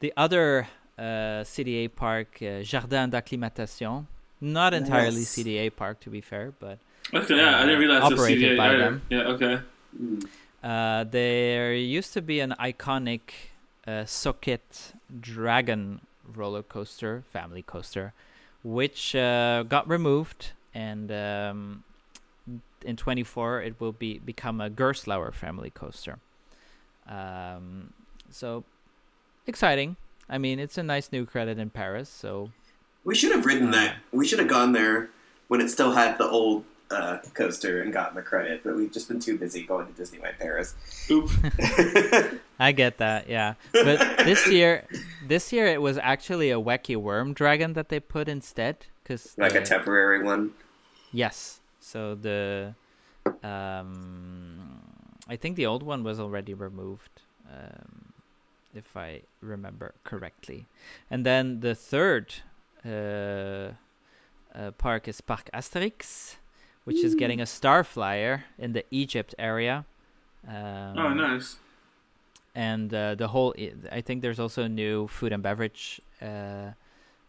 The 0.00 0.12
other 0.16 0.68
uh, 0.98 1.44
CDA 1.44 1.88
park, 1.94 2.38
uh, 2.42 2.62
Jardin 2.62 3.10
d'Acclimatation, 3.10 4.06
not 4.40 4.74
entirely 4.74 5.20
Yes. 5.20 5.36
CDA 5.36 5.70
park 5.74 6.00
to 6.00 6.10
be 6.10 6.20
fair, 6.20 6.52
but 6.58 6.78
Okay, 7.14 7.36
yeah, 7.36 7.58
I 7.58 7.66
didn't 7.66 7.76
Uh, 7.76 7.78
realize 7.78 8.10
it 8.10 8.14
was 8.14 8.20
operated 8.20 8.50
CDA 8.52 8.56
by 8.56 8.68
either. 8.68 8.78
them. 8.78 9.02
Yeah, 9.10 9.32
okay. 9.34 9.60
Mm. 10.00 10.26
Uh, 10.62 11.04
there 11.04 11.74
used 11.74 12.12
to 12.14 12.22
be 12.22 12.40
an 12.40 12.54
iconic 12.58 13.20
uh, 13.86 14.04
Socket 14.04 14.92
Dragon 15.20 16.00
roller 16.34 16.62
coaster, 16.62 17.24
family 17.30 17.62
coaster, 17.62 18.12
which 18.64 19.14
uh, 19.16 19.64
got 19.64 19.88
removed, 19.88 20.52
and 20.74 21.10
um, 21.12 21.84
in 22.84 22.96
24 22.96 23.62
it 23.62 23.80
will 23.80 23.92
be 23.92 24.18
become 24.18 24.60
a 24.60 24.70
Gerstlauer 24.70 25.32
family 25.32 25.70
coaster. 25.70 26.18
Um, 27.08 27.92
so 28.30 28.64
exciting! 29.46 29.96
I 30.28 30.38
mean, 30.38 30.58
it's 30.58 30.78
a 30.78 30.82
nice 30.82 31.10
new 31.12 31.26
credit 31.26 31.58
in 31.58 31.70
Paris. 31.70 32.08
So 32.08 32.50
We 33.04 33.14
should 33.14 33.32
have 33.32 33.44
ridden 33.44 33.70
that. 33.72 33.96
We 34.12 34.26
should 34.26 34.38
have 34.38 34.48
gone 34.48 34.72
there 34.72 35.10
when 35.48 35.60
it 35.60 35.68
still 35.68 35.92
had 35.92 36.18
the 36.18 36.28
old 36.28 36.64
uh, 36.92 37.18
coaster 37.34 37.82
and 37.82 37.92
gotten 37.92 38.14
the 38.14 38.22
credit, 38.22 38.62
but 38.62 38.76
we've 38.76 38.92
just 38.92 39.08
been 39.08 39.20
too 39.20 39.38
busy 39.38 39.62
going 39.64 39.92
to 39.92 39.92
Disneyland 40.00 40.38
Paris. 40.38 40.74
Oop. 41.10 41.30
I 42.58 42.72
get 42.72 42.98
that, 42.98 43.28
yeah. 43.28 43.54
But 43.72 44.24
this 44.24 44.46
year, 44.46 44.86
this 45.26 45.52
year 45.52 45.66
it 45.66 45.80
was 45.80 45.98
actually 45.98 46.50
a 46.50 46.60
wacky 46.60 46.96
worm 46.96 47.32
dragon 47.32 47.72
that 47.74 47.88
they 47.88 48.00
put 48.00 48.28
instead, 48.28 48.86
because 49.02 49.34
like 49.38 49.54
a 49.54 49.62
temporary 49.62 50.22
one. 50.22 50.52
Yes. 51.12 51.60
So 51.82 52.14
the 52.14 52.74
um 53.42 54.80
I 55.28 55.36
think 55.36 55.56
the 55.56 55.66
old 55.66 55.82
one 55.82 56.02
was 56.04 56.18
already 56.20 56.54
removed. 56.54 57.22
Um 57.50 58.12
if 58.74 58.96
I 58.96 59.22
remember 59.42 59.92
correctly. 60.04 60.66
And 61.10 61.26
then 61.26 61.60
the 61.60 61.74
third 61.74 62.26
uh, 62.86 63.72
uh 64.58 64.70
park 64.78 65.08
is 65.08 65.20
Parc 65.20 65.50
Asterix, 65.52 66.36
which 66.84 67.04
is 67.04 67.14
getting 67.14 67.40
a 67.40 67.46
star 67.46 67.84
flyer 67.84 68.44
in 68.58 68.72
the 68.72 68.84
Egypt 68.90 69.34
area. 69.38 69.84
Um, 70.48 70.98
Oh, 70.98 71.10
nice. 71.14 71.56
and 72.54 72.92
uh, 72.94 73.14
the 73.14 73.28
whole 73.28 73.54
i 73.58 73.72
I 73.98 74.00
think 74.02 74.22
there's 74.22 74.40
also 74.40 74.62
a 74.64 74.68
new 74.68 75.06
food 75.08 75.32
and 75.32 75.42
beverage 75.42 76.00
uh, 76.20 76.72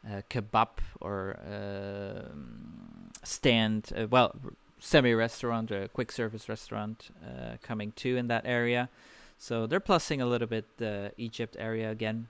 uh, 0.07 0.21
kebab 0.29 0.69
or 1.01 1.35
um 1.47 3.02
stand 3.23 3.91
uh, 3.95 4.07
well 4.09 4.35
semi 4.79 5.13
restaurant 5.13 5.71
a 5.71 5.87
quick 5.93 6.11
service 6.11 6.49
restaurant 6.49 7.09
uh, 7.25 7.55
coming 7.61 7.91
too 7.95 8.17
in 8.17 8.27
that 8.27 8.43
area 8.45 8.89
so 9.37 9.65
they're 9.67 9.79
plussing 9.79 10.21
a 10.21 10.25
little 10.25 10.47
bit 10.47 10.65
the 10.77 11.11
Egypt 11.17 11.55
area 11.59 11.89
again 11.91 12.27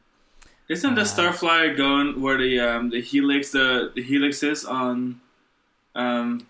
Isn't 0.69 0.95
the 0.95 1.01
Uh, 1.01 1.05
Starflyer 1.15 1.75
going 1.75 2.21
where 2.23 2.37
the 2.37 2.59
um, 2.59 2.89
the 2.89 3.01
helix 3.01 3.51
the, 3.51 3.91
the 3.95 4.01
helix 4.03 4.43
is 4.43 4.65
on 4.65 5.19
um 5.95 6.45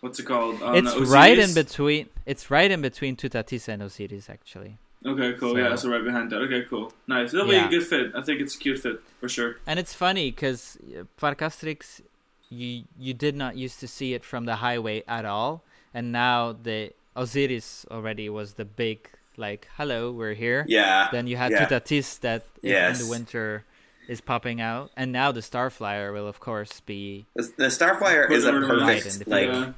what's 0.00 0.18
it 0.20 0.26
called? 0.26 0.62
On 0.62 0.76
it's 0.76 0.88
Osiris? 0.88 1.10
right 1.10 1.38
in 1.38 1.52
between 1.54 2.08
it's 2.32 2.50
right 2.50 2.70
in 2.70 2.80
between 2.82 3.16
Tutatis 3.16 3.68
and 3.68 3.82
Osiris 3.82 4.28
actually 4.30 4.74
Okay, 5.04 5.34
cool. 5.38 5.52
So- 5.52 5.58
yeah, 5.58 5.76
so 5.76 5.88
right 5.94 6.02
behind 6.02 6.26
that. 6.32 6.38
Okay, 6.46 6.62
cool. 6.68 6.92
Nice. 7.06 7.32
It'll 7.32 7.46
Yeah. 7.46 7.68
be 7.68 7.76
a 7.76 7.78
good 7.78 7.86
fit. 7.92 8.06
I 8.18 8.22
think 8.26 8.40
it's 8.40 8.56
a 8.56 8.58
cute 8.58 8.80
fit 8.84 8.98
for 9.20 9.28
sure. 9.28 9.50
And 9.68 9.78
it's 9.78 9.94
funny 9.94 10.26
because 10.32 10.78
Parc 11.22 11.38
Asterix, 11.48 12.00
you 12.48 12.84
you 12.98 13.14
did 13.14 13.36
not 13.36 13.56
used 13.56 13.80
to 13.80 13.88
see 13.88 14.14
it 14.14 14.24
from 14.24 14.44
the 14.44 14.56
highway 14.56 15.02
at 15.08 15.24
all, 15.24 15.62
and 15.92 16.12
now 16.12 16.52
the 16.52 16.92
Osiris 17.14 17.86
already 17.90 18.28
was 18.28 18.54
the 18.54 18.64
big 18.64 19.08
like, 19.36 19.68
hello, 19.76 20.12
we're 20.12 20.34
here. 20.34 20.64
Yeah. 20.68 21.08
Then 21.12 21.26
you 21.26 21.36
had 21.36 21.52
yeah. 21.52 21.66
Tutatis 21.66 22.20
that 22.20 22.44
if 22.62 23.00
in 23.00 23.06
the 23.06 23.10
winter 23.10 23.64
is 24.08 24.20
popping 24.20 24.60
out, 24.60 24.90
and 24.96 25.12
now 25.12 25.32
the 25.32 25.40
Starflyer 25.40 26.12
will 26.12 26.28
of 26.28 26.40
course 26.40 26.80
be 26.80 27.26
The, 27.34 27.52
the 27.56 27.66
Starflyer 27.66 28.30
is 28.30 28.44
a 28.44 28.48
it 28.48 28.54
on 28.54 28.80
Right, 28.80 29.02
perfect 29.02 29.28
like 29.28 29.48
yeah. 29.48 29.72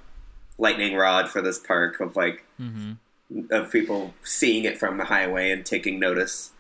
lightning 0.59 0.95
rod 0.95 1.29
for 1.29 1.41
this 1.41 1.59
park 1.59 2.01
of 2.01 2.17
like 2.17 2.45
because 2.59 2.99
of 3.51 3.71
people 3.73 4.15
seeing 4.23 4.65
it 4.65 4.79
from 4.79 4.99
the 4.99 5.05
highway 5.05 5.51
and 5.51 5.65
taking 5.65 5.99
notice. 5.99 6.53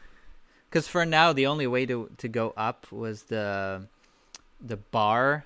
Because 0.68 0.88
for 0.88 1.06
now 1.06 1.32
the 1.32 1.46
only 1.46 1.66
way 1.66 1.86
to 1.86 2.10
to 2.18 2.28
go 2.28 2.52
up 2.56 2.90
was 2.90 3.24
the 3.24 3.86
the 4.60 4.76
bar 4.76 5.44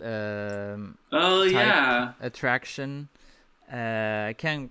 um, 0.00 0.96
Oh 1.12 1.42
yeah. 1.44 2.12
attraction. 2.20 3.08
Uh, 3.72 4.26
I 4.28 4.34
can't. 4.36 4.70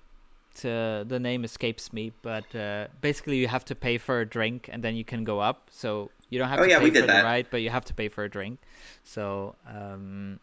Uh, 0.65 1.03
the 1.05 1.17
name 1.19 1.45
escapes 1.45 1.93
me, 1.93 2.11
but 2.21 2.53
uh, 2.55 2.87
basically 2.99 3.37
you 3.37 3.47
have 3.47 3.63
to 3.65 3.75
pay 3.75 3.97
for 3.97 4.19
a 4.19 4.25
drink 4.25 4.69
and 4.71 4.83
then 4.83 4.95
you 4.95 5.05
can 5.05 5.23
go 5.23 5.39
up. 5.39 5.69
So 5.71 6.11
you 6.29 6.39
don't 6.39 6.49
have 6.49 6.59
Oh, 6.59 6.63
to 6.63 6.69
yeah, 6.69 6.79
pay 6.79 6.87
for 6.91 7.01
the 7.01 7.07
that. 7.07 7.23
ride, 7.23 7.47
but 7.49 7.61
you 7.61 7.69
have 7.69 7.85
to 7.85 7.93
pay 7.93 8.09
for 8.09 8.25
a 8.25 8.29
drink. 8.29 8.59
So 9.03 9.55
um, 9.65 10.39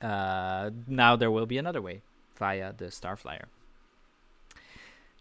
uh, 0.00 0.70
now 0.88 1.14
there 1.16 1.30
will 1.30 1.44
be 1.46 1.58
another 1.58 1.82
way 1.82 2.00
via 2.38 2.72
the 2.72 2.86
Starflyer. 2.86 3.44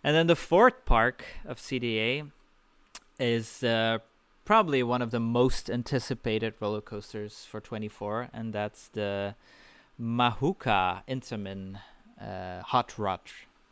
And 0.04 0.16
then 0.16 0.28
the 0.28 0.36
fourth 0.38 0.86
park 0.86 1.24
of 1.46 1.58
CDA 1.58 2.32
is 3.20 3.62
uh, 3.64 4.00
probably 4.52 4.84
one 4.84 5.02
of 5.02 5.12
the 5.12 5.20
most 5.20 5.70
anticipated 5.70 6.54
roller 6.60 6.82
coasters 6.82 7.46
for 7.50 7.62
24, 7.62 8.28
and 8.34 8.52
that's 8.52 8.90
the 8.90 9.34
Mahuka 9.98 11.04
Intamin 11.08 11.80
uh, 12.22 12.62
Hot 12.64 13.00
Rod 13.00 13.22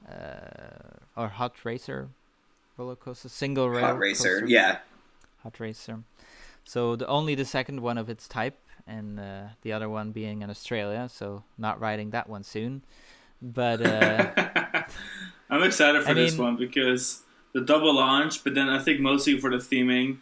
uh, 0.08 0.96
or 1.18 1.28
Hot 1.28 1.66
Racer 1.66 2.08
roller 2.78 2.96
coaster, 2.96 3.28
single 3.28 3.70
rail 3.70 3.88
Hot 3.88 4.00
racer, 4.00 4.40
coaster. 4.40 4.48
yeah. 4.48 4.78
Hot 5.44 5.60
Racer. 5.60 6.00
So 6.64 6.96
the 6.96 7.08
only 7.08 7.36
the 7.36 7.44
second 7.44 7.82
one 7.82 7.98
of 7.98 8.10
its 8.10 8.26
type, 8.26 8.58
and 8.88 9.20
uh, 9.20 9.42
the 9.64 9.74
other 9.74 9.90
one 9.90 10.14
being 10.14 10.42
in 10.44 10.50
Australia. 10.50 11.10
So 11.12 11.44
not 11.58 11.82
riding 11.82 12.12
that 12.12 12.30
one 12.30 12.44
soon. 12.44 12.84
But 13.42 13.82
uh, 13.82 14.32
I'm 15.50 15.62
excited 15.64 16.04
for 16.04 16.12
I 16.12 16.14
this 16.14 16.38
mean- 16.38 16.42
one 16.46 16.56
because 16.56 17.24
the 17.52 17.60
double 17.60 17.94
launch, 17.94 18.46
but 18.46 18.54
then 18.56 18.70
I 18.70 18.80
think 18.82 19.02
mostly 19.02 19.38
for 19.42 19.50
the 19.50 19.58
theming, 19.58 20.20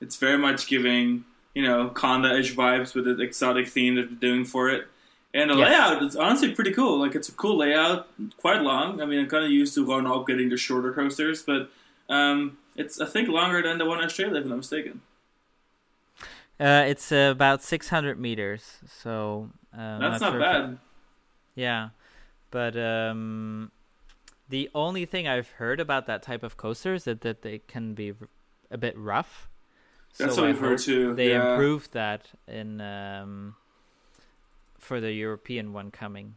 it's 0.00 0.16
very 0.16 0.38
much 0.38 0.66
giving 0.66 1.24
you 1.54 1.62
know 1.62 1.90
Conda-ish 1.90 2.54
vibes 2.54 2.94
with 2.94 3.04
the 3.06 3.20
exotic 3.20 3.68
theme 3.68 3.96
that 3.96 4.08
they're 4.08 4.30
doing 4.30 4.44
for 4.44 4.68
it. 4.70 4.86
And 5.32 5.50
the 5.50 5.56
Yes. 5.56 5.68
layout 5.68 6.02
is 6.02 6.16
honestly 6.16 6.52
pretty 6.54 6.72
cool. 6.72 6.98
Like 6.98 7.14
it's 7.14 7.28
a 7.28 7.32
cool 7.32 7.56
layout, 7.58 8.08
quite 8.38 8.62
long. 8.62 9.00
I 9.00 9.06
mean, 9.06 9.20
I'm 9.20 9.28
kind 9.28 9.44
of 9.44 9.50
used 9.50 9.74
to 9.76 9.84
Ron 9.86 10.06
Up 10.06 10.26
getting 10.26 10.48
the 10.48 10.56
shorter 10.56 10.92
coasters, 10.92 11.42
but 11.42 11.70
um, 12.08 12.58
it's 12.76 13.00
I 13.00 13.06
think 13.06 13.28
longer 13.28 13.62
than 13.62 13.78
the 13.78 13.86
one 13.86 13.98
in 14.00 14.04
Australia, 14.06 14.36
if 14.38 14.44
I'm 14.44 14.50
not 14.50 14.56
mistaken. 14.56 15.02
uh, 16.58 16.84
it's 16.88 17.12
uh, 17.12 17.28
about 17.30 17.62
600 17.62 18.18
meters. 18.18 18.78
So 18.86 19.50
uh, 19.76 19.98
That's 19.98 20.20
not 20.20 20.32
sure 20.32 20.40
if 20.40 20.46
it- 20.46 20.52
bad. 20.52 20.78
Yeah, 21.54 21.88
but 22.50 22.76
um, 22.76 23.70
the 24.48 24.70
only 24.74 25.04
thing 25.04 25.28
I've 25.28 25.48
heard 25.50 25.78
about 25.80 26.06
that 26.06 26.22
type 26.22 26.42
of 26.42 26.56
coaster 26.56 26.94
is 26.94 27.04
that, 27.04 27.20
that 27.22 27.42
they 27.42 27.58
can 27.58 27.94
be 27.94 28.14
a 28.70 28.78
bit 28.78 28.96
rough. 28.96 29.48
That's 30.18 30.34
so 30.34 30.42
what 30.42 30.48
I 30.48 30.52
we've 30.52 30.60
heard 30.60 30.78
hope 30.78 30.80
too. 30.80 31.14
They 31.14 31.30
yeah. 31.30 31.52
improved 31.52 31.92
that 31.92 32.28
in 32.46 32.80
um, 32.80 33.56
for 34.78 35.00
the 35.00 35.12
European 35.12 35.72
one 35.72 35.90
coming. 35.90 36.36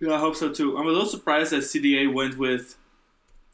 Yeah, 0.00 0.14
I 0.14 0.18
hope 0.18 0.36
so 0.36 0.52
too. 0.52 0.76
I'm 0.76 0.86
a 0.86 0.90
little 0.90 1.06
surprised 1.06 1.52
that 1.52 1.62
CDA 1.62 2.12
went 2.12 2.36
with 2.38 2.76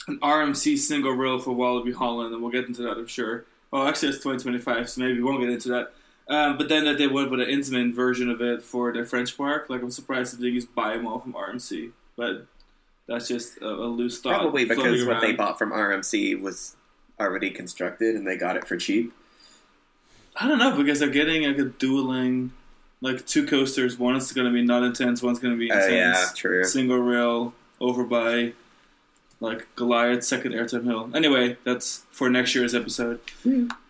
an 0.08 0.18
RMC 0.20 0.78
single 0.78 1.12
rail 1.12 1.38
for 1.38 1.54
Walibi 1.54 1.94
Holland, 1.94 2.32
and 2.32 2.42
we'll 2.42 2.52
get 2.52 2.66
into 2.66 2.82
that, 2.82 2.96
I'm 2.96 3.06
sure. 3.06 3.44
Well, 3.70 3.86
actually, 3.86 4.08
it's 4.08 4.18
2025, 4.18 4.88
so 4.90 5.00
maybe 5.00 5.14
we 5.14 5.22
won't 5.22 5.40
get 5.40 5.50
into 5.50 5.68
that. 5.68 5.92
Um, 6.28 6.58
but 6.58 6.68
then 6.68 6.84
that 6.84 6.98
they 6.98 7.06
went 7.06 7.30
with 7.30 7.40
an 7.40 7.48
Intamin 7.48 7.94
version 7.94 8.30
of 8.30 8.40
it 8.40 8.62
for 8.62 8.92
their 8.92 9.04
French 9.04 9.36
park. 9.36 9.66
Like, 9.68 9.82
I'm 9.82 9.90
surprised 9.90 10.32
that 10.32 10.40
they 10.40 10.48
used 10.48 10.74
Biomall 10.74 11.22
from 11.22 11.34
RMC, 11.34 11.92
but 12.16 12.46
that's 13.06 13.28
just 13.28 13.58
a, 13.58 13.68
a 13.68 13.86
loose 13.86 14.20
thought. 14.20 14.40
Probably 14.40 14.64
because 14.64 14.82
floating 14.82 15.06
what 15.06 15.20
they 15.20 15.32
bought 15.32 15.58
from 15.58 15.72
RMC 15.72 16.40
was 16.40 16.76
already 17.20 17.50
constructed 17.50 18.14
and 18.16 18.26
they 18.26 18.36
got 18.36 18.56
it 18.56 18.66
for 18.66 18.76
cheap. 18.76 19.12
I 20.36 20.48
don't 20.48 20.58
know 20.58 20.76
because 20.76 21.00
they're 21.00 21.08
getting 21.10 21.42
like 21.44 21.58
a 21.58 21.64
dueling, 21.64 22.52
like 23.00 23.26
two 23.26 23.46
coasters. 23.46 23.98
One 23.98 24.16
is 24.16 24.32
going 24.32 24.46
to 24.46 24.52
be 24.52 24.62
not 24.62 24.82
intense. 24.82 25.22
One's 25.22 25.38
going 25.38 25.54
to 25.54 25.58
be 25.58 25.70
Oh 25.70 25.74
intense. 25.76 25.92
yeah, 25.92 26.26
true. 26.34 26.64
single 26.64 26.98
rail 26.98 27.52
over 27.80 28.04
by 28.04 28.52
like 29.40 29.66
Goliath 29.76 30.22
second 30.24 30.52
airtime 30.52 30.84
hill. 30.84 31.10
Anyway, 31.14 31.56
that's 31.64 32.04
for 32.10 32.28
next 32.30 32.54
year's 32.54 32.74
episode. 32.74 33.20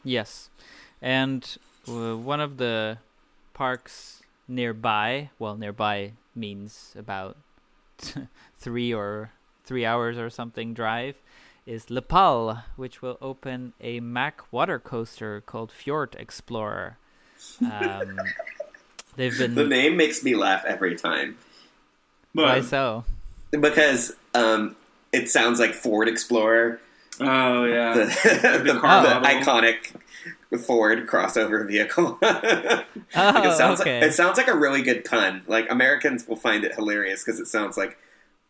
Yes, 0.04 0.48
and 1.02 1.56
uh, 1.88 2.16
one 2.16 2.40
of 2.40 2.56
the 2.56 2.98
parks 3.52 4.22
nearby. 4.48 5.30
Well, 5.38 5.56
nearby 5.56 6.12
means 6.34 6.94
about 6.96 7.36
three 8.58 8.94
or 8.94 9.30
three 9.64 9.84
hours 9.84 10.18
or 10.18 10.30
something 10.30 10.72
drive. 10.72 11.20
Is 11.70 11.88
Le 11.88 12.02
Pal, 12.02 12.64
which 12.74 13.00
will 13.00 13.16
open 13.22 13.74
a 13.80 14.00
Mack 14.00 14.52
water 14.52 14.80
coaster 14.80 15.40
called 15.40 15.70
Fjord 15.70 16.16
Explorer. 16.18 16.98
Um, 17.60 18.18
they've 19.16 19.38
been 19.38 19.54
The 19.54 19.64
name 19.68 19.96
makes 19.96 20.24
me 20.24 20.34
laugh 20.34 20.64
every 20.64 20.96
time. 20.96 21.38
why 22.32 22.60
so? 22.60 23.04
because 23.52 24.16
um, 24.34 24.74
it 25.12 25.30
sounds 25.30 25.60
like 25.60 25.72
Ford 25.74 26.08
Explorer, 26.08 26.80
Oh 27.20 27.64
yeah. 27.64 27.94
the, 27.94 28.62
the, 28.64 28.78
car 28.80 29.02
the 29.04 29.28
iconic 29.28 29.94
Ford 30.66 31.06
crossover 31.06 31.68
vehicle. 31.68 32.18
Oh, 32.20 32.84
Like, 33.14 33.44
it 33.44 33.56
sounds 33.56 33.80
okay. 33.80 34.00
like 34.00 34.10
it 34.10 34.14
sounds 34.14 34.38
like 34.38 34.48
a 34.48 34.56
really 34.56 34.82
good 34.82 35.04
pun. 35.04 35.42
Like 35.46 35.70
Americans 35.70 36.26
will 36.26 36.34
find 36.36 36.64
it 36.64 36.74
hilarious 36.74 37.22
because 37.22 37.38
it 37.38 37.46
sounds 37.46 37.76
like 37.76 37.96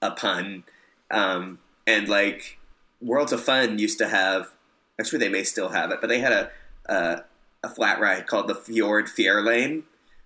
a 0.00 0.10
pun. 0.12 0.64
Um, 1.10 1.58
and 1.86 2.08
like 2.08 2.58
Worlds 3.01 3.32
of 3.32 3.42
Fun 3.42 3.78
used 3.78 3.98
to 3.98 4.09
have, 4.09 4.51
actually 4.98 5.18
they 5.18 5.28
may 5.28 5.44
still 5.44 5.70
have 5.70 5.90
it, 5.90 6.01
but 6.01 6.09
they 6.09 6.20
had 6.20 6.32
a 6.32 6.51
a, 6.90 7.24
a 7.62 7.68
flat 7.68 8.01
ride 8.01 8.26
called 8.26 8.48
the 8.48 8.55
Fjord 8.55 9.07
Fairlane, 9.07 9.84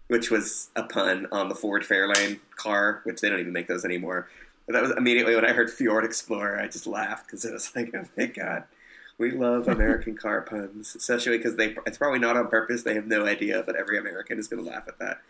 which 0.09 0.31
was 0.31 0.71
a 0.77 0.83
pun 0.83 1.27
on 1.31 1.49
the 1.49 1.55
Ford 1.55 1.83
Fairlane 1.83 2.41
car, 2.57 3.01
which 3.05 3.21
they 3.21 3.29
don't 3.29 3.41
even 3.41 3.53
make 3.53 3.69
those 3.69 3.85
anymore. 3.85 4.29
But 4.67 4.75
that 4.75 4.83
was 4.83 4.93
immediately 4.93 5.35
when 5.35 5.45
I 5.45 5.53
heard 5.53 5.71
Fjord 5.71 6.05
Explorer, 6.05 6.59
I 6.59 6.69
just 6.69 6.87
laughed 6.87 7.27
because 7.27 7.45
it 7.45 7.53
was 7.53 7.75
like, 7.77 7.95
oh 7.95 8.05
my 8.17 8.27
god. 8.27 8.65
We 9.17 9.31
love 9.31 9.69
American 9.69 10.17
car 10.17 10.43
puns, 10.43 10.97
especially 10.97 11.37
because 11.37 11.55
they. 11.55 11.77
It's 11.87 11.99
probably 11.99 12.19
not 12.19 12.37
on 12.37 12.49
purpose. 12.49 12.83
They 12.83 12.95
have 12.95 13.07
no 13.07 13.25
idea, 13.25 13.63
but 13.65 13.77
every 13.77 13.97
American 13.97 14.41
is 14.41 14.49
going 14.49 14.65
to 14.65 14.69
laugh 14.69 14.89
at 14.89 14.99
that. 14.99 15.21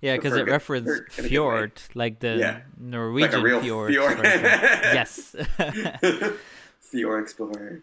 Yeah, 0.00 0.14
because 0.16 0.34
it 0.34 0.44
good- 0.44 0.52
references 0.52 1.00
for- 1.00 1.02
in 1.02 1.02
a 1.02 1.14
good 1.16 1.22
way. 1.22 1.28
fjord, 1.28 1.72
like 1.94 2.20
the 2.20 2.36
Yeah. 2.36 2.60
Norwegian 2.78 3.42
real 3.42 3.60
fjord. 3.60 3.92
fjord. 3.92 4.20
yes. 4.24 5.34
Fjord 6.80 7.22
Explorer. 7.24 7.82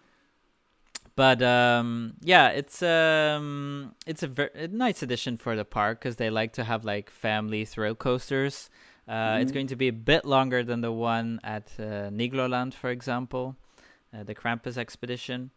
but 1.16 1.41
um, 1.41 2.13
yeah, 2.22 2.49
it's 2.49 2.82
um, 2.82 3.93
it's 4.07 4.24
a, 4.24 4.28
ver- 4.28 4.51
a 4.55 4.68
nice 4.68 5.03
addition 5.03 5.38
for 5.38 5.55
the 5.55 5.66
park 5.66 5.99
because 5.99 6.16
they 6.16 6.30
like 6.30 6.53
to 6.53 6.63
have 6.63 6.84
like 6.84 7.09
family 7.09 7.66
thrill 7.66 7.95
coasters. 7.95 8.70
Uh, 9.07 9.38
It's 9.41 9.51
Mhm. 9.51 9.53
going 9.53 9.68
to 9.68 9.76
be 9.76 9.88
a 9.88 9.93
bit 9.93 10.26
longer 10.26 10.63
than 10.63 10.82
the 10.82 10.91
one 10.91 11.39
at 11.43 11.72
uh, 11.78 12.09
Nigloland, 12.09 12.74
for 12.74 12.89
example, 12.89 13.55
uh, 14.11 14.24
the 14.24 14.34
Krampus 14.34 14.78
expedition. 14.78 15.51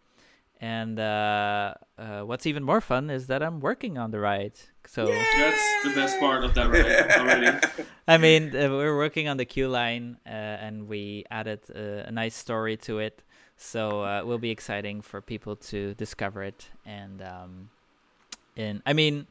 And 0.60 0.98
uh, 0.98 1.74
uh, 1.96 2.22
what's 2.22 2.44
even 2.46 2.64
more 2.64 2.80
fun 2.80 3.10
is 3.10 3.28
that 3.28 3.42
I'm 3.42 3.60
working 3.60 3.96
on 3.96 4.10
the 4.10 4.18
ride. 4.18 4.54
So 4.86 5.06
That's 5.06 5.84
the 5.84 5.92
best 5.94 6.18
part 6.18 6.42
of 6.42 6.54
that 6.54 6.70
ride 6.70 7.12
already. 7.20 7.58
I 8.08 8.18
mean, 8.18 8.56
uh, 8.56 8.68
we're 8.68 8.96
working 8.96 9.28
on 9.28 9.36
the 9.36 9.44
queue 9.44 9.68
line, 9.68 10.16
uh, 10.26 10.30
and 10.30 10.88
we 10.88 11.24
added 11.30 11.60
uh, 11.74 12.08
a 12.08 12.10
nice 12.10 12.34
story 12.34 12.76
to 12.78 12.98
it. 12.98 13.22
So 13.56 14.04
uh, 14.04 14.20
it 14.20 14.26
will 14.26 14.38
be 14.38 14.50
exciting 14.50 15.00
for 15.00 15.20
people 15.20 15.56
to 15.56 15.94
discover 15.94 16.42
it. 16.42 16.68
And 16.86 17.22
um, 17.22 17.70
and 18.56 18.82
I 18.84 18.92
mean, 18.92 19.26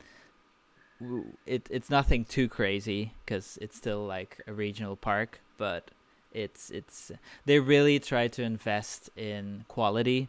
it 1.46 1.68
it's 1.70 1.90
nothing 1.90 2.26
too 2.26 2.48
crazy 2.48 3.14
because 3.26 3.58
it's 3.62 3.76
still 3.76 4.06
like 4.06 4.42
a 4.48 4.54
regional 4.54 4.96
park, 4.96 5.42
but 5.58 5.92
it's 6.34 6.70
it's 6.72 7.12
they 7.46 7.60
really 7.60 8.00
try 8.00 8.28
to 8.30 8.44
invest 8.44 9.10
in 9.16 9.66
quality, 9.68 10.28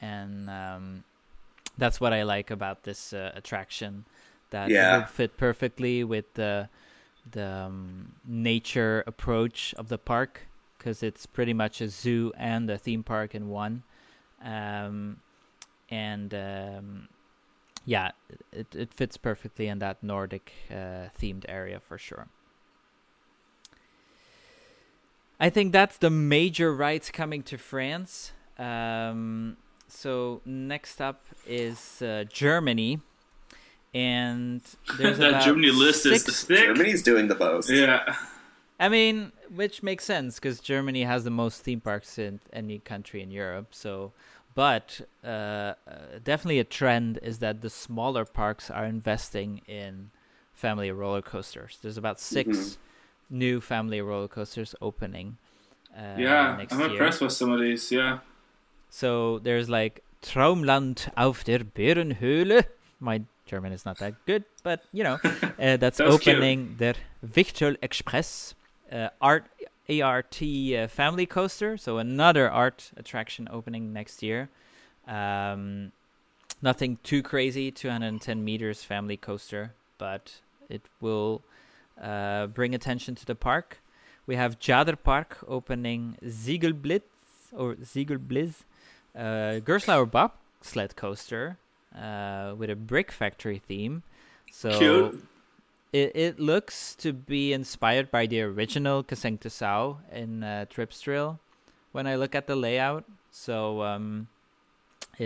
and 0.00 0.48
um, 0.50 1.04
that's 1.78 2.00
what 2.00 2.12
I 2.12 2.22
like 2.24 2.50
about 2.50 2.84
this 2.84 3.12
uh, 3.12 3.32
attraction. 3.34 4.04
That 4.50 4.74
it 4.76 4.84
Yeah. 4.84 4.88
will 4.88 5.06
fit 5.06 5.36
perfectly 5.36 6.04
with 6.04 6.34
the 6.34 6.68
the 7.30 7.46
um, 7.46 8.12
nature 8.26 9.04
approach 9.06 9.74
of 9.78 9.88
the 9.88 9.98
park 9.98 10.48
because 10.78 11.02
it's 11.02 11.26
pretty 11.26 11.52
much 11.52 11.80
a 11.80 11.88
zoo 11.88 12.32
and 12.36 12.70
a 12.70 12.78
theme 12.78 13.02
park 13.04 13.34
in 13.34 13.48
one. 13.48 13.82
Um, 14.42 15.18
and 15.90 16.34
um, 16.34 17.08
yeah, 17.84 18.12
it, 18.52 18.74
it 18.74 18.94
fits 18.94 19.16
perfectly 19.16 19.68
in 19.68 19.78
that 19.80 20.02
Nordic 20.02 20.52
uh, 20.70 21.08
themed 21.20 21.44
area 21.48 21.80
for 21.80 21.98
sure. 21.98 22.28
I 25.38 25.48
think 25.50 25.72
that's 25.72 25.96
the 25.96 26.10
major 26.10 26.74
rides 26.74 27.10
coming 27.10 27.42
to 27.44 27.56
France. 27.58 28.32
Um, 28.58 29.56
so 29.90 30.40
next 30.44 31.00
up 31.00 31.24
is 31.46 32.00
uh, 32.02 32.24
Germany, 32.32 33.00
and 33.94 34.60
there's 34.98 35.18
that 35.18 35.28
about 35.30 35.44
Germany 35.44 35.70
list 35.70 36.06
is 36.06 36.22
six 36.24 36.44
thick. 36.44 36.58
Germany's 36.66 37.02
doing 37.02 37.28
the 37.28 37.34
most. 37.36 37.70
Yeah. 37.70 38.14
I 38.78 38.88
mean, 38.88 39.32
which 39.54 39.82
makes 39.82 40.04
sense 40.04 40.36
because 40.36 40.58
Germany 40.60 41.02
has 41.04 41.24
the 41.24 41.30
most 41.30 41.62
theme 41.62 41.80
parks 41.80 42.18
in 42.18 42.40
any 42.52 42.78
country 42.78 43.20
in 43.22 43.30
Europe. 43.30 43.68
So, 43.72 44.12
but 44.54 45.02
uh, 45.22 45.26
uh, 45.26 45.74
definitely 46.24 46.60
a 46.60 46.64
trend 46.64 47.18
is 47.22 47.40
that 47.40 47.60
the 47.60 47.68
smaller 47.68 48.24
parks 48.24 48.70
are 48.70 48.86
investing 48.86 49.60
in 49.66 50.10
family 50.54 50.90
roller 50.90 51.20
coasters. 51.22 51.78
There's 51.82 51.98
about 51.98 52.20
6 52.20 52.48
Mhm. 52.48 52.76
new 53.28 53.60
family 53.60 54.00
roller 54.00 54.28
coasters 54.28 54.74
opening. 54.80 55.36
Uh, 55.94 56.14
yeah. 56.16 56.56
next 56.56 56.72
I'm 56.72 56.80
year. 56.80 56.90
impressed 56.90 57.20
with 57.20 57.32
some 57.32 57.50
of 57.50 57.60
these. 57.60 57.90
Yeah. 57.92 58.20
So 58.90 59.38
there's 59.38 59.68
like 59.68 60.02
Traumland 60.22 61.10
auf 61.16 61.44
der 61.44 61.60
Bärenhöhle. 61.60 62.64
My 63.00 63.22
German 63.46 63.72
is 63.72 63.84
not 63.84 63.98
that 63.98 64.14
good, 64.26 64.44
but 64.62 64.80
you 64.92 65.02
know, 65.04 65.18
uh, 65.58 65.76
that's 65.78 65.98
That 65.98 66.20
cute. 66.20 66.36
opening 66.36 66.76
der 66.78 66.94
Wichtel 67.22 67.76
Express 67.82 68.54
uh, 68.92 69.08
art 69.20 69.44
ART 69.88 70.40
uh, 70.42 70.86
family 70.88 71.26
coaster. 71.26 71.76
So 71.76 71.98
another 71.98 72.50
art 72.50 72.92
attraction 72.96 73.48
opening 73.50 73.92
next 73.92 74.22
year. 74.22 74.48
Um, 75.08 75.92
nothing 76.62 76.98
too 77.02 77.22
crazy, 77.22 77.70
210 77.72 78.44
meters 78.44 78.84
family 78.84 79.16
coaster, 79.16 79.72
but 79.98 80.40
it 80.68 80.82
will 81.00 81.42
uh, 82.00 82.46
bring 82.48 82.74
attention 82.74 83.14
to 83.16 83.26
the 83.26 83.34
park. 83.34 83.78
We 84.26 84.36
have 84.36 84.60
Jaderpark 84.60 85.42
opening 85.48 86.16
Ziegelblitz 86.24 87.02
or 87.52 87.74
Ziegelblitz, 87.76 88.62
uh, 89.16 89.60
Gerstlauer 89.60 90.10
bobsled 90.10 90.96
coaster 90.96 91.58
uh, 91.96 92.54
with 92.56 92.70
a 92.70 92.76
brick 92.76 93.10
factory 93.12 93.58
theme. 93.58 94.02
So 94.52 94.78
Cute. 94.78 95.24
it 95.92 96.12
it 96.14 96.40
looks 96.40 96.94
to 96.96 97.12
be 97.12 97.52
inspired 97.52 98.10
by 98.10 98.26
the 98.26 98.42
original 98.42 99.02
G'sengte 99.04 99.50
Sau 99.50 99.98
in 100.12 100.42
uh, 100.42 100.66
Tripsdrill 100.68 101.38
when 101.92 102.06
I 102.06 102.16
look 102.16 102.34
at 102.34 102.46
the 102.46 102.56
layout. 102.56 103.04
So 103.30 103.82
um, 103.82 104.28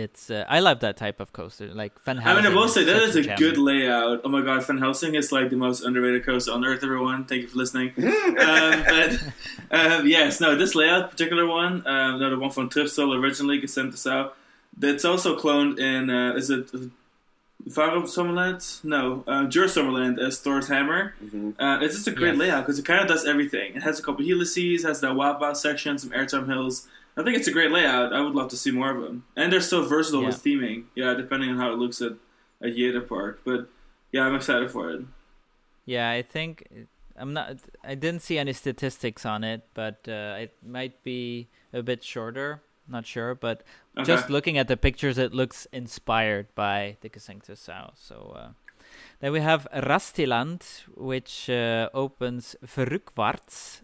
it's 0.03 0.29
uh, 0.29 0.43
I 0.49 0.59
love 0.59 0.81
that 0.81 0.97
type 0.97 1.19
of 1.19 1.31
coaster, 1.33 1.67
like 1.73 1.93
Van 2.03 2.17
I 2.19 2.19
mean, 2.19 2.27
I 2.27 2.33
Helsing 2.51 2.55
will 2.55 2.67
say 2.67 2.83
that 2.83 2.99
such 2.99 3.09
is 3.09 3.15
a 3.15 3.21
gem. 3.23 3.37
good 3.37 3.57
layout. 3.57 4.21
Oh 4.25 4.29
my 4.29 4.41
god, 4.41 4.65
Van 4.67 4.77
Helsing 4.77 5.15
is 5.15 5.31
like 5.31 5.49
the 5.49 5.55
most 5.55 5.83
underrated 5.83 6.25
coaster 6.25 6.51
on 6.51 6.63
earth. 6.65 6.83
Everyone, 6.83 7.23
thank 7.25 7.43
you 7.43 7.47
for 7.47 7.57
listening. 7.57 7.89
um, 7.97 8.83
but 8.93 9.19
um, 9.71 10.05
yes, 10.07 10.39
no, 10.41 10.55
this 10.55 10.75
layout, 10.75 11.09
particular 11.09 11.45
one, 11.47 11.73
um, 11.87 12.19
no, 12.19 12.29
the 12.29 12.37
one 12.37 12.51
from 12.51 12.69
Tripsel 12.69 13.15
originally 13.19 13.57
gets 13.59 13.73
sent 13.73 13.93
us 13.93 14.05
out. 14.05 14.35
That's 14.77 15.05
also 15.05 15.37
cloned 15.39 15.79
in. 15.79 16.09
Uh, 16.09 16.33
is 16.35 16.49
it 16.49 16.67
Fårup 17.69 18.03
Sommerland? 18.15 18.83
No, 18.83 19.23
uh, 19.27 19.45
Djurs 19.47 19.73
Sommerland 19.75 20.19
as 20.19 20.39
Thor's 20.39 20.67
Hammer. 20.67 21.15
Mhm. 21.23 21.55
Uh, 21.57 21.79
it's 21.83 21.95
just 21.95 22.07
a 22.07 22.11
great 22.11 22.31
Yes. 22.33 22.37
layout 22.37 22.63
because 22.65 22.77
it 22.77 22.85
kind 22.85 22.99
of 23.01 23.07
does 23.07 23.25
everything. 23.25 23.75
It 23.75 23.83
has 23.83 23.97
a 23.99 24.03
couple 24.03 24.23
helices, 24.25 24.83
has 24.83 24.99
that 25.01 25.15
wild 25.15 25.39
bounce 25.39 25.61
section, 25.61 25.97
some 25.97 26.11
airtime 26.11 26.47
hills. 26.47 26.87
I 27.17 27.23
think 27.23 27.37
it's 27.37 27.47
a 27.47 27.51
great 27.51 27.71
layout. 27.71 28.13
I 28.13 28.19
would 28.21 28.35
love 28.35 28.49
to 28.49 28.57
see 28.57 28.71
more 28.71 28.91
of 28.91 29.01
them. 29.01 29.23
And 29.35 29.51
they're 29.51 29.61
so 29.61 29.83
versatile 29.83 30.21
Yeah. 30.21 30.27
with 30.27 30.43
theming. 30.43 30.85
Yeah, 30.95 31.13
depending 31.13 31.49
on 31.49 31.57
how 31.57 31.71
it 31.71 31.77
looks 31.79 32.01
at 32.01 32.13
a 32.61 32.67
Yeda 32.67 33.07
Park. 33.07 33.41
But 33.45 33.69
yeah, 34.11 34.23
I'm 34.25 34.35
excited 34.35 34.69
for 34.71 34.91
it. 34.91 35.01
Yeah, 35.85 36.09
I 36.09 36.21
think 36.21 36.67
I'm 37.17 37.31
not. 37.33 37.55
I 37.83 37.95
didn't 37.95 38.21
see 38.21 38.37
any 38.37 38.51
statistics 38.53 39.25
on 39.25 39.43
it, 39.43 39.61
but 39.73 40.05
uh, 40.07 40.35
it 40.43 40.53
might 40.65 41.03
be 41.03 41.47
a 41.71 41.81
bit 41.81 42.03
shorter. 42.03 42.61
Not 42.87 43.05
sure, 43.05 43.33
but 43.33 43.63
Okay. 43.97 44.05
just 44.05 44.29
looking 44.29 44.57
at 44.57 44.67
the 44.67 44.77
pictures, 44.77 45.17
it 45.17 45.33
looks 45.33 45.65
inspired 45.71 46.47
by 46.55 46.97
the 47.01 47.09
Gesenkte 47.09 47.55
So 47.95 48.35
uh, 48.35 48.49
then 49.21 49.31
we 49.31 49.39
have 49.39 49.67
Rastiland, 49.73 50.61
which 50.95 51.49
uh, 51.49 51.89
opens 51.93 52.55
Verrückwarts. 52.63 53.81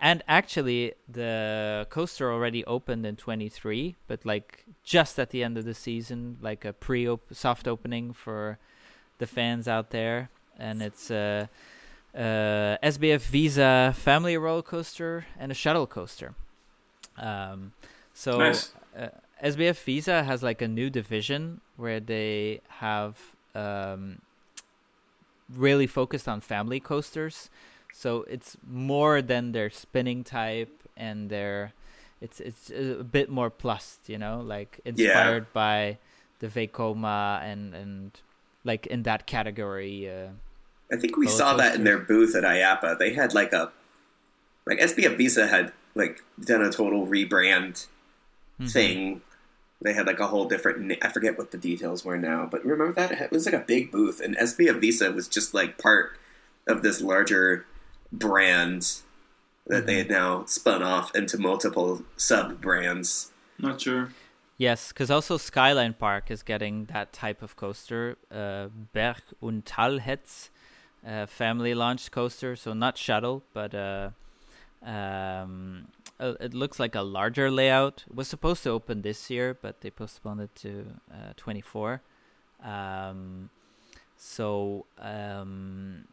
And 0.00 0.22
actually, 0.28 0.92
the 1.08 1.86
coaster 1.90 2.30
already 2.32 2.64
opened 2.64 3.04
in 3.04 3.16
23, 3.16 3.96
but 4.06 4.24
like 4.24 4.64
just 4.84 5.18
at 5.18 5.30
the 5.30 5.42
end 5.42 5.58
of 5.58 5.64
the 5.64 5.74
season, 5.74 6.38
like 6.40 6.64
a 6.64 6.72
pre 6.72 7.08
soft 7.32 7.66
opening 7.66 8.12
for 8.12 8.58
the 9.18 9.26
fans 9.26 9.66
out 9.66 9.90
there. 9.90 10.30
And 10.58 10.82
it's 10.82 11.10
a 11.10 11.48
uh, 12.14 12.18
uh, 12.18 12.78
SBF 12.82 13.20
Visa 13.20 13.94
family 13.96 14.36
roller 14.36 14.62
coaster 14.62 15.26
and 15.38 15.52
a 15.52 15.54
shuttle 15.54 15.86
coaster. 15.86 16.34
Um, 17.16 17.72
so 18.14 18.38
Nice. 18.38 18.72
uh, 18.96 19.08
SBF 19.42 19.82
Visa 19.84 20.22
has 20.24 20.42
like 20.42 20.62
a 20.62 20.68
new 20.68 20.90
division 20.90 21.60
where 21.76 22.00
they 22.00 22.60
have 22.68 23.16
um, 23.54 24.20
really 25.52 25.86
focused 25.86 26.28
on 26.28 26.40
family 26.40 26.80
coasters. 26.80 27.50
So 27.98 28.24
it's 28.30 28.56
more 28.64 29.20
than 29.20 29.50
their 29.50 29.70
spinning 29.70 30.22
type 30.22 30.84
and 30.96 31.28
their 31.28 31.72
it's 32.20 32.38
it's 32.38 32.70
a 32.70 33.02
bit 33.02 33.28
more 33.28 33.50
plus, 33.50 33.98
you 34.06 34.18
know, 34.18 34.40
like 34.40 34.80
inspired 34.84 35.52
by 35.52 35.98
the 36.38 36.46
Vekoma 36.46 37.42
and 37.42 37.74
and 37.74 38.20
like 38.62 38.86
in 38.86 39.02
that 39.02 39.26
category. 39.26 40.08
Uh, 40.08 40.28
I 40.92 40.96
think 40.96 41.16
we 41.16 41.26
saw 41.26 41.56
that 41.56 41.74
in 41.74 41.82
their 41.82 41.98
booth 41.98 42.36
at 42.36 42.44
IAAPA. 42.44 43.00
They 43.00 43.14
had 43.14 43.34
like 43.34 43.52
a 43.52 43.72
like 44.64 44.78
SBF 44.78 45.16
Visa 45.16 45.48
had 45.48 45.72
like 45.96 46.22
done 46.40 46.62
a 46.62 46.70
total 46.70 47.04
rebrand 47.04 47.86
thing. 48.64 49.22
They 49.82 49.92
had 49.92 50.06
like 50.06 50.20
a 50.20 50.28
whole 50.28 50.44
different. 50.44 50.92
I 51.02 51.08
forget 51.08 51.36
what 51.36 51.50
the 51.50 51.58
details 51.58 52.04
were 52.04 52.16
now, 52.16 52.46
but 52.48 52.64
remember 52.64 52.92
that 52.92 53.10
it 53.10 53.32
was 53.32 53.44
like 53.44 53.56
a 53.56 53.64
big 53.66 53.90
booth, 53.90 54.20
and 54.20 54.36
SBF 54.36 54.80
Visa 54.80 55.10
was 55.10 55.26
just 55.26 55.52
like 55.52 55.78
part 55.78 56.16
of 56.68 56.82
this 56.82 57.00
larger 57.00 57.66
brand 58.12 59.02
that 59.66 59.86
they 59.86 59.98
had 59.98 60.10
now 60.10 60.44
spun 60.46 60.82
off 60.82 61.14
into 61.14 61.38
multiple 61.38 62.02
sub 62.16 62.60
brands. 62.60 63.32
Not 63.58 63.80
sure. 63.80 64.10
Yes, 64.56 64.88
because 64.88 65.10
also 65.10 65.36
Skyline 65.36 65.94
Park 65.94 66.30
is 66.30 66.42
getting 66.42 66.86
that 66.86 67.12
type 67.12 67.42
of 67.42 67.54
coaster, 67.54 68.16
uh, 68.32 68.68
Berg 68.92 69.22
und 69.40 69.64
Talhetz, 69.64 70.48
uh, 71.06 71.26
family 71.26 71.74
launched 71.74 72.10
coaster. 72.10 72.56
So 72.56 72.72
not 72.72 72.98
shuttle, 72.98 73.42
but 73.52 73.72
uh, 73.74 74.10
um, 74.82 75.88
uh, 76.18 76.34
it 76.40 76.54
looks 76.54 76.80
like 76.80 76.96
a 76.96 77.02
larger 77.02 77.50
layout. 77.50 78.04
It 78.08 78.16
was 78.16 78.26
supposed 78.26 78.64
to 78.64 78.70
open 78.70 79.02
this 79.02 79.30
year, 79.30 79.56
but 79.60 79.80
they 79.80 79.90
postponed 79.90 80.40
it 80.40 80.54
to 80.56 80.86
uh, 81.12 81.32
24. 81.36 82.00
Um, 82.64 83.50
so 84.16 84.86
um, 84.98 86.04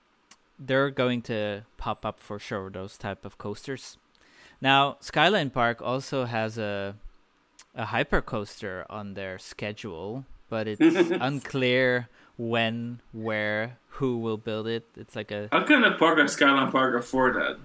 they're 0.60 0.89
going 0.89 1.22
to 1.24 1.64
pop 1.78 2.06
up 2.06 2.20
for 2.20 2.39
sure. 2.39 2.70
Those 2.70 2.97
type 2.97 3.26
of 3.26 3.38
coasters. 3.38 3.97
Now 4.62 4.97
Skyline 5.01 5.49
Park 5.49 5.82
also 5.82 6.26
has 6.26 6.58
a 6.58 6.95
a 7.76 7.86
hyper 7.86 8.22
coaster 8.22 8.86
on 8.89 9.14
their 9.16 9.38
schedule, 9.38 10.26
but 10.49 10.68
it's 10.68 10.80
unclear 11.20 12.08
when, 12.38 13.01
where, 13.12 13.78
who 13.99 14.18
will 14.18 14.38
build 14.38 14.68
it. 14.68 14.86
It's 14.95 15.16
like 15.16 15.32
a 15.32 15.49
How 15.51 15.64
can 15.64 15.84
a 15.84 15.97
park 15.97 16.18
like 16.18 16.30
Skyline 16.30 16.72
Park 16.72 16.95
afford 16.97 17.36
that? 17.36 17.58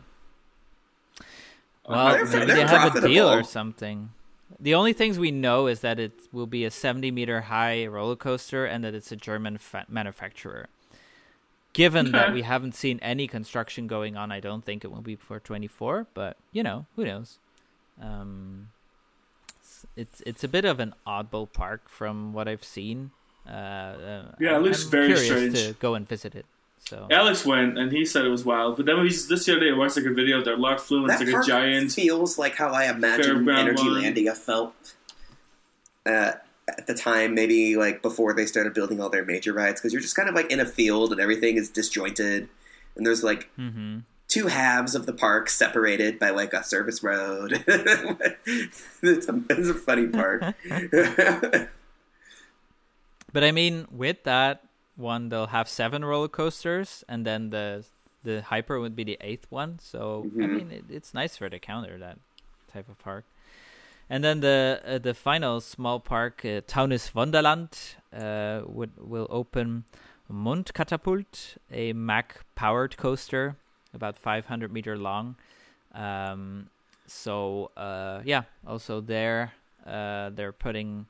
well, 1.89 2.13
They're- 2.13 2.25
maybe 2.25 2.47
they're 2.47 2.67
they 2.67 2.77
have 2.77 2.97
a 2.97 3.01
deal 3.07 3.29
or 3.31 3.43
something. 3.43 4.11
The 4.59 4.75
only 4.75 4.93
things 4.93 5.19
we 5.19 5.31
know 5.31 5.69
is 5.69 5.81
that 5.81 5.99
it 6.01 6.13
will 6.33 6.47
be 6.49 6.65
a 6.65 6.71
70 6.71 7.11
meter 7.13 7.43
high 7.43 7.87
roller 7.87 8.17
coaster 8.17 8.67
and 8.67 8.83
that 8.85 8.95
it's 8.95 9.11
a 9.13 9.17
German 9.17 9.59
fa- 9.59 9.87
manufacturer. 9.89 10.69
Given 11.73 12.11
that 12.13 12.33
we 12.33 12.43
haven't 12.43 12.75
seen 12.75 12.99
any 13.01 13.27
construction 13.29 13.87
going 13.87 14.17
on, 14.17 14.33
I 14.33 14.41
don't 14.41 14.65
think 14.65 14.85
it 14.85 14.91
will 14.91 15.03
be 15.03 15.15
for 15.17 15.39
24. 15.39 16.07
But 16.15 16.37
you 16.53 16.63
know, 16.63 16.87
who 16.97 17.05
knows? 17.05 17.39
Um, 18.01 18.69
it's- 19.61 19.87
it's 19.97 20.23
it's 20.27 20.45
a 20.45 20.49
bit 20.49 20.65
of 20.65 20.81
an 20.81 20.95
oddball 21.07 21.51
park 21.53 21.89
from 21.89 22.33
what 22.33 22.49
I've 22.49 22.65
seen. 22.65 23.11
Uh, 23.47 23.51
uh, 23.53 24.23
Yeah, 24.41 24.57
it 24.57 24.63
looks 24.63 24.85
I'm 24.85 24.91
very 24.91 25.17
strange. 25.17 25.55
to 25.55 25.73
go 25.81 25.95
and 25.95 26.09
visit 26.09 26.35
it. 26.35 26.45
So 26.81 27.07
Alex 27.11 27.45
went 27.47 27.79
and 27.79 27.93
he 27.93 28.05
said 28.05 28.25
it 28.25 28.31
was 28.31 28.45
wild, 28.45 28.77
but 28.77 28.87
then 28.87 29.01
we 29.01 29.09
just, 29.09 29.29
this 29.29 29.45
the 29.47 29.53
other 29.53 29.61
day 29.61 29.71
I 29.71 29.77
watched 29.77 29.97
like 29.97 30.07
a 30.07 30.13
video 30.15 30.39
of 30.39 30.45
their 30.45 30.57
lark 30.57 30.81
flew 30.81 31.05
and 31.05 31.13
it's 31.13 31.21
like 31.23 31.45
a 31.45 31.47
giant. 31.47 31.93
feels 31.93 32.39
like 32.39 32.57
how 32.57 32.71
I 32.71 32.85
imagine 32.91 33.49
Energy 33.49 33.83
one. 33.83 34.03
Energylandia 34.03 34.37
felt 34.37 34.95
uh, 36.07 36.33
at 36.79 36.87
the 36.87 36.95
time, 36.95 37.35
maybe 37.35 37.77
like 37.77 38.03
before 38.03 38.33
they 38.35 38.47
started 38.47 38.75
building 38.75 39.01
all 39.01 39.11
their 39.11 39.25
major 39.25 39.53
rides, 39.53 39.81
because 39.81 39.93
you're 39.93 40.03
just 40.03 40.17
kind 40.17 40.29
of 40.29 40.35
like 40.35 40.51
in 40.51 40.61
a 40.61 40.67
field 40.67 41.13
and 41.13 41.21
everything 41.21 41.57
is 41.57 41.71
disjointed, 41.71 42.49
and 42.97 43.07
there's 43.07 43.23
like 43.25 43.49
hmm 43.57 43.99
two 44.29 44.47
halves 44.47 44.95
of 44.95 45.07
the 45.07 45.13
park 45.13 45.51
separated 45.51 46.19
by 46.19 46.31
like 46.31 46.53
a 46.53 46.63
service 46.63 47.03
road. 47.03 47.65
it's, 47.67 49.29
a, 49.29 49.43
it's 49.51 49.69
a 49.69 49.75
funny 49.75 50.07
park. 50.07 50.45
But 53.33 53.45
I 53.45 53.53
mean, 53.53 53.87
with 53.91 54.25
that 54.25 54.63
one, 54.97 55.29
they'll 55.29 55.47
have 55.49 55.69
seven 55.69 56.05
roller 56.05 56.29
coasters, 56.29 57.05
and 57.09 57.25
then 57.27 57.51
the 57.51 57.85
the 58.23 58.43
hyper 58.43 58.79
would 58.81 58.95
be 58.95 59.05
the 59.05 59.17
eighth 59.21 59.47
one. 59.51 59.79
So 59.81 60.29
I 60.41 60.47
Mhm. 60.47 60.51
mean, 60.59 60.71
it, 60.71 60.85
it's 60.91 61.15
nice 61.15 61.37
for 61.37 61.49
the 61.49 61.59
counter 61.59 61.99
that 61.99 62.19
type 62.73 62.89
of 62.89 62.99
park. 62.99 63.25
And 64.13 64.25
then 64.25 64.41
the 64.41 64.81
uh, 64.85 64.99
the 64.99 65.15
final 65.15 65.61
small 65.61 66.01
park, 66.01 66.45
uh, 66.45 66.63
Taunus 66.67 67.15
Wonderland, 67.15 67.71
uh, 68.13 68.63
would 68.67 68.91
will 68.99 69.29
open 69.31 69.85
Mundkatapult, 70.31 71.57
a 71.71 71.93
Mack 71.93 72.41
powered 72.57 72.97
coaster, 72.97 73.57
about 73.95 74.19
500 74.19 74.73
meter 74.73 74.97
long. 74.97 75.37
Um, 75.95 76.71
so 77.07 77.71
uh, 77.77 78.21
yeah, 78.25 78.43
also 78.67 79.01
there 79.01 79.53
uh, 79.87 80.31
they're 80.31 80.53
putting 80.53 81.07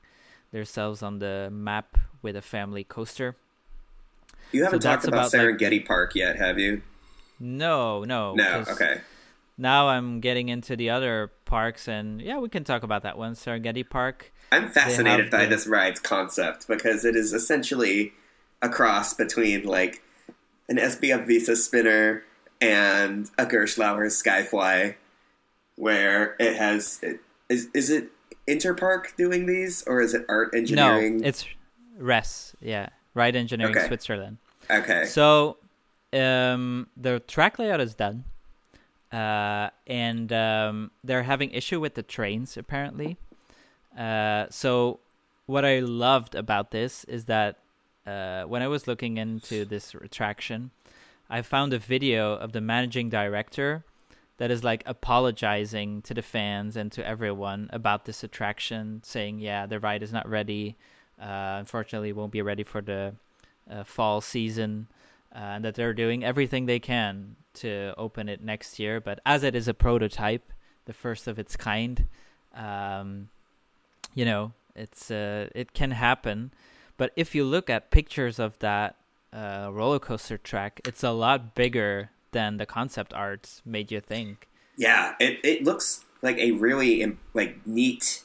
themselves 0.51 1.01
on 1.01 1.19
the 1.19 1.49
map 1.51 1.97
with 2.21 2.35
a 2.35 2.41
family 2.41 2.83
coaster. 2.83 3.35
You 4.51 4.63
haven't 4.65 4.81
So 4.81 4.89
talked 4.89 5.07
about, 5.07 5.33
about, 5.33 5.39
like- 5.47 5.57
Serengeti 5.57 5.85
Park 5.85 6.13
yet, 6.13 6.35
have 6.35 6.59
you? 6.59 6.81
No, 7.39 8.03
no, 8.03 8.35
No. 8.35 8.63
Okay. 8.69 9.01
Now 9.61 9.89
I'm 9.89 10.19
getting 10.21 10.49
into 10.49 10.75
the 10.75 10.89
other 10.89 11.31
parks, 11.45 11.87
and 11.87 12.19
yeah, 12.19 12.39
we 12.39 12.49
can 12.49 12.63
talk 12.63 12.81
about 12.81 13.03
that 13.03 13.15
one, 13.17 13.33
Serengeti 13.33 13.87
Park. 13.87 14.33
I'm 14.51 14.69
fascinated 14.69 15.29
by 15.29 15.43
the- 15.43 15.49
this 15.55 15.67
ride's 15.67 15.99
concept 15.99 16.67
because 16.67 17.05
it 17.05 17.15
is 17.15 17.31
essentially 17.31 18.13
a 18.61 18.69
cross 18.69 19.13
between 19.13 19.63
like 19.63 20.01
an 20.67 20.77
SBF 20.77 21.27
Visa 21.27 21.55
spinner 21.55 22.23
and 22.59 23.29
a 23.37 23.45
Gerstlauer 23.45 24.07
Skyfly, 24.07 24.95
where 25.75 26.35
it 26.39 26.55
has 26.55 26.99
it, 27.03 27.19
is 27.47 27.67
is 27.75 27.89
it 27.91 28.09
Interpark 28.47 29.15
doing 29.15 29.45
these 29.45 29.83
or 29.83 30.01
is 30.01 30.13
it 30.15 30.25
Art 30.27 30.53
Engineering? 30.55 31.17
No, 31.19 31.27
it's 31.27 31.45
RES, 31.99 32.55
yeah, 32.59 32.89
Ride 33.13 33.35
Engineering 33.35 33.77
Okay. 33.77 33.85
Switzerland. 33.87 34.37
okay. 34.69 35.05
So 35.05 35.57
um, 36.13 36.87
the 36.97 37.19
track 37.21 37.59
layout 37.59 37.79
is 37.79 37.93
done, 37.95 38.23
uh, 39.11 39.69
and 39.87 40.31
um, 40.31 40.91
they're 41.03 41.23
having 41.23 41.51
issue 41.51 41.79
with 41.79 41.95
the 41.95 42.03
trains 42.03 42.55
apparently. 42.57 43.17
Uh, 43.97 44.45
so 44.49 44.99
what 45.45 45.65
I 45.65 45.79
loved 45.79 46.33
about 46.35 46.71
this 46.71 47.03
is 47.05 47.25
that 47.25 47.57
uh, 48.07 48.43
when 48.43 48.61
I 48.61 48.67
was 48.67 48.87
looking 48.87 49.17
into 49.17 49.65
this 49.65 49.93
retraction, 49.93 50.71
I 51.29 51.41
found 51.41 51.73
a 51.73 51.79
video 51.79 52.33
of 52.33 52.53
the 52.53 52.61
managing 52.61 53.09
director 53.09 53.83
that 54.37 54.49
is 54.49 54.63
like 54.63 54.83
apologizing 54.85 56.01
to 56.03 56.13
the 56.13 56.21
fans 56.21 56.75
and 56.75 56.91
to 56.93 57.05
everyone 57.05 57.69
about 57.71 58.05
this 58.05 58.23
attraction, 58.23 59.01
saying, 59.03 59.39
"Yeah, 59.39 59.65
the 59.65 59.79
ride 59.79 60.01
is 60.01 60.11
not 60.11 60.27
ready. 60.27 60.77
Uh, 61.21 61.57
unfortunately, 61.59 62.09
it 62.09 62.15
won't 62.15 62.31
be 62.31 62.41
ready 62.41 62.63
for 62.63 62.81
the 62.81 63.13
uh, 63.69 63.83
fall 63.83 64.19
season, 64.19 64.87
uh, 65.33 65.37
and 65.37 65.65
that 65.65 65.75
they're 65.75 65.93
doing 65.93 66.23
everything 66.23 66.65
they 66.65 66.79
can 66.79 67.35
to 67.55 67.93
open 67.97 68.29
it 68.29 68.43
next 68.43 68.79
year. 68.79 68.99
But 68.99 69.19
as 69.25 69.43
it 69.43 69.55
is 69.55 69.67
a 69.67 69.73
prototype, 69.73 70.51
the 70.85 70.93
first 70.93 71.27
of 71.27 71.39
its 71.39 71.55
kind, 71.55 72.07
um, 72.55 73.29
you 74.13 74.25
know, 74.25 74.53
it's 74.75 75.11
uh, 75.11 75.49
it 75.53 75.73
can 75.73 75.91
happen. 75.91 76.51
But 76.97 77.11
if 77.15 77.33
you 77.33 77.43
look 77.43 77.69
at 77.69 77.91
pictures 77.91 78.39
of 78.39 78.57
that 78.59 78.95
uh, 79.33 79.69
roller 79.71 79.99
coaster 79.99 80.37
track, 80.37 80.81
it's 80.85 81.03
a 81.03 81.11
lot 81.11 81.55
bigger 81.55 82.11
than 82.31 82.57
the 82.57 82.65
concept 82.65 83.13
art 83.13 83.61
made 83.65 83.91
you 83.91 83.99
think. 83.99 84.47
Yeah, 84.77 85.15
it, 85.19 85.39
it 85.43 85.63
looks 85.63 86.05
like 86.21 86.37
a 86.37 86.51
really 86.51 87.01
im- 87.01 87.19
like 87.33 87.65
neat, 87.65 88.23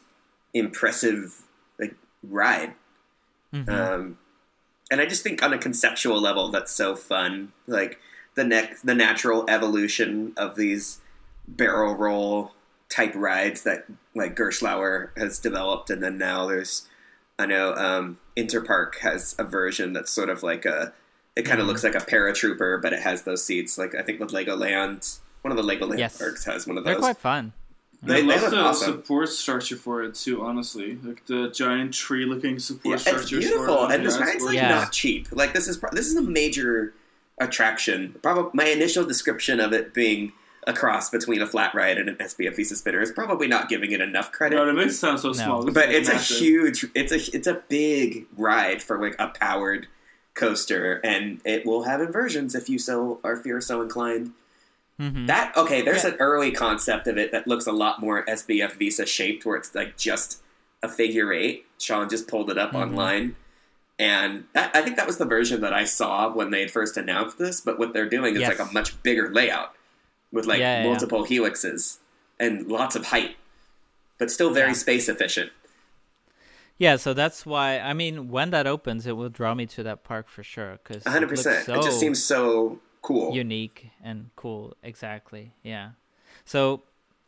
impressive 0.54 1.42
like 1.78 1.94
ride. 2.22 2.74
Mhm. 3.52 3.68
Um, 3.68 4.18
and 4.90 5.00
I 5.00 5.06
just 5.06 5.22
think 5.22 5.42
on 5.42 5.52
a 5.52 5.58
conceptual 5.58 6.20
level, 6.20 6.50
that's 6.50 6.72
so 6.72 6.94
fun. 6.94 7.52
Like 7.66 7.98
the 8.36 8.44
next, 8.44 8.82
the 8.86 8.94
natural 8.94 9.44
evolution 9.48 10.32
of 10.36 10.54
these 10.56 11.00
barrel 11.48 11.94
roll 11.94 12.52
type 12.88 13.12
rides 13.14 13.62
that 13.64 13.86
like 14.14 14.36
Gerstlauer 14.36 15.08
has 15.18 15.38
developed, 15.38 15.90
and 15.90 16.02
then 16.02 16.16
now 16.18 16.46
there's, 16.46 16.86
I 17.38 17.46
know 17.46 17.74
um, 17.74 18.18
Interpark 18.36 18.98
has 19.00 19.34
a 19.38 19.44
version 19.44 19.92
that's 19.92 20.10
sort 20.12 20.30
of 20.30 20.42
like 20.42 20.64
a, 20.64 20.92
it 21.34 21.42
kind 21.42 21.60
of 21.60 21.64
Mhm. 21.66 21.68
looks 21.68 21.84
like 21.84 21.94
a 21.94 21.98
paratrooper, 21.98 22.80
but 22.80 22.92
it 22.92 23.00
has 23.02 23.22
those 23.22 23.42
seats. 23.44 23.76
Like 23.76 23.94
I 23.94 24.02
think 24.02 24.20
with 24.20 24.30
Legoland, 24.30 25.18
one 25.42 25.50
of 25.50 25.56
the 25.56 25.62
Legoland 25.70 25.98
Yes. 25.98 26.16
parks 26.16 26.44
has 26.44 26.66
one 26.66 26.78
of 26.78 26.84
those. 26.84 26.92
They're 26.92 27.00
quite 27.00 27.18
fun. 27.18 27.52
They- 28.02 28.14
I 28.18 28.20
they 28.20 28.26
love 28.26 28.50
the 28.50 28.58
awesome. 28.58 28.92
support 28.92 29.28
structure 29.30 29.76
for 29.76 30.02
it 30.02 30.14
too. 30.14 30.42
Honestly, 30.44 30.98
like 31.02 31.24
the 31.26 31.48
giant 31.50 31.92
tree-looking 31.94 32.58
support 32.58 33.04
Yeah, 33.06 33.16
it's 33.16 33.30
beautiful, 33.30 33.86
for 33.86 33.90
it. 33.92 33.94
and 33.96 34.06
this 34.06 34.14
it's 34.16 34.24
ride's 34.24 34.44
like 34.44 34.54
Yeah. 34.54 34.68
not 34.68 34.92
cheap. 34.92 35.28
Like 35.32 35.52
this 35.54 35.66
is 35.66 35.80
this 35.92 36.06
is 36.06 36.14
a 36.16 36.22
major 36.22 36.92
attraction. 37.38 38.14
Probably 38.22 38.50
my 38.54 38.66
initial 38.70 39.04
description 39.04 39.60
of 39.60 39.72
it 39.72 39.92
being 39.94 40.32
a 40.66 40.72
cross 40.72 41.10
between 41.10 41.40
a 41.40 41.46
flat 41.46 41.74
ride 41.74 41.96
and 41.98 42.08
an 42.08 42.16
SBF 42.16 42.56
Visa 42.56 42.74
spinner 42.74 43.00
is 43.00 43.12
probably 43.12 43.46
not 43.46 43.68
giving 43.68 43.92
it 43.92 44.00
enough 44.00 44.32
credit. 44.32 44.56
No, 44.56 44.68
it 44.68 44.72
makes 44.72 44.94
it 44.94 44.96
sound 44.98 45.20
so 45.20 45.28
No. 45.28 45.32
small. 45.34 45.62
This 45.62 45.74
but 45.74 45.90
is 45.92 46.08
it's 46.08 46.30
a 46.30 46.34
huge, 46.34 46.86
it's 46.94 47.12
a 47.12 47.36
it's 47.36 47.46
a 47.46 47.62
big 47.68 48.26
ride 48.36 48.82
for 48.82 49.00
like 49.00 49.14
a 49.20 49.28
powered 49.28 49.86
coaster, 50.34 51.00
and 51.04 51.40
it 51.44 51.64
will 51.64 51.84
have 51.84 52.00
inversions 52.00 52.54
if 52.54 52.68
you 52.68 52.78
so 52.78 53.20
or 53.22 53.32
if 53.34 53.46
you're 53.46 53.60
so 53.60 53.80
inclined. 53.80 54.32
Mhm. 55.00 55.26
That 55.28 55.56
okay, 55.56 55.82
there's 55.82 56.02
Yeah. 56.04 56.10
an 56.10 56.16
early 56.20 56.50
concept 56.50 57.06
of 57.06 57.16
it 57.16 57.30
that 57.30 57.46
looks 57.46 57.66
a 57.66 57.72
lot 57.72 58.00
more 58.00 58.28
SBF 58.28 58.72
Visa 58.74 59.06
shaped, 59.06 59.44
where 59.46 59.56
it's 59.56 59.72
like 59.74 59.96
just 59.96 60.42
a 60.82 60.88
figure 60.88 61.32
eight. 61.32 61.66
Sean 61.78 62.08
just 62.08 62.26
pulled 62.26 62.50
it 62.50 62.58
up 62.58 62.72
Mhm. 62.72 62.80
online, 62.80 63.36
and 63.98 64.44
that, 64.52 64.74
I 64.76 64.82
think 64.82 64.96
that 64.96 65.06
was 65.06 65.16
the 65.18 65.24
version 65.24 65.60
that 65.62 65.72
I 65.72 65.84
saw 65.84 66.32
when 66.32 66.50
they 66.50 66.60
had 66.60 66.70
first 66.70 66.96
announced 66.96 67.38
this. 67.38 67.60
But 67.60 67.78
what 67.78 67.92
they're 67.92 68.08
doing 68.08 68.34
is 68.34 68.40
Yes. 68.42 68.58
like 68.58 68.68
a 68.68 68.72
much 68.72 69.00
bigger 69.02 69.32
layout. 69.32 69.72
with 70.32 70.44
like 70.44 70.58
Yeah, 70.58 70.78
yeah, 70.78 70.82
yeah. 70.82 70.88
multiple 70.90 71.24
helixes 71.24 71.98
and 72.38 72.66
lots 72.66 72.96
of 72.96 73.06
height, 73.06 73.36
but 74.18 74.30
still 74.30 74.50
very 74.50 74.70
Yeah. 74.70 74.74
space 74.74 75.08
efficient. 75.08 75.52
Yeah, 76.78 76.96
so 76.96 77.14
that's 77.14 77.46
why 77.46 77.78
I 77.78 77.94
mean, 77.94 78.28
when 78.28 78.50
that 78.50 78.66
opens, 78.66 79.06
it 79.06 79.12
will 79.16 79.30
draw 79.30 79.54
me 79.54 79.66
to 79.66 79.82
that 79.84 80.04
park 80.04 80.28
for 80.28 80.42
sure. 80.42 80.78
Because 80.82 81.04
hundred 81.04 81.28
percent. 81.30 81.68
It 81.68 81.80
just 81.82 81.98
seems 82.00 82.22
so 82.22 82.80
cool. 83.02 83.34
unique 83.34 83.90
and 84.02 84.30
cool. 84.36 84.76
Exactly. 84.82 85.52
Yeah. 85.62 85.90
So 86.44 86.82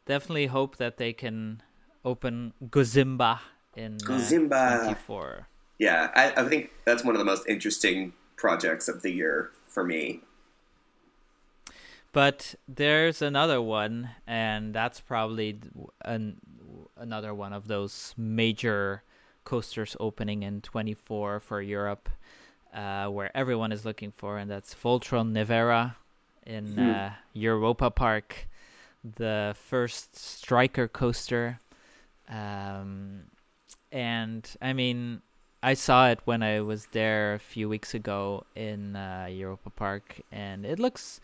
definitely 0.04 0.46
hope 0.46 0.76
that 0.76 0.98
they 0.98 1.12
can 1.14 1.62
open 2.04 2.52
Gozimba 2.68 3.38
in 3.76 3.94
uh, 3.94 4.06
Gozimba. 4.08 4.80
24. 4.84 5.46
Yeah, 5.78 6.10
I, 6.14 6.42
I 6.42 6.48
think 6.48 6.70
that's 6.84 7.04
one 7.04 7.14
of 7.14 7.18
the 7.18 7.24
most 7.24 7.46
interesting 7.48 8.12
projects 8.36 8.88
of 8.88 9.02
the 9.02 9.10
year 9.10 9.50
for 9.66 9.84
me. 9.84 10.20
But 12.12 12.54
there's 12.66 13.22
another 13.22 13.60
one, 13.60 14.10
and 14.26 14.74
that's 14.74 15.00
probably 15.00 15.60
an, 16.04 16.40
another 16.96 17.34
one 17.34 17.52
of 17.52 17.68
those 17.68 18.14
major 18.16 19.02
coasters 19.44 19.96
opening 20.00 20.42
in 20.42 20.60
24 20.62 21.40
for 21.40 21.60
Europe, 21.62 22.08
uh, 22.74 23.08
where 23.08 23.34
everyone 23.36 23.72
is 23.72 23.84
looking 23.84 24.10
for, 24.10 24.38
and 24.38 24.50
that's 24.50 24.74
Voltron 24.74 25.32
Nevera 25.32 25.96
in 26.46 26.78
Hmm. 26.78 26.78
uh, 26.78 27.12
Europa 27.34 27.90
Park, 27.90 28.48
the 29.04 29.54
first 29.58 30.16
Stryker 30.16 30.88
coaster. 30.88 31.60
Um, 32.28 33.24
and 33.92 34.48
I 34.62 34.72
mean, 34.72 35.22
I 35.62 35.74
saw 35.74 36.08
it 36.08 36.20
when 36.24 36.42
I 36.42 36.60
was 36.60 36.86
there 36.92 37.34
a 37.34 37.38
few 37.38 37.68
weeks 37.68 37.92
ago 37.94 38.44
in 38.54 38.94
uh, 38.96 39.26
Europa 39.30 39.70
Park, 39.70 40.20
and 40.30 40.64
it 40.64 40.78
looks. 40.78 41.20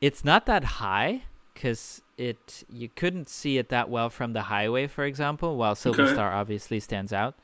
It's 0.00 0.24
not 0.24 0.44
that 0.46 0.64
high 0.64 1.22
because 1.54 2.02
it 2.18 2.64
you 2.70 2.88
couldn't 2.88 3.28
see 3.30 3.56
it 3.56 3.70
that 3.70 3.88
well 3.88 4.10
from 4.10 4.34
the 4.34 4.42
highway, 4.42 4.86
for 4.86 5.04
example. 5.04 5.56
While 5.56 5.74
Silver 5.74 6.02
Okay. 6.02 6.12
Star 6.12 6.32
obviously 6.32 6.80
stands 6.80 7.12
out. 7.12 7.34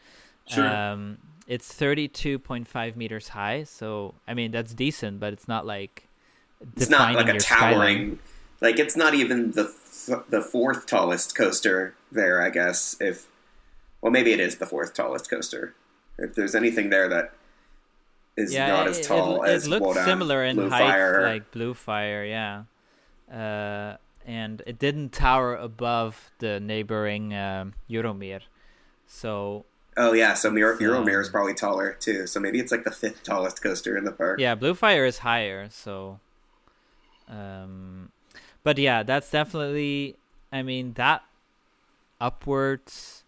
Sure. 0.47 0.66
Um, 0.68 1.18
it's 1.47 1.73
thirty-two 1.73 2.39
point 2.39 2.68
five 2.68 2.97
meters 2.97 3.29
high, 3.29 3.64
so 3.64 4.14
I 4.29 4.35
mean 4.35 4.51
that's 4.51 4.75
decent, 4.75 5.20
but 5.20 5.33
it's 5.33 5.49
not 5.49 5.64
like 5.64 6.09
It's 6.77 6.91
not 6.91 7.14
like 7.14 7.29
a 7.29 7.39
towering, 7.39 7.39
skyline. 7.41 8.18
like 8.61 8.79
it's 8.79 8.97
not 8.97 9.14
even 9.14 9.53
the 9.53 9.64
th- 10.07 10.18
the 10.29 10.43
fourth 10.43 10.87
tallest 10.87 11.35
coaster 11.35 11.95
there. 12.12 12.43
I 12.43 12.51
guess 12.51 12.97
if 13.01 13.27
well, 14.03 14.12
maybe 14.12 14.32
it 14.32 14.40
is 14.40 14.57
the 14.57 14.66
fourth 14.66 14.92
tallest 14.92 15.30
coaster. 15.30 15.74
If 16.18 16.34
there's 16.34 16.55
anything 16.55 16.90
there 16.90 17.09
that 17.09 17.32
is 18.36 18.53
yeah, 18.53 18.66
not 18.68 18.86
it, 18.86 18.90
as 18.90 19.07
tall 19.07 19.42
it, 19.44 19.48
as 19.50 19.66
it 19.66 19.70
looks 19.70 19.98
Wodan, 19.98 20.05
similar 20.05 20.44
in 20.44 20.57
Blue 20.57 20.68
height, 20.68 20.90
Fire. 20.90 21.22
like 21.22 21.50
Blue 21.50 21.72
Fire, 21.72 22.24
yeah. 22.24 22.64
Uh, 23.32 23.96
and 24.26 24.62
it 24.66 24.78
didn't 24.78 25.11
tower 25.12 25.55
above 25.57 26.30
the 26.38 26.61
neighboring 26.61 27.32
um, 27.34 27.74
Euromir, 27.88 28.40
so 29.07 29.64
oh 29.96 30.12
yeah, 30.12 30.34
so 30.34 30.50
Mir- 30.50 30.76
So- 30.78 30.84
Euromir 30.84 31.20
is 31.20 31.28
probably 31.28 31.55
taller 31.55 31.96
too. 31.98 32.26
So 32.26 32.40
maybe 32.40 32.59
it's 32.61 32.72
like 32.72 32.84
the 32.84 32.90
fifth 32.90 33.22
tallest 33.22 33.62
coaster 33.62 33.96
in 33.96 34.05
the 34.05 34.12
park. 34.12 34.38
yeah, 34.40 34.55
Blue 34.55 34.74
Fire 34.74 35.05
is 35.07 35.18
higher. 35.18 35.68
So, 35.70 36.20
um, 37.28 38.11
but 38.62 38.78
yeah, 38.78 39.03
that's 39.03 39.30
definitely. 39.30 40.16
I 40.53 40.62
mean 40.62 40.92
that 40.94 41.22
upwards 42.20 43.22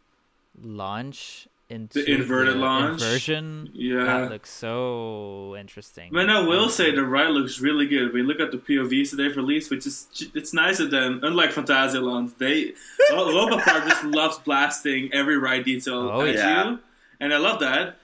launch 0.61 1.48
into 1.70 2.02
The 2.02 2.11
inverted 2.12 2.57
launch? 2.57 3.00
inversion. 3.00 3.70
Yeah. 3.72 4.05
that 4.05 4.30
looks 4.30 4.50
so 4.50 5.57
interesting. 5.59 6.12
Man, 6.12 6.28
I 6.30 6.40
will 6.46 6.68
say 6.68 6.90
the 6.94 7.05
ride 7.05 7.30
looks 7.30 7.59
really 7.61 7.86
good. 7.86 8.12
We 8.12 8.22
look 8.22 8.38
at 8.38 8.50
the 8.50 8.59
POVs 8.59 9.11
that 9.11 9.16
they've 9.16 9.36
released, 9.36 9.70
which 9.70 9.86
is 9.86 10.07
it's 10.34 10.52
nice 10.52 10.78
of 10.78 10.90
them. 10.90 11.20
Unlike 11.22 11.52
Phantasialand, 11.52 12.36
they 12.38 12.74
Europa 13.11 13.57
Park 13.64 13.88
just 13.88 14.05
loves 14.05 14.38
blasting 14.38 15.11
every 15.12 15.38
ride 15.38 15.64
detail 15.64 16.11
Oh, 16.12 16.20
at 16.26 16.34
yeah. 16.34 16.70
you, 16.70 16.78
and 17.20 17.32
I 17.32 17.38
love 17.38 17.61
that. 17.61 17.96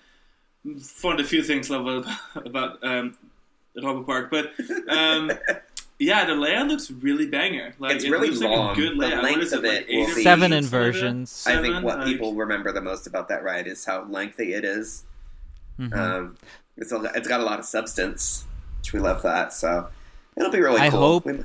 One 1.03 1.15
of 1.15 1.19
the 1.19 1.25
few 1.25 1.43
things 1.43 1.71
I 1.71 1.77
love 1.79 2.07
about, 2.35 2.47
about 2.47 2.85
um, 2.85 3.17
Park, 4.05 4.31
but 4.31 4.53
um, 4.89 5.31
yeah, 6.01 6.25
the 6.25 6.35
layout 6.35 6.67
looks 6.67 6.91
really 6.91 7.27
banger. 7.27 7.75
Like 7.79 7.95
It's 7.97 8.05
it 8.05 8.11
really 8.11 8.29
looks 8.31 8.41
long. 8.41 8.69
Like 8.69 8.79
a 8.79 8.81
good 8.81 8.93
The 8.95 8.97
layout. 9.07 9.23
length 9.23 9.53
of 9.53 9.65
it, 9.65 9.69
it 9.69 9.75
like 9.75 9.87
eight 9.91 9.97
will 9.99 10.05
or 10.19 10.23
Seven 10.23 10.25
something 10.25 10.41
like 10.41 10.51
that? 10.51 10.57
inversions. 10.57 11.45
I 11.47 11.61
think 11.63 11.85
what 11.85 11.99
Like- 11.99 12.07
people 12.09 12.35
remember 12.35 12.73
the 12.73 12.81
most 12.81 13.07
about 13.07 13.29
that 13.29 13.45
ride 13.45 13.67
is 13.69 13.85
how 13.85 14.05
lengthy 14.05 14.55
it 14.55 14.65
is. 14.65 15.05
Mhm. 15.79 15.97
Um, 15.97 16.37
it's 16.77 16.91
a, 16.93 17.01
it's 17.15 17.29
got 17.29 17.41
a 17.41 17.45
lot 17.45 17.59
of 17.59 17.65
substance, 17.65 18.45
which 18.79 18.93
we 18.93 18.99
love 19.01 19.23
that. 19.23 19.53
So 19.53 19.89
it'll 20.37 20.51
be 20.51 20.61
really 20.61 20.81
I 20.81 20.91
cool. 20.91 20.99
hope- 21.01 21.27
We- 21.27 21.45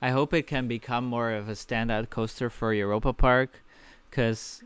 I 0.00 0.10
hope 0.10 0.32
it 0.34 0.46
can 0.46 0.68
become 0.68 1.04
more 1.06 1.32
of 1.32 1.48
a 1.48 1.52
standout 1.52 2.10
coaster 2.10 2.48
for 2.50 2.72
Europa 2.72 3.12
Park, 3.12 3.62
because 4.10 4.62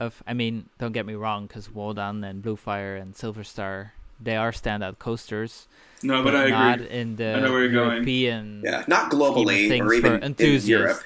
of 0.00 0.22
I 0.26 0.34
mean, 0.34 0.68
don't 0.78 0.92
get 0.92 1.06
me 1.06 1.14
wrong, 1.14 1.46
because 1.46 1.68
Wodan 1.68 2.28
and 2.28 2.42
Blue 2.42 2.56
Fire 2.56 2.96
and 2.96 3.14
Silver 3.16 3.44
Star 3.44 3.92
they 4.22 4.36
are 4.36 4.52
standout 4.52 4.98
coasters, 4.98 5.66
No, 6.02 6.22
but 6.22 6.34
I 6.34 6.48
not 6.50 6.80
agree. 6.80 6.90
in 6.98 7.16
the 7.16 7.36
I 7.36 7.40
know 7.40 7.50
where 7.52 7.62
you're 7.64 7.72
going. 7.72 7.92
European 7.96 8.62
yeah, 8.64 8.84
not 8.88 9.10
globally 9.10 9.68
things 9.68 9.86
or 9.86 9.92
even 9.94 10.10
for 10.12 10.16
in 10.18 10.22
enthusiasts. 10.24 10.68
Europe. 10.68 11.00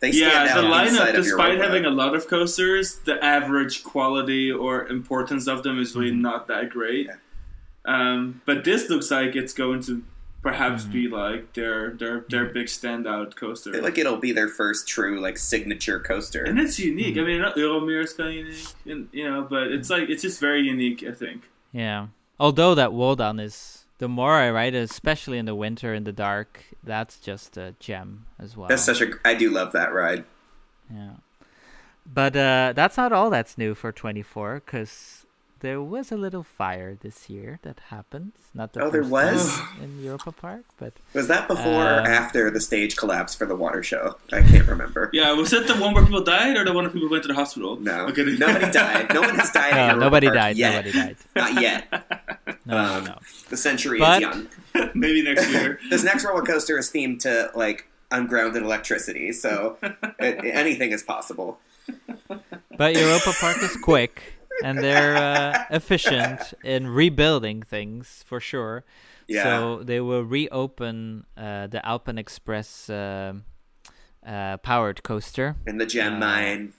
They 0.00 0.10
Yeah, 0.10 0.54
the 0.54 0.62
lineup, 0.62 1.12
despite 1.14 1.58
having 1.58 1.84
a 1.84 1.90
lot 1.90 2.14
of 2.14 2.28
coasters, 2.28 2.98
the 3.04 3.22
average 3.24 3.82
quality 3.82 4.50
or 4.52 4.86
importance 4.86 5.48
of 5.48 5.62
them 5.64 5.78
is 5.80 5.96
really 5.96 6.12
not 6.14 6.46
that 6.48 6.70
great. 6.70 7.06
Yeah. 7.06 7.16
Um, 7.84 8.42
but 8.46 8.64
this 8.64 8.88
looks 8.90 9.10
like 9.10 9.34
it's 9.34 9.52
going 9.54 9.82
to 9.84 10.02
perhaps 10.42 10.84
Mm-hmm. 10.84 10.92
be 10.92 11.08
like 11.08 11.52
their 11.54 11.90
their 12.00 12.24
their 12.28 12.44
big 12.46 12.66
standout 12.68 13.34
coaster. 13.34 13.70
I 13.70 13.72
feel 13.74 13.82
like 13.82 13.98
it'll 13.98 14.18
be 14.18 14.30
their 14.30 14.46
first 14.48 14.86
true 14.86 15.20
like 15.20 15.36
signature 15.36 15.98
coaster. 15.98 16.44
and 16.44 16.60
it's 16.60 16.78
unique. 16.78 17.16
Mm-hmm. 17.16 17.24
I 17.24 17.26
mean, 17.26 17.40
not 17.42 17.56
Euromir 17.56 18.04
is 18.04 18.12
kind 18.12 18.28
of 18.30 18.34
unique, 18.36 18.66
and, 18.86 19.08
you 19.12 19.28
know, 19.28 19.42
but 19.50 19.64
it's 19.72 19.90
like 19.90 20.08
it's 20.10 20.22
just 20.22 20.38
very 20.38 20.60
unique. 20.62 21.02
I 21.02 21.12
think. 21.12 21.48
Yeah. 21.72 22.06
Although 22.40 22.74
that 22.76 22.90
Wodan 22.90 23.40
is 23.40 23.84
the 23.98 24.08
more 24.08 24.34
I 24.34 24.50
ride 24.50 24.74
it, 24.74 24.90
especially 24.90 25.38
in 25.38 25.46
the 25.46 25.54
winter 25.54 25.92
in 25.92 26.04
the 26.04 26.12
dark, 26.12 26.64
that's 26.82 27.18
just 27.18 27.56
a 27.56 27.74
gem 27.80 28.26
as 28.38 28.56
well. 28.56 28.68
That's 28.68 28.84
such 28.84 29.00
a. 29.00 29.10
I 29.24 29.34
do 29.34 29.50
love 29.50 29.72
that 29.72 29.92
ride. 29.92 30.24
Yeah. 30.92 31.14
But 32.06 32.36
uh, 32.36 32.72
that's 32.74 32.96
not 32.96 33.12
all 33.12 33.28
that's 33.28 33.58
new 33.58 33.74
for 33.74 33.92
24, 33.92 34.62
because 34.64 35.17
there 35.60 35.82
was 35.82 36.12
a 36.12 36.16
little 36.16 36.42
fire 36.42 36.94
this 36.94 37.28
year 37.28 37.58
that 37.62 37.80
happened. 37.90 38.32
Not 38.54 38.72
the 38.72 38.82
Oh, 38.82 38.90
there 38.90 39.02
was? 39.02 39.58
in 39.82 40.02
Europa 40.02 40.30
Park, 40.32 40.64
but 40.78 40.92
Was 41.14 41.26
that 41.28 41.48
before 41.48 41.84
or 41.84 42.00
Uh, 42.00 42.08
after 42.08 42.50
the 42.50 42.60
stage 42.60 42.96
collapse 42.96 43.34
for 43.34 43.46
the 43.46 43.56
water 43.56 43.82
show? 43.82 44.16
I 44.32 44.42
can't 44.42 44.66
remember. 44.68 45.10
Yeah, 45.12 45.32
was 45.32 45.52
it 45.52 45.66
the 45.66 45.74
one 45.74 45.94
where 45.94 46.04
people 46.04 46.22
died, 46.22 46.56
or 46.56 46.64
the 46.64 46.72
one 46.72 46.84
where 46.84 46.92
people 46.92 47.08
went 47.10 47.22
to 47.24 47.28
the 47.28 47.34
hospital? 47.34 47.76
No, 47.80 48.06
Okay. 48.06 48.24
nobody 48.24 48.70
died. 48.70 49.12
No 49.12 49.20
one 49.22 49.34
has 49.34 49.50
died. 49.50 49.72
no, 49.74 49.84
Europa 49.86 50.00
nobody 50.00 50.26
Park 50.28 50.36
died. 50.38 50.56
Yet. 50.56 50.70
Nobody 50.74 50.92
died. 50.92 51.16
Not 51.36 51.62
yet. 51.62 51.80
No, 52.64 52.76
Um, 52.76 53.04
no, 53.04 53.10
no. 53.12 53.18
The 53.50 53.56
century 53.56 53.98
But- 53.98 54.22
is 54.22 54.28
young. 54.28 54.48
Maybe 54.94 55.22
next 55.22 55.50
year. 55.50 55.80
this 55.90 56.04
next 56.04 56.24
roller 56.24 56.42
coaster 56.42 56.78
is 56.78 56.90
themed 56.90 57.18
to 57.20 57.50
like 57.54 57.88
ungrounded 58.12 58.62
electricity, 58.62 59.32
so 59.32 59.76
it, 60.20 60.38
anything 60.44 60.92
is 60.92 61.02
possible. 61.02 61.58
But 62.76 62.94
Europa 62.94 63.32
Park 63.40 63.58
is 63.62 63.76
quick 63.76 64.34
and 64.64 64.78
they're 64.78 65.16
uh, 65.16 65.64
efficient 65.70 66.54
in 66.64 66.88
rebuilding 66.88 67.62
things 67.62 68.24
for 68.26 68.40
sure. 68.40 68.84
Yeah. 69.26 69.42
So 69.42 69.82
they 69.84 70.00
will 70.00 70.24
reopen 70.24 71.26
uh, 71.36 71.66
the 71.68 71.80
Alpen 71.86 72.18
Express 72.18 72.88
um 72.90 73.44
uh, 74.26 74.56
powered 74.58 75.02
coaster. 75.02 75.56
In 75.66 75.78
the 75.78 75.86
gem 75.86 76.14
Uh, 76.14 76.18
mine. 76.18 76.72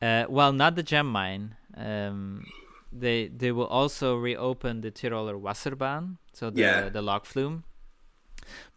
Uh, 0.00 0.24
well, 0.28 0.52
not 0.52 0.74
the 0.76 0.82
gem 0.82 1.06
mine. 1.06 1.56
Um, 1.76 2.44
they 2.92 3.28
they 3.28 3.52
will 3.52 3.66
also 3.66 4.16
reopen 4.16 4.80
the 4.82 4.90
Tiroler 4.90 5.40
Wasserbahn, 5.40 6.16
so 6.32 6.50
the 6.50 6.60
Yeah. 6.60 6.88
the 6.88 7.02
log 7.02 7.24
flume. 7.26 7.64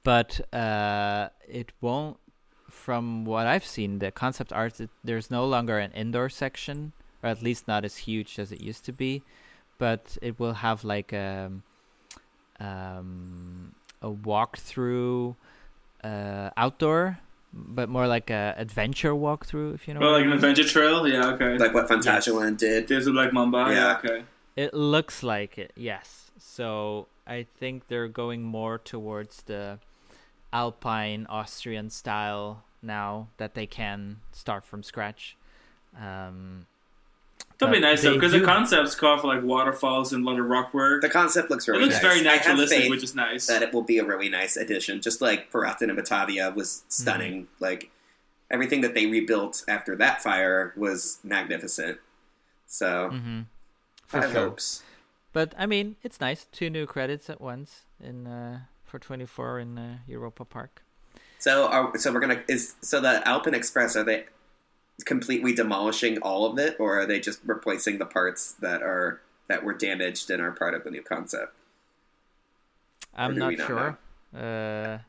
But 0.04 0.42
uh, 0.54 1.30
it 1.48 1.72
won't. 1.82 2.18
From 2.70 3.26
what 3.26 3.48
I've 3.48 3.66
seen, 3.66 4.00
the 4.00 4.12
concept 4.12 4.52
art, 4.54 4.80
it, 4.80 4.90
there's 5.04 5.32
no 5.32 5.46
longer 5.48 5.80
an 5.80 5.92
indoor 5.94 6.30
section, 6.30 6.92
or 7.26 7.30
at 7.30 7.42
least 7.42 7.68
not 7.68 7.84
as 7.84 7.98
huge 7.98 8.38
as 8.38 8.52
it 8.52 8.62
used 8.62 8.86
to 8.86 8.94
be. 8.94 9.24
But 9.80 10.18
it 10.22 10.40
will 10.40 10.54
have 10.54 10.84
like 10.86 11.12
a 11.12 11.52
um, 12.60 13.74
a 14.02 14.10
walkthrough 14.10 15.36
uh, 16.04 16.52
outdoor, 16.56 17.18
but 17.52 17.90
more 17.90 18.08
like 18.08 18.30
a 18.30 18.54
adventure 18.58 19.14
walkthrough, 19.14 19.74
if 19.74 19.88
you 19.88 19.96
know. 19.96 20.02
Oh, 20.02 20.12
what 20.12 20.14
I 20.14 20.18
like 20.18 20.26
an 20.28 20.34
adventure 20.34 20.64
trail? 20.64 21.06
Yeah, 21.08 21.34
okay. 21.34 21.58
Like 21.58 21.74
what 21.74 21.90
Phantasialand 21.90 22.58
did. 22.58 22.88
There's 22.88 23.08
a 23.08 23.12
Black 23.12 23.34
Mamba? 23.34 23.66
Yeah. 23.70 23.74
Yeah, 23.74 23.98
okay. 23.98 24.24
It 24.56 24.74
looks 24.74 25.24
like 25.24 25.58
it, 25.58 25.74
yes. 25.76 26.32
So 26.38 27.08
I 27.28 27.46
think 27.60 27.88
they're 27.88 28.08
going 28.08 28.44
more 28.44 28.78
towards 28.78 29.42
the 29.44 29.80
Alpine 30.54 31.26
Austrian 31.28 31.90
style 31.90 32.64
now 32.82 33.28
that 33.38 33.56
they 33.56 33.66
can 33.66 34.22
start 34.32 34.64
from 34.64 34.84
scratch. 34.84 35.36
Um, 36.00 36.68
That'd 37.58 37.74
be 37.74 37.80
nice 37.80 38.02
though, 38.04 38.14
because 38.16 38.32
the 38.34 38.40
do- 38.40 38.46
concepts 38.46 38.96
call 38.96 39.18
for 39.18 39.28
like 39.28 39.44
waterfalls 39.44 40.12
and 40.14 40.26
a 40.26 40.30
lot 40.30 40.40
of 40.40 40.46
rock 40.46 40.74
work. 40.74 41.02
The 41.02 41.10
concept 41.10 41.50
looks 41.50 41.68
really. 41.68 41.82
it 41.82 41.86
looks 41.86 41.96
nice. 41.96 42.02
very 42.02 42.28
I 42.28 42.34
have 42.34 42.44
naturalistic, 42.46 42.80
faith 42.82 42.90
which 42.90 43.04
is 43.04 43.16
nice. 43.16 43.48
that 43.48 43.62
it 43.62 43.74
will 43.74 43.82
be 43.84 43.98
a 44.00 44.04
really 44.06 44.30
nice 44.30 44.58
addition. 44.58 45.02
Just 45.02 45.22
like 45.22 45.52
Piraten 45.52 45.90
in 45.90 45.96
Batavia 45.96 46.52
was 46.52 46.84
stunning. 46.90 47.44
Mm-hmm. 47.44 47.64
Like 47.64 47.92
everything 48.52 48.82
that 48.82 48.94
they 48.94 49.06
rebuilt 49.06 49.64
after 49.68 49.96
that 49.96 50.22
fire 50.22 50.74
was 50.76 51.20
magnificent. 51.24 52.00
So 52.68 53.10
hmm 53.10 53.42
For 54.08 54.18
I 54.18 54.22
have 54.24 54.32
sure. 54.32 54.42
hopes. 54.50 54.84
But 55.34 55.54
I 55.58 55.66
mean, 55.66 55.96
it's 56.04 56.20
nice. 56.22 56.48
Two 56.52 56.70
new 56.70 56.86
credits 56.86 57.30
at 57.30 57.42
once 57.42 57.82
in 58.02 58.28
uh, 58.28 58.60
for 58.84 59.00
24 59.00 59.60
in 59.60 59.78
uh, 59.78 59.98
Europa 60.08 60.46
Park. 60.46 60.82
So 61.40 61.68
are 61.68 61.98
so 61.98 62.12
we're 62.12 62.22
gonna 62.22 62.42
is 62.48 62.76
so 62.82 63.00
the 63.02 63.26
Alpine 63.28 63.54
Express 63.54 63.96
are 63.96 64.04
they 64.04 64.26
completely 65.04 65.54
demolishing 65.54 66.20
all 66.20 66.46
of 66.46 66.58
it, 66.60 66.78
or 66.80 67.00
are 67.00 67.06
they 67.06 67.20
just 67.20 67.40
replacing 67.46 67.98
the 67.98 68.06
parts 68.06 68.54
that 68.62 68.82
are 68.82 69.22
that 69.48 69.64
were 69.64 69.74
damaged 69.74 70.30
and 70.32 70.42
are 70.42 70.52
part 70.52 70.74
of 70.74 70.84
the 70.84 70.92
new 70.92 71.02
concept? 71.02 71.54
I'm 73.16 73.38
not 73.38 73.58
not 73.58 73.68
sure. 73.68 73.98
Uh, 74.36 75.00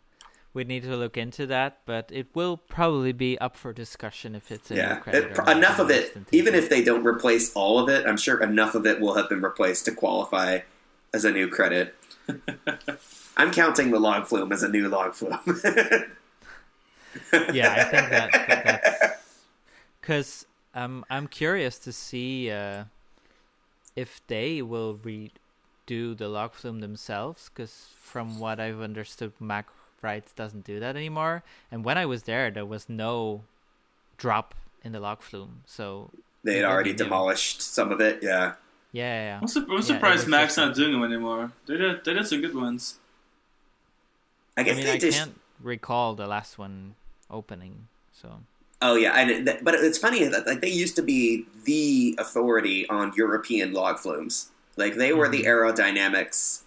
we 0.55 0.65
need 0.65 0.85
to 0.85 0.97
look 0.97 1.17
into 1.17 1.47
that, 1.49 1.81
but 1.85 2.09
it 2.13 2.29
will 2.35 2.57
probably 2.57 3.13
be 3.13 3.39
up 3.39 3.57
for 3.57 3.73
discussion 3.73 4.35
if 4.35 4.51
it's 4.51 4.71
a 4.71 4.77
yeah, 4.77 4.97
credit. 4.97 5.33
It- 5.39 5.49
enough 5.49 5.79
of 5.79 5.91
it. 5.91 6.17
Even 6.33 6.55
if 6.55 6.69
they 6.71 6.83
don't 6.83 7.05
replace 7.05 7.53
all 7.55 7.79
of 7.79 7.89
it, 7.89 8.07
I'm 8.07 8.17
sure 8.17 8.41
enough 8.43 8.75
of 8.75 8.87
it 8.87 9.01
will 9.01 9.15
have 9.15 9.29
been 9.29 9.43
replaced 9.43 9.85
to 9.87 9.93
qualify 9.93 10.61
as 11.13 11.25
a 11.25 11.31
new 11.31 11.49
credit. 11.49 11.95
I'm 13.37 13.51
counting 13.53 13.91
the 13.91 14.01
log 14.01 14.27
flume 14.27 14.51
as 14.53 14.63
a 14.63 14.69
new 14.69 14.89
log 14.89 15.15
flume. 15.15 15.39
Yeah, 17.53 17.73
I 17.73 17.85
think 17.85 18.11
that- 18.11 18.33
that- 18.33 18.49
that's- 18.83 19.16
Because 20.07 20.47
um, 20.73 21.05
I'm 21.11 21.27
curious 21.27 21.79
to 21.81 21.93
see 21.93 22.49
uh, 22.49 22.85
if 23.97 24.21
they 24.29 24.63
will 24.63 24.95
redo 25.03 26.17
the 26.17 26.29
log 26.29 26.53
flume 26.55 26.79
themselves. 26.79 27.51
Because 27.53 27.89
from 27.99 28.39
what 28.39 28.61
I've 28.61 28.81
understood, 28.81 29.33
Mack 29.41 29.67
Rides 30.03 30.31
doesn't 30.33 30.65
do 30.65 30.79
that 30.79 30.95
anymore. 30.95 31.43
And 31.73 31.85
when 31.85 31.99
I 31.99 32.07
was 32.07 32.23
there, 32.23 32.53
there 32.53 32.65
was 32.65 32.89
no 32.89 33.43
drop 34.17 34.55
in 34.85 34.93
the 34.93 35.01
log 35.01 35.23
flume. 35.23 35.63
So 35.67 36.11
they 36.45 36.59
had 36.59 36.63
Maybe 36.63 36.73
already 36.73 36.91
new. 36.93 36.99
demolished 36.99 37.61
some 37.61 37.91
of 37.91 38.01
it. 38.01 38.23
Yeah. 38.23 38.55
yeah, 38.93 39.03
yeah, 39.03 39.25
yeah. 39.25 39.39
I'm, 39.43 39.49
su- 39.49 39.67
I'm 39.69 39.79
it 39.79 39.83
surprised 39.83 40.21
was 40.25 40.29
Mack's 40.29 40.57
not 40.57 40.77
doing 40.77 40.93
them 40.93 41.03
anymore. 41.03 41.51
They 41.67 41.77
did, 41.79 42.05
they 42.05 42.15
did 42.15 42.29
some 42.29 42.41
good 42.41 42.55
ones. 42.55 43.01
I 44.57 44.61
I 44.61 44.65
guess 44.65 44.77
mean, 44.77 44.87
they 44.87 44.93
I 44.93 44.99
just. 44.99 45.19
can't 45.19 45.41
recall 45.61 46.15
the 46.15 46.27
last 46.29 46.59
one 46.59 46.95
opening. 47.29 47.89
So 48.13 48.41
Oh 48.83 48.95
yeah, 48.95 49.13
and 49.15 49.47
th- 49.47 49.61
but 49.63 49.75
it's 49.75 49.99
funny 49.99 50.25
that 50.25 50.47
like 50.47 50.61
they 50.61 50.71
used 50.71 50.97
to 50.97 51.03
be 51.03 51.47
the 51.65 52.15
authority 52.19 52.87
on 52.89 53.13
European 53.17 53.73
log 53.73 53.99
flumes. 53.99 54.51
Like 54.77 54.97
they 54.97 55.13
were 55.13 55.29
the 55.29 55.47
Arrow 55.47 55.73
Dynamics 55.73 56.63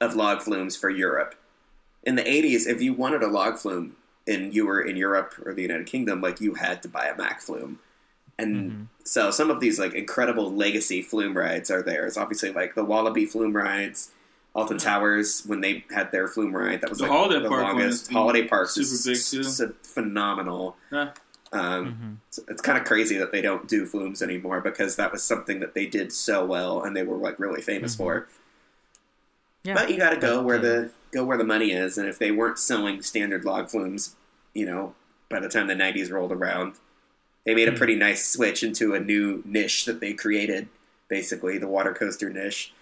of 0.00 0.16
log 0.16 0.42
flumes 0.42 0.76
for 0.76 0.90
Europe. 0.90 1.34
In 2.02 2.16
the 2.16 2.22
'80s, 2.24 2.66
if 2.66 2.82
you 2.82 2.92
wanted 2.94 3.22
a 3.22 3.28
log 3.28 3.58
flume 3.58 3.94
and 4.26 4.52
you 4.54 4.66
were 4.66 4.80
in 4.80 4.96
Europe 4.96 5.34
or 5.44 5.54
the 5.54 5.62
United 5.62 5.86
Kingdom, 5.86 6.20
like 6.20 6.40
you 6.40 6.54
had 6.54 6.82
to 6.82 6.88
buy 6.88 7.06
a 7.06 7.16
Mack 7.16 7.40
flume. 7.40 7.78
And 8.38 8.56
Mhm. 8.72 8.86
so 9.04 9.30
some 9.30 9.50
of 9.50 9.60
these 9.60 9.78
like 9.78 9.94
incredible 9.94 10.52
legacy 10.52 11.00
flume 11.02 11.36
rides 11.36 11.70
are 11.70 11.82
there. 11.82 12.06
It's 12.06 12.16
obviously 12.16 12.50
like 12.52 12.74
the 12.74 12.84
Walibi 12.84 13.28
flume 13.28 13.52
rides, 13.56 14.10
Alton 14.54 14.78
Towers 14.78 15.42
when 15.46 15.60
they 15.60 15.84
had 15.94 16.10
their 16.10 16.26
flume 16.26 16.54
ride. 16.56 16.80
That 16.80 16.90
was 16.90 16.98
The 16.98 17.04
like 17.04 17.12
Holiday 17.12 17.42
the 17.42 17.48
Park 17.48 17.62
longest. 17.62 18.10
Holiday 18.10 18.48
Park 18.48 18.68
is 18.76 19.06
big, 19.60 19.74
phenomenal. 19.84 20.76
Yeah. 20.90 21.10
Um, 21.52 21.86
mhm. 21.86 22.16
so 22.30 22.42
it's 22.48 22.62
kind 22.62 22.78
of 22.78 22.84
crazy 22.84 23.18
that 23.18 23.30
they 23.30 23.42
don't 23.42 23.68
do 23.68 23.84
flumes 23.84 24.22
anymore 24.22 24.62
because 24.62 24.96
that 24.96 25.12
was 25.12 25.22
something 25.22 25.60
that 25.60 25.74
they 25.74 25.84
did 25.86 26.10
so 26.12 26.44
well 26.46 26.82
and 26.82 26.96
they 26.96 27.02
were 27.02 27.16
like 27.18 27.38
really 27.38 27.60
famous 27.60 27.94
Mhm. 27.94 27.98
for. 27.98 28.28
yeah, 29.62 29.74
But 29.74 29.90
you 29.90 29.98
got 29.98 30.10
to 30.10 30.16
go 30.16 30.42
where 30.42 30.58
the 30.58 30.90
go 31.12 31.24
where 31.24 31.36
the 31.36 31.44
money 31.44 31.72
is, 31.72 31.98
and 31.98 32.08
if 32.08 32.18
they 32.18 32.30
weren't 32.30 32.58
selling 32.58 33.02
standard 33.02 33.44
log 33.44 33.68
flumes, 33.70 34.16
you 34.54 34.64
know, 34.64 34.94
by 35.28 35.40
the 35.40 35.48
time 35.48 35.66
the 35.66 35.74
'90s 35.74 36.10
rolled 36.10 36.32
around, 36.32 36.74
they 37.44 37.54
made 37.54 37.68
a 37.68 37.72
Hmm. 37.72 37.76
pretty 37.76 37.96
nice 37.96 38.26
switch 38.28 38.62
into 38.62 38.94
a 38.94 39.00
new 39.00 39.42
niche 39.44 39.84
that 39.84 40.00
they 40.00 40.14
created, 40.14 40.68
basically 41.08 41.58
the 41.58 41.68
water 41.68 41.92
coaster 41.92 42.30
niche. 42.30 42.72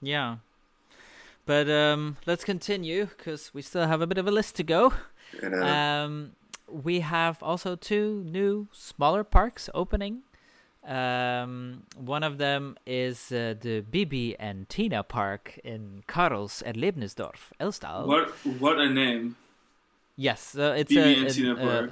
yeah. 0.00 0.36
But 1.46 1.68
um, 1.70 2.16
let's 2.26 2.44
continue 2.44 3.06
because 3.06 3.52
we 3.54 3.62
still 3.62 3.86
have 3.86 4.00
a 4.00 4.06
bit 4.06 4.18
of 4.18 4.26
a 4.26 4.30
list 4.30 4.56
to 4.56 4.62
go. 4.64 4.92
Um, 5.42 6.32
we 6.72 7.00
have 7.00 7.42
also 7.42 7.76
two 7.76 8.24
new 8.26 8.68
smaller 8.72 9.24
parks 9.24 9.68
opening. 9.74 10.22
Um, 10.84 11.84
one 11.96 12.24
of 12.24 12.38
them 12.38 12.76
is 12.86 13.30
uh, 13.30 13.54
the 13.60 13.80
Bibi 13.80 14.36
and 14.38 14.68
Tina 14.68 15.04
Park 15.04 15.60
in 15.62 16.02
Karls 16.08 16.62
Erlebnisdorf, 16.64 17.52
Elstal. 17.60 18.06
What 18.06 18.30
what 18.58 18.80
a 18.80 18.90
name! 18.90 19.36
Yes, 20.16 20.56
uh, 20.58 20.74
it's 20.76 20.88
Bibi 20.88 21.26
a, 21.26 21.30
Tina 21.30 21.54
uh, 21.54 21.88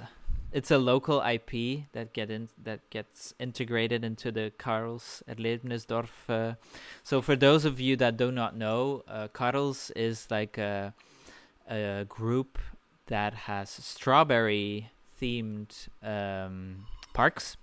it's 0.53 0.73
a 0.73 0.79
local 0.79 1.23
IP 1.23 1.85
that 1.93 2.13
get 2.13 2.31
in 2.31 2.49
that 2.65 2.89
gets 2.91 3.33
integrated 3.39 4.05
into 4.05 4.33
the 4.33 4.53
Karls 4.59 5.23
Erlebnisdorf. 5.29 6.09
Uh, 6.29 6.55
so 7.05 7.23
for 7.23 7.37
those 7.37 7.65
of 7.65 7.81
you 7.81 7.97
that 7.97 8.17
do 8.17 8.33
not 8.33 8.57
know, 8.57 9.05
uh, 9.07 9.29
Karls 9.29 9.93
is 9.95 10.27
like 10.31 10.59
a 10.59 10.93
a 11.71 12.05
group 12.09 12.59
that 13.11 13.35
has 13.51 13.69
strawberry 13.69 14.91
themed 15.21 15.89
um, 16.03 16.87
parks. 17.13 17.57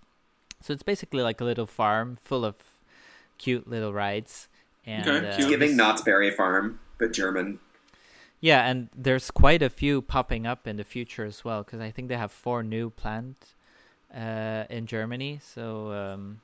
So 0.61 0.73
it's 0.73 0.83
basically 0.83 1.23
like 1.23 1.41
a 1.41 1.43
little 1.43 1.65
farm 1.65 2.17
full 2.21 2.45
of 2.45 2.55
cute 3.39 3.67
little 3.67 3.93
rides. 3.93 4.47
And 4.85 5.07
Okay, 5.07 5.43
uh, 5.43 5.49
giving 5.49 5.69
this- 5.69 5.77
Knott's 5.77 6.01
Berry 6.03 6.31
Farm, 6.31 6.79
but 6.99 7.11
German. 7.13 7.59
yeah, 8.39 8.67
and 8.69 8.89
there's 8.95 9.31
quite 9.31 9.61
a 9.61 9.69
few 9.69 10.01
popping 10.01 10.45
up 10.47 10.67
in 10.67 10.77
the 10.77 10.83
future 10.83 11.25
as 11.25 11.43
well 11.43 11.63
because 11.63 11.79
I 11.79 11.91
think 11.91 12.07
they 12.09 12.17
have 12.17 12.31
four 12.31 12.61
new 12.63 12.89
planned 12.91 13.35
uh, 14.15 14.63
in 14.69 14.85
Germany. 14.85 15.39
So 15.43 15.91
um, 15.91 16.39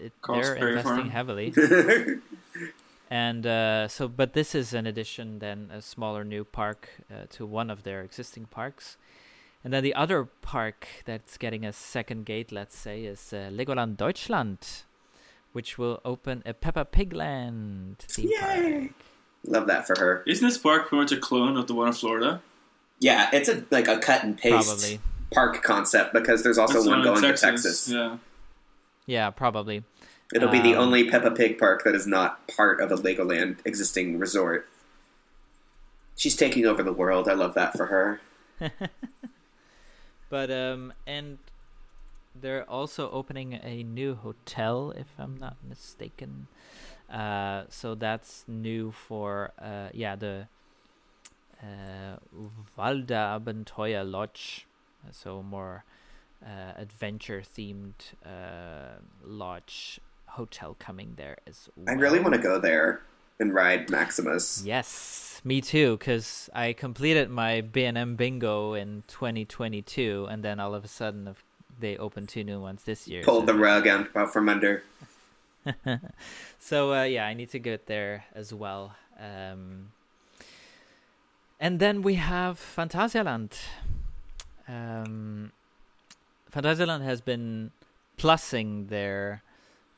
it, 0.00 0.12
they're 0.26 0.54
investing 0.56 0.82
Farm. 0.82 1.10
heavily, 1.10 1.52
and 3.14 3.46
uh, 3.46 3.86
so 3.86 4.08
but 4.08 4.32
this 4.32 4.56
is 4.56 4.74
an 4.74 4.86
addition 4.88 5.38
then 5.38 5.70
a 5.72 5.80
smaller 5.80 6.24
new 6.24 6.42
park 6.42 6.88
uh, 7.08 7.26
to 7.30 7.46
one 7.46 7.70
of 7.70 7.84
their 7.84 8.02
existing 8.02 8.46
parks. 8.46 8.96
And 9.62 9.72
then 9.72 9.84
the 9.84 9.94
other 9.94 10.24
park 10.24 10.88
that's 11.04 11.38
getting 11.38 11.64
a 11.64 11.72
second 11.72 12.26
gate, 12.26 12.50
let's 12.50 12.76
say, 12.76 13.04
is 13.04 13.32
uh, 13.32 13.50
Legoland 13.52 13.96
Deutschland, 13.96 14.58
which 15.52 15.78
will 15.78 16.00
open 16.04 16.42
a 16.44 16.52
Peppa 16.52 16.84
Pig 16.84 17.12
Land 17.12 18.00
theme 18.00 18.30
Yay! 18.30 18.78
park. 18.88 18.92
Love 19.46 19.66
that 19.68 19.86
for 19.86 19.94
her. 19.96 20.24
Isn't 20.26 20.46
this 20.46 20.58
park 20.58 20.88
pretty 20.88 21.02
much 21.02 21.12
a 21.12 21.16
clone 21.16 21.56
of 21.56 21.68
the 21.68 21.74
one 21.74 21.86
in 21.86 21.94
Florida? 21.94 22.42
Yeah, 22.98 23.30
it's 23.32 23.48
a 23.48 23.64
like 23.70 23.86
a 23.86 23.98
cut 23.98 24.24
and 24.24 24.36
paste 24.36 24.66
Probably. 24.66 25.00
park 25.30 25.62
concept 25.62 26.12
because 26.12 26.42
there's 26.42 26.58
also 26.58 26.74
That's 26.74 26.84
the 26.86 26.90
one 26.90 26.98
in 26.98 27.04
going 27.04 27.22
to 27.22 27.36
Texas. 27.36 27.88
Yeah. 27.88 28.18
Yeah, 29.06 29.30
probably. 29.30 29.84
It'll 30.34 30.48
be 30.50 30.60
the 30.60 30.74
Um, 30.74 30.82
only 30.82 31.08
Peppa 31.08 31.30
Pig 31.30 31.58
park 31.58 31.84
that 31.84 31.94
is 31.94 32.06
not 32.06 32.46
part 32.48 32.80
of 32.80 32.92
a 32.92 32.96
Legoland 32.96 33.58
existing 33.64 34.18
resort. 34.18 34.68
She's 36.16 36.36
taking 36.36 36.66
over 36.66 36.82
the 36.82 36.92
world. 36.92 37.28
I 37.28 37.34
love 37.34 37.54
that 37.54 37.76
for 37.76 37.86
her. 37.86 38.20
But 40.30 40.50
um, 40.50 40.92
and 41.06 41.38
they're 42.34 42.68
also 42.68 43.10
opening 43.10 43.54
a 43.54 43.84
new 43.84 44.16
hotel, 44.16 44.90
if 44.96 45.08
I'm 45.18 45.36
not 45.36 45.56
mistaken. 45.68 46.48
Uh, 47.08 47.64
so 47.68 47.94
that's 47.94 48.44
new 48.48 48.90
for 48.90 49.52
uh, 49.60 49.90
yeah 49.92 50.16
the 50.16 50.48
uh, 51.62 52.16
Valda 52.76 53.38
Abenteuer 53.38 54.10
Lodge, 54.10 54.66
so 55.12 55.42
more 55.42 55.84
uh, 56.44 56.72
adventure 56.76 57.42
themed 57.42 58.14
uh, 58.26 59.00
lodge 59.22 60.00
hotel 60.34 60.76
coming 60.78 61.14
there 61.16 61.38
as 61.46 61.68
well. 61.76 61.86
I 61.88 61.98
really 61.98 62.20
want 62.20 62.34
to 62.34 62.40
go 62.40 62.58
there 62.58 63.02
and 63.38 63.54
ride 63.54 63.90
Maximus. 63.90 64.62
Yes, 64.64 65.40
me 65.44 65.60
too. 65.60 65.96
Because 65.96 66.50
I 66.54 66.72
completed 66.72 67.30
my 67.30 67.60
B 67.60 67.84
and 67.84 67.98
M 67.98 68.16
bingo 68.16 68.74
in 68.74 69.04
2022, 69.08 70.26
and 70.30 70.42
then 70.42 70.60
all 70.60 70.74
of 70.74 70.84
a 70.84 70.88
sudden 70.88 71.34
they 71.78 71.96
opened 71.96 72.28
two 72.28 72.44
new 72.44 72.60
ones 72.60 72.84
this 72.84 73.08
year. 73.08 73.22
Pulled 73.24 73.46
so, 73.46 73.52
the 73.52 73.58
rug 73.58 73.86
out 73.86 74.08
out 74.16 74.32
from 74.32 74.48
under. 74.48 74.82
so 76.58 76.92
uh, 76.92 77.04
yeah, 77.04 77.26
I 77.26 77.34
need 77.34 77.50
to 77.50 77.58
get 77.58 77.86
there 77.86 78.24
as 78.34 78.52
well. 78.52 78.94
Um, 79.18 79.92
and 81.60 81.78
then 81.78 82.02
we 82.02 82.14
have 82.14 82.58
Phantasialand. 82.58 83.52
Um, 84.68 85.52
Phantasialand 86.52 87.02
has 87.02 87.20
been 87.20 87.70
plussing 88.18 88.88
their 88.88 89.42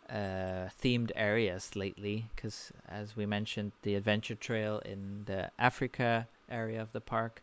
uh, 0.08 0.68
themed 0.82 1.10
areas 1.16 1.74
lately 1.76 2.26
because, 2.34 2.72
as 2.88 3.16
we 3.16 3.26
mentioned, 3.26 3.72
the 3.82 3.94
adventure 3.94 4.34
trail 4.34 4.80
in 4.84 5.24
the 5.26 5.50
Africa 5.58 6.28
area 6.48 6.80
of 6.80 6.92
the 6.92 7.00
park, 7.00 7.42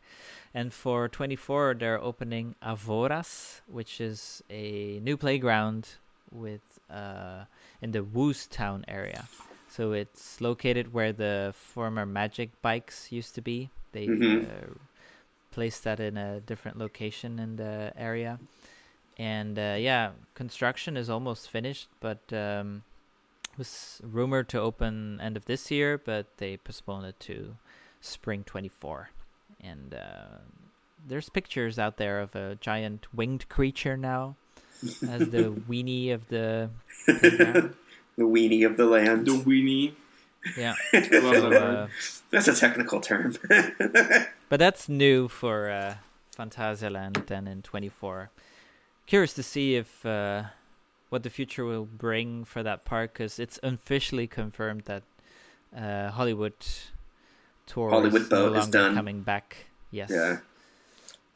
and 0.54 0.72
for 0.72 1.10
24 1.10 1.76
they're 1.78 2.02
opening 2.02 2.56
Avoras, 2.64 3.60
which 3.68 4.00
is 4.00 4.42
a 4.50 5.00
new 5.04 5.18
playground 5.18 5.90
with 6.32 6.62
uh, 6.90 7.44
in 7.82 7.92
the 7.92 8.00
Wuze 8.00 8.48
Town 8.50 8.86
area. 8.88 9.28
So 9.70 9.92
it's 9.92 10.40
located 10.40 10.94
where 10.94 11.12
the 11.12 11.54
former 11.54 12.06
Magic 12.06 12.50
bikes 12.62 13.12
used 13.12 13.36
to 13.36 13.42
be. 13.42 13.70
They 13.92 14.08
Mhm. 14.08 14.46
uh, 14.46 14.74
placed 15.52 15.84
that 15.84 16.00
in 16.00 16.18
a 16.18 16.40
different 16.40 16.78
location 16.78 17.40
in 17.40 17.58
the 17.58 17.92
area, 17.98 18.40
and 19.18 19.58
uh, 19.58 19.76
yeah, 19.80 20.12
construction 20.34 20.98
is 20.98 21.10
almost 21.10 21.50
finished, 21.50 21.88
but 22.00 22.22
um, 22.32 22.84
was 23.58 24.02
rumored 24.04 24.50
to 24.50 24.60
open 24.60 25.20
end 25.22 25.38
of 25.38 25.46
this 25.46 25.70
year, 25.72 25.98
but 25.98 26.38
they 26.38 26.58
postponed 26.58 27.06
it 27.06 27.20
to 27.22 27.56
spring 28.02 28.44
24. 28.44 29.10
And 29.62 29.94
uh, 29.94 30.40
there's 31.08 31.30
pictures 31.30 31.78
out 31.80 31.98
there 31.98 32.20
of 32.20 32.36
a 32.36 32.56
giant 32.60 33.08
winged 33.14 33.48
creature 33.50 33.96
now 33.98 34.36
as 35.08 35.30
the 35.30 35.52
weenie 35.70 36.14
of 36.14 36.28
the 36.28 36.70
the 37.06 37.74
weenie 38.18 38.66
of 38.66 38.78
the 38.78 38.86
land. 38.86 39.26
The 39.28 39.32
weenie. 39.32 39.94
yeah. 40.58 40.76
Love 40.94 41.36
So, 41.36 41.54
uh, 41.54 41.88
That's 42.32 42.48
a 42.48 42.56
technical 42.56 43.00
term. 43.00 43.36
but 44.50 44.60
that's 44.60 44.90
new 44.90 45.28
for 45.28 45.70
uh, 45.70 45.96
Phantasialand 46.36 47.28
then 47.28 47.48
in 47.48 47.62
24. 47.62 48.30
Curious 49.06 49.34
to 49.34 49.44
see 49.44 49.76
if 49.76 50.06
uh, 50.06 50.44
what 51.10 51.24
the 51.24 51.30
future 51.30 51.66
will 51.66 51.86
bring 51.86 52.46
for 52.46 52.64
that 52.64 52.86
park 52.86 53.14
because 53.14 53.38
it's 53.40 53.60
officially 53.62 54.28
confirmed 54.28 54.84
that 54.86 55.04
uh, 55.76 56.10
Hollywood 56.12 56.54
tour 57.66 57.90
Hollywood 57.90 58.22
is 58.24 58.30
no 58.32 58.50
Boat 58.50 58.58
is 58.58 58.68
done. 58.68 58.96
coming 58.96 59.22
back. 59.22 59.66
Yes. 59.92 60.10
yeah. 60.12 60.38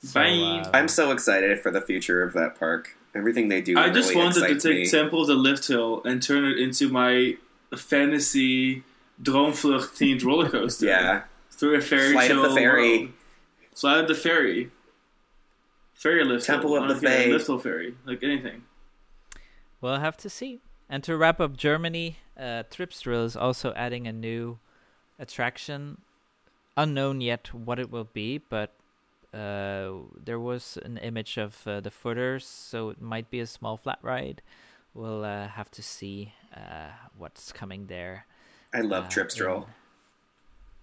So, 0.04 0.14
Bye. 0.20 0.62
uh, 0.66 0.70
I'm 0.74 0.88
so 0.88 1.12
excited 1.12 1.60
for 1.60 1.72
the 1.72 1.82
future 1.82 2.24
of 2.24 2.34
that 2.34 2.58
park. 2.60 2.96
Everything 3.16 3.48
they 3.50 3.62
do 3.62 3.78
I 3.78 3.90
just 3.90 4.10
really 4.12 4.22
wanted 4.24 4.48
to 4.48 4.60
take 4.60 4.78
me. 4.80 4.86
samples 4.86 5.28
of 5.30 5.38
Lift 5.40 5.68
Hill 5.68 6.02
and 6.06 6.22
turn 6.22 6.46
it 6.46 6.60
into 6.60 6.88
my 6.90 7.36
fantasy 7.76 8.84
Droomvlucht 9.22 9.98
themed 9.98 10.24
roller 10.26 10.50
coaster. 10.50 10.86
Yeah. 10.86 11.24
Through 11.52 11.76
a 11.76 11.82
fairy 11.82 12.14
Flight 12.14 12.30
of 12.32 12.38
tale 12.38 12.50
the 12.50 12.56
Fairy. 12.56 12.98
world. 13.00 13.10
Flight 13.76 13.98
of 14.00 14.08
the 14.08 14.16
Fairy. 14.16 14.72
Fairy 15.98 16.24
Lift 16.24 16.46
Temple 16.46 16.76
of 16.78 16.88
the 16.88 16.96
I 16.96 17.00
don't 17.00 17.24
Fae. 17.40 17.52
Lift 17.54 17.64
Fairy. 17.64 17.96
Like 18.06 18.24
anything. 18.24 18.64
We'll 19.82 20.00
have 20.00 20.16
to 20.18 20.30
see. 20.30 20.62
And 20.90 21.04
to 21.04 21.18
wrap 21.18 21.42
up 21.42 21.58
Germany, 21.58 22.18
uh, 22.40 22.64
Tripsdrill 22.72 23.26
is 23.26 23.36
also 23.36 23.74
adding 23.74 24.08
a 24.08 24.14
new 24.14 24.60
attraction. 25.20 26.02
Unknown 26.78 27.20
yet 27.22 27.52
what 27.54 27.80
it 27.80 27.90
will 27.92 28.08
be, 28.14 28.38
but 28.38 28.76
uh, 29.34 29.92
there 30.24 30.40
was 30.40 30.78
an 30.86 30.98
image 30.98 31.38
of 31.38 31.68
uh, 31.68 31.80
the 31.82 31.90
footers, 31.90 32.46
so 32.46 32.90
it 32.90 33.02
might 33.02 33.32
be 33.32 33.40
a 33.40 33.48
small 33.48 33.76
flat 33.76 33.98
ride. 34.04 34.44
We'll 34.94 35.26
uh, 35.26 35.48
have 35.48 35.72
to 35.72 35.82
see 35.84 36.34
uh, 36.56 36.90
what's 37.18 37.52
coming 37.52 37.88
there. 37.88 38.28
I 38.74 38.82
love 38.82 39.06
uh, 39.06 39.10
Tripsdrill. 39.10 39.64
in- 39.64 39.70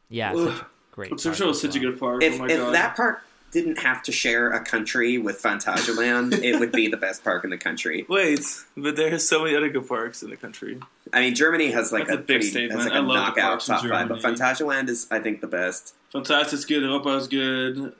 Yeah, 0.09 0.32
Ugh. 0.35 0.49
such 0.51 0.61
a 0.62 0.66
great. 0.91 1.11
But 1.11 1.23
park 1.23 1.35
Tripsdrill 1.36 1.51
as 1.51 1.57
is 1.57 1.62
such 1.62 1.77
a 1.77 1.78
good 1.78 1.99
park. 2.01 2.23
If 2.24 2.35
oh 2.35 2.39
my 2.39 2.47
if 2.47 2.59
god. 2.59 2.74
that 2.74 2.97
park 2.97 3.24
didn't 3.55 3.78
have 3.78 4.02
to 4.02 4.12
share 4.12 4.51
a 4.51 4.62
country 4.62 5.16
with 5.16 5.40
Phantasialand, 5.43 6.43
it 6.43 6.59
would 6.60 6.72
be 6.72 6.89
the 6.89 6.98
best 6.98 7.24
park 7.24 7.44
in 7.44 7.51
the 7.51 7.56
country. 7.56 8.05
Wait, 8.10 8.40
but 8.76 8.97
there's 8.97 9.26
so 9.26 9.44
many 9.44 9.56
other 9.56 9.70
good 9.70 9.89
parks 9.89 10.22
in 10.22 10.28
the 10.28 10.36
country. 10.36 10.78
I 11.12 11.20
mean, 11.20 11.35
Germany 11.35 11.70
has 11.70 11.90
like 11.93 12.09
That's 12.09 12.16
a, 12.18 12.20
a 12.20 12.22
big 12.22 12.26
pretty, 12.40 12.51
statement. 12.51 12.81
has 12.81 12.89
like 12.90 12.94
I 12.94 12.98
a 12.98 13.02
love 13.02 13.09
the 13.09 13.14
knockout 13.14 13.51
parks 13.51 13.68
in 13.68 13.74
top 13.76 13.82
five, 13.86 14.09
but 14.09 14.20
Germany. 14.20 14.39
Phantasialand 14.39 14.89
is, 14.90 15.06
I 15.10 15.20
think, 15.20 15.40
the 15.40 15.47
best. 15.47 15.94
Fantastic 16.12 16.59
is 16.59 16.64
good, 16.66 16.82
Europa 16.82 17.10
is 17.16 17.28
good, 17.28 17.94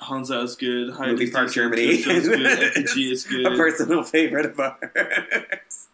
Hansa 0.00 0.40
is 0.40 0.56
good, 0.56 0.92
Heide 0.94 1.10
Movie 1.12 1.24
is 1.24 1.30
Park 1.30 1.52
Germany 1.52 2.02
Tripsdrill 2.02 2.16
is 2.16 2.28
good, 2.28 2.74
FPG 2.86 3.12
is 3.12 3.24
good. 3.24 3.46
a 3.46 3.50
personal 3.56 4.02
favorite 4.02 4.46
of 4.46 4.60
ours. 4.60 5.88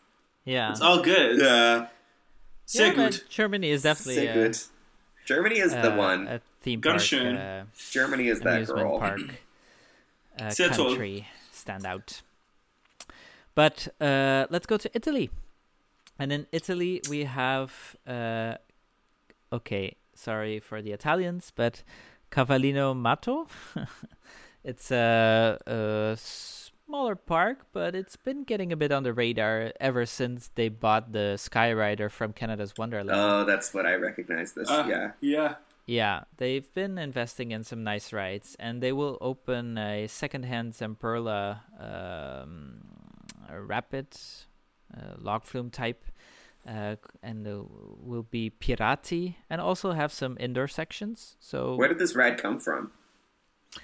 Yeah, 0.44 0.70
It's 0.72 0.80
all 0.80 1.02
good. 1.02 1.40
yeah, 1.40 1.86
Sehr 2.66 2.86
yeah, 2.88 2.94
good. 2.94 3.22
Germany 3.28 3.70
is 3.70 3.82
definitely 3.82 4.24
so 4.26 4.30
uh, 4.30 4.34
good. 4.34 4.58
Germany 5.26 5.58
is 5.58 5.72
the 5.72 5.92
uh, 5.92 5.96
one. 5.96 6.26
a 6.28 6.40
theme 6.62 6.80
Ganz 6.80 6.94
park. 6.94 7.02
schön. 7.02 7.36
Uh, 7.36 7.64
Germany 7.90 8.28
is 8.28 8.40
that 8.40 8.54
amusement 8.54 8.88
girl. 8.88 8.98
park 8.98 9.20
uh, 10.40 10.50
Sehr 10.50 10.70
country 10.70 11.26
stand 11.52 11.84
out. 11.84 12.22
But 13.54 13.88
uh, 14.00 14.46
let's 14.50 14.66
go 14.66 14.76
to 14.78 14.90
Italy. 14.94 15.30
And 16.18 16.32
in 16.32 16.46
Italy, 16.52 17.02
we 17.08 17.24
have, 17.24 17.96
uh, 18.06 18.54
okay, 19.52 19.96
sorry 20.14 20.60
for 20.60 20.80
the 20.80 20.92
Italians, 20.92 21.52
but 21.54 21.82
Cavallino 22.30 22.96
Matto. 22.96 23.48
it's 24.64 24.90
a, 24.90 25.58
a 25.66 26.16
smaller 26.16 27.16
park, 27.16 27.66
but 27.72 27.94
it's 27.94 28.16
been 28.16 28.44
getting 28.44 28.72
a 28.72 28.76
bit 28.76 28.92
on 28.92 29.02
the 29.02 29.12
radar 29.12 29.72
ever 29.80 30.06
since 30.06 30.50
they 30.54 30.68
bought 30.68 31.12
the 31.12 31.34
Skyrider 31.36 32.10
from 32.10 32.32
Canada's 32.32 32.74
Wonderland. 32.78 33.10
Oh, 33.12 33.44
that's 33.44 33.74
what 33.74 33.86
I 33.86 33.94
recognize 33.94 34.52
this. 34.52 34.68
Ah, 34.70 34.86
yeah. 34.86 35.12
Yeah. 35.20 35.54
Yeah, 35.86 36.24
they've 36.36 36.72
been 36.74 36.96
investing 36.96 37.50
in 37.50 37.64
some 37.64 37.82
nice 37.82 38.12
rides, 38.12 38.56
and 38.58 38.80
they 38.82 38.92
will 38.92 39.18
open 39.20 39.76
a 39.78 40.06
second-hand 40.06 40.74
Zamperla 40.74 41.60
um, 41.80 42.84
rapid 43.50 44.06
uh, 44.96 45.14
log 45.18 45.44
flume 45.44 45.70
type, 45.70 46.04
uh, 46.68 46.96
and 47.22 47.46
uh, 47.46 47.62
will 47.98 48.22
be 48.22 48.50
Pirati, 48.50 49.34
and 49.50 49.60
also 49.60 49.92
have 49.92 50.12
some 50.12 50.36
indoor 50.38 50.68
sections. 50.68 51.36
So 51.40 51.74
Where 51.74 51.88
did 51.88 51.98
this 51.98 52.14
ride 52.14 52.38
come 52.38 52.60
from? 52.60 52.92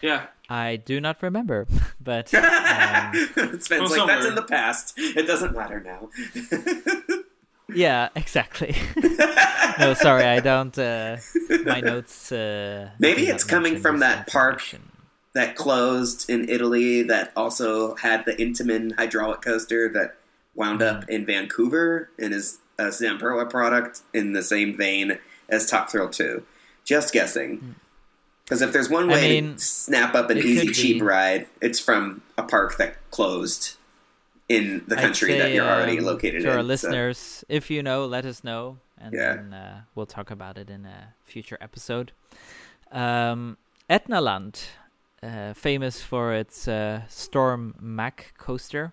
Yeah. 0.03 0.27
I 0.49 0.77
do 0.77 1.01
not 1.01 1.23
remember, 1.23 1.67
but 2.01 2.33
um, 2.35 3.13
Sven's 3.61 3.67
From 3.67 3.85
like, 3.87 4.07
that's 4.07 4.27
in 4.27 4.35
the 4.35 4.47
past. 4.49 4.95
It 4.97 5.27
doesn't 5.27 5.57
matter 5.57 5.81
now. 5.81 6.11
yeah, 7.75 8.09
exactly. 8.17 8.75
no, 9.79 9.95
sorry, 9.95 10.25
I 10.25 10.41
don't. 10.41 10.77
Uh, 10.79 11.17
my 11.65 11.81
notes. 11.81 12.33
Uh, 12.33 12.91
Maybe 12.99 13.27
it's 13.27 13.45
coming 13.45 13.79
from 13.79 14.01
that 14.01 14.27
park 14.27 14.63
that 15.35 15.55
closed 15.57 16.29
in 16.31 16.49
Italy 16.49 17.03
that 17.05 17.33
also 17.37 17.95
had 17.97 18.25
the 18.25 18.33
Intamin 18.35 18.95
hydraulic 18.97 19.43
coaster 19.43 19.89
that 19.91 20.17
wound 20.55 20.83
up 20.83 21.03
Mm-hmm. 21.03 21.11
in 21.13 21.27
Vancouver 21.27 22.11
and 22.19 22.35
is 22.35 22.59
a 22.79 22.85
Zamperla 22.87 23.49
product 23.49 24.01
in 24.13 24.33
the 24.33 24.43
same 24.43 24.77
vein 24.77 25.19
as 25.49 25.67
Top 25.67 25.91
Thrill 25.91 26.09
2. 26.09 26.43
Just 26.85 27.13
guessing. 27.13 27.77
Because 28.45 28.63
if 28.63 28.73
there's 28.73 28.89
one 28.89 29.05
Hmm. 29.05 29.11
I 29.11 29.15
way 29.15 29.41
mean, 29.41 29.55
to 29.55 29.61
snap 29.61 30.15
up 30.15 30.31
an 30.31 30.39
easy, 30.39 30.69
cheap 30.73 31.03
ride, 31.03 31.47
it's 31.61 31.79
from 31.79 32.23
a 32.37 32.43
park 32.43 32.77
that 32.79 32.97
closed 33.11 33.77
in 34.49 34.83
the 34.87 34.97
country 34.97 35.37
that 35.39 35.53
you're 35.53 35.67
already 35.69 35.99
um, 35.99 36.05
located 36.05 36.43
to 36.43 36.49
in. 36.49 36.55
our 36.55 36.63
so- 36.63 36.67
listeners, 36.67 37.45
if 37.49 37.71
you 37.71 37.83
know, 37.83 38.07
let 38.07 38.25
us 38.25 38.43
know, 38.43 38.79
and 39.01 39.13
Yeah. 39.15 39.35
then 39.37 39.53
uh, 39.55 39.81
we'll 39.95 40.07
talk 40.07 40.31
about 40.31 40.57
it 40.59 40.71
in 40.71 40.85
a 40.87 41.15
future 41.25 41.59
episode. 41.61 42.13
Um, 42.91 43.59
Etnaland, 43.91 44.69
uh, 45.23 45.53
famous 45.55 46.01
for 46.03 46.33
its 46.35 46.67
uh, 46.69 47.03
Storm 47.09 47.75
Mack 47.81 48.33
coaster, 48.39 48.93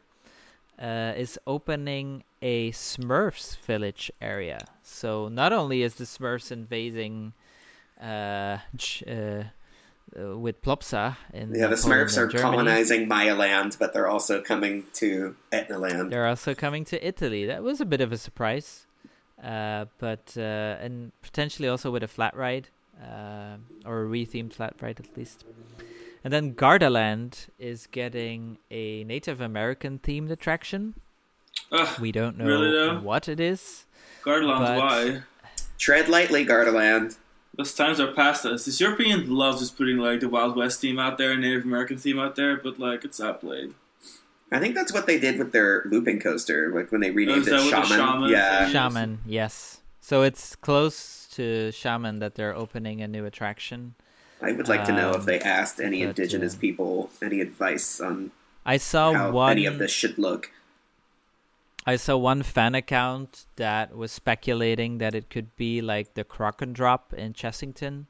uh, 0.82 1.14
is 1.15 1.40
opening 1.48 2.23
a 2.41 2.72
Smurfs 2.72 3.57
village 3.57 4.11
area. 4.22 4.60
So 4.84 5.30
not 5.30 5.53
only 5.53 5.84
is 5.84 5.95
the 5.95 6.03
Smurfs 6.03 6.52
invading 6.52 7.32
uh, 8.02 8.57
ch- 8.77 9.03
uh, 10.20 10.38
with 10.38 10.62
Plopsa 10.62 11.18
in 11.34 11.54
yeah, 11.54 11.68
the 11.68 11.76
Smurfs 11.76 12.18
are 12.18 12.28
Germany, 12.28 12.52
colonizing 12.52 13.10
Majaland, 13.10 13.78
but 13.78 13.94
they're 13.94 14.08
also 14.08 14.42
coming 14.42 14.86
to 14.94 15.36
Etna 15.52 15.78
land. 15.78 16.12
They're 16.12 16.28
also 16.28 16.56
coming 16.56 16.86
to 16.86 17.08
Italy. 17.08 17.46
That 17.46 17.64
was 17.64 17.82
a 17.82 17.86
bit 17.86 18.02
of 18.02 18.12
a 18.12 18.18
surprise, 18.18 18.88
uh, 19.44 19.86
but 19.98 20.34
uh, 20.38 20.42
and 20.80 21.12
potentially 21.22 21.68
also 21.68 21.92
with 21.92 22.04
a 22.04 22.08
flat 22.08 22.36
ride 22.36 22.70
uh, 23.02 23.58
or 23.86 24.04
a 24.04 24.06
rethemed 24.08 24.54
flat 24.54 24.76
ride 24.82 25.00
at 25.00 25.16
least. 25.18 25.44
And 26.24 26.34
then 26.34 26.56
Gardaland 26.56 27.50
is 27.60 27.86
getting 27.88 28.58
a 28.72 29.04
Native 29.04 29.42
American 29.42 30.00
themed 30.00 30.32
attraction. 30.32 30.96
Ugh, 31.72 32.00
We 32.00 32.12
don't 32.12 32.38
know 32.38 32.46
Really, 32.46 32.98
what 32.98 33.30
it 33.30 33.40
is. 33.40 33.86
Gardaland, 34.24 34.80
why? 34.80 35.22
Tread 35.78 36.10
lightly, 36.10 36.46
Gardaland. 36.46 37.18
Those 37.57 37.73
times 37.73 37.99
are 37.99 38.11
past 38.11 38.45
us. 38.45 38.65
This 38.65 38.82
European 38.82 39.30
loves 39.34 39.61
just 39.61 39.77
putting 39.77 39.98
like 39.98 40.19
the 40.19 40.30
Wild 40.30 40.56
West 40.56 40.82
theme 40.82 40.99
out 40.99 41.18
there, 41.18 41.36
Native 41.38 41.64
American 41.64 41.98
theme 41.98 42.19
out 42.19 42.36
there, 42.36 42.57
but 42.57 42.80
like 42.80 43.06
it's 43.06 43.22
outplayed. 43.22 43.73
I 44.52 44.60
think 44.60 44.76
that's 44.76 44.94
what 44.94 45.07
they 45.07 45.19
did 45.19 45.40
with 45.40 45.52
their 45.52 45.84
looping 45.86 46.19
coaster, 46.19 46.72
like 46.73 46.91
when 46.91 47.02
they 47.02 47.11
renamed 47.11 47.41
is 47.41 47.48
it 47.48 47.52
that 47.52 47.61
what 47.61 47.82
the 47.88 47.88
Shaman. 47.88 48.06
Shaman 48.07 48.30
yeah, 48.30 48.69
Shaman, 48.69 49.19
yes. 49.26 49.80
So 50.02 50.22
it's 50.22 50.56
close 50.56 51.27
to 51.32 51.72
Shaman 51.72 52.19
that 52.19 52.36
they're 52.36 52.56
opening 52.56 53.02
a 53.02 53.07
new 53.07 53.26
attraction. 53.26 53.95
I 54.41 54.52
would 54.52 54.68
like 54.68 54.86
to 54.86 54.91
know 54.91 55.11
if 55.11 55.22
Um, 55.22 55.26
they 55.26 55.40
asked 55.40 55.80
any 55.80 56.03
but, 56.03 56.10
indigenous 56.10 56.56
uh, 56.56 56.60
people 56.60 57.10
any 57.22 57.41
advice 57.41 57.99
on 58.02 58.32
I 58.65 58.77
saw 58.77 59.14
how 59.14 59.32
one. 59.32 59.52
any 59.52 59.65
of 59.65 59.80
this 59.80 59.91
should 59.91 60.18
look. 60.18 60.52
I 61.88 61.98
saw 61.98 62.18
one 62.18 62.41
fan 62.41 62.74
account 62.74 63.45
that 63.57 63.95
was 63.95 64.12
speculating 64.12 64.98
that 64.98 65.14
it 65.14 65.30
could 65.30 65.56
be 65.56 65.82
like 65.82 66.16
the 66.16 66.24
Croc 66.24 66.62
and 66.62 66.74
Drop 66.74 67.14
in 67.14 67.34
Chessington, 67.34 68.06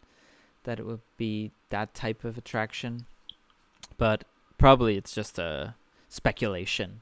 that 0.64 0.80
it 0.80 0.86
would 0.86 1.02
be 1.18 1.52
that 1.70 1.94
type 1.94 2.24
of 2.24 2.38
attraction. 2.38 3.06
But 3.98 4.24
probably 4.58 4.96
it's 4.96 5.14
just 5.14 5.38
a 5.38 5.76
speculation. 6.08 7.02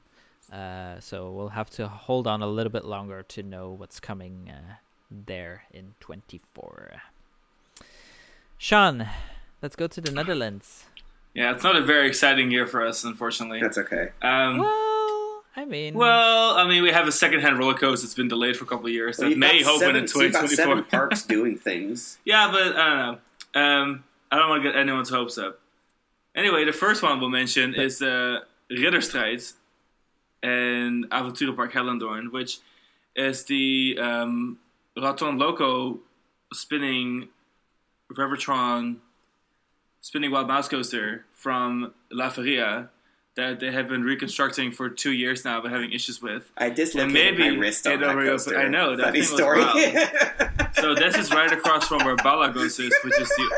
Uh, 0.52 0.98
so 0.98 1.30
we'll 1.30 1.50
have 1.50 1.70
to 1.70 1.86
hold 1.86 2.26
on 2.26 2.42
a 2.42 2.46
little 2.46 2.72
bit 2.72 2.84
longer 2.84 3.22
to 3.22 3.42
know 3.42 3.70
what's 3.70 4.00
coming 4.00 4.50
uh, 4.52 4.74
there 5.10 5.64
in 5.72 5.94
24. 6.00 7.02
Sean, 8.58 9.06
let's 9.62 9.76
go 9.76 9.86
to 9.86 10.00
the 10.00 10.10
Netherlands. 10.10 10.84
Yeah, 11.34 11.52
it's 11.52 11.64
not 11.64 11.76
a 11.76 11.82
very 11.82 12.06
exciting 12.06 12.50
year 12.50 12.66
for 12.66 12.84
us, 12.86 13.04
unfortunately. 13.04 13.60
That's 13.60 13.78
okay. 13.78 14.10
Um, 14.22 14.58
Well, 14.58 14.93
I 15.56 15.64
mean, 15.64 15.94
well, 15.94 16.56
I 16.56 16.66
mean, 16.68 16.82
we 16.82 16.90
have 16.90 17.06
a 17.06 17.12
second-hand 17.12 17.58
roller 17.58 17.74
coaster 17.74 18.06
that's 18.06 18.14
been 18.14 18.26
delayed 18.28 18.56
for 18.56 18.64
a 18.64 18.66
couple 18.66 18.86
of 18.86 18.92
years 18.92 19.18
Well, 19.18 19.26
that 19.26 19.30
you've 19.30 19.38
may 19.38 19.62
got 19.62 19.82
open 19.82 19.96
in 19.96 20.08
seven- 20.08 20.22
you've 20.24 20.32
got 20.32 20.40
2024. 20.48 20.56
seven 20.56 20.84
parks 20.90 21.22
doing 21.22 21.56
things. 21.56 22.18
Yeah, 22.24 22.50
but 22.50 22.76
I 22.76 22.88
don't 22.88 23.20
know. 23.54 23.60
Um, 23.60 24.04
I 24.32 24.38
don't 24.38 24.48
want 24.48 24.62
to 24.64 24.68
get 24.72 24.78
anyone's 24.78 25.10
hopes 25.10 25.38
up. 25.38 25.60
Anyway, 26.34 26.64
the 26.64 26.72
first 26.72 27.02
one 27.02 27.20
we'll 27.20 27.28
mention 27.30 27.74
is 27.74 27.98
the 28.00 28.42
Ridderstrijd 28.70 29.52
and 30.42 31.08
Avonturenpark 31.10 31.70
Hellendoorn, 31.70 32.32
which 32.32 32.58
is 33.14 33.44
the 33.44 33.96
um, 34.00 34.58
Raton 35.00 35.38
Loco 35.38 36.00
spinning 36.52 37.28
Reverchon 38.12 38.96
spinning 40.00 40.30
wild 40.32 40.48
mouse 40.48 40.68
coaster 40.68 41.24
from 41.32 41.94
La 42.10 42.28
Feria 42.28 42.90
that 43.36 43.58
they 43.60 43.72
have 43.72 43.88
been 43.88 44.02
reconstructing 44.04 44.70
for 44.70 44.88
two 44.88 45.12
years 45.12 45.44
now, 45.44 45.60
but 45.60 45.70
having 45.72 45.92
issues 45.92 46.22
with. 46.22 46.50
I 46.56 46.70
dislocated 46.70 47.12
maybe 47.12 47.50
my 47.50 47.56
wrist 47.56 47.86
on 47.86 47.94
it'll 47.94 48.08
that 48.14 48.14
coaster. 48.24 48.58
I 48.58 48.68
know, 48.68 48.94
that 48.96 49.06
Funny 49.06 49.22
thing 49.22 49.30
was 49.32 49.38
story. 49.40 49.60
wild. 49.60 50.50
So 50.74 50.94
this 50.94 51.16
is 51.16 51.30
right 51.30 51.50
across 51.52 51.88
from 51.88 52.04
where 52.04 52.16
Balagos 52.16 52.78
is, 52.78 52.92
which 53.04 53.18
is 53.18 53.28
the 53.28 53.50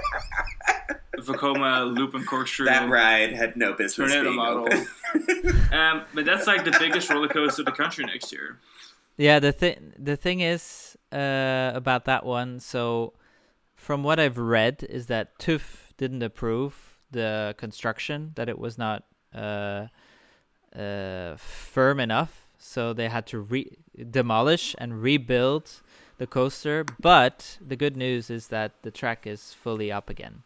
Vekoma 1.18 1.96
Loop 1.96 2.14
and 2.14 2.26
Corkscrew. 2.26 2.66
that 2.66 2.88
ride 2.88 3.32
had 3.32 3.56
no 3.56 3.72
business 3.72 4.12
Tornado 4.12 4.24
being 4.30 4.36
model. 4.36 4.64
open. 4.64 4.86
Um, 5.72 6.02
but 6.14 6.24
that's 6.24 6.46
like 6.46 6.64
the 6.64 6.76
biggest 6.78 7.10
roller 7.10 7.26
coaster 7.28 7.62
of 7.62 7.66
the 7.66 7.72
country 7.72 8.04
next 8.04 8.30
year. 8.32 8.58
Yeah, 9.16 9.40
the 9.40 9.50
thing 9.50 9.92
the 9.98 10.16
thing 10.16 10.40
is 10.40 10.96
uh, 11.10 11.72
about 11.74 12.04
that 12.04 12.24
one. 12.24 12.60
So, 12.60 13.14
from 13.74 14.02
what 14.04 14.20
I've 14.20 14.38
read, 14.38 14.86
is 14.88 15.06
that 15.06 15.38
TÜV 15.38 15.62
didn't 15.96 16.22
approve 16.22 17.00
the 17.10 17.54
construction; 17.58 18.32
that 18.36 18.48
it 18.48 18.58
was 18.58 18.78
not 18.78 19.04
uh, 19.36 19.86
uh, 20.76 21.36
firm 21.36 22.00
enough, 22.00 22.46
so 22.58 22.92
they 22.92 23.08
had 23.08 23.26
to 23.28 23.38
re- 23.38 23.76
demolish 24.10 24.74
and 24.78 25.02
rebuild 25.02 25.82
the 26.18 26.26
coaster. 26.26 26.84
But 27.00 27.58
the 27.66 27.76
good 27.76 27.96
news 27.96 28.30
is 28.30 28.48
that 28.48 28.72
the 28.82 28.90
track 28.90 29.26
is 29.26 29.52
fully 29.54 29.92
up 29.92 30.10
again. 30.10 30.42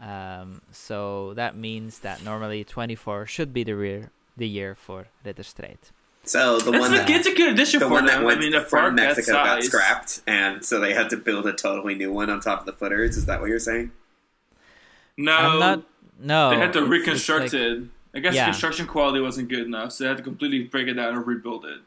Um, 0.00 0.62
so 0.70 1.34
that 1.34 1.56
means 1.56 2.00
that 2.00 2.22
normally 2.24 2.62
24 2.64 3.26
should 3.26 3.52
be 3.52 3.64
the 3.64 3.74
rear 3.74 4.10
the 4.36 4.46
year 4.46 4.76
for 4.76 5.06
Ridderstrijd. 5.24 5.78
So 6.22 6.58
the 6.58 6.70
That's 6.70 6.80
one 6.80 6.94
a, 6.94 6.96
that 6.98 7.10
it's 7.10 7.26
a 7.26 7.34
good 7.34 7.50
addition 7.52 7.80
the 7.80 7.86
for 7.86 7.92
one 7.92 8.06
that 8.06 8.22
went 8.22 8.38
I 8.38 8.40
mean, 8.42 8.54
a 8.54 8.60
from 8.64 8.94
Mexico 8.94 9.32
got 9.32 9.46
size. 9.62 9.66
scrapped, 9.66 10.20
and 10.26 10.64
so 10.64 10.78
they 10.78 10.92
had 10.94 11.10
to 11.10 11.16
build 11.16 11.46
a 11.46 11.52
totally 11.54 11.94
new 11.96 12.12
one 12.12 12.28
on 12.30 12.38
top 12.40 12.60
of 12.60 12.66
the 12.66 12.72
footers. 12.72 13.16
Is 13.16 13.26
that 13.26 13.40
what 13.40 13.48
you're 13.48 13.58
saying? 13.58 13.90
No, 15.16 15.32
I'm 15.32 15.58
not. 15.58 15.82
No, 16.20 16.50
they 16.50 16.56
had 16.56 16.72
to 16.74 16.80
it's- 16.80 16.82
it's 16.84 16.90
reconstruct 16.90 17.42
like- 17.44 17.54
it. 17.54 17.82
I 18.18 18.20
guess 18.20 18.34
Yeah. 18.34 18.46
the 18.46 18.50
construction 18.50 18.86
quality 18.88 19.20
wasn't 19.20 19.48
good 19.48 19.60
enough, 19.64 19.92
so 19.92 20.02
they 20.02 20.08
had 20.08 20.16
to 20.16 20.24
completely 20.24 20.64
break 20.64 20.88
it 20.88 20.94
down 20.94 21.14
and 21.14 21.24
rebuild 21.24 21.64
it. 21.64 21.78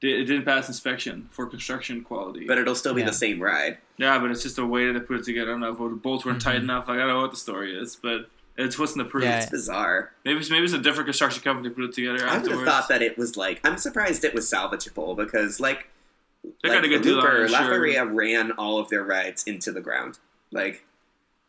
It 0.00 0.24
didn't 0.24 0.46
pass 0.46 0.66
inspection 0.66 1.28
for 1.30 1.44
construction 1.46 2.02
quality. 2.02 2.46
But 2.46 2.56
it'll 2.56 2.74
still 2.74 2.94
be 2.94 3.02
Yeah. 3.02 3.08
the 3.08 3.12
same 3.12 3.38
ride. 3.38 3.76
yeah, 3.98 4.18
but 4.18 4.30
it's 4.30 4.42
just 4.42 4.56
the 4.56 4.64
way 4.64 4.86
that 4.86 4.94
they 4.98 5.00
put 5.00 5.16
it 5.18 5.24
together. 5.24 5.50
I 5.50 5.52
don't 5.52 5.60
know 5.60 5.72
if 5.72 5.76
the 5.78 5.88
bolts 5.96 6.24
weren't 6.24 6.40
tight 6.40 6.60
Mhm. 6.60 6.62
enough. 6.64 6.88
Like, 6.88 6.96
I 6.96 7.00
don't 7.00 7.08
know 7.08 7.20
what 7.20 7.32
the 7.32 7.36
story 7.36 7.76
is, 7.78 7.96
but 7.96 8.30
it 8.56 8.78
wasn't 8.78 9.02
approved. 9.02 9.26
Yeah. 9.26 9.42
It's 9.42 9.50
bizarre. 9.50 10.12
Maybe 10.24 10.40
it's, 10.40 10.48
maybe 10.48 10.64
it's 10.64 10.72
a 10.72 10.78
different 10.78 11.04
construction 11.06 11.42
company 11.42 11.68
put 11.68 11.84
it 11.84 11.92
together 11.92 12.26
I 12.26 12.38
would 12.38 12.50
have 12.50 12.64
thought 12.64 12.88
that 12.88 13.02
it 13.02 13.18
was 13.18 13.36
like. 13.36 13.60
I'm 13.62 13.76
surprised 13.76 14.24
it 14.24 14.32
was 14.32 14.50
salvageable 14.50 15.14
because, 15.18 15.60
like, 15.60 15.90
They 16.62 16.70
like 16.70 16.78
got 16.78 16.84
a 16.86 16.88
good 16.88 17.02
the 17.02 17.12
Looper, 17.16 17.44
it, 17.44 17.50
La 17.50 17.58
sure. 17.58 17.68
Feria 17.74 18.06
ran 18.06 18.52
all 18.52 18.78
of 18.78 18.88
their 18.88 19.04
rides 19.04 19.42
into 19.44 19.70
the 19.70 19.82
ground. 19.82 20.18
Like, 20.50 20.86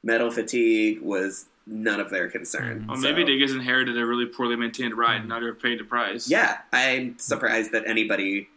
metal 0.03 0.29
fatigue 0.29 0.99
was 1.01 1.45
none 1.71 1.99
of 1.99 2.09
their 2.09 2.29
concern. 2.29 2.85
Mhm. 2.85 2.89
Or 2.91 2.95
So- 2.97 3.01
maybe 3.01 3.23
they 3.23 3.39
just 3.39 3.55
inherited 3.55 3.97
a 3.97 4.05
really 4.05 4.25
poorly 4.25 4.55
maintained 4.55 4.93
ride, 4.95 5.17
Mm. 5.17 5.19
and 5.21 5.29
now 5.29 5.39
they're 5.39 5.53
paying 5.55 5.77
the 5.77 5.83
price. 5.85 6.29
Yeah, 6.29 6.57
I'm 6.73 7.17
surprised 7.17 7.71
that 7.71 7.83
anybody 7.87 8.49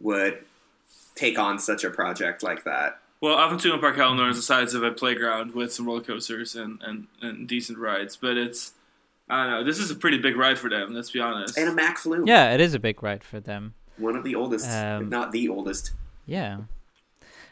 would 0.00 0.38
take 1.14 1.38
on 1.38 1.58
such 1.58 1.82
a 1.84 1.90
project 1.90 2.42
like 2.42 2.64
that. 2.64 3.00
Well, 3.20 3.36
Avonturen 3.36 3.80
Park 3.80 3.96
Hellendoorn 3.96 4.30
is 4.30 4.36
the 4.36 4.42
size 4.42 4.74
of 4.74 4.82
a 4.82 4.92
playground 4.92 5.54
with 5.54 5.72
some 5.72 5.86
roller 5.86 6.02
coasters 6.02 6.54
and, 6.54 6.80
and, 6.82 7.06
and 7.22 7.48
decent 7.48 7.78
rides, 7.78 8.16
but 8.16 8.36
it's 8.36 8.72
I 9.28 9.42
don't 9.42 9.50
know. 9.50 9.64
This 9.64 9.80
is 9.80 9.90
a 9.90 9.96
pretty 9.96 10.18
big 10.18 10.36
ride 10.36 10.56
for 10.56 10.70
them. 10.70 10.94
Let's 10.94 11.10
be 11.10 11.18
honest. 11.18 11.58
And 11.58 11.68
a 11.68 11.72
Mack 11.72 11.98
Flume. 11.98 12.28
Yeah, 12.28 12.52
it 12.54 12.60
is 12.60 12.74
a 12.74 12.78
big 12.78 13.02
ride 13.02 13.24
for 13.24 13.40
them. 13.40 13.74
One 13.96 14.14
of 14.14 14.22
the 14.22 14.36
oldest, 14.36 14.70
Um, 14.70 15.02
if 15.02 15.08
not 15.08 15.32
the 15.32 15.48
oldest. 15.48 15.90
Yeah. 16.26 16.58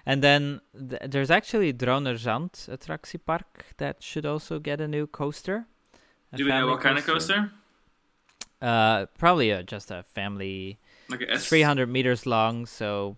And 0.06 0.22
then 0.22 0.60
th- 0.76 1.02
there's 1.06 1.30
actually 1.30 1.72
Drouwenerzand 1.72 2.68
Attractiepark 2.68 3.76
that 3.78 4.02
should 4.02 4.26
also 4.26 4.58
get 4.58 4.80
a 4.80 4.88
new 4.88 5.06
coaster. 5.06 5.66
A 6.32 6.36
Do 6.36 6.44
we 6.44 6.50
know 6.50 6.56
family 6.56 6.70
what 6.70 6.80
kind 6.80 6.98
of 6.98 7.06
coaster? 7.06 7.52
Uh, 8.60 9.06
probably 9.18 9.50
a, 9.50 9.62
just 9.62 9.90
a 9.90 10.02
family, 10.02 10.78
Like 11.08 11.22
a 11.22 11.32
S. 11.32 11.48
300 11.48 11.88
meters 11.88 12.26
long. 12.26 12.66
So 12.66 13.16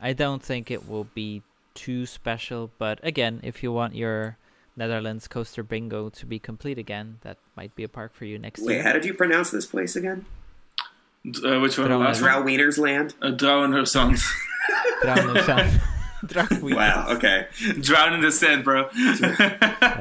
I 0.00 0.12
don't 0.12 0.42
think 0.42 0.70
it 0.70 0.88
will 0.88 1.08
be 1.14 1.42
too 1.74 2.06
special. 2.06 2.70
But 2.78 2.98
again, 3.02 3.40
if 3.42 3.62
you 3.62 3.72
want 3.72 3.94
your 3.94 4.36
Netherlands 4.76 5.28
coaster 5.28 5.62
bingo 5.62 6.08
to 6.10 6.26
be 6.26 6.38
complete 6.38 6.78
again, 6.78 7.18
that 7.22 7.38
might 7.56 7.74
be 7.76 7.84
a 7.84 7.88
park 7.88 8.14
for 8.14 8.24
you 8.24 8.38
next 8.38 8.60
Wait, 8.62 8.74
year. 8.74 8.78
Wait, 8.78 8.86
how 8.86 8.92
did 8.92 9.04
you 9.04 9.14
pronounce 9.14 9.50
this 9.50 9.66
place 9.66 9.94
again? 9.94 10.24
Uh, 11.26 11.58
which 11.60 11.78
one? 11.78 11.88
The 11.88 11.94
Drouwenerzand. 11.94 12.00
last? 12.00 12.18
Drow 12.20 12.42
Wiener's 12.42 12.78
Land? 12.78 13.14
Uh, 13.22 13.28
and 13.28 13.74
her 13.74 13.84
sons. 13.86 14.22
Drouwenerzand. 15.02 15.70
Drouwenerzand. 15.70 15.80
Wow, 16.62 17.06
okay. 17.16 17.48
Drown 17.80 18.14
in 18.14 18.22
the 18.22 18.32
sand, 18.32 18.64
bro. 18.64 18.88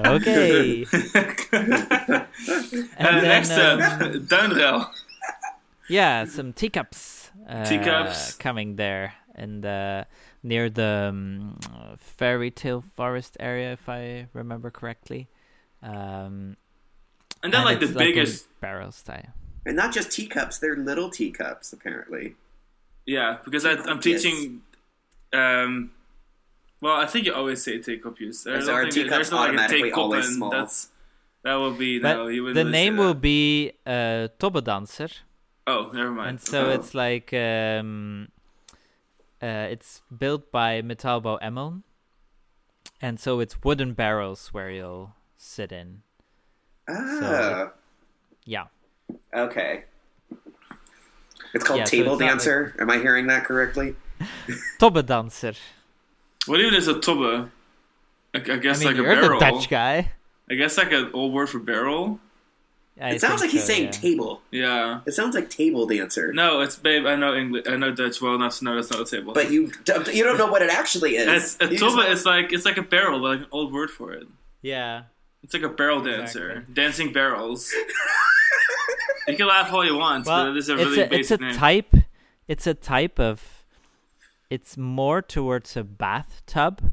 Okay. 0.06 0.86
uh, 0.94 2.26
And 2.98 3.24
next 3.24 3.50
then, 3.50 3.82
up, 3.82 4.04
um, 4.14 4.28
Yeah, 5.90 6.24
some 6.26 6.54
teacups. 6.54 7.30
Uh, 7.48 7.66
Teacups. 7.66 8.36
coming 8.36 8.78
there 8.78 9.16
and 9.36 9.66
uh, 9.66 10.06
near 10.44 10.70
the 10.70 11.10
um, 11.12 11.60
fairy 11.98 12.52
tale 12.52 12.82
forest 12.95 13.36
area, 13.40 13.74
if 13.74 13.90
I 13.90 14.28
remember 14.32 14.72
correctly. 14.72 15.28
Um, 15.82 16.56
And 17.44 17.52
then, 17.54 17.66
like, 17.66 17.80
the 17.80 17.86
it's 17.88 17.91
in 17.94 17.98
biggest. 17.98 18.48
barrel 18.62 18.91
style. 18.94 19.34
And 19.65 19.76
not 19.77 19.94
just 19.94 20.11
teacups, 20.11 20.57
they're 20.60 20.76
little 20.76 21.10
teacups, 21.10 21.72
apparently. 21.73 22.35
Yeah, 23.06 23.38
because 23.45 23.65
I, 23.65 23.72
I'm 23.73 23.99
teaching. 23.99 24.61
Um, 25.31 25.91
well, 26.81 26.95
I 26.95 27.06
think 27.06 27.26
you 27.26 27.34
always 27.34 27.64
say 27.64 27.80
take 27.81 28.06
up 28.06 28.19
use. 28.19 28.45
I 28.45 28.56
Is 28.56 28.65
don't 28.65 28.76
our 28.76 28.81
think 28.84 28.95
it- 28.98 29.03
teacups 29.03 29.15
there's 29.15 29.31
not 29.31 29.40
like 29.40 29.49
a 29.49 29.53
automatically 29.53 29.91
always 29.94 30.26
and 30.27 30.35
small? 30.35 30.49
That's 30.52 30.90
that 31.44 31.56
will 31.56 31.73
be 31.73 31.99
But 31.99 32.14
no. 32.15 32.27
You 32.27 32.53
the 32.53 32.64
name 32.64 32.98
will 32.98 33.14
be 33.14 33.73
uh, 33.85 34.27
Tobbedanser, 34.40 35.11
Oh, 35.68 35.91
never 35.94 36.11
mind. 36.11 36.30
and 36.30 36.41
so 36.41 36.68
Oh. 36.68 36.69
it's 36.72 36.94
like 36.94 37.34
um, 37.34 38.30
uh, 39.41 39.68
it's 39.72 40.02
built 40.15 40.52
by 40.52 40.81
Metallbau 40.81 41.41
Emmeln, 41.41 41.84
and 43.02 43.19
so 43.19 43.40
it's 43.40 43.64
wooden 43.64 43.94
barrels 43.94 44.49
where 44.53 44.69
you'll 44.69 45.15
sit 45.38 45.72
in. 45.72 46.02
Ah, 46.90 47.72
Yeah, 48.45 48.65
okay. 49.34 49.84
It's 51.53 51.63
called 51.63 51.80
Yeah, 51.80 51.85
so 51.85 51.91
Table 51.91 52.13
it's 52.13 52.21
not 52.21 52.27
Dancer. 52.30 52.75
Am 52.80 52.89
I 52.89 52.97
hearing 52.97 53.27
that 53.27 53.45
correctly? 53.45 53.95
Tobbedanser. 54.80 55.57
What 56.47 56.59
even 56.59 56.73
is 56.73 56.88
a 56.88 56.99
tubba? 56.99 57.51
I, 58.34 58.38
I 58.39 58.41
I 58.53 58.57
guess 58.57 58.80
mean, 58.80 58.88
like 58.88 58.95
a 58.97 59.01
you're 59.03 59.15
barrel. 59.15 59.39
the 59.39 59.45
Dutch 59.51 59.69
guy. 59.69 60.11
I 60.49 60.55
guess 60.55 60.77
like 60.77 60.91
an 60.91 61.11
old 61.13 61.31
word 61.34 61.49
for 61.49 61.59
barrel. 61.59 62.19
I 63.01 63.11
it 63.11 63.21
sounds 63.21 63.41
like 63.41 63.49
he's 63.49 63.61
so, 63.63 63.73
saying 63.73 63.85
yeah. 63.85 63.91
table. 63.91 64.41
Yeah. 64.51 65.01
It 65.07 65.13
sounds 65.13 65.34
like 65.35 65.49
table 65.49 65.88
dancer. 65.88 66.31
No, 66.34 66.61
it's 66.61 66.75
babe. 66.75 67.05
I 67.05 67.15
know 67.15 67.34
English. 67.35 67.65
I 67.67 67.75
know 67.75 67.91
Dutch 67.91 68.21
well 68.21 68.35
enough 68.35 68.57
to 68.59 68.65
know 68.65 68.75
that's 68.75 68.91
not 68.91 69.01
a 69.01 69.05
table. 69.05 69.34
But 69.34 69.51
you 69.51 69.71
don't- 69.85 70.13
you 70.13 70.23
don't 70.23 70.38
know 70.38 70.47
what 70.47 70.61
it 70.61 70.69
actually 70.69 71.15
is. 71.15 71.55
it's, 71.59 71.69
a 71.69 71.71
You 71.73 71.80
tuba 71.80 72.01
is 72.11 72.25
like 72.25 72.51
it's 72.53 72.65
like 72.65 72.77
a 72.77 72.84
barrel, 72.84 73.19
like 73.19 73.39
an 73.39 73.47
old 73.51 73.73
word 73.73 73.89
for 73.89 74.13
it. 74.13 74.27
Yeah. 74.61 75.03
It's 75.43 75.53
like 75.53 75.63
a 75.63 75.69
barrel 75.69 76.01
dancer, 76.03 76.51
Exactly. 76.51 76.73
dancing 76.73 77.13
barrels. 77.13 77.73
you 79.28 79.36
can 79.38 79.48
laugh 79.48 79.72
all 79.72 79.86
you 79.86 79.98
want, 79.98 80.26
Well, 80.26 80.45
but 80.45 80.52
it 80.52 80.58
is 80.58 80.70
a 80.70 80.74
it's 80.74 80.84
really 80.86 81.02
a 81.02 81.10
it's 81.12 81.32
a 81.32 81.38
name. 81.38 81.56
type. 81.56 81.95
It's 82.48 82.68
a 82.68 82.74
type 82.74 83.20
of. 83.20 83.66
It's 84.50 84.78
more 84.78 85.22
towards 85.22 85.76
a 85.78 85.84
bathtub, 85.84 86.91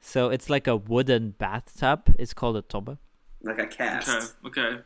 so 0.00 0.28
it's 0.30 0.48
like 0.48 0.66
a 0.66 0.76
wooden 0.76 1.30
bathtub. 1.30 2.14
It's 2.18 2.32
called 2.34 2.56
a 2.56 2.62
tobbe. 2.62 2.98
like 3.42 3.58
a 3.58 3.66
cast. 3.66 4.34
Okay, 4.46 4.60
okay. 4.60 4.82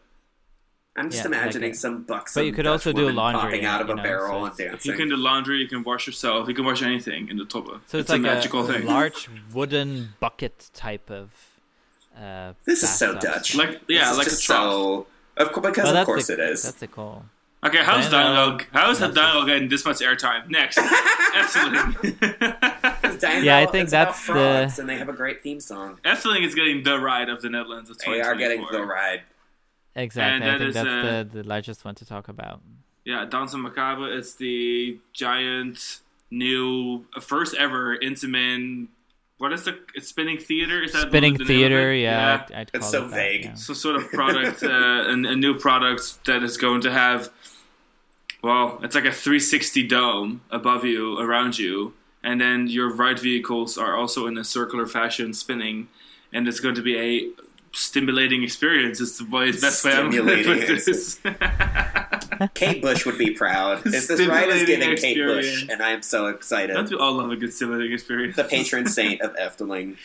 I'm 0.97 1.11
just 1.11 1.23
Yeah, 1.25 1.31
like 1.31 1.41
imagining 1.43 1.71
a- 1.73 1.75
some 1.75 2.03
buxom 2.03 2.41
But 2.41 2.47
you 2.47 2.53
could 2.53 2.65
Dutch 2.65 2.73
also 2.73 2.93
do 2.93 3.09
laundry 3.11 3.41
popping 3.43 3.65
out 3.67 3.81
of 3.83 3.87
you 3.89 3.93
a 3.93 3.97
know, 3.97 4.03
barrel 4.03 4.29
so 4.31 4.45
and 4.47 4.53
it's- 4.55 4.71
dancing. 4.73 4.91
You 4.93 4.99
can 4.99 5.09
do 5.11 5.17
laundry. 5.17 5.59
You 5.59 5.69
can 5.69 5.85
wash 5.85 6.07
yourself. 6.09 6.49
You 6.49 6.55
can 6.55 6.65
wash 6.65 6.83
anything 6.83 7.29
in 7.29 7.37
the 7.37 7.45
tuba. 7.45 7.81
So 7.87 7.99
it's, 7.99 8.09
a 8.11 8.15
like 8.15 8.23
magical 8.23 8.69
a 8.69 8.73
thing. 8.73 8.87
large 8.87 9.29
wooden 9.53 10.15
bucket 10.19 10.71
type 10.75 11.09
of. 11.11 11.31
Uh, 12.17 12.55
This 12.65 12.83
is 12.83 12.91
so. 12.91 13.15
Dutch. 13.17 13.55
like 13.55 13.81
yeah, 13.87 14.09
This 14.09 14.19
like 14.19 14.27
a 14.27 14.31
just 14.31 14.45
trough. 14.45 14.73
so 14.73 15.07
of 15.39 15.53
course 15.53 15.67
because 15.67 15.85
Well, 15.85 15.97
of 15.97 16.07
course 16.07 16.27
the, 16.29 16.35
it 16.35 16.41
is. 16.41 16.63
That's 16.63 16.79
the 16.79 16.87
call. 16.89 17.25
Okay, 17.65 17.79
how's 17.83 18.09
Dialogue. 18.09 18.61
dialogue? 18.61 18.67
How 18.73 18.91
is 18.93 18.99
the 19.01 19.09
dialogue 19.09 19.47
getting 19.49 19.69
this 19.69 19.85
much 19.85 19.99
airtime? 19.99 20.49
Next, 20.49 20.79
Efteling. 21.35 23.21
Dino, 23.21 23.41
Yeah, 23.43 23.59
I 23.59 23.67
think 23.67 23.85
it's 23.85 23.93
about 23.93 24.07
that's 24.09 24.27
the- 24.27 24.33
frogs, 24.33 24.79
and 24.79 24.89
they 24.89 24.97
have 24.97 25.09
a 25.09 25.13
great 25.13 25.43
theme 25.43 25.59
song. 25.61 25.99
Efteling 26.05 26.45
is 26.45 26.55
getting 26.55 26.85
the 26.85 27.01
ride 27.01 27.29
of 27.29 27.43
the 27.43 27.51
Netherlands 27.51 27.91
of 27.91 27.99
They 27.99 28.21
are 28.21 28.37
getting 28.37 28.65
the 28.71 28.83
ride. 28.85 29.23
Exactly. 29.97 30.35
And 30.37 30.45
I 30.45 30.47
that 30.53 30.59
think 30.59 30.69
is, 30.69 30.75
that's 30.77 30.87
uh, 30.89 31.25
the, 31.33 31.43
the 31.43 31.49
largest 31.49 31.85
one 31.85 31.97
to 31.97 32.05
talk 32.07 32.29
about. 32.29 32.61
Yeah, 33.05 33.25
Danse 33.25 33.55
Macabre 33.55 34.07
is 34.13 34.35
the 34.35 34.99
giant 35.13 35.99
new 36.31 37.07
first 37.21 37.55
ever 37.57 37.97
Intamin. 37.99 38.87
What 39.39 39.53
is 39.53 39.65
the 39.65 39.79
it's 39.95 40.09
spinning 40.09 40.39
theater? 40.39 40.83
Is 40.83 40.93
that 40.93 41.09
Spinning 41.09 41.35
the 41.35 41.39
name 41.39 41.43
of 41.43 41.47
theater, 41.47 41.93
it? 41.93 42.03
yeah. 42.03 42.45
I'd, 42.51 42.55
I'd 42.55 42.71
It's 42.75 42.91
so 42.91 43.05
it 43.05 43.11
that, 43.11 43.17
vague. 43.17 43.45
yeah. 43.45 43.55
some 43.55 43.75
sort 43.77 43.97
of 43.97 44.11
product, 44.11 44.63
uh, 44.65 44.69
a, 44.69 45.13
a 45.13 45.37
new 45.37 45.55
product 45.59 46.25
that 46.27 46.43
is 46.43 46.57
going 46.57 46.81
to 46.83 46.91
have, 46.91 47.31
well, 48.43 48.81
it's 48.83 48.95
like 48.97 49.05
a 49.05 49.13
360 49.13 49.87
dome 49.87 50.41
above 50.51 50.85
you, 50.85 51.19
around 51.21 51.57
you, 51.59 51.95
and 52.23 52.41
then 52.41 52.67
your 52.67 52.93
ride 52.93 53.21
vehicles 53.21 53.79
are 53.79 53.97
also 53.97 54.27
in 54.27 54.37
a 54.37 54.45
circular 54.45 54.87
fashion 54.87 55.33
spinning, 55.33 55.89
and 56.33 56.49
it's 56.49 56.59
going 56.61 56.75
to 56.75 56.83
be 56.83 56.99
a 56.99 57.31
stimulating 57.73 58.43
experience. 58.43 59.01
Is 59.01 59.19
the 59.19 59.25
way- 59.25 59.53
best 59.53 59.85
way 59.85 59.93
I'm 59.93 60.11
going 60.11 60.27
to 60.27 60.43
Stimulating 60.43 60.77
put 60.77 60.85
this. 60.85 61.21
Kate 62.55 62.83
Bush 62.83 63.05
would 63.07 63.19
be 63.19 63.31
proud. 63.33 63.79
If 63.87 64.07
this 64.09 64.11
ride 64.27 64.49
is 64.49 64.63
Stimulating 64.63 64.67
giving 64.67 64.97
Kate 64.97 65.17
Bush, 65.17 65.47
experience. 65.47 65.73
and 65.73 65.83
I 65.83 65.91
am 65.91 66.03
so 66.03 66.27
excited. 66.27 66.75
Don't 66.75 66.91
we 66.91 66.97
all 66.97 67.13
love 67.15 67.31
a 67.31 67.37
good 67.37 67.53
stimulating 67.53 67.93
experience? 67.93 68.37
the 68.37 68.45
patron 68.45 68.87
saint 68.99 69.21
of 69.23 69.35
Efteling. 69.37 69.97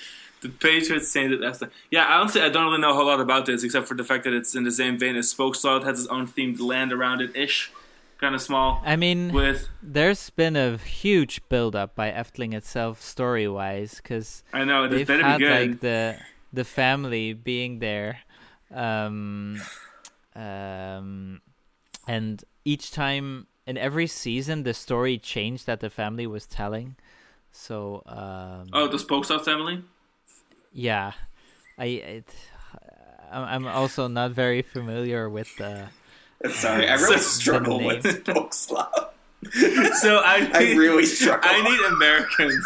The 0.42 0.50
patron 0.50 1.00
saint 1.02 1.34
of 1.34 1.40
Efteling. 1.42 1.70
Yeah, 1.92 2.06
honestly, 2.20 2.42
I 2.42 2.50
don't 2.50 2.66
really 2.66 2.80
know 2.82 2.92
a 2.92 2.94
whole 2.96 3.06
lot 3.06 3.22
about 3.22 3.46
this 3.46 3.64
except 3.64 3.88
for 3.88 3.94
the 3.96 4.04
fact 4.04 4.24
that 4.26 4.34
it's 4.34 4.56
in 4.56 4.64
the 4.64 4.72
same 4.72 4.98
vein 4.98 5.16
as 5.16 5.34
Spookslot, 5.34 5.84
has 5.84 6.00
its 6.00 6.08
own 6.10 6.28
themed 6.28 6.60
land 6.60 6.92
around 6.92 7.22
it 7.22 7.36
ish, 7.36 7.72
kind 8.20 8.34
of 8.36 8.42
small. 8.42 8.82
I 8.84 8.96
mean, 8.96 9.32
With 9.32 9.70
there's 9.82 10.30
been 10.32 10.56
a 10.56 10.78
huge 10.78 11.42
build 11.50 11.76
up 11.76 11.96
by 11.96 12.10
Efteling 12.12 12.54
itself, 12.54 13.02
story 13.02 13.48
wise, 13.48 13.96
because 14.04 14.44
I 14.52 14.64
know 14.64 14.88
this 14.88 15.00
they've 15.00 15.08
better 15.08 15.24
had 15.24 15.38
be 15.38 15.46
good. 15.46 15.70
like 15.70 15.80
the 15.82 16.18
the 16.54 16.64
family 16.64 17.34
being 17.34 17.80
there, 17.80 18.20
um, 18.74 19.60
um, 20.36 21.42
and 22.08 22.44
each 22.64 22.92
time 22.92 23.48
in 23.66 23.78
every 23.78 24.08
season 24.08 24.64
the 24.64 24.74
story 24.74 25.18
changed 25.18 25.66
that 25.66 25.80
the 25.80 25.90
family 25.90 26.28
was 26.28 26.46
telling. 26.46 26.96
So 27.52 28.04
um, 28.06 28.68
oh, 28.74 28.88
the 28.88 28.98
Spookslot 28.98 29.44
family. 29.46 29.84
yeah, 30.72 31.14
I 31.78 31.86
it, 31.86 32.30
I'm 33.32 33.66
I'm 33.66 33.68
also 33.68 34.08
not 34.08 34.32
very 34.32 34.62
familiar 34.62 35.30
with 35.30 35.56
the. 35.58 35.88
Sorry, 36.52 36.88
I 36.90 36.96
really 36.96 37.18
So- 37.24 37.40
struggle 37.40 37.80
the 37.80 37.86
with 37.88 38.04
name. 38.04 38.16
Spookslot. 38.24 39.10
So 40.00 40.18
I, 40.24 40.50
I 40.54 40.74
really 40.76 41.06
struggle. 41.06 41.44
I 41.50 41.62
need 41.62 41.80
Americans 41.94 42.66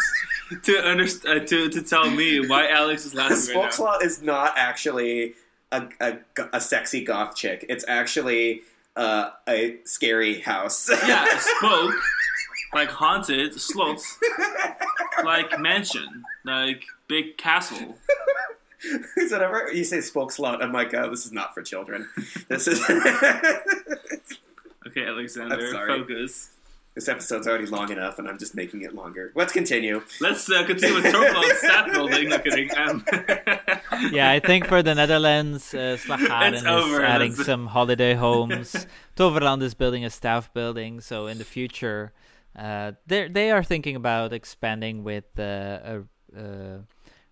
to 0.62 0.78
understand 0.78 1.42
uh, 1.42 1.44
to 1.46 1.68
to 1.68 1.82
tell 1.82 2.10
me 2.10 2.46
why 2.46 2.68
Alex 2.68 3.04
is 3.04 3.14
laughing 3.14 3.56
right 3.56 4.02
is 4.02 4.22
not 4.22 4.54
actually 4.56 5.34
a, 5.72 5.88
a, 6.00 6.18
a 6.52 6.60
sexy 6.60 7.04
goth 7.04 7.36
chick. 7.36 7.64
It's 7.68 7.84
actually 7.88 8.62
uh, 8.96 9.30
a 9.48 9.78
scary 9.84 10.40
house. 10.40 10.88
Yeah, 10.90 11.26
spoke, 11.38 11.94
like 12.74 12.88
haunted, 12.88 13.60
slots, 13.60 14.18
like 15.24 15.58
mansion, 15.60 16.24
like 16.44 16.84
big 17.06 17.36
castle. 17.36 17.96
Because 18.80 19.32
whenever 19.32 19.72
you 19.72 19.84
say 19.84 19.98
Spookslot, 19.98 20.62
I'm 20.62 20.72
like, 20.72 20.94
oh, 20.94 21.10
this 21.10 21.26
is 21.26 21.32
not 21.32 21.52
for 21.52 21.62
children. 21.62 22.08
This 22.48 22.68
is. 22.68 22.80
Okay, 24.86 25.04
Alexander, 25.04 25.70
focus. 25.86 26.50
This 26.98 27.08
episode's 27.08 27.46
already 27.46 27.66
long 27.66 27.92
enough, 27.92 28.18
and 28.18 28.26
I'm 28.28 28.38
just 28.38 28.56
making 28.56 28.82
it 28.82 28.92
longer. 28.92 29.30
Let's 29.36 29.52
continue. 29.52 30.02
Let's 30.20 30.50
uh, 30.50 30.64
continue 30.66 30.96
with 30.96 31.04
Toverland's 31.14 31.58
stat 31.60 31.92
building. 31.92 32.32
Um, 32.76 33.04
Yeah, 34.12 34.28
I 34.28 34.40
think 34.40 34.66
for 34.66 34.82
the 34.82 34.96
Netherlands, 34.96 35.72
uh, 35.72 35.96
Slagharen 36.04 36.54
is 36.54 36.64
over, 36.64 37.00
adding 37.04 37.30
that's- 37.30 37.46
some 37.46 37.68
holiday 37.68 38.14
homes. 38.14 38.74
Toverland 39.16 39.62
is 39.62 39.74
building 39.74 40.04
a 40.04 40.10
staff 40.10 40.52
building, 40.52 41.00
so 41.00 41.28
in 41.28 41.38
the 41.38 41.44
future, 41.44 42.12
uh, 42.58 42.92
they 43.06 43.28
they 43.28 43.52
are 43.52 43.62
thinking 43.62 43.94
about 43.94 44.32
expanding 44.32 45.04
with 45.04 45.26
uh, 45.38 45.44
a, 45.94 46.02
a 46.36 46.80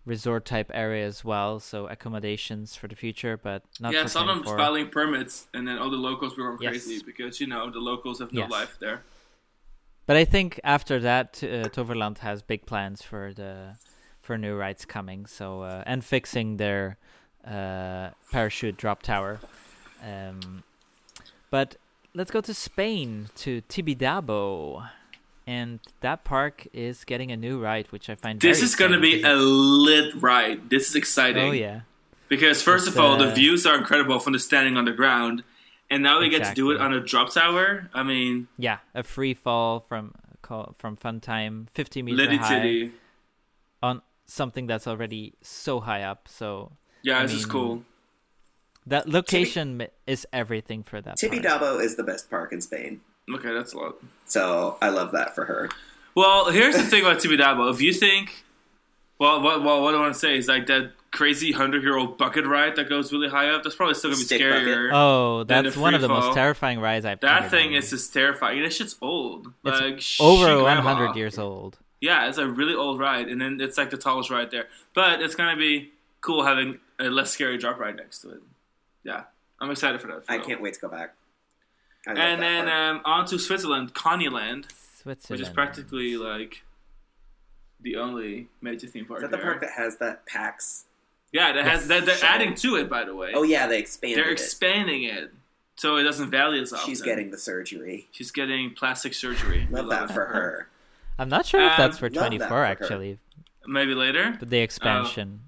resort 0.05 0.45
type 0.45 0.71
area 0.75 1.05
as 1.07 1.25
well. 1.25 1.59
So 1.59 1.89
accommodations 1.89 2.77
for 2.77 2.87
the 2.87 2.95
future, 2.95 3.37
but 3.37 3.65
not 3.81 3.93
yeah, 3.93 4.07
some 4.07 4.29
of 4.29 4.37
them 4.37 4.45
24. 4.45 4.59
filing 4.59 4.89
permits, 4.91 5.49
and 5.55 5.67
then 5.67 5.77
all 5.79 5.91
the 5.91 5.97
locals 6.11 6.37
were 6.37 6.45
going 6.57 6.63
Yes. 6.63 6.85
crazy 6.85 7.03
because 7.05 7.41
you 7.41 7.49
know 7.49 7.69
the 7.69 7.81
locals 7.81 8.21
have 8.21 8.33
no 8.33 8.43
Yes. 8.43 8.51
life 8.53 8.77
there. 8.79 9.03
But 10.07 10.17
I 10.17 10.25
think 10.25 10.61
after 10.63 11.01
that, 11.01 11.43
uh, 11.43 11.69
Toverland 11.69 12.19
has 12.19 12.43
big 12.43 12.65
plans 12.65 13.03
for 13.03 13.33
the 13.35 13.77
for 14.23 14.39
new 14.39 14.57
rides 14.57 14.85
coming. 14.85 15.27
So 15.27 15.63
uh, 15.63 15.83
and 15.87 16.05
fixing 16.05 16.57
their 16.57 16.97
uh, 17.47 18.11
parachute 18.31 18.77
drop 18.77 19.03
tower. 19.03 19.41
Um, 20.03 20.63
but 21.51 21.77
let's 22.15 22.31
go 22.31 22.41
to 22.41 22.55
Spain 22.55 23.29
to 23.37 23.63
Tibidabo, 23.63 24.89
and 25.47 25.81
that 26.01 26.25
park 26.25 26.67
is 26.73 27.05
getting 27.05 27.31
a 27.31 27.37
new 27.37 27.61
ride, 27.61 27.87
which 27.91 28.11
I 28.11 28.15
find 28.15 28.41
This 28.41 28.63
is 28.63 28.75
going 28.75 28.93
to 28.93 29.01
be 29.01 29.23
a 29.23 29.35
lit 29.35 30.15
ride. 30.21 30.71
This 30.71 30.91
is 30.91 30.97
exciting. 30.97 31.49
Oh 31.49 31.53
yeah, 31.53 31.81
Because 32.29 32.63
first 32.63 32.87
It's, 32.87 32.97
of 32.97 33.03
all, 33.03 33.17
the 33.17 33.31
uh, 33.31 33.35
views 33.35 33.65
are 33.67 33.77
incredible 33.77 34.19
from 34.19 34.33
the 34.33 34.39
standing 34.39 34.77
on 34.77 34.85
the 34.85 34.93
ground, 34.93 35.45
and 35.91 36.03
now 36.03 36.21
we 36.21 36.29
get 36.29 36.45
to 36.45 36.55
do 36.55 36.71
it 36.73 36.81
on 36.81 36.93
a 36.93 37.01
drop 37.01 37.33
tower. 37.33 37.89
I 37.95 38.03
mean, 38.03 38.49
yeah, 38.59 38.79
a 38.95 39.03
free 39.03 39.35
fall 39.35 39.81
from 39.81 40.15
from 40.77 40.97
Funtime, 40.97 41.69
fifty 41.71 42.03
meter 42.03 42.17
Liddy 42.19 42.37
high 42.37 42.59
Titty. 42.61 42.93
on 43.83 44.03
something 44.27 44.67
that's 44.67 44.87
already 44.87 45.35
so 45.43 45.81
high 45.81 46.03
up. 46.03 46.29
So 46.29 46.73
Yeah, 47.03 47.19
I 47.19 47.23
this 47.23 47.33
is 47.33 47.47
cool. 47.47 47.83
That 48.87 49.09
location 49.09 49.77
mi- 49.77 49.89
is 50.07 50.27
everything 50.33 50.85
for 50.85 51.01
that. 51.01 51.19
park. 51.21 51.33
Tibidabo 51.33 51.83
is 51.83 51.97
the 51.97 52.05
best 52.05 52.31
park 52.31 52.53
in 52.53 52.61
Spain, 52.61 53.01
Okay, 53.29 53.53
that's 53.53 53.73
a 53.73 53.79
lot. 53.79 53.97
so 54.27 54.79
I 54.81 54.91
love 54.91 55.11
that 55.13 55.35
for 55.35 55.45
her. 55.47 55.69
Well, 56.15 56.51
here's 56.51 56.77
the 56.77 56.85
thing 56.85 57.03
about 57.03 57.19
Tibidabo. 57.19 57.73
If 57.75 57.81
you 57.81 57.93
think, 57.93 58.45
well, 59.19 59.43
what, 59.43 59.65
well, 59.65 59.83
what 59.83 59.95
I 59.95 59.99
want 59.99 60.15
to 60.15 60.19
say 60.21 60.39
is 60.39 60.47
like 60.47 60.67
that 60.67 60.93
crazy 61.17 61.51
hundred 61.53 61.83
year 61.83 61.97
old 61.97 62.19
bucket 62.19 62.47
ride 62.47 62.77
that 62.77 62.89
goes 62.89 63.13
really 63.13 63.29
high 63.29 63.49
up. 63.49 63.63
That's 63.65 63.75
probably 63.75 63.95
still 63.95 64.11
gonna 64.11 64.21
be 64.21 64.25
Stick 64.27 64.41
scarier. 64.43 64.91
Oh, 64.93 65.45
that's 65.45 65.77
one 65.77 65.95
of 65.95 66.01
the 66.03 66.09
free 66.09 66.15
fall. 66.17 66.27
most 66.29 66.35
terrifying 66.35 66.79
rides 66.79 67.05
I've 67.07 67.21
that 67.21 67.43
ever 67.45 67.49
thing 67.49 67.71
done. 67.71 67.79
is 67.79 67.91
just 67.91 68.13
terrifying. 68.13 68.63
That 68.63 68.73
shit's 68.73 68.97
old. 69.01 69.49
It's 69.65 69.81
like 69.81 70.27
over 70.27 70.47
shit, 70.47 70.63
100 70.63 71.17
years 71.17 71.39
old. 71.39 71.79
Yeah, 72.01 72.29
it's 72.29 72.39
a 72.39 72.47
really 72.47 72.75
old 72.75 73.01
ride, 73.01 73.29
and 73.29 73.41
then 73.41 73.59
it's 73.61 73.79
like 73.79 73.91
the 73.91 73.97
tallest 73.97 74.31
ride 74.31 74.51
there. 74.51 74.67
But 74.95 75.23
it's 75.23 75.35
gonna 75.35 75.57
be 75.57 75.91
cool 76.21 76.45
having 76.45 76.79
a 76.99 77.05
less 77.05 77.31
scary 77.31 77.57
drop 77.59 77.79
ride 77.79 77.97
next 77.97 78.21
to 78.21 78.31
it. 78.31 78.41
Yeah, 79.05 79.25
I'm 79.61 79.71
excited 79.71 80.01
for 80.01 80.09
that. 80.09 80.25
I 80.29 80.37
film. 80.37 80.47
can't 80.47 80.63
wait 80.63 80.75
to 80.75 80.81
go 80.81 80.89
back. 80.89 81.15
I 82.07 82.11
love 82.11 82.19
And 82.19 82.43
that 82.43 82.47
then 82.47 82.65
park. 82.67 82.97
um, 82.97 83.03
on 83.05 83.27
to 83.27 83.39
Switzerland, 83.39 83.95
Conny-Land, 83.95 84.67
Switzerland. 85.03 85.41
which 85.41 85.41
is 85.41 85.53
practically 85.53 86.17
like 86.17 86.63
the 87.81 87.97
only 87.97 88.49
major 88.61 88.87
theme 88.87 89.05
park 89.05 89.19
is 89.19 89.23
that 89.23 89.31
the 89.31 89.37
there. 89.37 89.47
park 89.47 89.61
that 89.61 89.71
has 89.77 89.97
that 89.99 90.25
PAX? 90.27 90.86
Yeah, 91.33 91.53
that 91.53 91.65
has 91.67 91.89
that, 91.89 92.07
they're 92.07 92.17
Show. 92.17 92.27
adding 92.27 92.55
to 92.57 92.77
it. 92.77 92.89
By 92.89 93.05
the 93.05 93.15
way, 93.15 93.33
Oh 93.35 93.43
yeah, 93.43 93.67
they 93.67 93.79
expanded 93.79 94.19
they're 94.19 94.31
it. 94.31 94.33
expanding 94.33 95.05
it 95.05 95.33
so 95.77 95.97
it 95.97 96.05
doesn't 96.05 96.31
value 96.31 96.63
as 96.63 96.73
often. 96.73 96.87
She's 96.89 97.03
getting 97.03 97.31
the 97.31 97.39
surgery. 97.39 98.09
she's 98.13 98.31
getting 98.31 98.71
plastic 98.75 99.13
surgery. 99.15 99.67
We 99.71 99.77
Love 99.77 99.91
that 99.91 100.11
it 100.11 100.15
for 100.15 100.25
her. 100.27 100.69
I'm 101.19 101.29
not 101.29 101.47
sure 101.47 101.61
if 101.63 101.73
Um, 101.73 101.77
that's 101.79 101.99
for 101.99 102.07
love 102.11 102.15
that 102.15 102.29
24 102.29 102.49
for 102.49 102.55
her. 102.55 102.65
actually, 102.65 103.19
Maybe 103.67 103.95
later. 103.95 104.37
but 104.39 104.51
the 104.51 104.59
expansion. 104.61 105.41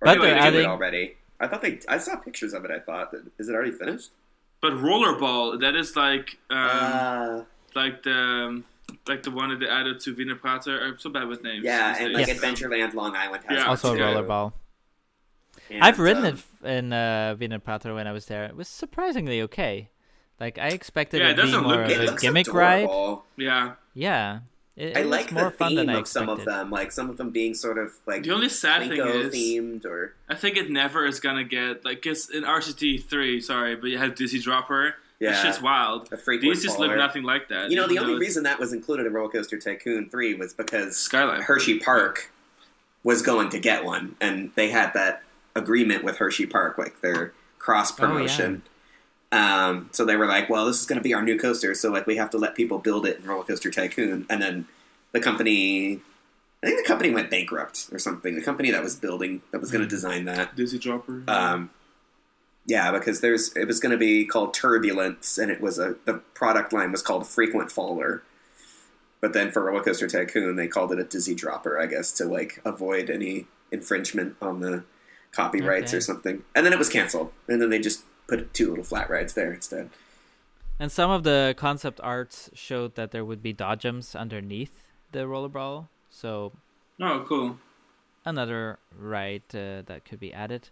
Or 0.00 0.06
But 0.06 0.14
did 0.14 0.22
they 0.22 0.26
they're 0.30 0.38
adding- 0.38 0.60
it 0.60 0.66
already. 0.66 1.16
I 1.40 1.46
thought 1.46 1.62
they. 1.62 1.78
I 1.88 1.98
saw 1.98 2.16
pictures 2.16 2.52
of 2.52 2.64
it. 2.64 2.70
I 2.72 2.80
thought, 2.80 3.14
is 3.38 3.48
it 3.48 3.54
already 3.54 3.70
finished? 3.72 4.10
But 4.60 4.72
rollerball, 4.72 5.60
that 5.60 5.76
is 5.76 5.94
like 5.94 6.36
um, 6.50 6.58
uh, 6.58 7.42
like 7.76 8.02
the 8.02 8.12
um, 8.12 8.64
like 9.06 9.22
the 9.22 9.30
one 9.30 9.50
that 9.50 9.60
they 9.60 9.68
added 9.68 10.00
to 10.00 10.14
Wiener 10.16 10.34
Prater. 10.34 10.80
I'm 10.82 10.98
so 10.98 11.10
bad 11.10 11.28
with 11.28 11.44
names. 11.44 11.64
yeah, 11.64 11.94
and 11.96 12.12
days. 12.16 12.26
like 12.26 12.36
Adventureland 12.36 12.94
Long 12.94 13.14
Island 13.14 13.44
has 13.46 13.58
Yeah, 13.58 13.66
also 13.68 13.94
a 13.94 13.96
too. 13.96 14.02
rollerball. 14.02 14.52
And, 15.70 15.82
I've 15.82 15.98
ridden 15.98 16.24
um, 16.24 16.38
it 16.62 16.68
in 16.68 16.92
uh, 16.92 17.36
Wiener 17.38 17.58
Prater 17.58 17.94
when 17.94 18.06
I 18.06 18.12
was 18.12 18.26
there. 18.26 18.44
It 18.44 18.56
was 18.56 18.68
surprisingly 18.68 19.42
okay. 19.42 19.90
Like 20.40 20.58
I 20.58 20.68
expected 20.68 21.20
Yeah, 21.20 21.28
it 21.28 21.30
it 21.32 21.36
to 21.36 21.42
be 21.42 21.46
doesn't 21.50 21.62
more 21.64 21.72
look- 21.76 21.84
of 21.86 21.90
It 21.90 22.00
a 22.00 22.04
looks 22.04 22.22
gimmick 22.22 22.52
ride. 22.52 22.88
Yeah. 23.36 23.72
Yeah, 23.94 24.40
it, 24.76 24.96
I 24.96 25.00
it 25.00 25.06
like 25.06 25.32
more 25.32 25.44
the 25.44 25.50
fun 25.50 25.68
theme 25.70 25.76
than 25.78 25.90
I 25.90 25.98
of 25.98 26.06
some 26.06 26.28
of 26.28 26.44
them, 26.44 26.70
like 26.70 26.92
some 26.92 27.10
of 27.10 27.16
them 27.16 27.30
being 27.30 27.54
sort 27.54 27.78
of 27.78 27.92
like 28.06 28.22
The 28.22 28.30
only 28.30 28.48
sad 28.48 28.82
thing 28.82 28.92
Plinko 28.92 29.24
is, 29.24 29.34
themed 29.34 29.84
or 29.84 30.14
I 30.28 30.36
think 30.36 30.56
it 30.56 30.70
never 30.70 31.04
is 31.04 31.18
gonna 31.18 31.42
get 31.44 31.84
like, 31.84 32.00
cause 32.02 32.30
in 32.30 32.44
RCT 32.44 33.02
three, 33.04 33.40
sorry, 33.40 33.74
but 33.74 33.90
you 33.90 33.98
have 33.98 34.14
Dizzy 34.14 34.38
Dropper. 34.38 34.94
yeah, 35.18 35.32
That 35.32 35.42
shit's 35.42 35.60
wild. 35.60 36.12
a 36.12 36.16
frequent 36.16 36.54
These 36.54 36.62
just 36.62 36.78
look 36.78 36.94
nothing 36.96 37.24
like 37.24 37.48
that. 37.48 37.70
You 37.70 37.76
know, 37.76 37.88
the 37.88 37.98
only 37.98 38.12
though 38.12 38.16
it's 38.18 38.26
reason 38.28 38.44
that 38.44 38.60
was 38.60 38.72
included 38.72 39.04
in 39.06 39.12
Roller 39.12 39.30
Coaster 39.30 39.58
Tycoon 39.58 40.08
3 40.08 40.34
was 40.36 40.54
because 40.54 40.96
Skyline. 40.96 41.42
Hershey 41.42 41.80
Park 41.80 42.30
was 43.02 43.20
going 43.22 43.48
to 43.50 43.58
get 43.58 43.84
one, 43.84 44.14
and 44.20 44.52
they 44.54 44.70
had 44.70 44.92
that 44.94 45.22
agreement 45.58 46.04
with 46.04 46.16
Hershey 46.16 46.46
Park, 46.46 46.78
like 46.78 47.00
their 47.00 47.32
cross 47.58 47.92
promotion. 47.92 48.62
Um, 49.30 49.90
so 49.92 50.04
they 50.06 50.16
were 50.16 50.26
like, 50.26 50.48
"Well, 50.48 50.64
this 50.66 50.80
is 50.80 50.86
going 50.86 50.98
to 50.98 51.02
be 51.02 51.12
our 51.12 51.22
new 51.22 51.38
coaster, 51.38 51.74
so 51.74 51.90
like 51.90 52.06
we 52.06 52.16
have 52.16 52.30
to 52.30 52.38
let 52.38 52.54
people 52.54 52.78
build 52.78 53.04
it 53.04 53.18
in 53.18 53.26
Roller 53.26 53.44
Coaster 53.44 53.70
Tycoon." 53.70 54.24
And 54.30 54.40
then 54.40 54.66
the 55.12 55.20
company, 55.20 56.00
I 56.62 56.66
think 56.66 56.82
the 56.82 56.88
company 56.88 57.10
went 57.10 57.30
bankrupt 57.30 57.88
or 57.92 57.98
something. 57.98 58.34
The 58.34 58.42
company 58.42 58.70
that 58.70 58.82
was 58.82 58.96
building 58.96 59.42
that 59.52 59.60
was 59.60 59.70
going 59.70 59.82
to 59.82 59.88
design 59.88 60.24
that, 60.24 60.56
Dizzy 60.56 60.78
Dropper. 60.78 61.24
um, 61.28 61.70
yeah, 62.64 62.90
because 62.90 63.20
there's 63.20 63.54
it 63.54 63.66
was 63.66 63.80
going 63.80 63.92
to 63.92 63.98
be 63.98 64.24
called 64.24 64.54
Turbulence, 64.54 65.36
and 65.36 65.50
it 65.50 65.60
was 65.60 65.78
a 65.78 65.96
the 66.06 66.14
product 66.34 66.72
line 66.72 66.92
was 66.92 67.02
called 67.02 67.26
Frequent 67.26 67.70
Faller. 67.70 68.22
But 69.20 69.32
then 69.32 69.50
for 69.50 69.64
Roller 69.64 69.82
Coaster 69.82 70.06
Tycoon, 70.06 70.56
they 70.56 70.68
called 70.68 70.92
it 70.92 70.98
a 70.98 71.04
Dizzy 71.04 71.34
Dropper, 71.34 71.78
I 71.78 71.86
guess, 71.86 72.12
to 72.12 72.24
like 72.24 72.60
avoid 72.64 73.10
any 73.10 73.46
infringement 73.72 74.36
on 74.40 74.60
the 74.60 74.84
copyrights 75.32 75.92
Okay. 75.92 75.98
or 75.98 76.00
something. 76.00 76.44
And 76.54 76.64
then 76.64 76.72
it 76.72 76.78
was 76.78 76.88
canceled, 76.88 77.32
and 77.48 77.60
then 77.60 77.70
they 77.70 77.78
just 77.78 78.04
put 78.26 78.52
two 78.54 78.68
little 78.70 78.84
flat 78.84 79.08
rides 79.10 79.34
there 79.34 79.52
instead. 79.52 79.90
And 80.78 80.92
some 80.92 81.10
of 81.10 81.24
the 81.24 81.54
concept 81.56 82.00
arts 82.02 82.50
showed 82.54 82.94
that 82.94 83.10
there 83.10 83.24
would 83.24 83.42
be 83.42 83.52
dodgems 83.52 84.14
underneath 84.14 84.86
the 85.12 85.20
rollerball, 85.20 85.88
so 86.10 86.52
oh, 87.00 87.24
cool. 87.28 87.58
another 88.24 88.78
ride 88.96 89.42
uh, 89.54 89.82
that 89.86 90.04
could 90.04 90.20
be 90.20 90.32
added. 90.32 90.68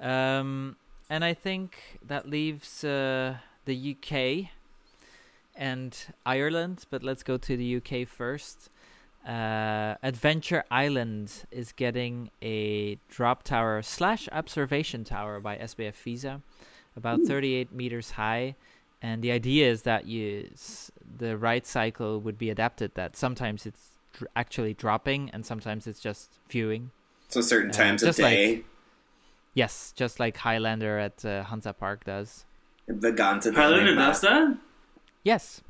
Um, 0.00 0.76
and 1.08 1.24
I 1.24 1.34
think 1.34 1.76
that 2.04 2.28
leaves 2.28 2.82
uh, 2.82 3.36
the 3.66 3.96
UK 3.96 4.50
and 5.54 5.96
Ireland, 6.24 6.84
but 6.90 7.02
let's 7.02 7.22
go 7.22 7.36
to 7.36 7.56
the 7.56 7.76
UK 7.76 8.08
first. 8.08 8.68
Uh, 9.26 9.96
Adventure 10.02 10.64
Island 10.70 11.32
is 11.50 11.72
getting 11.72 12.30
a 12.42 12.96
drop 13.08 13.42
tower 13.42 13.82
slash 13.82 14.28
observation 14.30 15.02
tower 15.04 15.40
by 15.40 15.56
SBF 15.56 15.94
Visa, 15.94 16.42
about 16.96 17.20
38 17.22 17.72
meters 17.72 18.12
high. 18.12 18.54
And 19.02 19.22
the 19.22 19.32
idea 19.32 19.68
is 19.70 19.82
that 19.82 20.06
you 20.06 20.50
the 21.18 21.36
ride 21.36 21.66
cycle 21.66 22.20
would 22.20 22.38
be 22.38 22.50
adapted. 22.50 22.92
That 22.94 23.16
sometimes 23.16 23.66
it's 23.66 23.90
dr- 24.12 24.30
actually 24.36 24.74
dropping, 24.74 25.30
and 25.30 25.44
sometimes 25.44 25.86
it's 25.86 26.00
just 26.00 26.38
viewing. 26.48 26.90
So 27.28 27.40
certain 27.40 27.70
Uh, 27.70 27.74
times 27.74 28.02
of 28.02 28.08
just 28.08 28.18
like- 28.20 28.32
day, 28.34 28.64
Yes, 29.54 29.92
just 29.96 30.20
like 30.20 30.36
Highlander 30.36 30.98
at 30.98 31.24
uh, 31.24 31.42
Hansa 31.44 31.72
Park 31.72 32.04
does. 32.04 32.44
the 32.86 33.10
gone 33.10 33.40
Highlander 33.40 33.94
does 33.94 34.20
that? 34.20 34.56
Yes. 35.24 35.62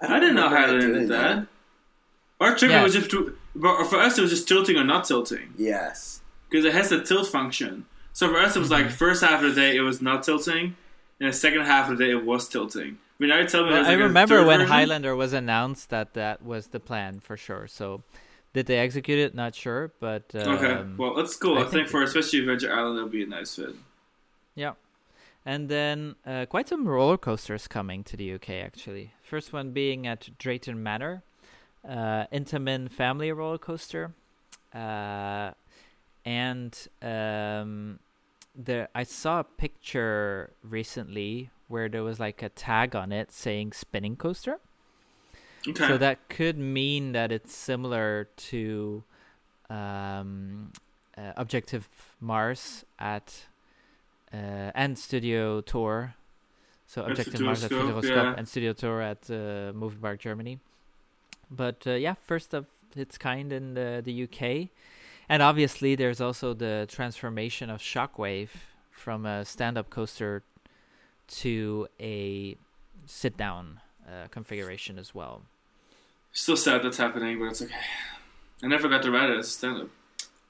I 0.00 0.18
didn't 0.18 0.36
know 0.36 0.48
Highlander 0.48 0.80
doing 0.80 1.00
did 1.00 1.08
that. 1.10 1.46
Our 2.40 2.56
trivia 2.56 2.78
Yeah. 2.78 2.82
was 2.82 2.94
just, 2.94 3.10
to, 3.10 3.36
but 3.54 3.84
for 3.84 3.98
us 4.00 4.18
it 4.18 4.22
was 4.22 4.30
just 4.30 4.48
tilting 4.48 4.76
or 4.76 4.84
not 4.84 5.04
tilting 5.04 5.52
Yes. 5.58 6.22
because 6.48 6.64
it 6.64 6.72
has 6.72 6.88
the 6.88 7.02
tilt 7.02 7.28
function. 7.28 7.86
So 8.12 8.28
for 8.28 8.38
us 8.38 8.56
it 8.56 8.58
was 8.60 8.70
Mm-hmm. 8.70 8.84
like 8.88 8.92
first 8.92 9.22
half 9.22 9.42
of 9.42 9.54
the 9.54 9.60
day 9.60 9.76
it 9.76 9.80
was 9.82 10.00
not 10.02 10.22
tilting, 10.22 10.76
and 11.20 11.28
the 11.28 11.32
second 11.32 11.62
half 11.62 11.90
of 11.90 11.98
the 11.98 12.04
day 12.04 12.10
it 12.10 12.24
was 12.24 12.48
tilting. 12.48 12.98
I 12.98 13.22
mean, 13.22 13.28
now 13.30 13.38
you 13.40 13.46
tell 13.46 13.64
me. 13.64 13.70
Well, 13.72 13.84
there's 13.84 13.88
I 13.88 14.02
remember 14.02 14.44
when 14.46 14.60
version? 14.60 14.72
Highlander 14.72 15.14
was 15.14 15.34
announced 15.34 15.90
that 15.90 16.14
that 16.14 16.42
was 16.42 16.68
the 16.68 16.80
plan 16.80 17.20
for 17.20 17.36
sure. 17.36 17.66
So, 17.66 18.02
did 18.54 18.64
they 18.64 18.78
execute 18.78 19.18
it? 19.18 19.34
Not 19.34 19.54
sure, 19.54 19.92
but 20.00 20.24
um, 20.34 20.54
Okay, 20.56 20.82
well 20.96 21.14
that's 21.14 21.36
cool. 21.36 21.58
I 21.58 21.60
I, 21.60 21.62
think 21.64 21.72
think, 21.72 21.88
for 21.88 22.00
it- 22.00 22.08
especially 22.08 22.38
Adventure 22.40 22.72
Island, 22.74 22.96
it'll 22.96 23.10
be 23.10 23.22
a 23.22 23.26
nice 23.26 23.54
fit. 23.56 23.74
yeah. 24.54 24.72
And 25.44 25.68
then 25.68 26.16
uh, 26.26 26.46
quite 26.46 26.68
some 26.68 26.86
roller 26.88 27.16
coasters 27.18 27.66
coming 27.68 28.04
to 28.04 28.16
the 28.16 28.32
UK 28.34 28.50
actually. 28.50 29.12
First 29.22 29.52
one 29.52 29.70
being 29.72 30.06
at 30.06 30.28
Drayton 30.38 30.82
Manor, 30.82 31.22
uh, 31.88 32.26
Intamin 32.32 32.90
Family 32.90 33.32
roller 33.32 33.58
coaster, 33.58 34.12
uh, 34.74 35.52
and 36.24 36.88
um, 37.02 37.98
there 38.54 38.88
I 38.94 39.04
saw 39.04 39.40
a 39.40 39.44
picture 39.44 40.52
recently 40.62 41.50
where 41.68 41.88
there 41.88 42.02
was 42.02 42.18
like 42.18 42.42
a 42.42 42.48
tag 42.48 42.96
on 42.96 43.12
it 43.12 43.32
saying 43.32 43.72
spinning 43.72 44.16
coaster. 44.16 44.58
Okay. 45.68 45.86
So 45.86 45.98
that 45.98 46.28
could 46.28 46.58
mean 46.58 47.12
that 47.12 47.30
it's 47.30 47.54
similar 47.54 48.28
to 48.48 49.04
um, 49.68 50.72
uh, 51.16 51.32
Objective 51.36 51.88
Mars 52.20 52.84
at 52.98 53.44
uh, 54.32 54.70
and 54.74 54.98
Studio 54.98 55.60
Tour. 55.60 56.14
So 56.86 57.04
Objective 57.04 57.40
Mars 57.40 57.62
at 57.62 57.70
Futuroscope, 57.70 58.04
yeah. 58.04 58.34
and 58.36 58.48
Studio 58.48 58.72
Tour 58.72 59.00
at 59.00 59.30
uh, 59.30 59.72
Movie 59.74 59.98
Park 60.00 60.18
Germany. 60.18 60.58
But 61.50 61.86
uh, 61.86 61.92
yeah, 61.92 62.14
first 62.14 62.54
of 62.54 62.66
its 62.94 63.18
kind 63.18 63.52
in 63.52 63.74
the 63.74 64.02
the 64.04 64.24
UK, 64.24 64.68
and 65.28 65.42
obviously 65.42 65.94
there's 65.94 66.20
also 66.20 66.54
the 66.54 66.86
transformation 66.88 67.70
of 67.70 67.80
Shockwave 67.80 68.50
from 68.90 69.24
a 69.24 69.44
stand-up 69.44 69.88
coaster 69.88 70.42
to 71.28 71.88
a 71.98 72.56
sit-down 73.06 73.80
uh, 74.06 74.28
configuration 74.30 74.98
as 74.98 75.14
well. 75.14 75.42
Still 76.32 76.56
sad 76.56 76.82
that's 76.82 76.98
happening, 76.98 77.38
but 77.38 77.46
it's 77.46 77.62
okay. 77.62 77.74
I 78.62 78.66
never 78.66 78.88
got 78.88 79.02
to 79.02 79.10
ride 79.10 79.30
it 79.30 79.38
as 79.38 79.46
a 79.46 79.50
stand-up. 79.50 79.88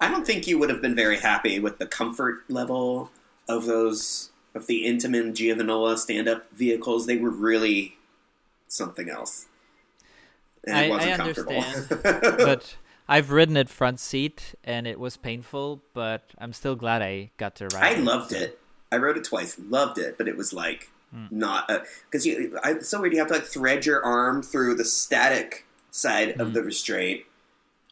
I 0.01 0.11
don't 0.11 0.27
think 0.27 0.47
you 0.47 0.59
would 0.59 0.71
have 0.71 0.83
been 0.83 0.97
very 0.97 1.19
happy 1.19 1.61
with 1.61 1.79
the 1.79 1.87
comfort 1.87 2.45
level 2.49 3.11
of 3.49 3.67
those 3.67 4.31
of 4.55 4.67
the 4.67 4.85
Intamin 4.85 5.35
Giovanola 5.35 5.97
stand-up 5.97 6.51
vehicles. 6.53 7.07
They 7.07 7.17
were 7.17 7.31
really 7.31 7.99
something 8.67 9.09
else. 9.09 9.47
And 10.67 10.77
I- 10.77 10.83
it 10.83 10.87
I 10.87 10.91
wasn't 10.91 11.17
comfortable. 11.17 11.53
understand, 11.59 12.03
but 12.39 12.77
I've 13.09 13.31
ridden 13.31 13.57
it 13.57 13.69
front 13.69 13.99
seat 14.01 14.55
and 14.65 14.87
it 14.87 14.99
was 15.01 15.17
painful, 15.17 15.83
but 15.95 16.23
I'm 16.39 16.53
still 16.53 16.77
glad 16.77 17.03
I 17.03 17.31
got 17.39 17.57
to 17.57 17.69
ride 17.75 17.83
I 17.83 17.91
it. 17.99 18.05
loved 18.05 18.33
it. 18.33 18.59
I 18.93 18.97
rode 18.97 19.17
it 19.17 19.25
twice, 19.25 19.59
loved 19.59 19.99
it, 19.99 20.19
but 20.19 20.29
it 20.29 20.37
was 20.37 20.53
like 20.53 20.91
hmm. 21.13 21.27
not 21.31 21.69
because 22.11 22.27
you. 22.27 22.59
I, 22.65 22.73
it's 22.73 22.89
so 22.89 23.01
weird. 23.01 23.13
You 23.13 23.19
have 23.21 23.29
to 23.29 23.35
like 23.35 23.45
thread 23.45 23.87
your 23.87 24.05
arm 24.05 24.43
through 24.43 24.75
the 24.77 24.85
static 24.85 25.65
side 25.91 26.41
of 26.41 26.49
hmm. 26.49 26.55
the 26.55 26.63
restraint, 26.63 27.23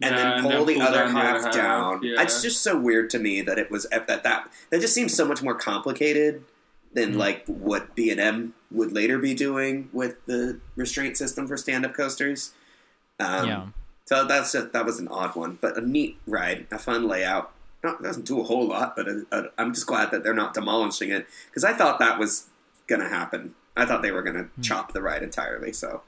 and 0.03 0.15
Yeah, 0.15 0.23
then 0.23 0.33
and 0.35 0.43
pull 0.43 0.51
then 0.51 0.67
the 0.67 0.75
pull 0.75 0.83
other 0.83 0.99
down 0.99 1.11
half 1.13 1.37
other 1.37 1.45
half, 1.47 1.55
down. 1.55 2.03
yeah. 2.03 2.23
It's 2.23 2.43
just 2.43 2.63
so 2.63 2.79
weird 2.79 3.11
to 3.11 3.19
me 3.19 3.41
that 3.43 3.59
it 3.59 3.71
was 3.71 3.87
at 3.87 4.07
that 4.09 4.25
that 4.25 4.51
that 4.71 4.81
just 4.81 4.95
seems 4.95 5.15
so 5.15 5.25
much 5.25 5.43
more 5.43 5.55
complicated 5.55 6.45
than 6.93 7.19
like 7.19 7.45
what 7.47 7.95
B 7.95 8.11
and 8.11 8.21
M 8.21 8.55
would 8.71 8.93
later 8.93 9.19
be 9.19 9.35
doing 9.35 9.89
with 9.93 10.25
the 10.27 10.61
restraint 10.77 11.17
system 11.17 11.47
for 11.47 11.57
stand 11.57 11.85
up 11.87 11.95
coasters. 11.95 12.53
Um, 13.21 13.47
Yeah. 13.47 13.67
So 14.07 14.25
that's 14.25 14.53
that 14.53 14.85
was 14.87 14.99
an 14.99 15.09
odd 15.09 15.37
one, 15.37 15.59
but 15.61 15.77
a 15.77 15.83
neat 15.87 16.17
ride, 16.27 16.67
a 16.71 16.79
fun 16.79 17.07
layout. 17.07 17.53
No, 17.85 17.91
it 17.91 18.03
doesn't 18.03 18.25
do 18.27 18.41
a 18.41 18.45
whole 18.45 18.67
lot, 18.67 18.97
but 18.97 19.07
I'm 19.59 19.75
just 19.75 19.87
glad 19.87 20.11
that 20.13 20.25
they're 20.25 20.33
not 20.35 20.55
demolishing 20.55 21.11
it 21.11 21.27
because 21.47 21.63
I 21.63 21.75
thought 21.75 21.99
that 21.99 22.19
was 22.19 22.47
going 22.87 23.03
to 23.03 23.09
happen. 23.09 23.55
I 23.77 23.85
thought 23.85 24.01
they 24.03 24.11
were 24.11 24.23
going 24.23 24.37
to 24.37 24.49
chop 24.63 24.93
the 24.95 25.03
ride 25.03 25.23
entirely. 25.23 25.73
So 25.75 26.01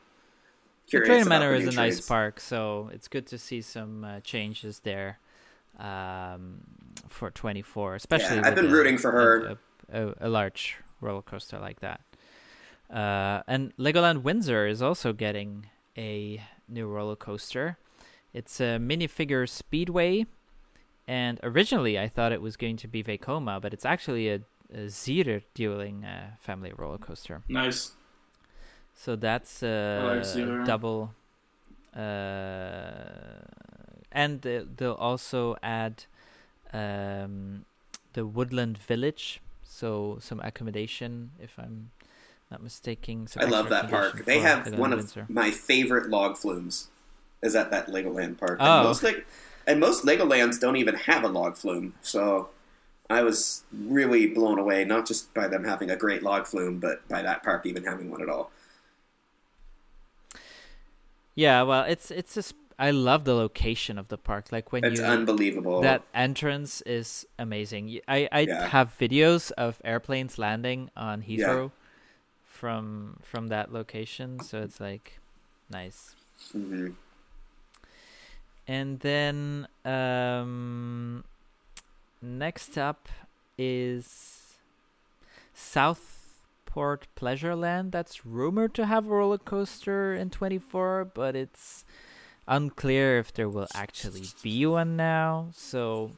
curious 0.88 1.26
about 1.26 1.40
Manor 1.40 1.54
is 1.54 1.66
a 1.66 1.70
new 1.70 1.76
nice 1.76 2.00
park, 2.00 2.40
so 2.40 2.90
it's 2.92 3.06
good 3.06 3.26
to 3.28 3.38
see 3.38 3.60
some 3.60 4.02
uh, 4.02 4.20
changes 4.20 4.80
there 4.80 5.18
um, 5.78 6.60
for 7.08 7.30
24, 7.30 7.94
especially. 7.96 8.36
Yeah, 8.36 8.46
I've 8.46 8.54
been 8.54 8.66
a- 8.66 8.72
rooting 8.72 8.98
for 8.98 9.12
her. 9.12 9.44
A, 9.46 9.58
a, 9.92 10.14
a 10.20 10.28
large 10.28 10.76
roller 11.00 11.22
coaster 11.22 11.58
like 11.58 11.80
that. 11.80 12.00
Uh, 12.92 13.42
and 13.46 13.76
Legoland 13.76 14.22
Windsor 14.22 14.66
is 14.66 14.82
also 14.82 15.12
getting 15.12 15.66
a 15.96 16.42
new 16.68 16.86
roller 16.86 17.16
coaster. 17.16 17.78
It's 18.32 18.60
a 18.60 18.78
minifigure 18.78 19.48
speedway, 19.48 20.26
and 21.06 21.38
originally 21.42 21.98
I 21.98 22.08
thought 22.08 22.32
it 22.32 22.40
was 22.42 22.56
going 22.56 22.76
to 22.78 22.88
be 22.88 23.02
Vekoma, 23.02 23.60
but 23.60 23.72
it's 23.72 23.84
actually 23.84 24.28
a, 24.30 24.40
a 24.74 24.88
dueling 25.54 26.04
uh, 26.04 26.32
family 26.40 26.72
roller 26.76 26.98
coaster. 26.98 27.42
Nice. 27.48 27.92
So 28.94 29.16
that's 29.16 29.62
uh, 29.62 30.22
like 30.26 30.66
double. 30.66 31.14
Uh, 31.96 33.42
and 34.12 34.42
they- 34.42 34.66
they'll 34.76 34.92
also 34.94 35.56
add 35.62 36.04
um, 36.72 37.64
the 38.12 38.26
Woodland 38.26 38.78
Village, 38.78 39.40
so 39.70 40.18
some 40.20 40.40
accommodation, 40.40 41.30
if 41.38 41.52
I'm 41.56 41.92
not 42.50 42.60
mistaken. 42.60 43.28
I 43.38 43.44
love 43.44 43.68
that 43.68 43.88
park. 43.88 44.24
They 44.24 44.40
have 44.40 44.76
one 44.76 44.92
of 44.92 44.98
Windsor. 44.98 45.26
my 45.28 45.52
favorite 45.52 46.10
log 46.10 46.36
flumes. 46.36 46.88
Is 47.42 47.56
at 47.56 47.70
that 47.70 47.86
Legoland 47.86 48.38
park. 48.38 48.58
Oh. 48.60 48.78
And 48.80 48.86
most, 48.86 49.02
Leg- 49.02 49.24
and 49.66 49.80
most 49.80 50.04
Legolands 50.04 50.60
don't 50.60 50.76
even 50.76 50.94
have 50.94 51.24
a 51.24 51.28
log 51.28 51.56
flume. 51.56 51.94
So 52.02 52.50
I 53.08 53.22
was 53.22 53.62
really 53.72 54.26
blown 54.26 54.58
away, 54.58 54.84
not 54.84 55.06
just 55.06 55.32
by 55.32 55.48
them 55.48 55.64
having 55.64 55.90
a 55.90 55.96
great 55.96 56.22
log 56.22 56.46
flume, 56.46 56.80
but 56.80 57.06
by 57.08 57.22
that 57.22 57.42
park 57.42 57.64
even 57.64 57.84
having 57.84 58.10
one 58.10 58.20
at 58.20 58.28
all. 58.28 58.50
Yeah, 61.34 61.62
well, 61.62 61.84
it's 61.84 62.10
it's 62.10 62.34
just 62.34 62.54
I 62.80 62.90
love 62.92 63.24
the 63.24 63.34
location 63.34 63.98
of 63.98 64.08
the 64.08 64.16
park. 64.16 64.50
Like 64.50 64.72
when 64.72 64.84
It's 64.84 65.00
unbelievable. 65.00 65.82
that 65.82 66.02
entrance 66.14 66.80
is 66.82 67.26
amazing. 67.38 68.00
I 68.08 68.26
Yeah. 68.48 68.68
have 68.68 68.96
videos 68.98 69.52
of 69.52 69.80
airplanes 69.84 70.38
landing 70.38 70.90
on 70.96 71.22
Yeah. 71.22 71.36
Heathrow 71.46 71.72
from 72.42 73.18
from 73.22 73.48
that 73.48 73.70
location, 73.72 74.40
so 74.40 74.62
it's 74.62 74.80
like 74.80 75.20
nice. 75.68 76.16
Mhm. 76.54 76.94
And 78.66 79.00
then 79.00 79.68
um, 79.84 81.24
next 82.22 82.78
up 82.78 83.08
is 83.58 84.56
South 85.52 86.16
Southport 86.70 87.08
Pleasureland 87.16 87.90
that's 87.90 88.24
rumored 88.24 88.74
to 88.74 88.86
have 88.86 89.06
a 89.06 89.08
roller 89.08 89.38
coaster 89.38 90.14
in 90.14 90.30
24, 90.30 91.04
but 91.04 91.34
it's 91.34 91.84
unclear 92.48 93.18
if 93.18 93.32
there 93.32 93.48
will 93.48 93.68
actually 93.74 94.24
be 94.42 94.66
one 94.66 94.96
now. 94.96 95.48
So 95.54 96.12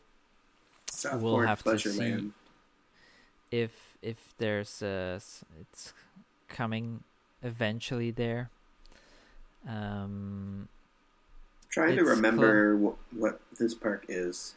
Southport 0.90 1.22
we'll 1.22 1.40
have 1.40 1.62
to 1.64 1.78
see 1.78 1.98
Land. 1.98 2.32
if 3.50 3.96
if 4.02 4.34
there's 4.38 4.82
a 4.82 5.20
it's 5.60 5.92
coming 6.48 7.02
eventually 7.42 8.10
there. 8.10 8.50
Um, 9.68 10.68
Trying 11.70 11.96
to 11.96 12.04
remember 12.04 12.76
wh- 12.76 13.16
what 13.16 13.40
this 13.58 13.74
park 13.74 14.04
is. 14.08 14.54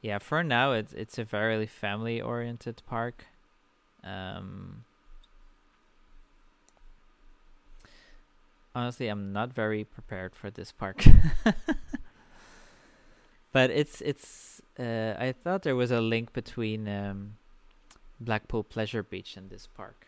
yeah, 0.00 0.18
for 0.18 0.42
now 0.42 0.72
it's 0.72 0.92
it's 0.92 1.18
a 1.18 1.24
very 1.24 1.66
family 1.66 2.20
oriented 2.20 2.82
park. 2.86 3.24
Um, 4.04 4.84
honestly, 8.74 9.08
I'm 9.08 9.32
not 9.32 9.52
very 9.52 9.84
prepared 9.84 10.34
for 10.34 10.50
this 10.50 10.72
park. 10.72 11.04
but 13.52 13.70
it's 13.70 14.00
it's 14.00 14.60
uh, 14.78 15.14
I 15.18 15.32
thought 15.32 15.62
there 15.62 15.76
was 15.76 15.90
a 15.90 16.00
link 16.00 16.32
between 16.32 16.88
um, 16.88 17.34
Blackpool 18.20 18.62
Pleasure 18.62 19.02
Beach 19.02 19.36
and 19.36 19.50
this 19.50 19.66
park. 19.66 20.06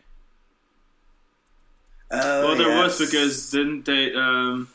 Oh, 2.11 2.47
well, 2.47 2.55
there 2.55 2.77
was 2.77 2.99
because 2.99 3.51
didn't 3.51 3.85
they? 3.85 4.13
Um, 4.13 4.69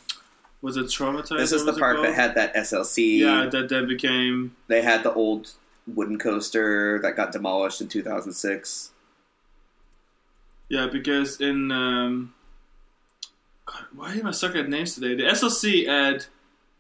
was 0.63 0.77
it 0.77 0.87
Traumatizer? 0.87 1.39
this 1.39 1.53
is 1.53 1.65
the 1.65 1.73
was 1.73 1.79
it 1.79 1.81
park 1.81 2.03
that 2.03 2.15
had 2.15 2.35
that 2.35 2.55
SLC. 2.55 3.19
Yeah, 3.21 3.49
that 3.51 3.69
then 3.69 3.89
became 3.89 4.57
They 4.69 4.83
had 4.83 5.03
the 5.03 5.13
old 5.13 5.53
wooden 5.87 6.19
coaster 6.19 7.01
that 7.03 7.17
got 7.17 7.33
demolished 7.33 7.81
in 7.81 7.89
2006. 7.89 8.91
yeah 10.69 10.87
because 10.87 11.41
in 11.41 11.73
um, 11.73 12.35
God, 13.73 13.85
why 13.95 14.13
am 14.15 14.27
I 14.27 14.31
stuck 14.33 14.55
at 14.57 14.69
names 14.69 14.95
today? 14.95 15.15
The 15.15 15.31
SLC 15.31 15.87
at 15.87 16.29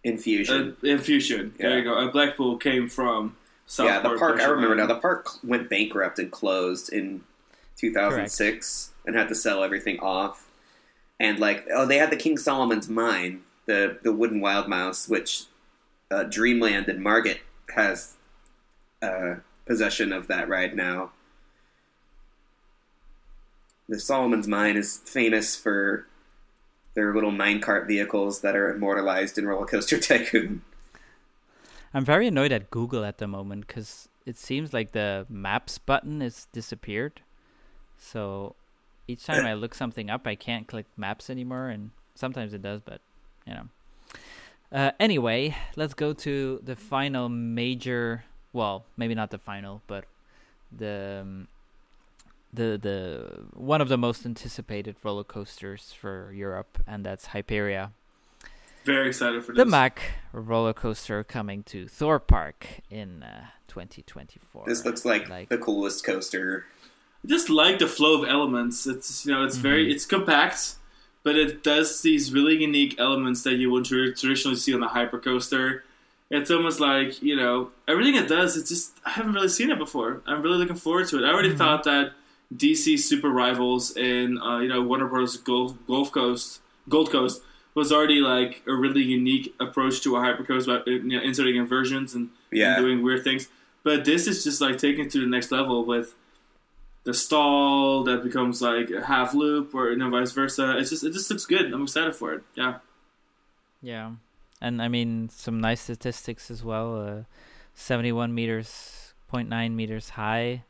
Infusion. 0.05 0.77
uh, 0.83 0.87
Infusion. 0.87 1.55
There 1.59 1.79
you 1.79 1.85
go. 1.85 2.05
At 2.07 2.13
Blackpool 2.13 2.57
came 2.57 2.89
from 2.89 3.37
Southport. 3.67 4.05
yeah, 4.05 4.11
the 4.13 4.19
park. 4.19 4.41
I 4.41 4.47
remember 4.47 4.75
now. 4.75 4.87
The 4.87 4.97
park 4.97 5.29
went 5.45 5.69
bankrupt 5.71 6.19
and 6.19 6.31
closed 6.31 6.93
in 6.93 7.23
2006 7.77 8.93
and 9.07 9.15
had 9.17 9.29
to 9.29 9.35
sell 9.35 9.63
everything 9.63 10.01
off. 10.01 10.49
And 11.19 11.39
like, 11.39 11.67
oh, 11.73 11.87
they 11.87 11.99
had 11.99 12.11
the 12.11 12.17
King 12.17 12.39
Solomon's 12.39 12.89
Mine, 12.89 13.43
the 13.67 13.99
the 14.03 14.13
wooden 14.13 14.41
wild 14.41 14.69
mouse, 14.69 15.09
which 15.09 15.45
uh, 16.11 16.25
Dreamland 16.25 16.89
and 16.89 17.03
Margate 17.03 17.41
has 17.75 18.15
uh, 19.03 19.37
possession 19.67 20.13
of 20.13 20.27
that 20.29 20.49
ride 20.49 20.75
now. 20.75 21.11
The 23.89 24.01
Solomon's 24.01 24.49
Mine 24.49 24.77
is 24.77 24.99
famous 25.05 25.57
for 25.57 26.07
their 26.95 27.15
little 27.15 27.33
minecart 27.33 27.87
vehicles 27.87 28.41
that 28.41 28.57
are 28.57 28.75
immortalized 28.75 29.39
in 29.39 29.47
Roller 29.47 29.67
Coaster 29.67 29.99
Tycoon. 30.01 30.63
I'm 31.93 32.05
very 32.05 32.27
annoyed 32.27 32.53
at 32.53 32.71
Google 32.71 33.05
at 33.05 33.19
the 33.19 33.27
moment 33.27 33.67
because 33.67 34.09
it 34.27 34.37
seems 34.37 34.73
like 34.73 34.93
the 34.93 35.27
maps 35.29 35.79
button 35.79 36.23
is 36.23 36.47
disappeared. 36.53 37.21
So 37.99 38.55
each 39.09 39.25
time 39.25 39.45
I 39.45 39.55
look 39.55 39.75
something 39.75 40.09
up, 40.09 40.27
I 40.27 40.37
can't 40.37 40.67
click 40.67 40.87
maps 40.97 41.29
anymore, 41.31 41.69
and 41.69 41.91
sometimes 42.15 42.55
it 42.55 42.63
does, 42.63 42.81
but 42.81 43.01
you 43.47 43.55
know. 43.55 43.69
Uh, 44.73 44.93
anyway, 45.01 45.57
let's 45.75 45.95
go 45.95 46.13
to 46.13 46.61
the 46.63 46.77
final 46.77 47.29
major. 47.29 48.25
Well, 48.53 48.85
maybe 48.97 49.15
not 49.15 49.31
the 49.31 49.39
final, 49.39 49.83
but 49.89 50.05
the 50.71 51.21
um, 51.23 51.49
the 52.53 52.79
the 52.81 53.45
one 53.55 53.81
of 53.81 53.89
the 53.89 53.97
most 53.99 54.27
anticipated 54.27 54.97
roller 55.03 55.25
coasters 55.25 55.93
for 55.99 56.33
Europe, 56.33 56.79
and 56.87 57.05
that's 57.05 57.29
Hyperia. 57.29 57.91
Very 58.85 59.09
excited 59.09 59.45
for 59.45 59.53
this. 59.53 59.59
The 59.59 59.67
Mack 59.67 60.01
roller 60.33 60.73
coaster 60.73 61.23
coming 61.23 61.63
to 61.65 61.87
Thorpe 61.87 62.27
Park 62.27 62.67
in 62.91 63.23
uh, 63.23 63.47
2024. 63.69 64.65
This 64.67 64.85
looks 64.87 65.05
like, 65.05 65.29
Like- 65.29 65.49
the 65.51 65.59
coolest 65.59 66.05
coaster. 66.05 66.65
I 67.23 67.29
just 67.29 67.51
like 67.51 67.79
the 67.79 67.87
flow 67.87 68.23
of 68.23 68.29
elements. 68.29 68.87
It's 68.87 69.27
you 69.27 69.33
know 69.33 69.45
it's 69.45 69.57
very 69.57 69.87
Mhm. 69.87 69.93
it's 69.95 70.07
compact, 70.07 70.77
but 71.23 71.37
it 71.37 71.63
does 71.63 72.01
these 72.01 72.33
really 72.33 72.57
unique 72.63 72.99
elements 72.99 73.43
that 73.43 73.57
you 73.57 73.71
would 73.71 73.85
tra- 73.85 74.15
traditionally 74.15 74.57
see 74.57 74.73
on 74.75 74.83
a 74.83 74.89
hypercoaster. 74.89 75.83
It's 76.31 76.51
almost 76.51 76.81
like 76.81 77.23
you 77.23 77.37
know 77.37 77.71
everything 77.87 78.15
it 78.15 78.27
does. 78.29 78.57
It's 78.57 78.71
just 78.71 78.93
I 79.05 79.11
haven't 79.11 79.35
really 79.35 79.49
seen 79.49 79.71
it 79.71 79.79
before. 79.79 80.23
I'm 80.27 80.41
really 80.41 80.57
looking 80.57 80.77
forward 80.77 81.09
to 81.09 81.19
it. 81.19 81.25
I 81.27 81.31
already 81.31 81.51
Mhm. 81.53 81.59
thought 81.59 81.85
that 81.85 82.13
DC 82.55 82.99
Super 82.99 83.29
Rivals 83.31 83.97
and 83.97 84.39
uh, 84.43 84.59
you 84.59 84.69
know 84.69 84.83
Warner 84.83 85.07
Bros. 85.07 85.37
Gulf, 85.37 85.75
Gulf 85.87 86.11
Coast 86.13 86.61
Gold 86.89 87.11
Coast 87.11 87.43
was 87.75 87.93
already 87.93 88.21
like 88.21 88.63
a 88.67 88.75
really 88.75 89.03
unique 89.03 89.55
approach 89.61 90.01
to 90.03 90.17
a 90.17 90.21
hypercoaster, 90.21 90.85
by 90.85 90.91
you 90.91 91.03
know, 91.05 91.21
inserting 91.23 91.57
inversions 91.57 92.15
and 92.15 92.31
Yeah. 92.51 92.77
and 92.77 92.85
doing 92.85 93.03
weird 93.03 93.23
things. 93.23 93.49
But 93.85 94.05
this 94.05 94.27
is 94.27 94.43
just 94.45 94.61
like 94.61 94.77
taking 94.79 95.07
it 95.07 95.13
to 95.13 95.21
the 95.21 95.27
next 95.27 95.53
level 95.53 95.85
with 95.85 96.15
the 97.05 97.15
stall 97.15 98.03
that 98.05 98.23
becomes 98.23 98.61
like 98.61 98.91
a 98.91 99.07
half 99.07 99.33
loop 99.33 99.75
or 99.75 99.91
you 99.91 99.97
know 99.97 100.11
vice 100.11 100.33
versa. 100.33 100.77
It's 100.79 100.91
just 100.91 101.05
it 101.05 101.13
just 101.13 101.31
looks 101.31 101.47
good. 101.47 101.73
I'm 101.73 101.83
excited 101.85 102.15
for 102.17 102.33
it. 102.35 102.43
Yeah. 102.57 102.79
Yeah, 103.83 104.13
and 104.61 104.83
I 104.83 104.89
mean 104.89 105.31
some 105.31 105.61
nice 105.61 105.81
statistics 105.81 106.51
as 106.51 106.63
well. 106.63 107.01
Uh, 107.01 107.23
71 107.75 108.35
meters, 108.35 109.15
0.9 109.33 109.73
meters 109.75 110.11
high, 110.11 110.65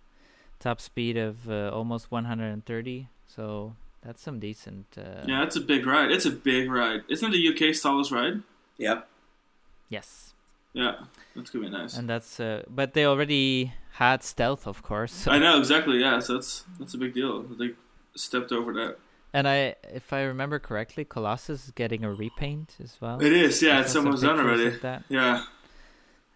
top 0.60 0.80
speed 0.80 1.16
of 1.16 1.50
uh, 1.50 1.70
almost 1.74 2.10
130. 2.12 3.08
So 3.26 3.74
that's 4.02 4.22
some 4.22 4.38
decent. 4.38 4.86
Uh, 4.96 5.24
Yeah, 5.26 5.42
it's 5.42 5.56
a 5.56 5.60
big 5.60 5.84
ride. 5.86 6.10
It's 6.12 6.26
a 6.26 6.30
big 6.30 6.70
ride. 6.70 7.02
Isn't 7.08 7.28
it 7.28 7.36
the 7.36 7.48
UK's 7.52 7.80
tallest 7.82 8.12
ride? 8.12 8.42
Yep. 8.78 9.08
Yes, 9.88 10.34
Yeah. 10.72 10.94
That's 11.34 11.50
gonna 11.50 11.64
be 11.66 11.70
nice. 11.70 11.96
and 11.96 12.08
that's. 12.08 12.38
Uh, 12.40 12.62
but 12.68 12.94
they 12.94 13.04
already 13.04 13.72
had 13.92 14.22
Stealth, 14.22 14.66
of 14.66 14.82
course. 14.82 15.12
So 15.12 15.30
I 15.32 15.38
know, 15.44 15.58
exactly, 15.58 15.98
yeah, 15.98 16.18
so 16.20 16.34
that's 16.34 16.64
that's 16.78 16.94
a 16.94 16.98
big 16.98 17.12
deal. 17.14 17.42
They 17.42 17.70
stepped 18.14 18.52
over 18.52 18.72
that. 18.74 18.98
And 19.32 19.46
I, 19.46 19.76
if 19.94 20.12
I 20.12 20.22
remember 20.22 20.58
correctly, 20.58 21.04
Colossus 21.04 21.66
is 21.66 21.70
getting 21.72 22.02
a 22.04 22.12
repaint 22.12 22.76
as 22.82 22.96
well. 23.00 23.20
It 23.22 23.32
is, 23.32 23.62
yeah, 23.62 23.80
it's 23.80 23.94
almost 23.94 24.22
done 24.22 24.40
already. 24.40 24.66
of 24.66 24.80
that. 24.82 25.04
Yeah. 25.08 25.44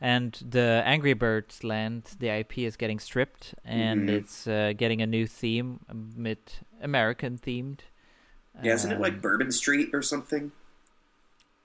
And 0.00 0.32
the 0.46 0.82
Angry 0.84 1.14
Birds 1.14 1.64
land, 1.64 2.04
the 2.18 2.28
IP 2.28 2.58
is 2.58 2.76
getting 2.76 2.98
stripped, 2.98 3.54
and 3.64 4.08
Mhm. 4.08 4.08
it's 4.08 4.46
uh, 4.46 4.72
getting 4.76 5.00
a 5.00 5.06
new 5.06 5.26
theme, 5.26 5.80
mid 6.16 6.38
American 6.82 7.38
themed. 7.38 7.80
Yeah, 8.62 8.74
isn't 8.74 8.92
it 8.92 9.00
like 9.00 9.14
Um, 9.14 9.20
Bourbon 9.20 9.50
Street 9.52 9.94
or 9.94 10.02
something? 10.02 10.52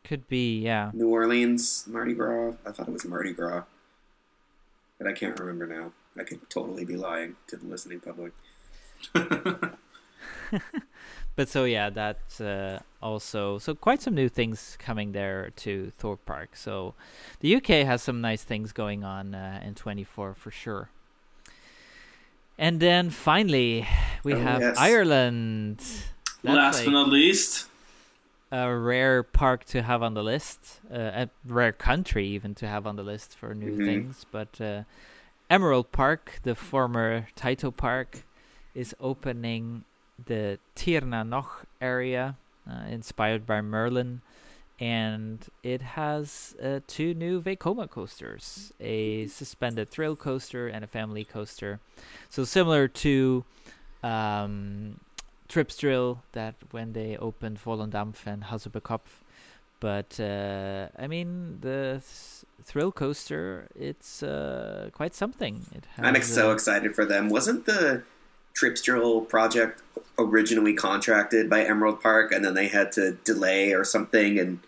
Could 0.03 0.27
be, 0.27 0.60
yeah. 0.61 0.91
New 0.93 1.10
Orleans, 1.10 1.85
Mardi 1.88 2.14
Gras. 2.14 2.53
I 2.65 2.72
thought 2.72 2.88
it 2.88 2.91
was 2.93 3.06
Mardi 3.06 3.34
Gras, 3.34 3.64
but 4.97 5.07
I 5.07 5.14
can't 5.14 5.39
remember 5.39 5.68
now. 5.68 5.91
I 6.18 6.23
could 6.23 6.49
totally 6.49 6.85
be 6.85 6.95
lying 6.95 7.35
to 7.47 7.57
the 7.57 7.65
listening 7.68 7.99
public. 7.99 8.34
But 11.39 11.47
so 11.47 11.63
yeah, 11.63 11.89
that's 11.89 12.41
uh, 12.41 12.81
also 13.01 13.59
so 13.59 13.73
quite 13.73 14.01
some 14.01 14.13
new 14.13 14.27
things 14.27 14.75
coming 14.77 15.13
there 15.13 15.51
to 15.63 15.89
Thorpe 15.97 16.25
Park. 16.25 16.49
So 16.57 16.95
the 17.39 17.55
UK 17.55 17.87
has 17.87 18.01
some 18.01 18.19
nice 18.19 18.43
things 18.43 18.73
going 18.73 19.05
on 19.05 19.33
uh, 19.33 19.61
in 19.63 19.73
24 19.73 20.33
for 20.33 20.51
sure. 20.51 20.89
And 22.57 22.81
then 22.81 23.09
finally, 23.09 23.87
we 24.25 24.33
Oh, 24.33 24.39
have 24.39 24.59
yes. 24.59 24.77
Ireland. 24.77 25.77
That's 26.43 26.43
Last 26.43 26.75
like 26.75 26.85
but 26.87 26.91
not 26.91 27.07
least, 27.07 27.67
a 28.51 28.75
rare 28.75 29.23
park 29.23 29.63
to 29.71 29.81
have 29.81 30.03
on 30.03 30.15
the 30.15 30.23
list, 30.23 30.81
uh, 30.91 31.23
a 31.23 31.29
rare 31.45 31.71
country 31.71 32.27
even 32.27 32.53
to 32.55 32.67
have 32.67 32.85
on 32.85 32.97
the 32.97 33.03
list 33.03 33.37
for 33.37 33.55
new 33.55 33.77
Mhm. 33.77 33.85
things. 33.85 34.25
But 34.29 34.59
uh, 34.59 34.83
Emerald 35.49 35.93
Park, 35.93 36.41
the 36.43 36.53
former 36.53 37.29
Tayto 37.37 37.71
Park, 37.73 38.23
is 38.75 38.93
opening 38.99 39.85
the 40.25 40.59
Tír 40.75 41.03
na 41.03 41.23
nÓg 41.23 41.45
area, 41.81 42.35
uh, 42.69 42.87
inspired 42.89 43.45
by 43.45 43.61
Merlin, 43.61 44.21
and 44.79 45.45
it 45.63 45.81
has 45.81 46.55
uh, 46.63 46.79
two 46.87 47.13
new 47.13 47.41
Vekoma 47.41 47.89
coasters: 47.89 48.73
a 48.79 49.27
suspended 49.27 49.89
thrill 49.89 50.15
coaster 50.15 50.67
and 50.67 50.83
a 50.83 50.87
family 50.87 51.23
coaster. 51.23 51.79
So 52.29 52.45
similar 52.45 52.87
to 52.87 53.43
um, 54.03 54.99
Tripsdrill 55.49 56.19
that 56.31 56.55
when 56.71 56.93
they 56.93 57.17
opened 57.17 57.59
Volldampf 57.63 58.25
and 58.25 58.43
Hals-über-Kopf. 58.45 59.23
But 59.79 60.19
uh, 60.19 60.89
I 60.97 61.07
mean, 61.07 61.59
the 61.61 62.01
th- 62.03 62.45
thrill 62.63 62.91
coaster, 62.91 63.67
it's 63.75 64.21
uh, 64.21 64.89
quite 64.93 65.15
something. 65.15 65.65
It 65.73 65.85
has, 65.95 66.05
I'm 66.05 66.21
so 66.21 66.51
excited 66.51 66.93
for 66.95 67.05
them. 67.05 67.29
Wasn't 67.29 67.65
the 67.65 68.03
Tripsdrill 68.60 69.27
project 69.30 69.81
originally 70.18 70.73
contracted 70.73 71.49
by 71.49 71.64
Emerald 71.64 72.02
Park, 72.02 72.31
and 72.31 72.44
then 72.44 72.53
they 72.53 72.68
had 72.68 72.91
to 72.94 73.14
delay 73.23 73.72
or 73.73 73.84
something, 73.86 74.38
and 74.38 74.60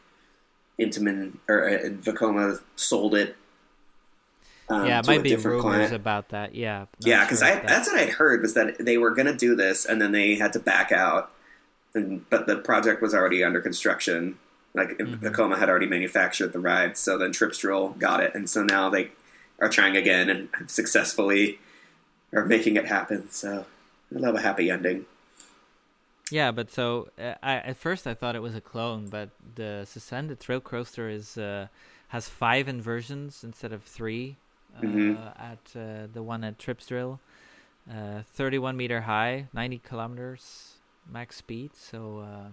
Intamin 0.79 1.33
or 1.49 1.67
uh, 1.69 1.73
Vekoma 1.89 2.61
sold 2.75 3.13
it 3.15 3.35
Um, 4.69 4.87
yeah, 4.87 4.99
it 4.99 5.07
might 5.07 5.21
be 5.23 5.29
different 5.29 5.57
rumors 5.57 5.75
client. 5.89 5.93
about 5.93 6.29
that. 6.29 6.55
Yeah. 6.55 6.85
Yeah, 6.99 7.25
because 7.25 7.39
sure 7.39 7.49
that- 7.49 7.67
that's 7.67 7.91
what 7.91 7.99
I'd 7.99 8.09
heard 8.11 8.41
was 8.41 8.53
that 8.53 8.77
they 8.79 8.97
were 8.97 9.11
going 9.11 9.25
to 9.27 9.35
do 9.35 9.55
this 9.55 9.85
and 9.85 10.01
then 10.01 10.13
they 10.13 10.35
had 10.35 10.53
to 10.53 10.59
back 10.59 10.91
out, 10.93 11.31
and 11.93 12.27
but 12.29 12.47
the 12.47 12.55
project 12.57 13.01
was 13.01 13.13
already 13.13 13.43
under 13.43 13.59
construction. 13.59 14.37
Like 14.73 14.91
Mhm. 14.97 15.19
Vekoma 15.19 15.57
had 15.59 15.67
already 15.69 15.87
manufactured 15.87 16.53
the 16.53 16.59
ride, 16.59 16.95
so 16.97 17.17
then 17.17 17.31
Tripsdrill 17.33 17.97
got 17.99 18.21
it, 18.23 18.33
and 18.33 18.49
so 18.49 18.63
now 18.63 18.89
they 18.89 19.11
are 19.59 19.67
trying 19.67 19.97
again 19.97 20.29
and 20.29 20.47
successfully 20.67 21.59
are 22.33 22.45
making 22.45 22.77
it 22.77 22.85
happen. 22.87 23.29
So 23.29 23.65
I 24.15 24.19
love 24.19 24.35
a 24.35 24.41
happy 24.41 24.69
ending. 24.69 25.05
Yeah, 26.29 26.51
but 26.51 26.71
so 26.71 27.09
uh, 27.19 27.33
I 27.43 27.55
at 27.57 27.77
first 27.77 28.07
I 28.07 28.13
thought 28.13 28.35
it 28.35 28.41
was 28.41 28.55
a 28.55 28.61
clone, 28.61 29.07
but 29.07 29.29
the 29.55 29.85
suspended 29.85 30.39
thrill 30.39 30.61
coaster 30.61 31.09
is 31.09 31.37
uh, 31.37 31.67
has 32.09 32.29
five 32.29 32.67
inversions 32.69 33.43
instead 33.43 33.73
of 33.73 33.83
three 33.83 34.37
uh, 34.77 34.81
Mhm. 34.81 35.17
at 35.37 35.75
uh, 35.75 36.07
the 36.11 36.23
one 36.23 36.43
at 36.43 36.57
Tripsdrill. 36.57 37.19
Uh, 37.89 38.21
31 38.33 38.77
meter 38.77 39.01
high, 39.01 39.47
90 39.53 39.79
kilometers 39.79 40.75
max 41.11 41.35
speed. 41.37 41.71
So, 41.75 42.19
uh, 42.19 42.49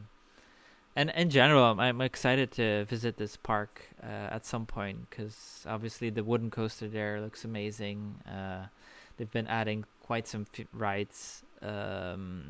and 0.97 1.11
in 1.11 1.29
general, 1.31 1.63
I'm, 1.65 1.79
I'm 1.79 2.01
excited 2.01 2.51
to 2.53 2.85
visit 2.87 3.19
this 3.19 3.37
park 3.37 3.83
uh, 4.03 4.07
at 4.35 4.45
some 4.47 4.65
point 4.67 5.11
because 5.11 5.65
obviously 5.69 6.11
the 6.11 6.25
wooden 6.25 6.51
coaster 6.51 6.89
there 6.89 7.21
looks 7.21 7.45
amazing. 7.45 8.17
Uh, 8.27 8.67
they've 9.17 9.31
been 9.31 9.47
adding 9.47 9.85
quite 10.03 10.27
some 10.27 10.47
f- 10.59 10.67
rides 10.73 11.43
um, 11.63 12.45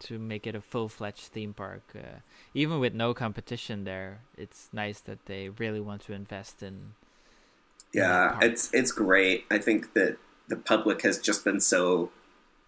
to 0.00 0.18
make 0.18 0.46
it 0.46 0.54
a 0.54 0.60
full-fledged 0.60 1.26
theme 1.32 1.52
park. 1.52 1.82
Uh, 1.94 2.20
even 2.54 2.80
with 2.80 2.94
no 2.94 3.14
competition 3.14 3.84
there, 3.84 4.20
it's 4.36 4.68
nice 4.72 5.00
that 5.00 5.26
they 5.26 5.48
really 5.50 5.80
want 5.80 6.02
to 6.02 6.12
invest 6.12 6.62
in. 6.62 6.68
in 6.68 8.00
Yeah, 8.00 8.30
park. 8.32 8.44
it's 8.44 8.70
it's 8.72 8.92
great. 8.92 9.44
I 9.50 9.58
think 9.58 9.92
that 9.94 10.16
the 10.48 10.56
public 10.56 11.02
has 11.02 11.18
just 11.18 11.44
been 11.44 11.60
so 11.60 12.10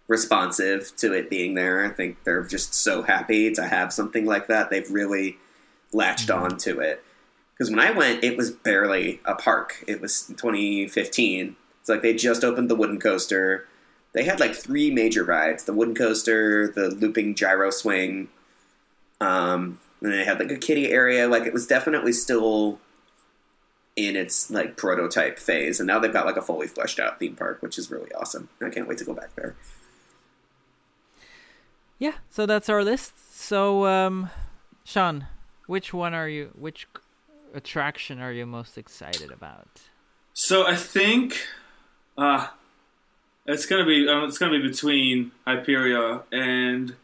responsive 0.07 0.95
to 0.97 1.13
it 1.13 1.29
being 1.29 1.53
there. 1.55 1.83
I 1.83 1.89
think 1.89 2.23
they're 2.23 2.43
just 2.43 2.73
so 2.73 3.03
happy 3.03 3.51
to 3.53 3.63
have 3.67 3.91
something 3.93 4.25
like 4.25 4.47
that. 4.47 4.69
They've 4.69 4.89
really 4.91 5.37
latched 5.93 6.29
Mhm. 6.29 6.41
on 6.41 6.57
to 6.59 6.79
it. 6.79 7.03
Because 7.53 7.69
when 7.69 7.79
I 7.79 7.91
went, 7.91 8.23
it 8.23 8.35
was 8.35 8.51
barely 8.51 9.21
a 9.25 9.35
park. 9.35 9.83
It 9.87 10.01
was 10.01 10.23
2015. 10.35 11.55
It's 11.79 11.89
like 11.89 12.01
they 12.01 12.13
just 12.13 12.43
opened 12.43 12.69
the 12.69 12.75
wooden 12.75 12.99
coaster. 12.99 13.67
They 14.13 14.23
had 14.23 14.39
like 14.39 14.55
three 14.55 14.91
major 14.91 15.23
rides: 15.23 15.63
the 15.63 15.73
wooden 15.73 15.95
coaster, 15.95 16.67
the 16.67 16.89
looping 16.89 17.35
gyro 17.35 17.69
swing, 17.71 18.29
um, 19.19 19.79
and 20.01 20.13
they 20.13 20.23
had 20.23 20.39
like 20.39 20.51
a 20.51 20.57
kiddie 20.57 20.91
area. 20.91 21.27
Like 21.27 21.43
it 21.43 21.53
was 21.53 21.67
definitely 21.67 22.13
still 22.13 22.79
in 23.95 24.15
its 24.15 24.49
like 24.49 24.77
prototype 24.77 25.39
phase, 25.39 25.79
and 25.79 25.87
now 25.87 25.99
they've 25.99 26.13
got 26.13 26.25
like 26.25 26.37
a 26.37 26.41
fully 26.41 26.67
fleshed 26.67 26.99
out 26.99 27.19
theme 27.19 27.35
park, 27.35 27.61
which 27.61 27.77
is 27.77 27.91
really 27.91 28.11
awesome. 28.13 28.49
I 28.61 28.69
can't 28.69 28.87
wait 28.87 28.97
to 28.99 29.05
go 29.05 29.13
back 29.13 29.35
there. 29.35 29.55
Yeah, 31.99 32.13
so 32.29 32.45
that's 32.45 32.69
our 32.69 32.83
list. 32.83 33.13
So, 33.33 33.85
um, 33.85 34.29
Sean, 34.83 35.27
which 35.67 35.93
one 35.93 36.13
are 36.13 36.27
you? 36.27 36.51
Which 36.57 36.87
attraction 37.53 38.19
are 38.19 38.31
you 38.31 38.45
most 38.45 38.77
excited 38.77 39.31
about? 39.31 39.81
So 40.33 40.67
I 40.67 40.75
think 40.75 41.45
uh, 42.17 42.47
it's 43.45 43.65
gonna 43.65 43.85
be 43.85 44.07
um, 44.07 44.25
it's 44.25 44.37
gonna 44.37 44.59
be 44.59 44.67
between 44.67 45.31
Hyperia 45.45 46.23
and 46.31 46.95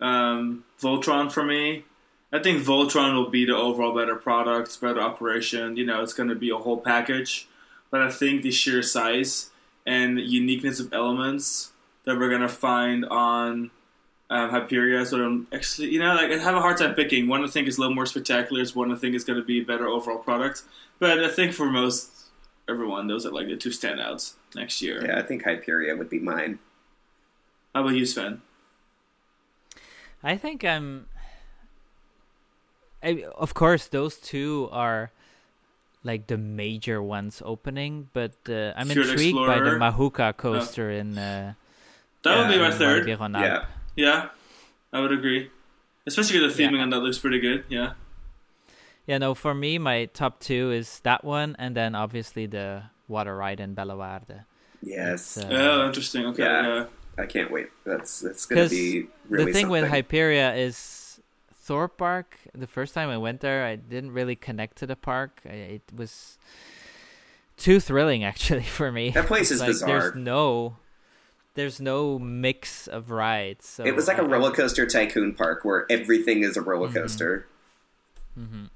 um, 0.00 0.64
Voltron 0.80 1.30
for 1.30 1.44
me. 1.44 1.84
I 2.32 2.40
think 2.40 2.62
Voltron 2.62 3.14
will 3.14 3.30
be 3.30 3.46
the 3.46 3.56
overall 3.56 3.94
better 3.94 4.16
product, 4.16 4.80
better 4.80 5.00
operation. 5.00 5.76
You 5.76 5.86
know, 5.86 6.02
it's 6.02 6.12
gonna 6.12 6.34
be 6.34 6.50
a 6.50 6.56
whole 6.56 6.78
package. 6.78 7.48
But 7.90 8.02
I 8.02 8.10
think 8.10 8.42
the 8.42 8.50
sheer 8.50 8.82
size 8.82 9.50
and 9.86 10.20
uniqueness 10.20 10.78
of 10.78 10.92
elements 10.92 11.72
that 12.04 12.18
we're 12.18 12.30
gonna 12.30 12.48
find 12.48 13.06
on 13.06 13.70
um, 14.30 14.50
Hyperia 14.50 15.10
what 15.10 15.20
I'm 15.20 15.46
actually, 15.52 15.88
you 15.88 16.00
know, 16.00 16.14
like 16.14 16.30
I 16.30 16.36
have 16.36 16.54
a 16.54 16.60
hard 16.60 16.76
time 16.76 16.94
picking. 16.94 17.28
One 17.28 17.44
I 17.44 17.46
think 17.46 17.66
is 17.66 17.78
a 17.78 17.80
little 17.80 17.94
more 17.94 18.06
spectacular. 18.06 18.60
Is 18.60 18.76
One 18.76 18.92
I 18.92 18.96
think 18.96 19.14
is 19.14 19.24
going 19.24 19.38
to 19.38 19.44
be 19.44 19.60
a 19.60 19.64
better 19.64 19.88
overall 19.88 20.18
product. 20.18 20.62
But 20.98 21.24
I 21.24 21.28
think 21.28 21.52
for 21.52 21.66
most 21.66 22.17
everyone, 22.68 23.06
those 23.06 23.24
are 23.26 23.30
like 23.32 23.48
the 23.48 23.56
two 23.56 23.70
standouts 23.70 24.34
next 24.54 24.82
year. 24.82 25.04
Yeah, 25.04 25.18
I 25.18 25.22
think 25.22 25.44
Hyperia 25.44 25.96
would 25.96 26.10
be 26.10 26.18
mine. 26.18 26.58
How 27.74 27.82
about 27.82 27.94
you, 27.94 28.06
Sven? 28.06 28.42
I 30.22 30.36
think 30.36 30.64
I'm. 30.64 31.06
I, 33.02 33.24
of 33.36 33.54
course, 33.54 33.86
those 33.86 34.16
two 34.18 34.68
are 34.72 35.12
like 36.02 36.26
the 36.26 36.36
major 36.38 37.02
ones 37.02 37.42
opening, 37.44 38.08
but 38.12 38.34
uh, 38.48 38.72
I'm 38.76 38.88
Fjord 38.88 39.06
intrigued 39.08 39.36
by 39.36 39.58
the 39.60 39.70
Mahuka 39.78 40.36
coaster 40.36 40.90
in. 40.90 41.16
Uh, 41.18 41.54
That 42.24 42.38
would 42.38 42.48
be 42.52 42.58
my 42.58 42.70
third. 42.72 43.06
Yeah. 43.08 43.66
Yeah, 43.94 44.28
I 44.92 45.00
would 45.00 45.12
agree. 45.12 45.50
Especially 46.06 46.38
the 46.40 46.46
theming 46.48 46.76
Yeah. 46.76 46.82
on 46.82 46.90
that 46.90 47.00
looks 47.00 47.18
pretty 47.18 47.38
good. 47.40 47.64
Yeah. 47.68 47.92
Yeah, 49.08 49.18
no, 49.18 49.34
for 49.34 49.54
me, 49.54 49.78
my 49.78 50.04
top 50.04 50.38
two 50.38 50.70
is 50.70 51.00
that 51.00 51.24
one, 51.24 51.56
and 51.58 51.74
then 51.74 51.94
obviously 51.96 52.44
the 52.46 52.82
water 53.08 53.34
ride 53.34 53.58
in 53.58 53.74
Bellewaerde. 53.74 54.44
Yes, 54.82 55.38
uh, 55.38 55.48
oh, 55.50 55.86
interesting. 55.86 56.26
Okay. 56.26 56.42
yeah. 56.44 56.62
Yeah. 56.62 56.84
I 57.18 57.26
can't 57.26 57.50
wait. 57.50 57.68
That's 57.84 58.20
that's 58.20 58.46
gonna 58.46 58.60
'Cause 58.62 58.70
be 58.70 59.08
really 59.28 59.46
the 59.46 59.52
thing 59.52 59.66
something. 59.66 59.82
with 59.82 59.90
Hyperia 59.90 60.56
is 60.56 61.18
Thorpe 61.54 61.96
Park. 61.98 62.36
The 62.54 62.68
first 62.68 62.94
time 62.94 63.08
I 63.08 63.16
went 63.18 63.40
there, 63.40 63.64
I 63.66 63.74
didn't 63.74 64.12
really 64.12 64.36
connect 64.36 64.76
to 64.78 64.86
the 64.86 64.94
park. 64.94 65.40
I, 65.44 65.80
it 65.80 65.82
was 65.92 66.38
too 67.56 67.80
thrilling, 67.80 68.22
actually, 68.30 68.62
for 68.62 68.92
me. 68.92 69.10
That 69.10 69.26
place 69.26 69.50
is 69.50 69.58
like, 69.60 69.68
bizarre. 69.70 70.00
There's 70.00 70.14
no, 70.14 70.76
there's 71.54 71.80
no 71.80 72.18
mix 72.20 72.86
of 72.86 73.10
rides. 73.10 73.66
So 73.66 73.84
it 73.84 73.96
was 73.96 74.06
like 74.06 74.18
a 74.18 74.22
I- 74.22 74.26
I- 74.26 74.28
roller 74.28 74.52
coaster 74.52 74.86
tycoon 74.86 75.34
park 75.34 75.64
where 75.64 75.86
everything 75.90 76.44
is 76.44 76.56
a 76.58 76.62
roller 76.62 76.88
Mhm. 76.90 76.94
coaster. 76.94 77.46
Mhm. 78.38 78.68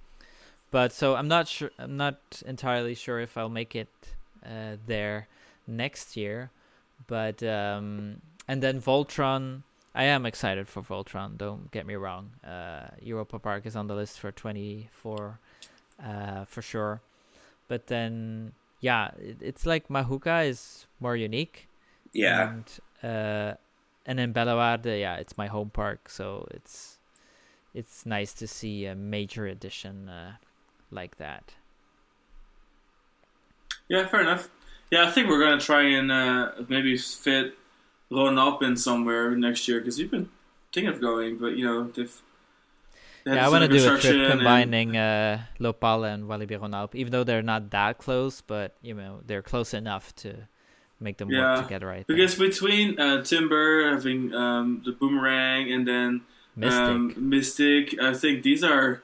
But 0.72 0.90
so 0.92 1.14
I'm 1.14 1.28
not 1.28 1.46
sure. 1.46 1.70
I'm 1.78 1.96
not 1.96 2.42
entirely 2.46 2.94
sure 2.94 3.20
if 3.20 3.36
I'll 3.36 3.50
make 3.50 3.76
it 3.76 3.92
uh, 4.44 4.76
there 4.86 5.28
next 5.66 6.16
year. 6.16 6.50
But 7.06 7.42
um, 7.44 8.22
and 8.48 8.60
then 8.62 8.80
Voltron. 8.80 9.62
I 9.94 10.04
am 10.04 10.24
excited 10.24 10.68
for 10.68 10.80
Voltron. 10.82 11.36
Don't 11.36 11.70
get 11.70 11.84
me 11.84 11.96
wrong. 11.96 12.30
Uh, 12.42 12.88
Europa 13.02 13.38
Park 13.38 13.66
is 13.66 13.76
on 13.76 13.88
the 13.88 13.94
list 13.94 14.18
for 14.18 14.32
24, 14.32 15.38
uh, 16.02 16.44
for 16.46 16.62
sure. 16.62 17.02
But 17.68 17.88
then, 17.88 18.52
yeah, 18.80 19.10
it, 19.18 19.36
it's 19.42 19.66
like 19.66 19.88
Mahuka 19.88 20.48
is 20.48 20.86
more 20.98 21.14
unique. 21.14 21.68
Yeah, 22.14 22.52
And 22.52 22.64
uh, 23.02 23.54
and 24.06 24.18
in 24.18 24.32
yeah, 24.32 25.16
it's 25.16 25.36
my 25.36 25.46
home 25.46 25.68
park, 25.68 26.08
so 26.08 26.46
it's 26.50 26.96
it's 27.74 28.06
nice 28.06 28.32
to 28.34 28.46
see 28.46 28.86
a 28.86 28.94
major 28.94 29.46
addition 29.46 30.08
uh, 30.08 30.32
like 30.92 31.16
that. 31.18 31.54
Yeah, 33.88 34.06
fair 34.06 34.20
enough. 34.20 34.48
Yeah, 34.90 35.06
I 35.06 35.10
think 35.10 35.28
we're 35.28 35.40
gonna 35.40 35.60
try 35.60 35.82
and 35.82 36.10
uh, 36.12 36.52
maybe 36.68 36.96
fit 36.96 37.54
Rhône-Alpes 38.10 38.64
in 38.64 38.76
somewhere 38.76 39.34
next 39.36 39.66
year 39.68 39.80
because 39.80 39.98
you've 39.98 40.10
been 40.10 40.28
thinking 40.72 40.92
of 40.92 41.00
going, 41.00 41.38
but 41.38 41.56
you 41.56 41.64
know, 41.64 41.84
they've. 41.84 42.14
they 43.24 43.34
yeah, 43.34 43.46
I 43.46 43.48
want 43.48 43.62
to 43.62 43.68
do 43.68 43.84
a 43.94 43.98
trip 43.98 44.16
and- 44.16 44.32
combining 44.32 44.96
uh, 44.96 45.42
Le 45.58 45.72
Pal 45.72 46.04
and 46.04 46.24
Walibi-Rhône-Alpes, 46.24 46.94
even 46.94 47.10
though 47.10 47.24
they're 47.24 47.42
not 47.42 47.70
that 47.70 47.98
close, 47.98 48.40
but 48.42 48.76
you 48.82 48.94
know 48.94 49.20
they're 49.26 49.42
close 49.42 49.72
enough 49.74 50.14
to 50.16 50.48
make 51.00 51.16
them 51.18 51.30
Yeah, 51.30 51.54
work 51.54 51.62
together. 51.64 51.86
right? 51.86 52.06
Because 52.06 52.34
between 52.36 52.98
uh, 53.00 53.22
Timber 53.24 53.90
having 53.94 54.32
um, 54.34 54.82
the 54.84 54.92
boomerang 54.92 55.72
and 55.72 55.88
then 55.88 56.20
Mystic. 56.54 56.88
um, 56.88 57.14
Mystic, 57.16 58.00
I 58.00 58.12
think 58.14 58.42
these 58.42 58.62
are 58.62 59.02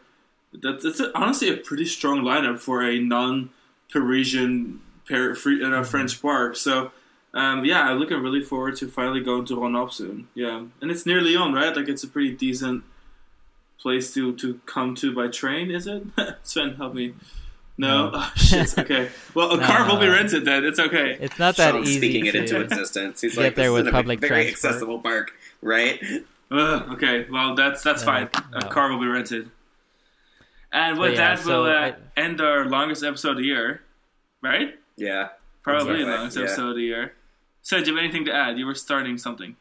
that's, 0.53 0.83
that's 0.85 1.01
a, 1.01 1.17
honestly 1.17 1.49
a 1.51 1.57
pretty 1.57 1.85
strong 1.87 2.23
lineup 2.23 2.59
for 2.59 2.83
a 2.83 2.99
non-Parisian 2.99 4.81
par- 5.09 5.35
free, 5.35 5.63
uh, 5.63 5.69
Mm-hmm. 5.69 5.85
French 5.85 6.21
park. 6.23 6.57
So 6.57 6.91
um, 7.35 7.65
yeah, 7.65 7.83
I'm 7.83 7.99
looking 7.99 8.21
really 8.21 8.43
forward 8.43 8.77
to 8.77 8.89
finally 8.89 9.21
going 9.21 9.45
to 9.47 9.55
Rhône-Alpes 9.57 9.97
soon. 9.97 10.29
Yeah, 10.35 10.65
and 10.81 10.91
it's 10.91 11.05
near 11.07 11.21
Lyon, 11.21 11.53
right? 11.53 11.75
Like 11.77 11.89
it's 11.89 12.03
a 12.05 12.09
pretty 12.09 12.33
decent 12.33 12.85
place 13.81 14.13
to 14.15 14.35
to 14.37 14.61
come 14.67 14.95
to 14.97 15.15
by 15.15 15.29
train. 15.29 15.71
Is 15.71 15.87
it? 15.87 16.03
Sven, 16.43 16.75
help 16.77 16.95
me. 16.95 17.15
No, 17.81 18.11
No. 18.11 18.11
Oh, 18.15 18.33
shit. 18.35 18.77
Okay. 18.79 19.09
Well, 19.35 19.53
a 19.53 19.57
No, 19.61 19.67
car 19.67 19.87
will 19.89 19.99
be 20.01 20.09
rented 20.09 20.45
then. 20.45 20.65
It's 20.65 20.81
okay. 20.81 21.17
it's 21.21 21.39
not 21.39 21.55
that 21.57 21.75
Sean's 21.75 21.89
easy. 21.89 21.99
speaking 21.99 22.27
it 22.27 22.35
into 22.35 22.61
existence. 22.61 23.21
He's 23.21 23.35
get 23.37 23.41
like, 23.45 23.55
there 23.55 23.67
this 23.67 23.73
with 23.75 23.83
is 23.83 23.89
a 23.89 23.93
public 23.93 24.19
very 24.21 24.45
transport. 24.47 24.73
accessible 24.73 24.99
park, 25.01 25.33
right? 25.63 26.03
Ugh, 26.51 26.93
okay, 26.95 27.27
well 27.31 27.55
that's 27.55 27.83
that's 27.85 28.03
No, 28.03 28.07
fine. 28.07 28.31
A 28.55 28.63
car 28.69 28.91
will 28.91 28.99
be 28.99 29.07
rented. 29.07 29.51
And 30.73 30.99
with 30.99 31.13
yeah, 31.13 31.35
that, 31.37 31.39
so 31.45 31.63
we'll 31.65 31.73
uh, 31.73 31.93
I- 31.93 31.95
end 32.21 32.41
our 32.41 32.67
longest 32.67 33.03
episode 33.03 33.33
of 33.33 33.37
the 33.39 33.45
year, 33.45 33.83
right? 34.43 34.75
Yeah. 34.97 35.29
Probably 35.63 35.85
the 35.87 36.01
Exactly, 36.01 36.17
longest 36.17 36.37
yeah. 36.37 36.43
episode 36.45 36.69
of 36.71 36.77
the 36.77 36.83
year. 36.83 37.13
So, 37.63 37.79
do 37.81 37.91
you 37.91 37.97
have 37.97 38.05
anything 38.05 38.25
to 38.27 38.33
add? 38.35 38.59
You 38.59 38.67
were 38.67 38.75
starting 38.75 39.19
something. 39.19 39.57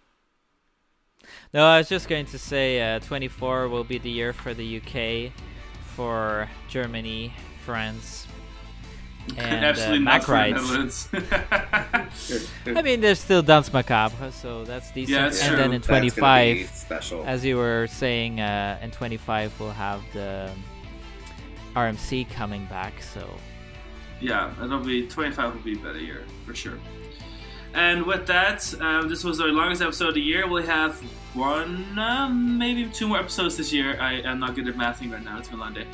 No, 1.53 1.65
I 1.65 1.77
was 1.79 1.89
just 1.89 2.07
going 2.07 2.25
to 2.27 2.37
say 2.37 2.95
uh, 2.95 2.99
24 2.99 3.67
will 3.69 3.83
be 3.83 3.97
the 3.97 4.09
year 4.09 4.31
for 4.33 4.53
the 4.53 4.77
UK, 4.77 5.31
for 5.95 6.49
Germany, 6.69 7.33
France, 7.65 8.27
and 9.37 9.65
uh, 9.65 9.67
Absolutely 9.69 9.99
Mack 9.99 10.21
not 10.21 10.23
for 10.25 10.31
the 10.31 10.77
rides. 10.77 11.09
I 12.77 12.81
mean, 12.81 13.01
there's 13.01 13.19
still 13.19 13.41
Danse 13.41 13.71
Macabre, 13.73 14.31
so 14.31 14.63
that's 14.63 14.91
decent. 14.91 15.09
Yeah, 15.09 15.23
that's 15.23 15.41
and 15.41 15.49
true. 15.49 15.57
then 15.57 15.65
in 15.73 15.81
That's 15.81 15.87
gonna 15.87 16.01
be 16.01 16.09
25, 16.11 16.69
special. 16.69 17.23
as 17.25 17.43
you 17.43 17.57
were 17.57 17.87
saying, 17.89 18.39
uh, 18.39 18.79
in 18.81 18.91
25 18.91 19.59
we'll 19.59 19.71
have 19.71 20.01
the 20.13 20.49
RMC 21.77 22.29
coming 22.31 22.65
back. 22.65 23.01
So 23.01 23.23
yeah, 24.19 24.51
it'll 24.63 24.79
be 24.79 25.07
25 25.07 25.53
will 25.53 25.61
be 25.61 25.73
a 25.73 25.77
better 25.77 25.99
year 25.99 26.23
for 26.45 26.55
sure. 26.55 26.79
And 27.73 28.03
with 28.05 28.25
that, 28.27 28.73
um, 28.81 29.07
this 29.07 29.23
was 29.23 29.39
our 29.39 29.49
longest 29.49 29.81
episode 29.81 30.09
of 30.09 30.13
the 30.15 30.21
year. 30.21 30.47
We'll 30.47 30.63
have 30.63 30.95
one, 31.35 31.99
um, 31.99 32.57
maybe 32.57 32.89
two 32.89 33.07
more 33.07 33.19
episodes 33.19 33.57
this 33.57 33.71
year. 33.71 33.99
I 33.99 34.21
am 34.21 34.39
not 34.39 34.55
good 34.55 34.67
at 34.67 34.75
mathing 34.75 35.11
right 35.11 35.23
now. 35.23 35.37
It's 35.37 35.49
been 35.49 35.59
a 35.59 35.61
long 35.61 35.73
day. 35.73 35.85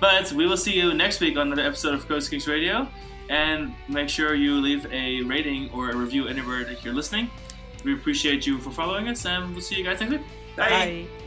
But 0.00 0.32
we 0.32 0.46
will 0.46 0.56
see 0.56 0.74
you 0.74 0.92
next 0.92 1.20
week 1.20 1.38
on 1.38 1.46
another 1.46 1.62
episode 1.62 1.94
of 1.94 2.06
Coaster 2.06 2.30
Kings 2.30 2.46
Radio. 2.46 2.86
And 3.30 3.72
make 3.88 4.08
sure 4.08 4.34
you 4.34 4.60
leave 4.60 4.92
a 4.92 5.22
rating 5.22 5.70
or 5.70 5.90
a 5.90 5.96
review 5.96 6.26
anywhere 6.26 6.64
that 6.64 6.84
you're 6.84 6.94
listening. 6.94 7.30
We 7.84 7.94
appreciate 7.94 8.46
you 8.46 8.58
for 8.58 8.70
following 8.70 9.08
us, 9.08 9.24
and 9.24 9.52
we'll 9.52 9.62
see 9.62 9.76
you 9.76 9.84
guys 9.84 10.00
next 10.00 10.12
week. 10.12 10.22
Bye. 10.56 10.68
bye. 10.68 11.19